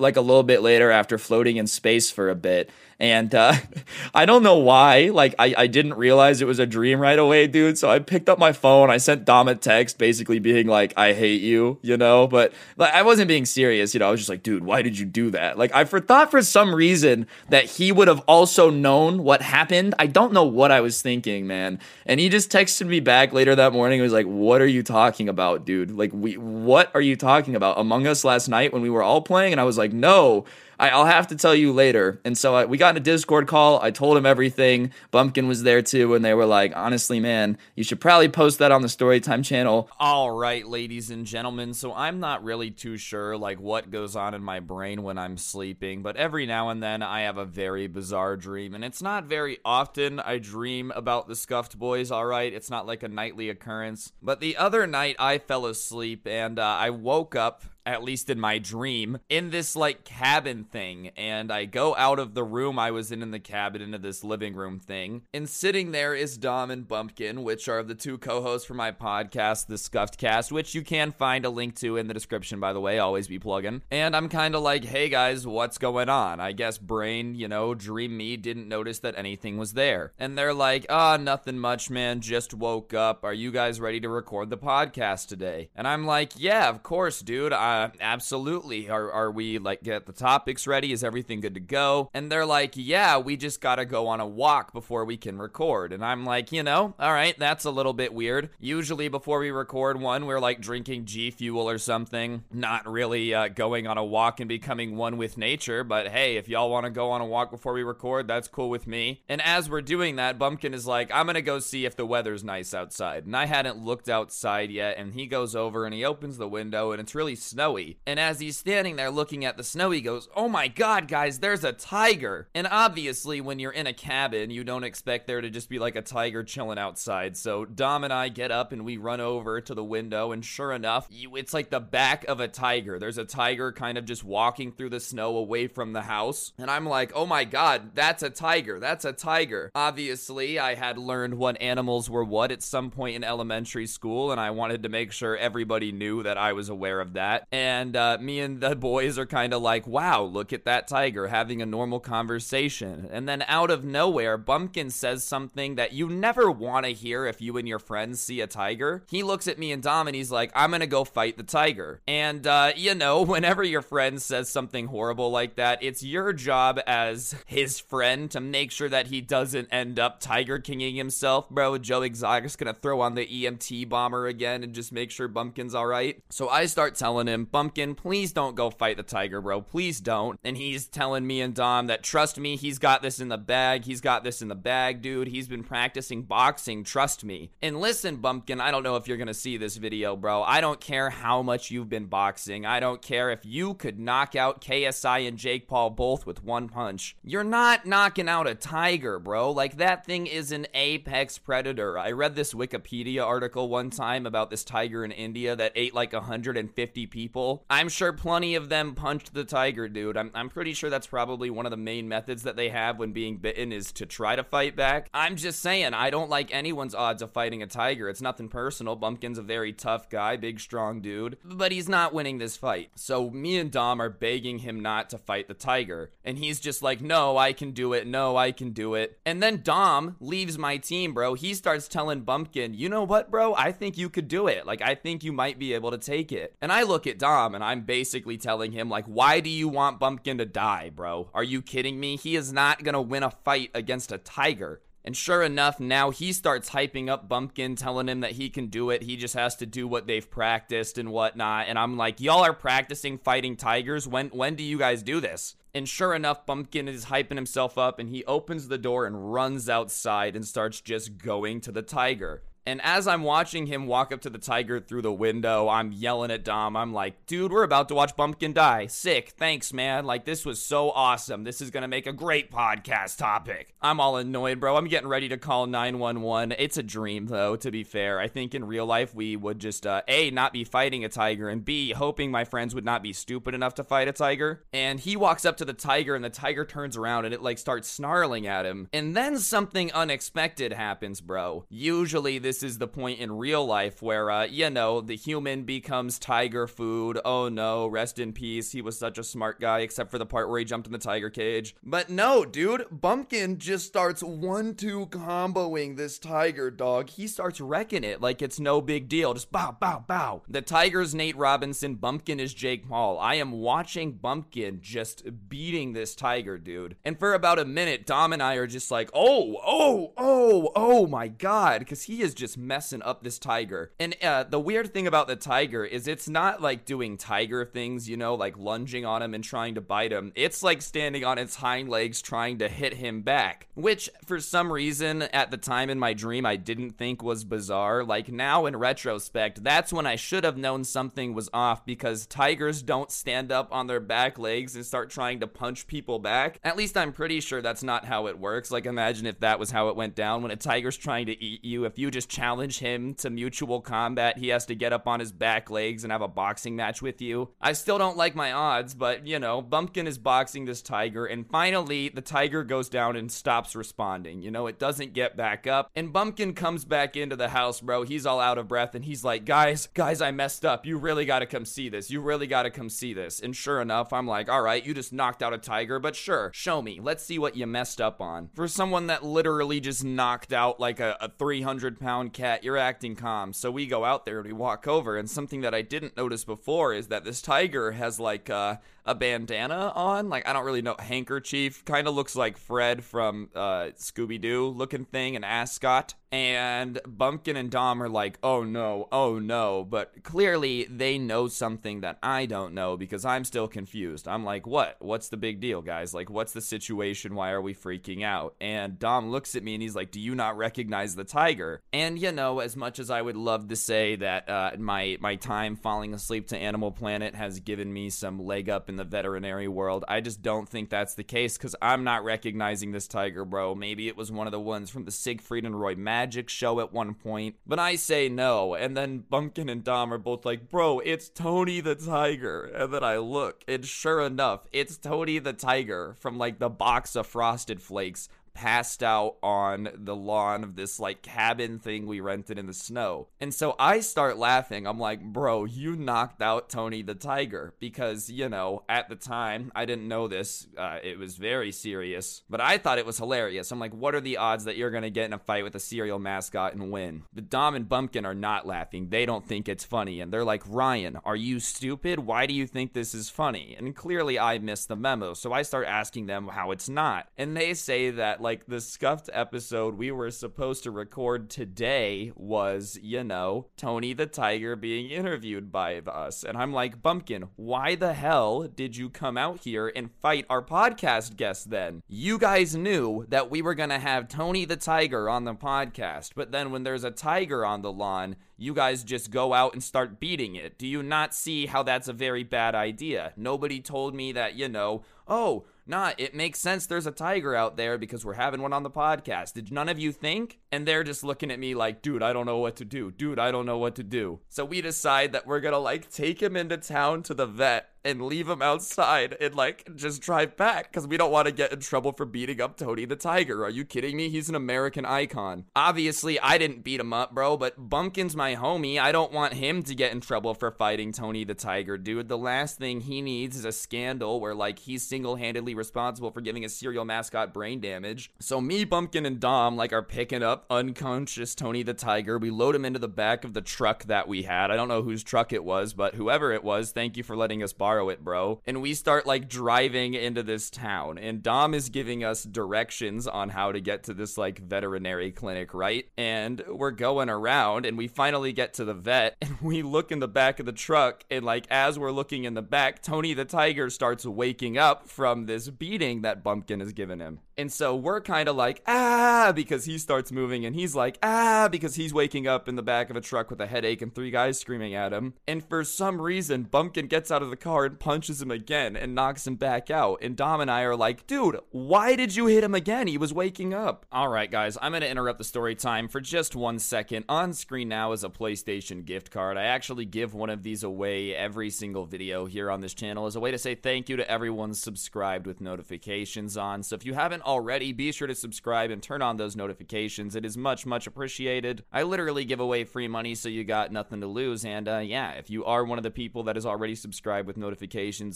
like 0.00 0.16
a 0.16 0.20
little 0.20 0.42
bit 0.42 0.62
later 0.62 0.90
after 0.90 1.18
floating 1.18 1.56
in 1.56 1.66
space 1.66 2.10
for 2.10 2.30
a 2.30 2.34
bit. 2.34 2.70
And 3.02 3.34
uh, 3.34 3.54
I 4.14 4.24
don't 4.26 4.44
know 4.44 4.58
why. 4.58 5.10
Like, 5.12 5.34
I, 5.36 5.54
I 5.58 5.66
didn't 5.66 5.94
realize 5.94 6.40
it 6.40 6.46
was 6.46 6.60
a 6.60 6.66
dream 6.66 7.00
right 7.00 7.18
away, 7.18 7.48
dude. 7.48 7.76
So 7.76 7.90
I 7.90 7.98
picked 7.98 8.28
up 8.28 8.38
my 8.38 8.52
phone. 8.52 8.90
I 8.90 8.98
sent 8.98 9.24
Dom 9.24 9.48
a 9.48 9.56
text 9.56 9.98
basically 9.98 10.38
being 10.38 10.68
like, 10.68 10.94
I 10.96 11.12
hate 11.12 11.42
you, 11.42 11.78
you 11.82 11.96
know? 11.96 12.28
But 12.28 12.52
like, 12.76 12.94
I 12.94 13.02
wasn't 13.02 13.26
being 13.26 13.44
serious, 13.44 13.92
you 13.92 13.98
know? 13.98 14.06
I 14.06 14.10
was 14.12 14.20
just 14.20 14.30
like, 14.30 14.44
dude, 14.44 14.64
why 14.64 14.82
did 14.82 14.96
you 14.96 15.04
do 15.04 15.32
that? 15.32 15.58
Like, 15.58 15.74
I 15.74 15.84
for, 15.84 15.98
thought 15.98 16.30
for 16.30 16.42
some 16.42 16.72
reason 16.72 17.26
that 17.48 17.64
he 17.64 17.90
would 17.90 18.06
have 18.06 18.20
also 18.28 18.70
known 18.70 19.24
what 19.24 19.42
happened. 19.42 19.96
I 19.98 20.06
don't 20.06 20.32
know 20.32 20.44
what 20.44 20.70
I 20.70 20.80
was 20.80 21.02
thinking, 21.02 21.48
man. 21.48 21.80
And 22.06 22.20
he 22.20 22.28
just 22.28 22.52
texted 22.52 22.86
me 22.86 23.00
back 23.00 23.32
later 23.32 23.56
that 23.56 23.72
morning. 23.72 23.98
He 23.98 24.02
was 24.02 24.12
like, 24.12 24.26
what 24.26 24.60
are 24.60 24.66
you 24.66 24.84
talking 24.84 25.28
about, 25.28 25.64
dude? 25.64 25.90
Like, 25.90 26.12
we, 26.14 26.36
what 26.36 26.92
are 26.94 27.00
you 27.00 27.16
talking 27.16 27.56
about? 27.56 27.80
Among 27.80 28.06
Us 28.06 28.24
last 28.24 28.46
night 28.46 28.72
when 28.72 28.80
we 28.80 28.90
were 28.90 29.02
all 29.02 29.22
playing? 29.22 29.52
And 29.52 29.60
I 29.60 29.64
was 29.64 29.76
like, 29.76 29.92
no. 29.92 30.44
I, 30.78 30.96
will 30.96 31.04
have 31.04 31.28
to 31.28 31.36
tell 31.36 31.54
you 31.54 31.72
later. 31.72 32.20
And 32.24 32.36
so 32.36 32.54
I, 32.54 32.64
we 32.64 32.78
got 32.78 32.96
in 32.96 32.96
a 32.96 33.04
Discord 33.04 33.46
call. 33.46 33.80
I 33.80 33.90
told 33.90 34.16
him 34.16 34.26
everything. 34.26 34.92
Bumpkin 35.10 35.48
was 35.48 35.62
there 35.62 35.82
too, 35.82 36.14
and 36.14 36.24
they 36.24 36.34
were 36.34 36.46
like, 36.46 36.72
honestly, 36.74 37.20
man, 37.20 37.58
you 37.76 37.84
should 37.84 38.00
probably 38.00 38.28
post 38.28 38.58
that 38.58 38.72
on 38.72 38.82
the 38.82 38.88
Storytime 38.88 39.44
channel. 39.44 39.88
All 39.98 40.30
right, 40.30 40.66
ladies 40.66 41.10
and 41.10 41.26
gentlemen. 41.26 41.74
So 41.74 41.94
I'm 41.94 42.20
not 42.20 42.44
really 42.44 42.70
too 42.70 42.96
sure 42.96 43.36
like 43.36 43.60
what 43.60 43.90
goes 43.90 44.16
on 44.16 44.34
in 44.34 44.42
my 44.42 44.60
brain 44.60 45.02
when 45.02 45.18
I'm 45.18 45.36
sleeping, 45.36 46.02
but 46.02 46.16
every 46.16 46.46
now 46.46 46.70
and 46.70 46.82
then 46.82 47.02
I 47.02 47.22
have 47.22 47.38
a 47.38 47.44
very 47.44 47.86
bizarre 47.86 48.36
dream, 48.36 48.74
and 48.74 48.84
it's 48.84 49.02
not 49.02 49.24
very 49.24 49.58
often 49.64 50.20
I 50.20 50.38
dream 50.38 50.92
about 50.94 51.28
the 51.28 51.36
Scuffed 51.36 51.78
Boys. 51.78 52.10
All 52.10 52.26
right, 52.26 52.52
it's 52.52 52.70
not 52.70 52.86
like 52.86 53.02
a 53.02 53.08
nightly 53.08 53.48
occurrence. 53.48 54.12
But 54.22 54.40
the 54.40 54.56
other 54.56 54.86
night 54.86 55.16
I 55.18 55.38
fell 55.38 55.66
asleep 55.66 56.26
and 56.26 56.58
uh, 56.58 56.62
I 56.62 56.90
woke 56.90 57.34
up 57.34 57.62
at 57.84 58.02
least 58.02 58.30
in 58.30 58.38
my 58.40 58.58
dream, 58.58 59.18
in 59.28 59.50
this 59.50 59.74
like 59.76 60.04
cabin 60.04 60.64
thing. 60.64 61.10
And 61.16 61.52
I 61.52 61.64
go 61.64 61.94
out 61.96 62.18
of 62.18 62.34
the 62.34 62.44
room 62.44 62.78
I 62.78 62.90
was 62.90 63.12
in 63.12 63.22
in 63.22 63.30
the 63.30 63.40
cabin 63.40 63.82
into 63.82 63.98
this 63.98 64.24
living 64.24 64.54
room 64.54 64.78
thing. 64.78 65.22
And 65.32 65.48
sitting 65.48 65.92
there 65.92 66.14
is 66.14 66.36
Dom 66.36 66.70
and 66.70 66.86
Bumpkin, 66.86 67.42
which 67.42 67.68
are 67.68 67.82
the 67.82 67.94
two 67.94 68.18
co 68.18 68.42
hosts 68.42 68.66
for 68.66 68.74
my 68.74 68.92
podcast, 68.92 69.66
The 69.66 69.78
Scuffed 69.78 70.18
Cast, 70.18 70.52
which 70.52 70.74
you 70.74 70.82
can 70.82 71.12
find 71.12 71.44
a 71.44 71.50
link 71.50 71.76
to 71.76 71.96
in 71.96 72.08
the 72.08 72.14
description, 72.14 72.60
by 72.60 72.72
the 72.72 72.80
way. 72.80 72.98
Always 72.98 73.28
be 73.28 73.38
plugging. 73.38 73.82
And 73.90 74.14
I'm 74.14 74.28
kind 74.28 74.54
of 74.54 74.62
like, 74.62 74.84
hey 74.84 75.08
guys, 75.08 75.46
what's 75.46 75.78
going 75.78 76.08
on? 76.08 76.40
I 76.40 76.52
guess 76.52 76.78
Brain, 76.78 77.34
you 77.34 77.48
know, 77.48 77.74
Dream 77.74 78.16
Me 78.16 78.36
didn't 78.36 78.68
notice 78.68 79.00
that 79.00 79.18
anything 79.18 79.56
was 79.58 79.72
there. 79.72 80.12
And 80.18 80.36
they're 80.36 80.54
like, 80.54 80.86
ah, 80.88 81.14
oh, 81.14 81.22
nothing 81.22 81.58
much, 81.58 81.90
man. 81.90 82.20
Just 82.20 82.54
woke 82.54 82.94
up. 82.94 83.24
Are 83.24 83.34
you 83.34 83.50
guys 83.50 83.80
ready 83.80 84.00
to 84.00 84.08
record 84.08 84.50
the 84.50 84.58
podcast 84.58 85.28
today? 85.28 85.70
And 85.74 85.88
I'm 85.88 86.06
like, 86.06 86.32
yeah, 86.36 86.68
of 86.68 86.82
course, 86.82 87.20
dude. 87.20 87.52
I 87.52 87.71
uh, 87.72 87.88
absolutely. 88.00 88.90
Are, 88.90 89.10
are 89.10 89.30
we 89.30 89.58
like 89.58 89.82
get 89.82 90.06
the 90.06 90.12
topics 90.12 90.66
ready? 90.66 90.92
Is 90.92 91.02
everything 91.02 91.40
good 91.40 91.54
to 91.54 91.60
go? 91.60 92.10
And 92.12 92.30
they're 92.30 92.46
like, 92.46 92.72
yeah, 92.76 93.18
we 93.18 93.36
just 93.36 93.60
gotta 93.60 93.84
go 93.84 94.08
on 94.08 94.20
a 94.20 94.26
walk 94.26 94.72
before 94.72 95.04
we 95.04 95.16
can 95.16 95.38
record. 95.38 95.92
And 95.92 96.04
I'm 96.04 96.24
like, 96.24 96.52
you 96.52 96.62
know, 96.62 96.94
all 96.98 97.12
right, 97.12 97.38
that's 97.38 97.64
a 97.64 97.70
little 97.70 97.92
bit 97.92 98.12
weird. 98.12 98.50
Usually 98.60 99.08
before 99.08 99.38
we 99.38 99.50
record 99.50 100.00
one, 100.00 100.26
we're 100.26 100.40
like 100.40 100.60
drinking 100.60 101.06
G 101.06 101.30
Fuel 101.30 101.68
or 101.68 101.78
something, 101.78 102.44
not 102.52 102.86
really 102.86 103.34
uh, 103.34 103.48
going 103.48 103.86
on 103.86 103.98
a 103.98 104.04
walk 104.04 104.40
and 104.40 104.48
becoming 104.48 104.96
one 104.96 105.16
with 105.16 105.38
nature. 105.38 105.82
But 105.82 106.08
hey, 106.08 106.36
if 106.36 106.48
y'all 106.48 106.70
want 106.70 106.84
to 106.84 106.90
go 106.90 107.10
on 107.10 107.20
a 107.20 107.26
walk 107.26 107.50
before 107.50 107.72
we 107.72 107.82
record, 107.82 108.28
that's 108.28 108.48
cool 108.48 108.68
with 108.68 108.86
me. 108.86 109.22
And 109.28 109.40
as 109.40 109.70
we're 109.70 109.80
doing 109.80 110.16
that, 110.16 110.38
Bumpkin 110.38 110.74
is 110.74 110.86
like, 110.86 111.10
I'm 111.12 111.26
gonna 111.26 111.42
go 111.42 111.58
see 111.58 111.86
if 111.86 111.96
the 111.96 112.06
weather's 112.06 112.44
nice 112.44 112.74
outside. 112.74 113.24
And 113.24 113.36
I 113.36 113.46
hadn't 113.46 113.82
looked 113.84 114.08
outside 114.08 114.70
yet, 114.70 114.98
and 114.98 115.14
he 115.14 115.26
goes 115.26 115.56
over 115.56 115.86
and 115.86 115.94
he 115.94 116.04
opens 116.04 116.36
the 116.36 116.48
window, 116.48 116.92
and 116.92 117.00
it's 117.00 117.14
really 117.14 117.34
snowy 117.34 117.61
snowy. 117.62 117.96
And 118.06 118.18
as 118.18 118.40
he's 118.40 118.58
standing 118.58 118.96
there 118.96 119.10
looking 119.10 119.44
at 119.44 119.56
the 119.56 119.62
snow, 119.62 119.90
he 119.92 120.00
goes, 120.00 120.28
Oh 120.34 120.48
my 120.48 120.66
god, 120.66 121.06
guys, 121.06 121.38
there's 121.38 121.62
a 121.62 121.72
tiger. 121.72 122.48
And 122.54 122.66
obviously, 122.66 123.40
when 123.40 123.60
you're 123.60 123.70
in 123.70 123.86
a 123.86 123.92
cabin, 123.92 124.50
you 124.50 124.64
don't 124.64 124.82
expect 124.82 125.28
there 125.28 125.40
to 125.40 125.48
just 125.48 125.68
be 125.68 125.78
like 125.78 125.94
a 125.94 126.02
tiger 126.02 126.42
chilling 126.42 126.78
outside. 126.78 127.36
So 127.36 127.64
Dom 127.64 128.02
and 128.02 128.12
I 128.12 128.30
get 128.30 128.50
up 128.50 128.72
and 128.72 128.84
we 128.84 128.96
run 128.96 129.20
over 129.20 129.60
to 129.60 129.74
the 129.74 129.84
window, 129.84 130.32
and 130.32 130.44
sure 130.44 130.72
enough, 130.72 131.06
it's 131.10 131.54
like 131.54 131.70
the 131.70 131.78
back 131.78 132.24
of 132.24 132.40
a 132.40 132.48
tiger. 132.48 132.98
There's 132.98 133.18
a 133.18 133.24
tiger 133.24 133.70
kind 133.70 133.96
of 133.96 134.06
just 134.06 134.24
walking 134.24 134.72
through 134.72 134.90
the 134.90 135.00
snow 135.00 135.36
away 135.36 135.68
from 135.68 135.92
the 135.92 136.02
house. 136.02 136.52
And 136.58 136.70
I'm 136.70 136.86
like, 136.86 137.12
Oh 137.14 137.26
my 137.26 137.44
god, 137.44 137.94
that's 137.94 138.24
a 138.24 138.30
tiger. 138.30 138.80
That's 138.80 139.04
a 139.04 139.12
tiger. 139.12 139.70
Obviously, 139.74 140.58
I 140.58 140.74
had 140.74 140.98
learned 140.98 141.34
what 141.34 141.60
animals 141.62 142.10
were 142.10 142.24
what 142.24 142.50
at 142.50 142.62
some 142.62 142.90
point 142.90 143.14
in 143.14 143.22
elementary 143.22 143.86
school, 143.86 144.32
and 144.32 144.40
I 144.40 144.50
wanted 144.50 144.82
to 144.82 144.88
make 144.88 145.12
sure 145.12 145.36
everybody 145.36 145.92
knew 145.92 146.24
that 146.24 146.38
I 146.38 146.54
was 146.54 146.68
aware 146.68 147.00
of 147.00 147.12
that 147.12 147.46
and 147.52 147.94
uh, 147.94 148.16
me 148.18 148.40
and 148.40 148.62
the 148.62 148.74
boys 148.74 149.18
are 149.18 149.26
kind 149.26 149.52
of 149.52 149.60
like, 149.60 149.86
wow, 149.86 150.22
look 150.22 150.54
at 150.54 150.64
that 150.64 150.88
tiger 150.88 151.28
having 151.28 151.60
a 151.60 151.66
normal 151.66 152.00
conversation. 152.00 153.06
And 153.12 153.28
then 153.28 153.44
out 153.46 153.70
of 153.70 153.84
nowhere, 153.84 154.38
Bumpkin 154.38 154.90
says 154.90 155.22
something 155.22 155.74
that 155.74 155.92
you 155.92 156.08
never 156.08 156.50
want 156.50 156.86
to 156.86 156.92
hear 156.92 157.26
if 157.26 157.42
you 157.42 157.58
and 157.58 157.68
your 157.68 157.78
friends 157.78 158.20
see 158.22 158.40
a 158.40 158.46
tiger. 158.46 159.04
He 159.10 159.22
looks 159.22 159.46
at 159.46 159.58
me 159.58 159.70
and 159.70 159.82
Dom 159.82 160.08
and 160.08 160.16
he's 160.16 160.30
like, 160.30 160.50
I'm 160.54 160.70
going 160.70 160.80
to 160.80 160.86
go 160.86 161.04
fight 161.04 161.36
the 161.36 161.42
tiger. 161.42 162.00
And, 162.08 162.46
uh, 162.46 162.72
you 162.74 162.94
know, 162.94 163.20
whenever 163.32 163.62
your 163.62 163.82
friend 163.82 164.20
says 164.20 164.48
something 164.48 164.86
horrible 164.86 165.30
like 165.30 165.56
that, 165.56 165.82
it's 165.82 166.02
your 166.02 166.32
job 166.32 166.80
as 166.86 167.34
his 167.46 167.78
friend 167.78 168.30
to 168.30 168.40
make 168.40 168.70
sure 168.70 168.88
that 168.88 169.08
he 169.08 169.20
doesn't 169.20 169.68
end 169.70 169.98
up 169.98 170.20
Tiger 170.20 170.58
Kinging 170.58 170.96
himself, 170.96 171.50
bro. 171.50 171.76
Joe 171.76 172.00
Exotic's 172.00 172.56
going 172.56 172.72
to 172.74 172.80
throw 172.80 173.02
on 173.02 173.14
the 173.14 173.26
EMT 173.26 173.90
bomber 173.90 174.26
again 174.26 174.64
and 174.64 174.72
just 174.72 174.90
make 174.90 175.10
sure 175.10 175.28
Bumpkin's 175.28 175.74
all 175.74 175.86
right. 175.86 176.18
So 176.30 176.48
I 176.48 176.64
start 176.64 176.94
telling 176.94 177.26
him 177.26 177.41
Bumpkin, 177.46 177.94
please 177.94 178.32
don't 178.32 178.54
go 178.54 178.70
fight 178.70 178.96
the 178.96 179.02
tiger, 179.02 179.40
bro. 179.40 179.60
Please 179.60 180.00
don't. 180.00 180.38
And 180.44 180.56
he's 180.56 180.86
telling 180.86 181.26
me 181.26 181.40
and 181.40 181.54
Dom 181.54 181.86
that, 181.86 182.02
trust 182.02 182.38
me, 182.38 182.56
he's 182.56 182.78
got 182.78 183.02
this 183.02 183.20
in 183.20 183.28
the 183.28 183.38
bag. 183.38 183.84
He's 183.84 184.00
got 184.00 184.24
this 184.24 184.42
in 184.42 184.48
the 184.48 184.54
bag, 184.54 185.02
dude. 185.02 185.28
He's 185.28 185.48
been 185.48 185.64
practicing 185.64 186.22
boxing, 186.22 186.84
trust 186.84 187.24
me. 187.24 187.50
And 187.60 187.80
listen, 187.80 188.16
Bumpkin, 188.16 188.60
I 188.60 188.70
don't 188.70 188.82
know 188.82 188.96
if 188.96 189.08
you're 189.08 189.16
gonna 189.16 189.34
see 189.34 189.56
this 189.56 189.76
video, 189.76 190.16
bro. 190.16 190.42
I 190.42 190.60
don't 190.60 190.80
care 190.80 191.10
how 191.10 191.42
much 191.42 191.70
you've 191.70 191.88
been 191.88 192.06
boxing. 192.06 192.66
I 192.66 192.80
don't 192.80 193.02
care 193.02 193.30
if 193.30 193.44
you 193.44 193.74
could 193.74 193.98
knock 193.98 194.36
out 194.36 194.60
KSI 194.60 195.26
and 195.26 195.38
Jake 195.38 195.68
Paul 195.68 195.90
both 195.90 196.26
with 196.26 196.44
one 196.44 196.68
punch. 196.68 197.16
You're 197.24 197.44
not 197.44 197.86
knocking 197.86 198.28
out 198.28 198.46
a 198.46 198.54
tiger, 198.54 199.18
bro. 199.18 199.50
Like, 199.50 199.76
that 199.78 200.04
thing 200.04 200.26
is 200.26 200.52
an 200.52 200.66
apex 200.74 201.38
predator. 201.38 201.98
I 201.98 202.12
read 202.12 202.34
this 202.34 202.54
Wikipedia 202.54 203.24
article 203.24 203.68
one 203.68 203.90
time 203.90 204.26
about 204.26 204.50
this 204.50 204.64
tiger 204.64 205.04
in 205.04 205.12
India 205.12 205.56
that 205.56 205.72
ate 205.74 205.94
like 205.94 206.12
150 206.12 207.06
people. 207.06 207.31
I'm 207.70 207.88
sure 207.88 208.12
plenty 208.12 208.54
of 208.54 208.68
them 208.68 208.94
punched 208.94 209.34
the 209.34 209.44
tiger, 209.44 209.88
dude. 209.88 210.16
I'm, 210.16 210.30
I'm 210.34 210.48
pretty 210.48 210.72
sure 210.72 210.90
that's 210.90 211.06
probably 211.06 211.50
one 211.50 211.66
of 211.66 211.70
the 211.70 211.76
main 211.76 212.08
methods 212.08 212.42
that 212.42 212.56
they 212.56 212.68
have 212.68 212.98
when 212.98 213.12
being 213.12 213.38
bitten 213.38 213.72
is 213.72 213.92
to 213.92 214.06
try 214.06 214.36
to 214.36 214.44
fight 214.44 214.76
back. 214.76 215.08
I'm 215.14 215.36
just 215.36 215.60
saying, 215.60 215.94
I 215.94 216.10
don't 216.10 216.30
like 216.30 216.54
anyone's 216.54 216.94
odds 216.94 217.22
of 217.22 217.32
fighting 217.32 217.62
a 217.62 217.66
tiger. 217.66 218.08
It's 218.08 218.22
nothing 218.22 218.48
personal. 218.48 218.96
Bumpkin's 218.96 219.38
a 219.38 219.42
very 219.42 219.72
tough 219.72 220.08
guy, 220.08 220.36
big, 220.36 220.60
strong 220.60 221.00
dude, 221.00 221.38
but 221.44 221.72
he's 221.72 221.88
not 221.88 222.14
winning 222.14 222.38
this 222.38 222.56
fight. 222.56 222.90
So 222.94 223.30
me 223.30 223.58
and 223.58 223.70
Dom 223.70 224.00
are 224.00 224.10
begging 224.10 224.58
him 224.58 224.80
not 224.80 225.10
to 225.10 225.18
fight 225.18 225.48
the 225.48 225.54
tiger. 225.54 226.10
And 226.24 226.38
he's 226.38 226.60
just 226.60 226.82
like, 226.82 227.00
no, 227.00 227.36
I 227.36 227.52
can 227.52 227.72
do 227.72 227.92
it. 227.92 228.06
No, 228.06 228.36
I 228.36 228.52
can 228.52 228.70
do 228.70 228.94
it. 228.94 229.18
And 229.24 229.42
then 229.42 229.62
Dom 229.62 230.16
leaves 230.20 230.58
my 230.58 230.76
team, 230.76 231.14
bro. 231.14 231.34
He 231.34 231.54
starts 231.54 231.88
telling 231.88 232.22
Bumpkin, 232.22 232.74
you 232.74 232.88
know 232.88 233.04
what, 233.04 233.30
bro? 233.30 233.54
I 233.54 233.72
think 233.72 233.96
you 233.96 234.08
could 234.08 234.28
do 234.28 234.46
it. 234.46 234.66
Like, 234.66 234.82
I 234.82 234.94
think 234.94 235.24
you 235.24 235.32
might 235.32 235.58
be 235.58 235.74
able 235.74 235.90
to 235.90 235.98
take 235.98 236.32
it. 236.32 236.54
And 236.60 236.72
I 236.72 236.82
look 236.82 237.06
at 237.06 237.18
Dom 237.22 237.54
and 237.54 237.62
I'm 237.62 237.82
basically 237.82 238.36
telling 238.36 238.72
him, 238.72 238.88
like, 238.88 239.04
why 239.04 239.38
do 239.38 239.48
you 239.48 239.68
want 239.68 240.00
Bumpkin 240.00 240.38
to 240.38 240.44
die, 240.44 240.90
bro? 240.90 241.30
Are 241.32 241.44
you 241.44 241.62
kidding 241.62 242.00
me? 242.00 242.16
He 242.16 242.34
is 242.34 242.52
not 242.52 242.82
gonna 242.82 243.00
win 243.00 243.22
a 243.22 243.30
fight 243.30 243.70
against 243.74 244.10
a 244.10 244.18
tiger. 244.18 244.80
And 245.04 245.16
sure 245.16 245.44
enough, 245.44 245.78
now 245.78 246.10
he 246.10 246.32
starts 246.32 246.70
hyping 246.70 247.08
up 247.08 247.28
Bumpkin, 247.28 247.76
telling 247.76 248.08
him 248.08 248.20
that 248.20 248.32
he 248.32 248.50
can 248.50 248.66
do 248.66 248.90
it. 248.90 249.04
He 249.04 249.16
just 249.16 249.34
has 249.34 249.54
to 249.56 249.66
do 249.66 249.86
what 249.86 250.08
they've 250.08 250.28
practiced 250.28 250.98
and 250.98 251.12
whatnot. 251.12 251.66
And 251.68 251.78
I'm 251.78 251.96
like, 251.96 252.20
y'all 252.20 252.44
are 252.44 252.52
practicing 252.52 253.18
fighting 253.18 253.54
tigers. 253.54 254.08
When 254.08 254.28
when 254.30 254.56
do 254.56 254.64
you 254.64 254.76
guys 254.76 255.04
do 255.04 255.20
this? 255.20 255.54
And 255.72 255.88
sure 255.88 256.14
enough, 256.14 256.44
Bumpkin 256.44 256.88
is 256.88 257.04
hyping 257.04 257.36
himself 257.36 257.78
up 257.78 258.00
and 258.00 258.08
he 258.08 258.24
opens 258.24 258.66
the 258.66 258.78
door 258.78 259.06
and 259.06 259.32
runs 259.32 259.68
outside 259.68 260.34
and 260.34 260.44
starts 260.44 260.80
just 260.80 261.18
going 261.18 261.60
to 261.60 261.70
the 261.70 261.82
tiger. 261.82 262.42
And 262.64 262.80
as 262.82 263.08
I'm 263.08 263.22
watching 263.22 263.66
him 263.66 263.86
walk 263.86 264.12
up 264.12 264.20
to 264.22 264.30
the 264.30 264.38
tiger 264.38 264.78
through 264.78 265.02
the 265.02 265.12
window, 265.12 265.68
I'm 265.68 265.90
yelling 265.90 266.30
at 266.30 266.44
Dom. 266.44 266.76
I'm 266.76 266.92
like, 266.92 267.26
dude, 267.26 267.50
we're 267.50 267.64
about 267.64 267.88
to 267.88 267.94
watch 267.94 268.16
Bumpkin 268.16 268.52
die. 268.52 268.86
Sick. 268.86 269.30
Thanks, 269.30 269.72
man. 269.72 270.04
Like, 270.04 270.24
this 270.24 270.46
was 270.46 270.62
so 270.62 270.90
awesome. 270.92 271.42
This 271.42 271.60
is 271.60 271.70
going 271.70 271.82
to 271.82 271.88
make 271.88 272.06
a 272.06 272.12
great 272.12 272.52
podcast 272.52 273.18
topic. 273.18 273.74
I'm 273.82 273.98
all 273.98 274.16
annoyed, 274.16 274.60
bro. 274.60 274.76
I'm 274.76 274.86
getting 274.86 275.08
ready 275.08 275.28
to 275.30 275.38
call 275.38 275.66
911. 275.66 276.54
It's 276.58 276.76
a 276.76 276.82
dream, 276.84 277.26
though, 277.26 277.56
to 277.56 277.70
be 277.72 277.82
fair. 277.82 278.20
I 278.20 278.28
think 278.28 278.54
in 278.54 278.64
real 278.64 278.86
life, 278.86 279.12
we 279.12 279.34
would 279.34 279.58
just, 279.58 279.84
uh, 279.84 280.02
A, 280.06 280.30
not 280.30 280.52
be 280.52 280.62
fighting 280.62 281.04
a 281.04 281.08
tiger, 281.08 281.48
and 281.48 281.64
B, 281.64 281.92
hoping 281.92 282.30
my 282.30 282.44
friends 282.44 282.74
would 282.76 282.84
not 282.84 283.02
be 283.02 283.12
stupid 283.12 283.54
enough 283.54 283.74
to 283.74 283.84
fight 283.84 284.06
a 284.06 284.12
tiger. 284.12 284.62
And 284.72 285.00
he 285.00 285.16
walks 285.16 285.44
up 285.44 285.56
to 285.56 285.64
the 285.64 285.72
tiger, 285.72 286.14
and 286.14 286.24
the 286.24 286.30
tiger 286.30 286.64
turns 286.64 286.96
around 286.96 287.24
and 287.24 287.34
it, 287.34 287.42
like, 287.42 287.58
starts 287.58 287.88
snarling 287.88 288.46
at 288.46 288.66
him. 288.66 288.88
And 288.92 289.16
then 289.16 289.38
something 289.38 289.92
unexpected 289.92 290.72
happens, 290.72 291.20
bro. 291.20 291.64
Usually, 291.68 292.38
this 292.38 292.51
this 292.52 292.62
is 292.62 292.76
the 292.76 292.86
point 292.86 293.18
in 293.18 293.32
real 293.32 293.64
life 293.64 294.02
where, 294.02 294.30
uh, 294.30 294.44
you 294.44 294.68
know, 294.68 295.00
the 295.00 295.16
human 295.16 295.62
becomes 295.62 296.18
tiger 296.18 296.66
food. 296.66 297.18
Oh 297.24 297.48
no, 297.48 297.86
rest 297.86 298.18
in 298.18 298.34
peace. 298.34 298.72
He 298.72 298.82
was 298.82 298.98
such 298.98 299.16
a 299.16 299.24
smart 299.24 299.58
guy, 299.58 299.78
except 299.78 300.10
for 300.10 300.18
the 300.18 300.26
part 300.26 300.50
where 300.50 300.58
he 300.58 300.66
jumped 300.66 300.86
in 300.86 300.92
the 300.92 300.98
tiger 300.98 301.30
cage. 301.30 301.74
But 301.82 302.10
no, 302.10 302.44
dude, 302.44 302.84
Bumpkin 302.90 303.56
just 303.56 303.86
starts 303.86 304.22
one 304.22 304.74
two 304.74 305.06
comboing 305.06 305.96
this 305.96 306.18
tiger 306.18 306.70
dog. 306.70 307.08
He 307.08 307.26
starts 307.26 307.58
wrecking 307.58 308.04
it 308.04 308.20
like 308.20 308.42
it's 308.42 308.60
no 308.60 308.82
big 308.82 309.08
deal. 309.08 309.32
Just 309.32 309.50
bow, 309.50 309.74
bow, 309.80 310.04
bow. 310.06 310.42
The 310.46 310.60
tiger's 310.60 311.14
Nate 311.14 311.36
Robinson, 311.38 311.94
Bumpkin 311.94 312.38
is 312.38 312.52
Jake 312.52 312.86
Paul. 312.86 313.18
I 313.18 313.36
am 313.36 313.52
watching 313.52 314.12
Bumpkin 314.12 314.80
just 314.82 315.24
beating 315.48 315.94
this 315.94 316.14
tiger, 316.14 316.58
dude. 316.58 316.96
And 317.02 317.18
for 317.18 317.32
about 317.32 317.58
a 317.58 317.64
minute, 317.64 318.04
Dom 318.04 318.34
and 318.34 318.42
I 318.42 318.56
are 318.56 318.66
just 318.66 318.90
like, 318.90 319.10
oh, 319.14 319.56
oh, 319.64 320.12
oh, 320.18 320.70
oh 320.76 321.06
my 321.06 321.28
god, 321.28 321.78
because 321.78 322.02
he 322.02 322.20
is 322.20 322.34
just 322.34 322.41
messing 322.56 323.02
up 323.02 323.22
this 323.22 323.38
tiger. 323.38 323.92
And 323.98 324.16
uh, 324.22 324.44
the 324.44 324.60
weird 324.60 324.92
thing 324.92 325.06
about 325.06 325.28
the 325.28 325.36
tiger 325.36 325.84
is 325.84 326.06
it's 326.06 326.28
not 326.28 326.60
like 326.60 326.84
doing 326.84 327.16
tiger 327.16 327.64
things, 327.64 328.08
you 328.08 328.16
know, 328.16 328.34
like 328.34 328.56
lunging 328.58 329.04
on 329.04 329.22
him 329.22 329.34
and 329.34 329.42
trying 329.44 329.74
to 329.74 329.80
bite 329.80 330.12
him. 330.12 330.32
It's 330.34 330.62
like 330.62 330.82
standing 330.82 331.24
on 331.24 331.38
its 331.38 331.56
hind 331.56 331.88
legs 331.88 332.22
trying 332.22 332.58
to 332.58 332.68
hit 332.68 332.94
him 332.94 333.22
back, 333.22 333.68
which 333.74 334.10
for 334.24 334.40
some 334.40 334.72
reason 334.72 335.22
at 335.22 335.50
the 335.50 335.56
time 335.56 335.90
in 335.90 335.98
my 335.98 336.12
dream 336.12 336.46
I 336.46 336.56
didn't 336.56 336.92
think 336.92 337.22
was 337.22 337.44
bizarre. 337.44 338.04
Like 338.04 338.30
now 338.30 338.66
in 338.66 338.76
retrospect, 338.76 339.62
that's 339.62 339.92
when 339.92 340.06
I 340.06 340.16
should 340.16 340.44
have 340.44 340.56
known 340.56 340.84
something 340.84 341.34
was 341.34 341.50
off 341.52 341.84
because 341.84 342.26
tigers 342.26 342.82
don't 342.82 343.10
stand 343.10 343.52
up 343.52 343.68
on 343.72 343.86
their 343.86 344.00
back 344.00 344.38
legs 344.38 344.74
and 344.74 344.84
start 344.84 345.10
trying 345.10 345.40
to 345.40 345.46
punch 345.46 345.86
people 345.86 346.18
back. 346.18 346.58
At 346.64 346.76
least 346.76 346.96
I'm 346.96 347.12
pretty 347.12 347.40
sure 347.40 347.62
that's 347.62 347.82
not 347.82 348.04
how 348.04 348.26
it 348.26 348.38
works. 348.38 348.70
Like 348.70 348.86
imagine 348.86 349.26
if 349.26 349.40
that 349.40 349.58
was 349.58 349.70
how 349.70 349.88
it 349.88 349.96
went 349.96 350.14
down 350.14 350.42
when 350.42 350.50
a 350.50 350.56
tiger's 350.56 350.96
trying 350.96 351.26
to 351.26 351.42
eat 351.42 351.64
you. 351.64 351.84
If 351.84 351.98
you 351.98 352.10
just 352.10 352.30
challenge 352.32 352.78
him 352.78 353.12
to 353.14 353.28
mutual 353.28 353.80
combat, 353.82 354.38
he 354.38 354.48
has 354.48 354.64
to 354.66 354.74
get 354.74 354.92
up 354.92 355.06
on 355.06 355.20
his 355.20 355.32
back 355.32 355.70
legs 355.70 356.02
and 356.02 356.10
have 356.10 356.22
a 356.22 356.28
boxing 356.28 356.74
match 356.74 357.02
with 357.02 357.20
you. 357.20 357.50
I 357.60 357.74
still 357.74 357.98
don't 357.98 358.16
like 358.16 358.34
my 358.34 358.52
odds, 358.52 358.94
but 358.94 359.26
you 359.26 359.38
know, 359.38 359.60
Bumpkin 359.60 360.06
is 360.06 360.16
boxing 360.16 360.64
this 360.64 360.80
tiger, 360.80 361.26
and 361.26 361.46
finally, 361.46 362.08
the 362.08 362.22
tiger 362.22 362.64
goes 362.64 362.88
down 362.88 363.16
and 363.16 363.30
stops 363.30 363.76
responding. 363.76 364.40
You 364.40 364.50
know, 364.50 364.66
it 364.66 364.78
doesn't 364.78 365.12
get 365.12 365.36
back 365.36 365.66
up, 365.66 365.90
and 365.94 366.12
Bumpkin 366.12 366.54
comes 366.54 366.86
back 366.86 367.16
into 367.16 367.36
the 367.36 367.50
house, 367.50 367.80
bro. 367.80 368.04
He's 368.04 368.24
all 368.24 368.40
out 368.40 368.58
of 368.58 368.68
breath, 368.68 368.94
and 368.94 369.04
he's 369.04 369.24
like, 369.24 369.44
Guys, 369.44 369.88
guys, 369.92 370.22
I 370.22 370.30
messed 370.30 370.64
up. 370.64 370.86
You 370.86 370.96
really 370.96 371.26
gotta 371.26 371.46
come 371.46 371.66
see 371.66 371.90
this. 371.90 372.10
You 372.10 372.20
really 372.22 372.46
gotta 372.46 372.70
come 372.70 372.88
see 372.88 373.12
this. 373.12 373.40
And 373.40 373.54
sure 373.54 373.82
enough, 373.82 374.12
I'm 374.12 374.26
like, 374.26 374.48
All 374.48 374.62
right, 374.62 374.84
you 374.84 374.94
just 374.94 375.12
knocked 375.12 375.42
out 375.42 375.52
a 375.52 375.58
tiger, 375.58 375.98
but 375.98 376.16
sure, 376.16 376.50
show 376.54 376.80
me. 376.80 376.98
Let's 377.02 377.24
see 377.24 377.38
what 377.38 377.56
you 377.56 377.66
messed 377.66 378.00
up 378.00 378.22
on. 378.22 378.48
For 378.54 378.66
someone 378.66 379.08
that 379.08 379.22
literally 379.22 379.80
just 379.80 380.02
knocked 380.02 380.52
out 380.52 380.80
like 380.80 380.98
a, 380.98 381.16
a 381.20 381.28
300 381.38 382.00
pound 382.00 382.21
cat, 382.30 382.64
you're 382.64 382.76
acting 382.76 383.16
calm. 383.16 383.52
So 383.52 383.70
we 383.70 383.86
go 383.86 384.04
out 384.04 384.26
there 384.26 384.38
and 384.38 384.46
we 384.46 384.52
walk 384.52 384.86
over, 384.86 385.16
and 385.16 385.28
something 385.28 385.60
that 385.62 385.74
I 385.74 385.82
didn't 385.82 386.16
notice 386.16 386.44
before 386.44 386.92
is 386.92 387.08
that 387.08 387.24
this 387.24 387.42
tiger 387.42 387.92
has 387.92 388.20
like 388.20 388.50
uh, 388.50 388.76
a 389.04 389.14
bandana 389.14 389.92
on. 389.94 390.28
Like, 390.28 390.46
I 390.46 390.52
don't 390.52 390.64
really 390.64 390.82
know, 390.82 390.96
handkerchief. 390.98 391.84
Kind 391.84 392.06
of 392.06 392.14
looks 392.14 392.36
like 392.36 392.56
Fred 392.56 393.04
from 393.04 393.50
uh, 393.54 393.90
Scooby 393.96 394.40
Doo 394.40 394.68
looking 394.68 395.04
thing, 395.04 395.36
an 395.36 395.44
ascot. 395.44 396.14
And 396.32 396.98
Bumpkin 397.06 397.56
and 397.56 397.70
Dom 397.70 398.02
are 398.02 398.08
like, 398.08 398.38
oh 398.42 398.64
no, 398.64 399.06
oh 399.12 399.38
no. 399.38 399.84
But 399.84 400.22
clearly 400.22 400.84
they 400.84 401.18
know 401.18 401.46
something 401.46 402.00
that 402.00 402.18
I 402.22 402.46
don't 402.46 402.72
know 402.72 402.96
because 402.96 403.26
I'm 403.26 403.44
still 403.44 403.68
confused. 403.68 404.26
I'm 404.26 404.42
like, 404.42 404.66
what? 404.66 404.96
What's 405.00 405.28
the 405.28 405.36
big 405.36 405.60
deal, 405.60 405.82
guys? 405.82 406.14
Like, 406.14 406.30
what's 406.30 406.54
the 406.54 406.62
situation? 406.62 407.34
Why 407.34 407.50
are 407.50 407.60
we 407.60 407.74
freaking 407.74 408.24
out? 408.24 408.54
And 408.62 408.98
Dom 408.98 409.30
looks 409.30 409.54
at 409.54 409.62
me 409.62 409.74
and 409.74 409.82
he's 409.82 409.94
like, 409.94 410.10
do 410.10 410.20
you 410.20 410.34
not 410.34 410.56
recognize 410.56 411.14
the 411.14 411.24
tiger? 411.24 411.82
And 411.92 412.18
you 412.18 412.32
know, 412.32 412.60
as 412.60 412.76
much 412.76 412.98
as 412.98 413.10
I 413.10 413.20
would 413.20 413.36
love 413.36 413.68
to 413.68 413.76
say 413.76 414.16
that 414.16 414.48
uh, 414.48 414.70
my 414.78 415.18
my 415.20 415.36
time 415.36 415.76
falling 415.76 416.14
asleep 416.14 416.48
to 416.48 416.56
Animal 416.56 416.92
Planet 416.92 417.34
has 417.34 417.60
given 417.60 417.92
me 417.92 418.08
some 418.08 418.38
leg 418.38 418.70
up 418.70 418.88
in 418.88 418.96
the 418.96 419.04
veterinary 419.04 419.68
world, 419.68 420.02
I 420.08 420.22
just 420.22 420.40
don't 420.40 420.66
think 420.66 420.88
that's 420.88 421.14
the 421.14 421.24
case 421.24 421.58
because 421.58 421.76
I'm 421.82 422.04
not 422.04 422.24
recognizing 422.24 422.92
this 422.92 423.06
tiger, 423.06 423.44
bro. 423.44 423.74
Maybe 423.74 424.08
it 424.08 424.16
was 424.16 424.32
one 424.32 424.46
of 424.46 424.52
the 424.52 424.60
ones 424.60 424.88
from 424.88 425.04
the 425.04 425.10
Siegfried 425.10 425.66
and 425.66 425.78
Roy 425.78 425.94
Magic 426.22 426.48
show 426.48 426.78
at 426.78 426.92
one 426.92 427.14
point, 427.14 427.56
but 427.66 427.80
I 427.80 427.96
say 427.96 428.28
no. 428.28 428.74
And 428.74 428.96
then 428.96 429.24
Bumpkin 429.28 429.68
and 429.68 429.82
Dom 429.82 430.12
are 430.14 430.18
both 430.18 430.44
like, 430.44 430.68
bro, 430.68 431.00
it's 431.00 431.28
Tony 431.28 431.80
the 431.80 431.96
Tiger. 431.96 432.62
And 432.62 432.94
then 432.94 433.02
I 433.02 433.16
look, 433.16 433.64
and 433.66 433.84
sure 433.84 434.20
enough, 434.20 434.68
it's 434.70 434.96
Tony 434.96 435.40
the 435.40 435.52
Tiger 435.52 436.14
from 436.20 436.38
like 436.38 436.60
the 436.60 436.68
box 436.68 437.16
of 437.16 437.26
Frosted 437.26 437.82
Flakes 437.82 438.28
passed 438.54 439.02
out 439.02 439.36
on 439.42 439.88
the 439.94 440.16
lawn 440.16 440.64
of 440.64 440.76
this 440.76 441.00
like 441.00 441.22
cabin 441.22 441.78
thing 441.78 442.06
we 442.06 442.20
rented 442.20 442.58
in 442.58 442.66
the 442.66 442.72
snow. 442.72 443.28
And 443.40 443.52
so 443.52 443.74
I 443.78 444.00
start 444.00 444.38
laughing. 444.38 444.86
I'm 444.86 444.98
like, 444.98 445.22
bro, 445.22 445.64
you 445.64 445.96
knocked 445.96 446.42
out 446.42 446.68
Tony 446.68 447.02
the 447.02 447.14
Tiger. 447.14 447.74
Because, 447.80 448.30
you 448.30 448.48
know, 448.48 448.84
at 448.88 449.08
the 449.08 449.16
time, 449.16 449.72
I 449.74 449.84
didn't 449.84 450.08
know 450.08 450.28
this. 450.28 450.66
Uh, 450.76 450.98
it 451.02 451.18
was 451.18 451.36
very 451.36 451.72
serious. 451.72 452.42
But 452.48 452.60
I 452.60 452.78
thought 452.78 452.98
it 452.98 453.06
was 453.06 453.18
hilarious. 453.18 453.70
I'm 453.70 453.78
like, 453.78 453.94
what 453.94 454.14
are 454.14 454.20
the 454.20 454.36
odds 454.36 454.64
that 454.64 454.76
you're 454.76 454.90
going 454.90 455.02
to 455.02 455.10
get 455.10 455.26
in 455.26 455.32
a 455.32 455.38
fight 455.38 455.64
with 455.64 455.74
a 455.74 455.80
cereal 455.80 456.18
mascot 456.18 456.74
and 456.74 456.90
win? 456.90 457.22
But 457.32 457.50
Dom 457.50 457.74
and 457.74 457.88
Bumpkin 457.88 458.26
are 458.26 458.34
not 458.34 458.66
laughing. 458.66 459.08
They 459.08 459.26
don't 459.26 459.46
think 459.46 459.68
it's 459.68 459.84
funny. 459.84 460.20
And 460.20 460.32
they're 460.32 460.44
like, 460.44 460.62
Ryan, 460.66 461.18
are 461.24 461.36
you 461.36 461.60
stupid? 461.60 462.20
Why 462.20 462.46
do 462.46 462.54
you 462.54 462.66
think 462.66 462.92
this 462.92 463.14
is 463.14 463.30
funny? 463.30 463.74
And 463.78 463.94
clearly 463.96 464.38
I 464.38 464.58
missed 464.58 464.88
the 464.88 464.96
memo. 464.96 465.34
So 465.34 465.52
I 465.52 465.62
start 465.62 465.86
asking 465.86 466.26
them 466.26 466.48
how 466.48 466.70
it's 466.70 466.88
not. 466.88 467.28
And 467.36 467.56
they 467.56 467.74
say 467.74 468.10
that 468.10 468.41
like 468.42 468.66
the 468.66 468.80
scuffed 468.80 469.30
episode 469.32 469.96
we 469.96 470.10
were 470.10 470.30
supposed 470.30 470.82
to 470.82 470.90
record 470.90 471.48
today 471.48 472.32
was, 472.34 472.98
you 473.00 473.22
know, 473.22 473.68
Tony 473.76 474.12
the 474.12 474.26
Tiger 474.26 474.74
being 474.74 475.10
interviewed 475.10 475.70
by 475.70 475.98
us. 476.00 476.42
And 476.42 476.58
I'm 476.58 476.72
like, 476.72 477.02
Bumpkin, 477.02 477.48
why 477.56 477.94
the 477.94 478.14
hell 478.14 478.62
did 478.62 478.96
you 478.96 479.08
come 479.08 479.38
out 479.38 479.60
here 479.60 479.92
and 479.94 480.10
fight 480.20 480.44
our 480.50 480.62
podcast 480.62 481.36
guest 481.36 481.70
then? 481.70 482.02
You 482.08 482.36
guys 482.38 482.74
knew 482.74 483.24
that 483.28 483.50
we 483.50 483.62
were 483.62 483.74
going 483.74 483.90
to 483.90 483.98
have 483.98 484.28
Tony 484.28 484.64
the 484.64 484.76
Tiger 484.76 485.30
on 485.30 485.44
the 485.44 485.54
podcast, 485.54 486.32
but 486.34 486.50
then 486.50 486.72
when 486.72 486.82
there's 486.82 487.04
a 487.04 487.10
tiger 487.10 487.64
on 487.64 487.82
the 487.82 487.92
lawn, 487.92 488.36
you 488.56 488.74
guys 488.74 489.04
just 489.04 489.30
go 489.30 489.54
out 489.54 489.72
and 489.72 489.82
start 489.82 490.20
beating 490.20 490.56
it. 490.56 490.78
Do 490.78 490.86
you 490.86 491.02
not 491.02 491.34
see 491.34 491.66
how 491.66 491.82
that's 491.82 492.08
a 492.08 492.12
very 492.12 492.44
bad 492.44 492.74
idea? 492.74 493.32
Nobody 493.36 493.80
told 493.80 494.14
me 494.14 494.32
that, 494.32 494.54
you 494.54 494.68
know, 494.68 495.02
oh, 495.26 495.64
nah, 495.86 496.12
it 496.18 496.34
makes 496.34 496.60
sense 496.60 496.86
there's 496.86 497.06
a 497.06 497.12
tiger 497.12 497.54
out 497.54 497.76
there 497.76 497.98
because 497.98 498.24
we're 498.24 498.34
having 498.34 498.62
one 498.62 498.72
on 498.72 498.82
the 498.82 498.90
podcast. 498.90 499.54
Did 499.54 499.72
none 499.72 499.88
of 499.88 499.98
you 499.98 500.12
think? 500.12 500.58
And 500.70 500.86
they're 500.86 501.04
just 501.04 501.24
looking 501.24 501.50
at 501.50 501.58
me 501.58 501.74
like, 501.74 502.02
dude, 502.02 502.22
I 502.22 502.32
don't 502.32 502.46
know 502.46 502.58
what 502.58 502.76
to 502.76 502.84
do. 502.84 503.10
Dude, 503.10 503.38
I 503.38 503.50
don't 503.50 503.66
know 503.66 503.78
what 503.78 503.94
to 503.96 504.02
do. 504.02 504.40
So 504.48 504.64
we 504.64 504.80
decide 504.80 505.32
that 505.32 505.46
we're 505.46 505.60
gonna 505.60 505.78
like 505.78 506.10
take 506.10 506.42
him 506.42 506.56
into 506.56 506.76
town 506.76 507.22
to 507.24 507.34
the 507.34 507.46
vet 507.46 507.88
and 508.04 508.22
leave 508.22 508.48
him 508.48 508.62
outside 508.62 509.36
and 509.40 509.54
like 509.54 509.94
just 509.96 510.22
drive 510.22 510.56
back 510.56 510.90
because 510.90 511.06
we 511.06 511.16
don't 511.16 511.30
want 511.30 511.46
to 511.46 511.52
get 511.52 511.72
in 511.72 511.80
trouble 511.80 512.12
for 512.12 512.24
beating 512.24 512.60
up 512.60 512.76
Tony 512.76 513.04
the 513.04 513.16
Tiger. 513.16 513.64
Are 513.64 513.70
you 513.70 513.84
kidding 513.84 514.16
me? 514.16 514.28
He's 514.28 514.48
an 514.48 514.54
American 514.54 515.04
icon. 515.04 515.64
Obviously, 515.76 516.38
I 516.40 516.58
didn't 516.58 516.84
beat 516.84 517.00
him 517.00 517.12
up, 517.12 517.34
bro, 517.34 517.56
but 517.56 517.88
Bumpkin's 517.88 518.36
my 518.36 518.56
homie. 518.56 519.00
I 519.00 519.12
don't 519.12 519.32
want 519.32 519.54
him 519.54 519.82
to 519.84 519.94
get 519.94 520.12
in 520.12 520.20
trouble 520.20 520.54
for 520.54 520.70
fighting 520.70 521.12
Tony 521.12 521.44
the 521.44 521.54
Tiger, 521.54 521.98
dude. 521.98 522.28
The 522.28 522.38
last 522.38 522.78
thing 522.78 523.02
he 523.02 523.22
needs 523.22 523.56
is 523.56 523.64
a 523.64 523.72
scandal 523.72 524.40
where 524.40 524.54
like 524.54 524.80
he's 524.80 525.02
single 525.02 525.36
handedly 525.36 525.74
responsible 525.74 526.30
for 526.30 526.40
giving 526.40 526.64
a 526.64 526.68
cereal 526.68 527.04
mascot 527.04 527.54
brain 527.54 527.80
damage. 527.80 528.30
So 528.40 528.60
me, 528.60 528.84
Bumpkin, 528.84 529.26
and 529.26 529.40
Dom 529.40 529.76
like 529.76 529.92
are 529.92 530.02
picking 530.02 530.42
up 530.42 530.66
unconscious 530.70 531.54
Tony 531.54 531.82
the 531.82 531.94
Tiger. 531.94 532.38
We 532.38 532.50
load 532.50 532.74
him 532.74 532.84
into 532.84 532.98
the 532.98 533.08
back 533.08 533.44
of 533.44 533.54
the 533.54 533.60
truck 533.60 534.04
that 534.04 534.28
we 534.28 534.42
had. 534.42 534.70
I 534.70 534.76
don't 534.76 534.88
know 534.88 535.02
whose 535.02 535.22
truck 535.22 535.52
it 535.52 535.64
was, 535.64 535.92
but 535.92 536.14
whoever 536.14 536.52
it 536.52 536.64
was, 536.64 536.90
thank 536.92 537.16
you 537.16 537.22
for 537.22 537.36
letting 537.36 537.62
us 537.62 537.72
borrow 537.72 537.91
it, 537.98 538.24
bro. 538.24 538.60
And 538.66 538.82
we 538.82 538.94
start 538.94 539.26
like 539.26 539.48
driving 539.48 540.14
into 540.14 540.42
this 540.42 540.70
town, 540.70 541.18
and 541.18 541.42
Dom 541.42 541.74
is 541.74 541.88
giving 541.88 542.24
us 542.24 542.44
directions 542.44 543.26
on 543.26 543.50
how 543.50 543.72
to 543.72 543.80
get 543.80 544.04
to 544.04 544.14
this 544.14 544.38
like 544.38 544.58
veterinary 544.58 545.30
clinic, 545.30 545.74
right? 545.74 546.06
And 546.16 546.62
we're 546.68 546.90
going 546.90 547.28
around, 547.28 547.86
and 547.86 547.96
we 547.96 548.08
finally 548.08 548.52
get 548.52 548.74
to 548.74 548.84
the 548.84 548.94
vet, 548.94 549.36
and 549.42 549.60
we 549.60 549.82
look 549.82 550.12
in 550.12 550.20
the 550.20 550.28
back 550.28 550.60
of 550.60 550.66
the 550.66 550.72
truck, 550.72 551.24
and 551.30 551.44
like 551.44 551.66
as 551.70 551.98
we're 551.98 552.12
looking 552.12 552.44
in 552.44 552.54
the 552.54 552.62
back, 552.62 553.02
Tony 553.02 553.34
the 553.34 553.44
Tiger 553.44 553.90
starts 553.90 554.24
waking 554.24 554.78
up 554.78 555.08
from 555.08 555.46
this 555.46 555.68
beating 555.68 556.22
that 556.22 556.42
Bumpkin 556.42 556.80
has 556.80 556.92
given 556.92 557.20
him. 557.20 557.40
And 557.56 557.70
so 557.70 557.94
we're 557.94 558.22
kind 558.22 558.48
of 558.48 558.56
like, 558.56 558.82
ah, 558.86 559.52
because 559.54 559.84
he 559.84 559.98
starts 559.98 560.32
moving, 560.32 560.64
and 560.64 560.74
he's 560.74 560.94
like, 560.94 561.18
ah, 561.22 561.68
because 561.70 561.94
he's 561.94 562.14
waking 562.14 562.46
up 562.46 562.68
in 562.68 562.76
the 562.76 562.82
back 562.82 563.10
of 563.10 563.16
a 563.16 563.20
truck 563.20 563.50
with 563.50 563.60
a 563.60 563.66
headache 563.66 564.02
and 564.02 564.14
three 564.14 564.30
guys 564.30 564.58
screaming 564.58 564.94
at 564.94 565.12
him. 565.12 565.34
And 565.46 565.62
for 565.62 565.84
some 565.84 566.20
reason, 566.20 566.64
Bumpkin 566.64 567.08
gets 567.08 567.30
out 567.30 567.42
of 567.42 567.50
the 567.50 567.56
car 567.56 567.81
and 567.84 567.98
punches 567.98 568.40
him 568.40 568.50
again 568.50 568.96
and 568.96 569.14
knocks 569.14 569.46
him 569.46 569.56
back 569.56 569.90
out. 569.90 570.18
And 570.22 570.36
Dom 570.36 570.60
and 570.60 570.70
I 570.70 570.82
are 570.82 570.96
like, 570.96 571.26
dude, 571.26 571.58
why 571.70 572.16
did 572.16 572.36
you 572.36 572.46
hit 572.46 572.64
him 572.64 572.74
again? 572.74 573.06
He 573.06 573.18
was 573.18 573.32
waking 573.32 573.74
up. 573.74 574.06
All 574.12 574.28
right, 574.28 574.50
guys, 574.50 574.78
I'm 574.80 574.92
going 574.92 575.02
to 575.02 575.10
interrupt 575.10 575.38
the 575.38 575.44
story 575.44 575.74
time 575.74 576.08
for 576.08 576.20
just 576.20 576.56
one 576.56 576.78
second. 576.78 577.24
On 577.28 577.52
screen 577.52 577.88
now 577.88 578.12
is 578.12 578.24
a 578.24 578.28
PlayStation 578.28 579.04
gift 579.04 579.30
card. 579.30 579.56
I 579.56 579.64
actually 579.64 580.04
give 580.04 580.34
one 580.34 580.50
of 580.50 580.62
these 580.62 580.82
away 580.82 581.34
every 581.34 581.70
single 581.70 582.06
video 582.06 582.46
here 582.46 582.70
on 582.70 582.80
this 582.80 582.94
channel 582.94 583.26
as 583.26 583.36
a 583.36 583.40
way 583.40 583.50
to 583.50 583.58
say 583.58 583.74
thank 583.74 584.08
you 584.08 584.16
to 584.16 584.30
everyone 584.30 584.74
subscribed 584.74 585.46
with 585.46 585.60
notifications 585.60 586.56
on. 586.56 586.82
So 586.82 586.96
if 586.96 587.04
you 587.04 587.14
haven't 587.14 587.42
already, 587.42 587.92
be 587.92 588.12
sure 588.12 588.28
to 588.28 588.34
subscribe 588.34 588.90
and 588.90 589.02
turn 589.02 589.22
on 589.22 589.36
those 589.36 589.56
notifications. 589.56 590.36
It 590.36 590.44
is 590.44 590.56
much, 590.56 590.86
much 590.86 591.06
appreciated. 591.06 591.84
I 591.92 592.04
literally 592.04 592.44
give 592.44 592.60
away 592.60 592.84
free 592.84 593.08
money, 593.08 593.34
so 593.34 593.48
you 593.48 593.64
got 593.64 593.92
nothing 593.92 594.20
to 594.20 594.26
lose. 594.26 594.64
And 594.64 594.88
uh, 594.88 594.98
yeah, 594.98 595.32
if 595.32 595.50
you 595.50 595.64
are 595.64 595.84
one 595.84 595.98
of 595.98 596.04
the 596.04 596.10
people 596.10 596.44
that 596.44 596.56
is 596.56 596.66
already 596.66 596.94
subscribed 596.94 597.46
with 597.46 597.56
notifications 597.56 597.71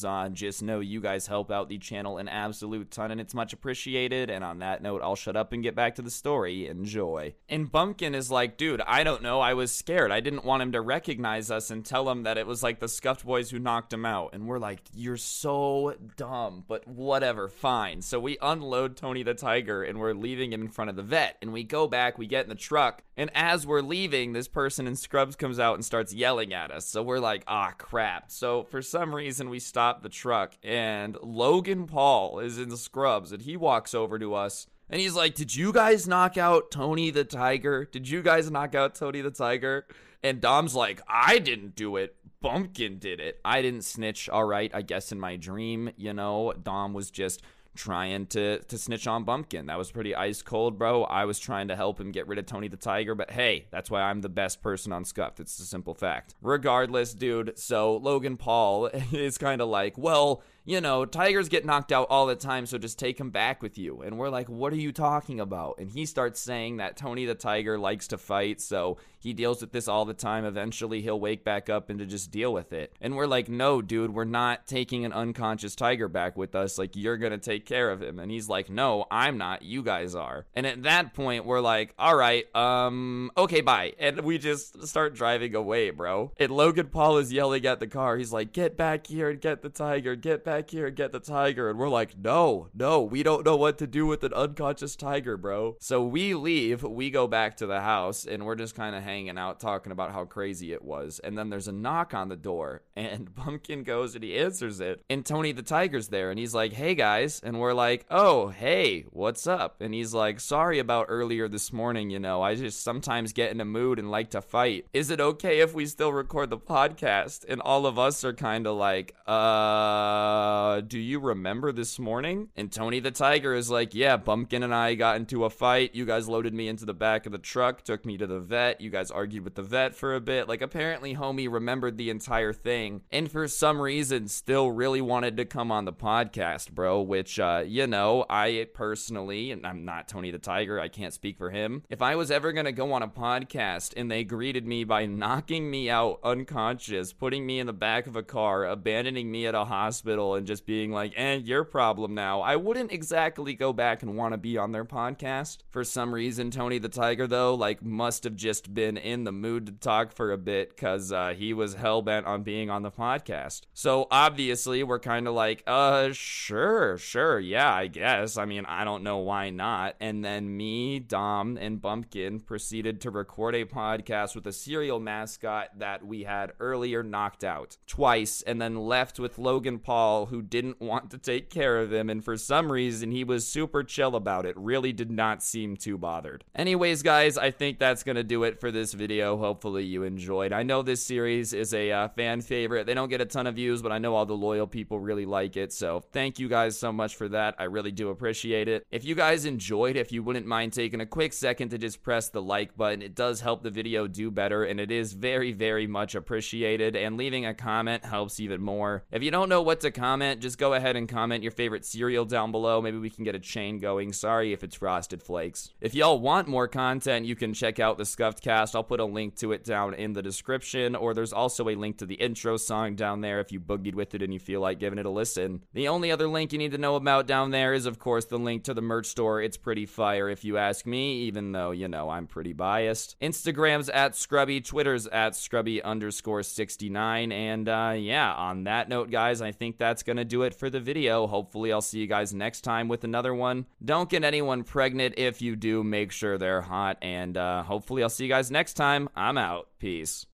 on, 0.05 0.34
just 0.34 0.62
know 0.62 0.80
you 0.80 1.01
guys 1.01 1.26
help 1.26 1.51
out 1.51 1.68
the 1.68 1.78
channel 1.78 2.18
an 2.18 2.28
absolute 2.28 2.91
ton, 2.91 3.11
and 3.11 3.20
it's 3.20 3.34
much 3.34 3.53
appreciated. 3.53 4.30
And 4.30 4.45
on 4.45 4.61
that 4.61 4.82
note, 4.82 5.03
I'll 5.03 5.16
shut 5.16 5.37
up 5.37 5.53
and 5.53 5.62
get 5.62 5.74
back 5.74 5.95
to 5.97 6.03
the 6.03 6.11
story. 6.11 6.66
Enjoy. 6.66 7.34
And 7.49 7.70
Bumpkin 7.70 8.14
is 8.14 8.30
like, 8.30 8.57
dude, 8.57 8.80
I 8.87 9.05
don't 9.05 9.22
know. 9.22 9.41
I 9.41 9.55
was 9.55 9.72
scared. 9.72 10.12
I 10.12 10.20
didn't 10.20 10.45
want 10.45 10.62
him 10.62 10.72
to 10.72 10.80
recognize 10.80 11.51
us 11.51 11.70
and 11.70 11.84
tell 11.84 12.09
him 12.09 12.24
that 12.24 12.39
it 12.39 12.47
was 12.47 12.62
like 12.62 12.80
the 12.80 12.89
scuffed 12.89 13.24
boys 13.24 13.51
who 13.51 13.59
knocked 13.59 13.93
him 13.93 14.05
out. 14.07 14.30
And 14.32 14.47
we're 14.47 14.59
like, 14.59 14.80
you're 14.95 15.16
so 15.16 15.95
dumb, 16.16 16.64
but 16.66 16.87
whatever, 16.87 17.49
fine. 17.49 18.03
So 18.03 18.18
we 18.20 18.39
unload 18.41 18.97
Tony 18.97 19.22
the 19.22 19.34
Tiger 19.34 19.82
and 19.82 19.99
we're 19.99 20.14
leaving 20.14 20.53
him 20.53 20.62
in 20.62 20.68
front 20.68 20.91
of 20.91 20.97
the 20.97 21.03
vet. 21.03 21.37
And 21.43 21.53
we 21.53 21.64
go 21.64 21.87
back, 21.87 22.18
we 22.18 22.26
get 22.26 22.45
in 22.45 22.49
the 22.49 22.55
truck, 22.55 23.03
and 23.16 23.30
as 23.34 23.66
we're 23.66 23.80
leaving, 23.80 24.32
this 24.32 24.49
person 24.49 24.87
in 24.87 24.95
scrubs 24.95 25.37
comes 25.37 25.59
out 25.59 25.74
and 25.74 25.84
starts 25.84 26.12
yelling 26.12 26.53
at 26.53 26.70
us. 26.70 26.87
So 26.87 27.03
we're 27.03 27.18
like, 27.18 27.45
ah, 27.49 27.72
crap. 27.78 28.30
So 28.30 28.64
for 28.64 28.82
some 28.82 29.14
reason, 29.14 29.26
we 29.51 29.59
stop 29.59 30.03
the 30.03 30.09
truck, 30.09 30.57
and 30.62 31.16
Logan 31.22 31.87
Paul 31.87 32.39
is 32.39 32.59
in 32.59 32.68
the 32.68 32.77
scrubs, 32.77 33.33
and 33.33 33.43
he 33.43 33.57
walks 33.57 33.95
over 33.95 34.18
to 34.18 34.35
us. 34.35 34.66
And 34.89 35.01
he's 35.01 35.14
like, 35.14 35.35
Did 35.35 35.55
you 35.55 35.72
guys 35.72 36.07
knock 36.07 36.37
out 36.39 36.70
Tony 36.70 37.11
the 37.11 37.24
Tiger? 37.24 37.85
Did 37.85 38.09
you 38.09 38.22
guys 38.22 38.51
knock 38.51 38.74
out 38.74 38.95
Tony 38.95 39.20
the 39.20 39.31
Tiger? 39.31 39.87
And 40.22 40.41
Dom's 40.41 40.74
like, 40.74 41.01
I 41.09 41.39
didn't 41.39 41.74
do 41.74 41.97
it. 41.97 42.16
Bumpkin 42.41 42.99
did 42.99 43.20
it. 43.20 43.41
I 43.45 43.62
didn't 43.62 43.83
snitch. 43.83 44.29
All 44.29 44.45
right, 44.45 44.70
I 44.72 44.83
guess 44.83 45.11
in 45.11 45.18
my 45.18 45.37
dream, 45.37 45.91
you 45.97 46.12
know, 46.12 46.53
Dom 46.62 46.95
was 46.95 47.11
just 47.11 47.43
trying 47.77 48.27
to 48.29 48.59
to 48.59 48.79
snitch 48.79 49.07
on 49.07 49.24
Bumpkin. 49.24 49.66
That 49.66 49.79
was 49.79 49.91
pretty 49.91 50.14
ice 50.14 50.43
cold, 50.43 50.79
bro. 50.79 51.05
I 51.05 51.24
was 51.24 51.39
trying 51.39 51.68
to 51.68 51.77
help 51.77 52.01
him 52.01 52.11
get 52.11 52.27
rid 52.27 52.39
of 52.39 52.47
Tony 52.47 52.68
the 52.68 52.77
Tiger, 52.77 53.14
but 53.14 53.31
hey, 53.31 53.66
that's 53.70 53.91
why 53.91 54.03
I'm 54.03 54.20
the 54.20 54.29
best 54.29 54.62
person 54.62 54.93
on 54.93 55.05
Scuffed. 55.05 55.39
It's 55.41 55.59
a 55.59 55.64
simple 55.64 55.95
fact. 55.95 56.35
Regardless, 56.43 57.14
dude, 57.14 57.59
so 57.59 57.97
Logan 57.97 58.37
Paul 58.37 58.87
is 59.12 59.39
kind 59.39 59.61
of 59.61 59.68
like, 59.68 59.97
well, 59.97 60.43
you 60.67 60.81
know, 60.81 61.05
tigers 61.05 61.49
get 61.49 61.64
knocked 61.64 61.93
out 61.93 62.09
all 62.11 62.27
the 62.27 62.35
time, 62.35 62.67
so 62.67 62.77
just 62.77 62.99
take 62.99 63.19
him 63.19 63.31
back 63.31 63.62
with 63.62 63.79
you. 63.79 64.03
And 64.03 64.19
we're 64.19 64.29
like, 64.29 64.49
what 64.49 64.73
are 64.73 64.77
you 64.77 64.91
talking 64.91 65.39
about? 65.39 65.77
And 65.79 65.89
he 65.89 66.05
starts 66.05 66.41
saying 66.41 66.79
that 66.79 66.97
Tony 66.97 67.25
the 67.25 67.37
Tiger 67.37 67.79
likes 67.79 68.09
to 68.09 68.19
fight, 68.19 68.61
so 68.61 68.99
he 69.21 69.33
deals 69.33 69.61
with 69.61 69.71
this 69.71 69.87
all 69.87 70.05
the 70.05 70.14
time. 70.14 70.45
Eventually, 70.45 71.01
he'll 71.03 71.21
wake 71.21 71.45
back 71.45 71.71
up 71.71 71.89
and 71.89 72.01
to 72.01 72.07
just 72.07 72.33
deal 72.33 72.53
with 72.53 72.73
it. 72.73 72.93
And 73.01 73.17
we're 73.17 73.27
like, 73.27 73.49
no, 73.49 73.81
dude, 73.81 74.12
we're 74.12 74.25
not 74.25 74.67
taking 74.67 75.05
an 75.05 75.12
unconscious 75.12 75.77
tiger 75.77 76.09
back 76.09 76.37
with 76.37 76.57
us. 76.57 76.79
Like, 76.79 76.97
you're 76.97 77.17
gonna 77.17 77.39
take 77.39 77.64
care 77.64 77.91
of 77.91 78.03
him. 78.03 78.19
And 78.19 78.31
he's 78.31 78.49
like, 78.49 78.69
no, 78.69 79.07
I'm 79.09 79.39
not. 79.39 79.62
You 79.62 79.85
guys 79.85 80.17
are. 80.17 80.47
And 80.55 80.67
at 80.67 80.83
that 80.83 81.14
point, 81.14 81.47
we're 81.47 81.61
like, 81.61 81.95
all 81.97 82.17
right, 82.17 82.45
um, 82.57 83.31
okay, 83.39 83.61
bye. 83.61 83.93
And 84.01 84.23
we 84.23 84.39
just 84.39 84.87
start 84.89 85.14
driving 85.14 85.55
away, 85.55 85.91
bro. 85.91 86.33
And 86.39 86.51
Logan 86.51 86.89
Paul 86.89 87.19
is 87.19 87.33
yelling 87.33 87.67
at 87.67 87.79
the 87.79 87.87
car. 87.87 88.17
He's 88.17 88.33
like, 88.33 88.53
get 88.53 88.77
back 88.77 89.07
here 89.07 89.31
and 89.31 89.41
get 89.41 89.62
the 89.62 89.69
tiger. 89.69 90.17
Get 90.17 90.45
back 90.45 90.56
here 90.71 90.87
and 90.87 90.97
get 90.97 91.13
the 91.13 91.21
tiger. 91.21 91.69
And 91.69 91.79
we're 91.79 91.89
like, 91.89 92.19
no, 92.19 92.69
no, 92.75 93.03
we 93.03 93.23
don't 93.23 93.45
know 93.45 93.57
what 93.57 93.79
to 93.79 93.87
do 93.87 94.07
with 94.07 94.25
an 94.25 94.33
unconscious 94.33 94.97
tiger, 94.97 95.37
bro. 95.37 95.77
So 95.81 96.03
we 96.05 96.35
leave, 96.35 96.83
we 96.83 97.11
go 97.11 97.27
back 97.27 97.57
to 97.59 97.67
the 97.67 97.81
house, 97.81 98.25
and 98.25 98.45
we're 98.47 98.55
just 98.55 98.75
kind 98.75 98.97
of 98.97 99.03
hanging 99.03 99.39
out 99.39 99.61
talking 99.61 99.93
about 99.93 100.13
how 100.13 100.25
crazy 100.25 100.73
it 100.73 100.83
was. 100.83 101.21
And 101.21 101.37
then 101.37 101.51
there's 101.51 101.69
a 101.69 101.73
knock 101.73 102.15
on 102.15 102.29
the 102.29 102.37
door, 102.37 102.83
and 102.97 103.35
Bumpkin 103.35 103.85
goes 103.85 104.15
and 104.15 104.25
he 104.25 104.39
answers 104.39 104.81
it. 104.81 105.03
And 105.11 105.25
Tony 105.25 105.53
the 105.53 105.63
tiger's 105.63 106.09
there, 106.09 106.31
and 106.31 106.39
he's 106.39 106.55
like, 106.55 106.73
hey 106.73 106.95
guys. 106.95 107.41
And 107.43 107.61
we're 107.61 107.75
like, 107.75 108.07
oh, 108.11 108.49
hey, 108.49 109.07
what's 109.11 109.47
up? 109.47 109.81
And 109.81 109.95
he's 109.95 110.15
like, 110.15 110.41
sorry 110.41 110.79
about 110.79 111.07
earlier 111.09 111.49
this 111.49 111.73
morning, 111.73 112.11
you 112.11 112.19
know, 112.19 112.43
I 112.43 112.55
just 112.55 112.83
sometimes 112.83 113.33
get 113.33 113.51
in 113.51 113.61
a 113.61 113.65
mood 113.65 113.99
and 113.99 114.11
like 114.11 114.31
to 114.31 114.41
fight. 114.41 114.87
Is 114.93 115.11
it 115.11 115.21
okay 115.21 115.61
if 115.61 115.75
we 115.75 115.87
still 115.87 116.13
record 116.13 116.51
the 116.51 116.59
podcast? 116.59 117.45
And 117.49 117.61
all 117.61 117.87
of 117.87 117.99
us 117.99 118.25
are 118.25 118.33
kind 118.33 118.67
of 118.67 118.77
like, 118.77 119.15
uh, 119.27 120.46
do 120.81 120.99
you 120.99 121.21
remember 121.21 121.73
this 121.73 121.99
morning? 121.99 122.49
And 122.57 122.71
Tony 122.71 123.01
the 123.01 123.11
Tiger 123.11 123.55
is 123.55 123.71
like, 123.71 123.95
yeah, 123.95 124.17
Bumpkin 124.17 124.63
and 124.63 124.75
I 124.75 124.95
got 124.95 125.17
into 125.17 125.45
a 125.45 125.51
fight. 125.51 125.95
You 125.95 126.05
guys 126.05 126.29
loaded 126.29 126.55
me 126.55 126.69
into 126.69 126.85
the 126.85 126.95
back 126.95 127.27
of 127.27 127.33
the 127.33 127.39
truck, 127.39 127.83
took 127.83 128.05
me 128.05 128.17
to 128.19 128.27
the 128.27 128.41
vet. 128.41 128.81
You 128.81 128.91
guys 128.91 129.11
argued 129.11 129.45
with 129.45 129.55
the 129.55 129.63
vet 129.63 129.95
for 129.95 130.15
a 130.15 130.21
bit. 130.21 130.49
Like, 130.49 130.63
apparently, 130.63 131.15
homie 131.15 131.51
remembered 131.51 131.97
the 131.97 132.11
entire 132.11 132.53
thing. 132.53 133.03
And 133.11 133.31
for 133.31 133.49
some 133.49 133.81
reason, 133.81 134.29
still 134.29 134.71
really 134.71 135.01
wanted 135.01 135.37
to 135.37 135.45
come 135.45 135.73
on 135.73 135.85
the 135.85 135.93
podcast, 135.93 136.73
bro, 136.73 137.01
which, 137.01 137.39
uh, 137.39 137.65
you 137.67 137.87
know, 137.87 138.25
I 138.29 138.69
personally, 138.75 139.51
and 139.51 139.67
I'm 139.67 139.85
not 139.85 140.09
Tony 140.09 140.31
the 140.31 140.39
Tiger, 140.39 140.79
I 140.79 140.89
can't 140.89 141.15
speak 141.15 141.39
for 141.39 141.51
him. 141.51 141.83
If 141.89 142.03
I 142.03 142.17
was 142.17 142.31
ever 142.31 142.53
going 142.53 142.67
to 142.67 142.73
go 142.73 142.93
on 142.93 143.03
a 143.03 143.09
podcast 143.09 143.95
and 143.97 144.11
they 144.11 144.25
greeted 144.25 144.67
me 144.67 144.85
by 144.85 145.07
knocking 145.07 145.71
me 145.71 145.91
out 145.91 146.21
unconscious, 146.23 147.13
putting 147.13 147.47
me 147.47 147.59
in 147.59 147.67
the 147.67 147.73
back 147.73 148.07
of 148.07 148.17
a 148.17 148.23
car, 148.23 148.65
abandoning 148.65 149.31
me 149.31 149.47
at 149.47 149.55
a 149.55 149.65
hospital, 149.65 150.36
and 150.37 150.47
just 150.47 150.66
being 150.66 150.93
like, 150.93 151.12
eh, 151.16 151.34
your 151.34 151.64
problem 151.64 152.14
now. 152.14 152.41
I 152.41 152.57
wouldn't 152.57 152.93
exactly 152.93 153.55
go 153.55 153.72
back 153.72 154.03
and 154.03 154.16
want 154.16 154.32
to 154.32 154.39
be 154.39 154.57
on 154.57 154.72
their 154.72 154.84
podcast. 154.84 155.59
For 155.70 155.84
some 155.84 156.14
reason, 156.14 156.51
Tony 156.51 156.78
the 156.78 156.89
Tiger, 156.89 157.26
though, 157.26 157.55
like, 157.55 157.82
must 157.82 158.24
have 158.24 158.37
just 158.37 158.72
been 158.72 158.97
in 158.97 159.24
the 159.24 159.32
mood 159.32 159.66
to 159.66 159.72
talk 159.72 160.12
for 160.12 160.32
a 160.32 160.39
bit 160.39 160.70
because 160.70 161.12
uh, 161.12 161.34
he 161.37 161.53
was 161.53 161.74
hell 161.74 162.03
bent 162.03 162.26
on 162.26 162.43
being 162.43 162.70
on 162.70 162.82
the 162.82 162.91
podcast. 162.91 163.62
So 163.74 164.07
obviously, 164.11 164.82
we're 164.82 164.99
kind 164.99 165.26
of 165.26 165.34
like, 165.34 165.62
uh, 165.66 166.11
sure, 166.12 166.99
sure, 166.99 167.41
yeah, 167.41 167.72
I 167.72 167.87
guess. 167.89 168.37
I 168.37 168.45
mean, 168.45 168.64
I 168.66 168.84
don't 168.84 169.03
know 169.03 169.18
why 169.18 169.51
not. 169.51 169.97
And 170.01 170.24
then 170.24 170.57
me, 170.57 171.01
Dom, 171.01 171.57
and 171.57 171.80
Bumpkin 171.80 172.41
proceeded 172.41 173.01
to 173.03 173.11
record 173.11 173.55
a 173.55 173.64
podcast 173.64 174.34
with 174.34 174.47
a 174.47 174.53
cereal 174.53 175.01
mascot 175.01 175.78
that 175.78 176.07
we 176.07 176.24
had 176.24 176.53
earlier 176.61 177.03
knocked 177.03 177.45
out 177.45 177.76
twice 177.87 178.43
and 178.43 178.61
then 178.61 178.76
left 178.76 179.18
with 179.18 179.39
Logan 179.39 179.78
Paul, 179.78 180.26
who 180.27 180.43
didn't 180.43 180.81
want 180.81 181.11
to 181.11 181.18
take 181.18 181.51
care 181.51 181.79
of 181.79 181.93
him. 181.93 182.11
And 182.11 182.24
for 182.24 182.37
some 182.37 182.70
reason, 182.70 183.11
he 183.11 183.24
was 183.24 183.47
super 183.47 183.83
chill 183.83 184.14
about 184.14 184.47
it. 184.47 184.57
Really 184.57 184.93
did 184.93 185.11
not 185.11 185.43
seem 185.43 185.77
too 185.77 185.99
bothered. 185.99 186.45
Anyways, 186.55 187.03
guys, 187.03 187.39
I 187.39 187.51
think 187.51 187.79
that's 187.79 188.03
going 188.03 188.16
to 188.16 188.24
do 188.24 188.45
it 188.45 188.61
for 188.61 188.70
this 188.70 188.93
video. 188.93 189.37
Hopefully, 189.37 189.85
you 189.85 190.03
enjoyed. 190.03 190.53
I 190.53 190.62
know 190.62 190.83
this 190.83 191.03
series 191.03 191.53
is 191.53 191.72
a 191.74 191.91
uh, 191.91 192.09
fan 192.09 192.41
favorite. 192.41 192.87
They 192.87 192.95
don't 192.95 193.09
get 193.09 193.20
a 193.20 193.27
ton 193.27 193.47
of 193.47 193.55
views, 193.55 193.83
but 193.83 193.93
I 193.93 193.99
know 193.99 194.14
all 194.14 194.27
the 194.27 194.35
loyal 194.35 194.66
people 194.66 194.99
really 194.99 195.27
like 195.27 195.57
it. 195.57 195.72
So 195.72 196.03
thank 196.12 196.39
you 196.39 196.49
guys 196.49 196.79
so 196.79 196.93
much 196.93 197.16
for 197.16 197.29
that. 197.29 197.55
I 197.59 197.64
really 197.64 197.93
do 197.93 198.11
appreciate 198.11 198.68
it. 198.68 198.87
If 198.91 199.05
you 199.05 199.14
guys 199.14 199.45
enjoyed, 199.45 199.97
if 199.97 200.12
you 200.12 200.22
wouldn't 200.22 200.47
mind 200.47 200.72
taking 200.72 201.01
a 201.01 201.07
quick 201.07 201.33
second 201.33 201.70
to 201.70 201.79
just 201.79 202.03
press 202.03 202.29
the 202.29 202.43
like 202.43 202.77
button, 202.77 203.03
it 203.03 203.14
does 203.14 203.41
help 203.41 203.62
the 203.62 203.70
video 203.70 204.07
do 204.07 204.31
better, 204.31 204.64
and 204.64 204.81
it 204.81 204.91
is 204.91 205.12
very, 205.12 205.53
very 205.53 205.87
much 205.87 206.14
appreciated. 206.14 206.97
And 206.97 207.16
leaving 207.16 207.47
a 207.47 207.55
comment 207.55 208.05
helps 208.05 208.41
even 208.41 208.61
more. 208.61 209.05
If 209.11 209.22
you 209.22 209.31
don't 209.31 209.49
know 209.49 209.62
what 209.62 209.81
to 209.81 209.91
comment, 209.91 210.16
just 210.41 210.59
go 210.59 210.75
ahead 210.75 210.97
and 210.97 211.09
comment 211.09 211.43
your 211.43 211.53
favorite 211.53 211.85
cereal 211.85 212.25
down 212.25 212.53
below. 212.53 212.81
Maybe 212.81 212.99
we 212.99 213.11
can 213.11 213.25
get 213.25 213.35
a 213.35 213.41
chain 213.41 213.79
going. 213.79 214.12
Sorry 214.12 214.53
if 214.53 214.62
it's 214.62 214.77
Frosted 214.77 215.23
Flakes. 215.23 215.71
If 215.81 215.95
y'all 215.95 216.21
want 216.21 216.49
more 216.49 216.69
content, 216.69 217.27
you 217.27 217.37
can 217.37 217.55
check 217.55 217.81
out 217.81 217.99
the 217.99 218.05
Scuffed 218.05 218.43
Cast. 218.43 218.75
I'll 218.75 218.85
put 218.85 219.01
a 219.01 219.05
link 219.05 219.37
to 219.37 219.53
it 219.53 219.64
down 219.64 219.95
in 219.95 220.12
the 220.12 220.23
description, 220.23 220.95
or 220.95 221.14
there's 221.14 221.33
also 221.33 221.69
a 221.69 221.75
link 221.75 221.99
to 221.99 222.07
the 222.07 222.14
intro 222.14 222.57
song 222.57 222.95
down 222.95 223.21
there 223.21 223.41
if 223.41 223.53
you 223.53 223.61
boogied 223.61 223.95
with 223.95 224.14
it 224.14 224.23
and 224.23 224.33
you 224.33 224.39
feel 224.39 224.61
like 224.61 224.79
giving 224.79 224.99
it 224.99 225.07
a 225.07 225.11
listen. 225.11 225.62
The 225.73 225.89
only 225.89 226.11
other 226.11 226.29
link 226.29 226.53
you 226.53 226.59
need 226.59 226.73
to 226.73 226.79
know 226.79 226.97
about 226.97 227.27
down 227.27 227.51
there 227.51 227.73
is, 227.73 227.87
of 227.87 227.99
course, 227.99 228.27
the 228.27 228.39
link 228.39 228.64
to 228.64 228.75
the 228.75 228.83
merch 228.83 229.07
store. 229.07 229.41
It's 229.41 229.57
pretty 229.57 229.87
fire 229.87 230.29
if 230.29 230.45
you 230.45 230.59
ask 230.59 230.87
me, 230.87 231.23
even 231.23 231.53
though, 231.53 231.71
you 231.71 231.89
know, 231.89 232.11
I'm 232.11 232.27
pretty 232.27 232.53
biased. 232.53 233.17
Instagram's 233.21 233.89
at 233.89 234.17
Scrubby, 234.17 234.61
Twitter's 234.61 235.07
at 235.07 235.37
Scrubby 235.37 235.83
underscore 235.83 236.43
69. 236.43 237.33
And 237.33 237.69
uh, 237.69 237.95
yeah, 237.97 238.33
on 238.33 238.64
that 238.64 238.89
note, 238.89 239.11
guys, 239.11 239.41
I 239.41 239.53
think 239.53 239.79
that's 239.97 240.03
going 240.03 240.19
to 240.19 240.27
do 240.27 240.43
it 240.43 240.55
for 240.55 240.69
the 240.69 240.79
video. 240.79 241.27
Hopefully, 241.27 241.73
I'll 241.73 241.81
see 241.81 242.01
you 242.01 242.07
guys 242.07 242.35
next 242.35 242.61
time 242.61 242.87
with 242.87 243.03
another 243.03 243.35
one. 243.35 243.65
Don't 243.83 244.11
get 244.11 244.25
anyone 244.25 244.63
pregnant. 244.63 245.15
If 245.17 245.41
you 245.41 245.57
do, 245.57 245.83
make 245.83 246.13
sure 246.13 246.37
they're 246.37 246.61
hot. 246.61 246.99
And 247.01 247.35
uh, 247.35 247.63
hopefully, 247.63 248.03
I'll 248.03 248.11
see 248.11 248.25
you 248.25 248.31
guys 248.31 248.51
next 248.51 248.75
time. 248.75 249.09
I'm 249.17 249.39
out. 249.39 249.69
Peace. 249.79 250.27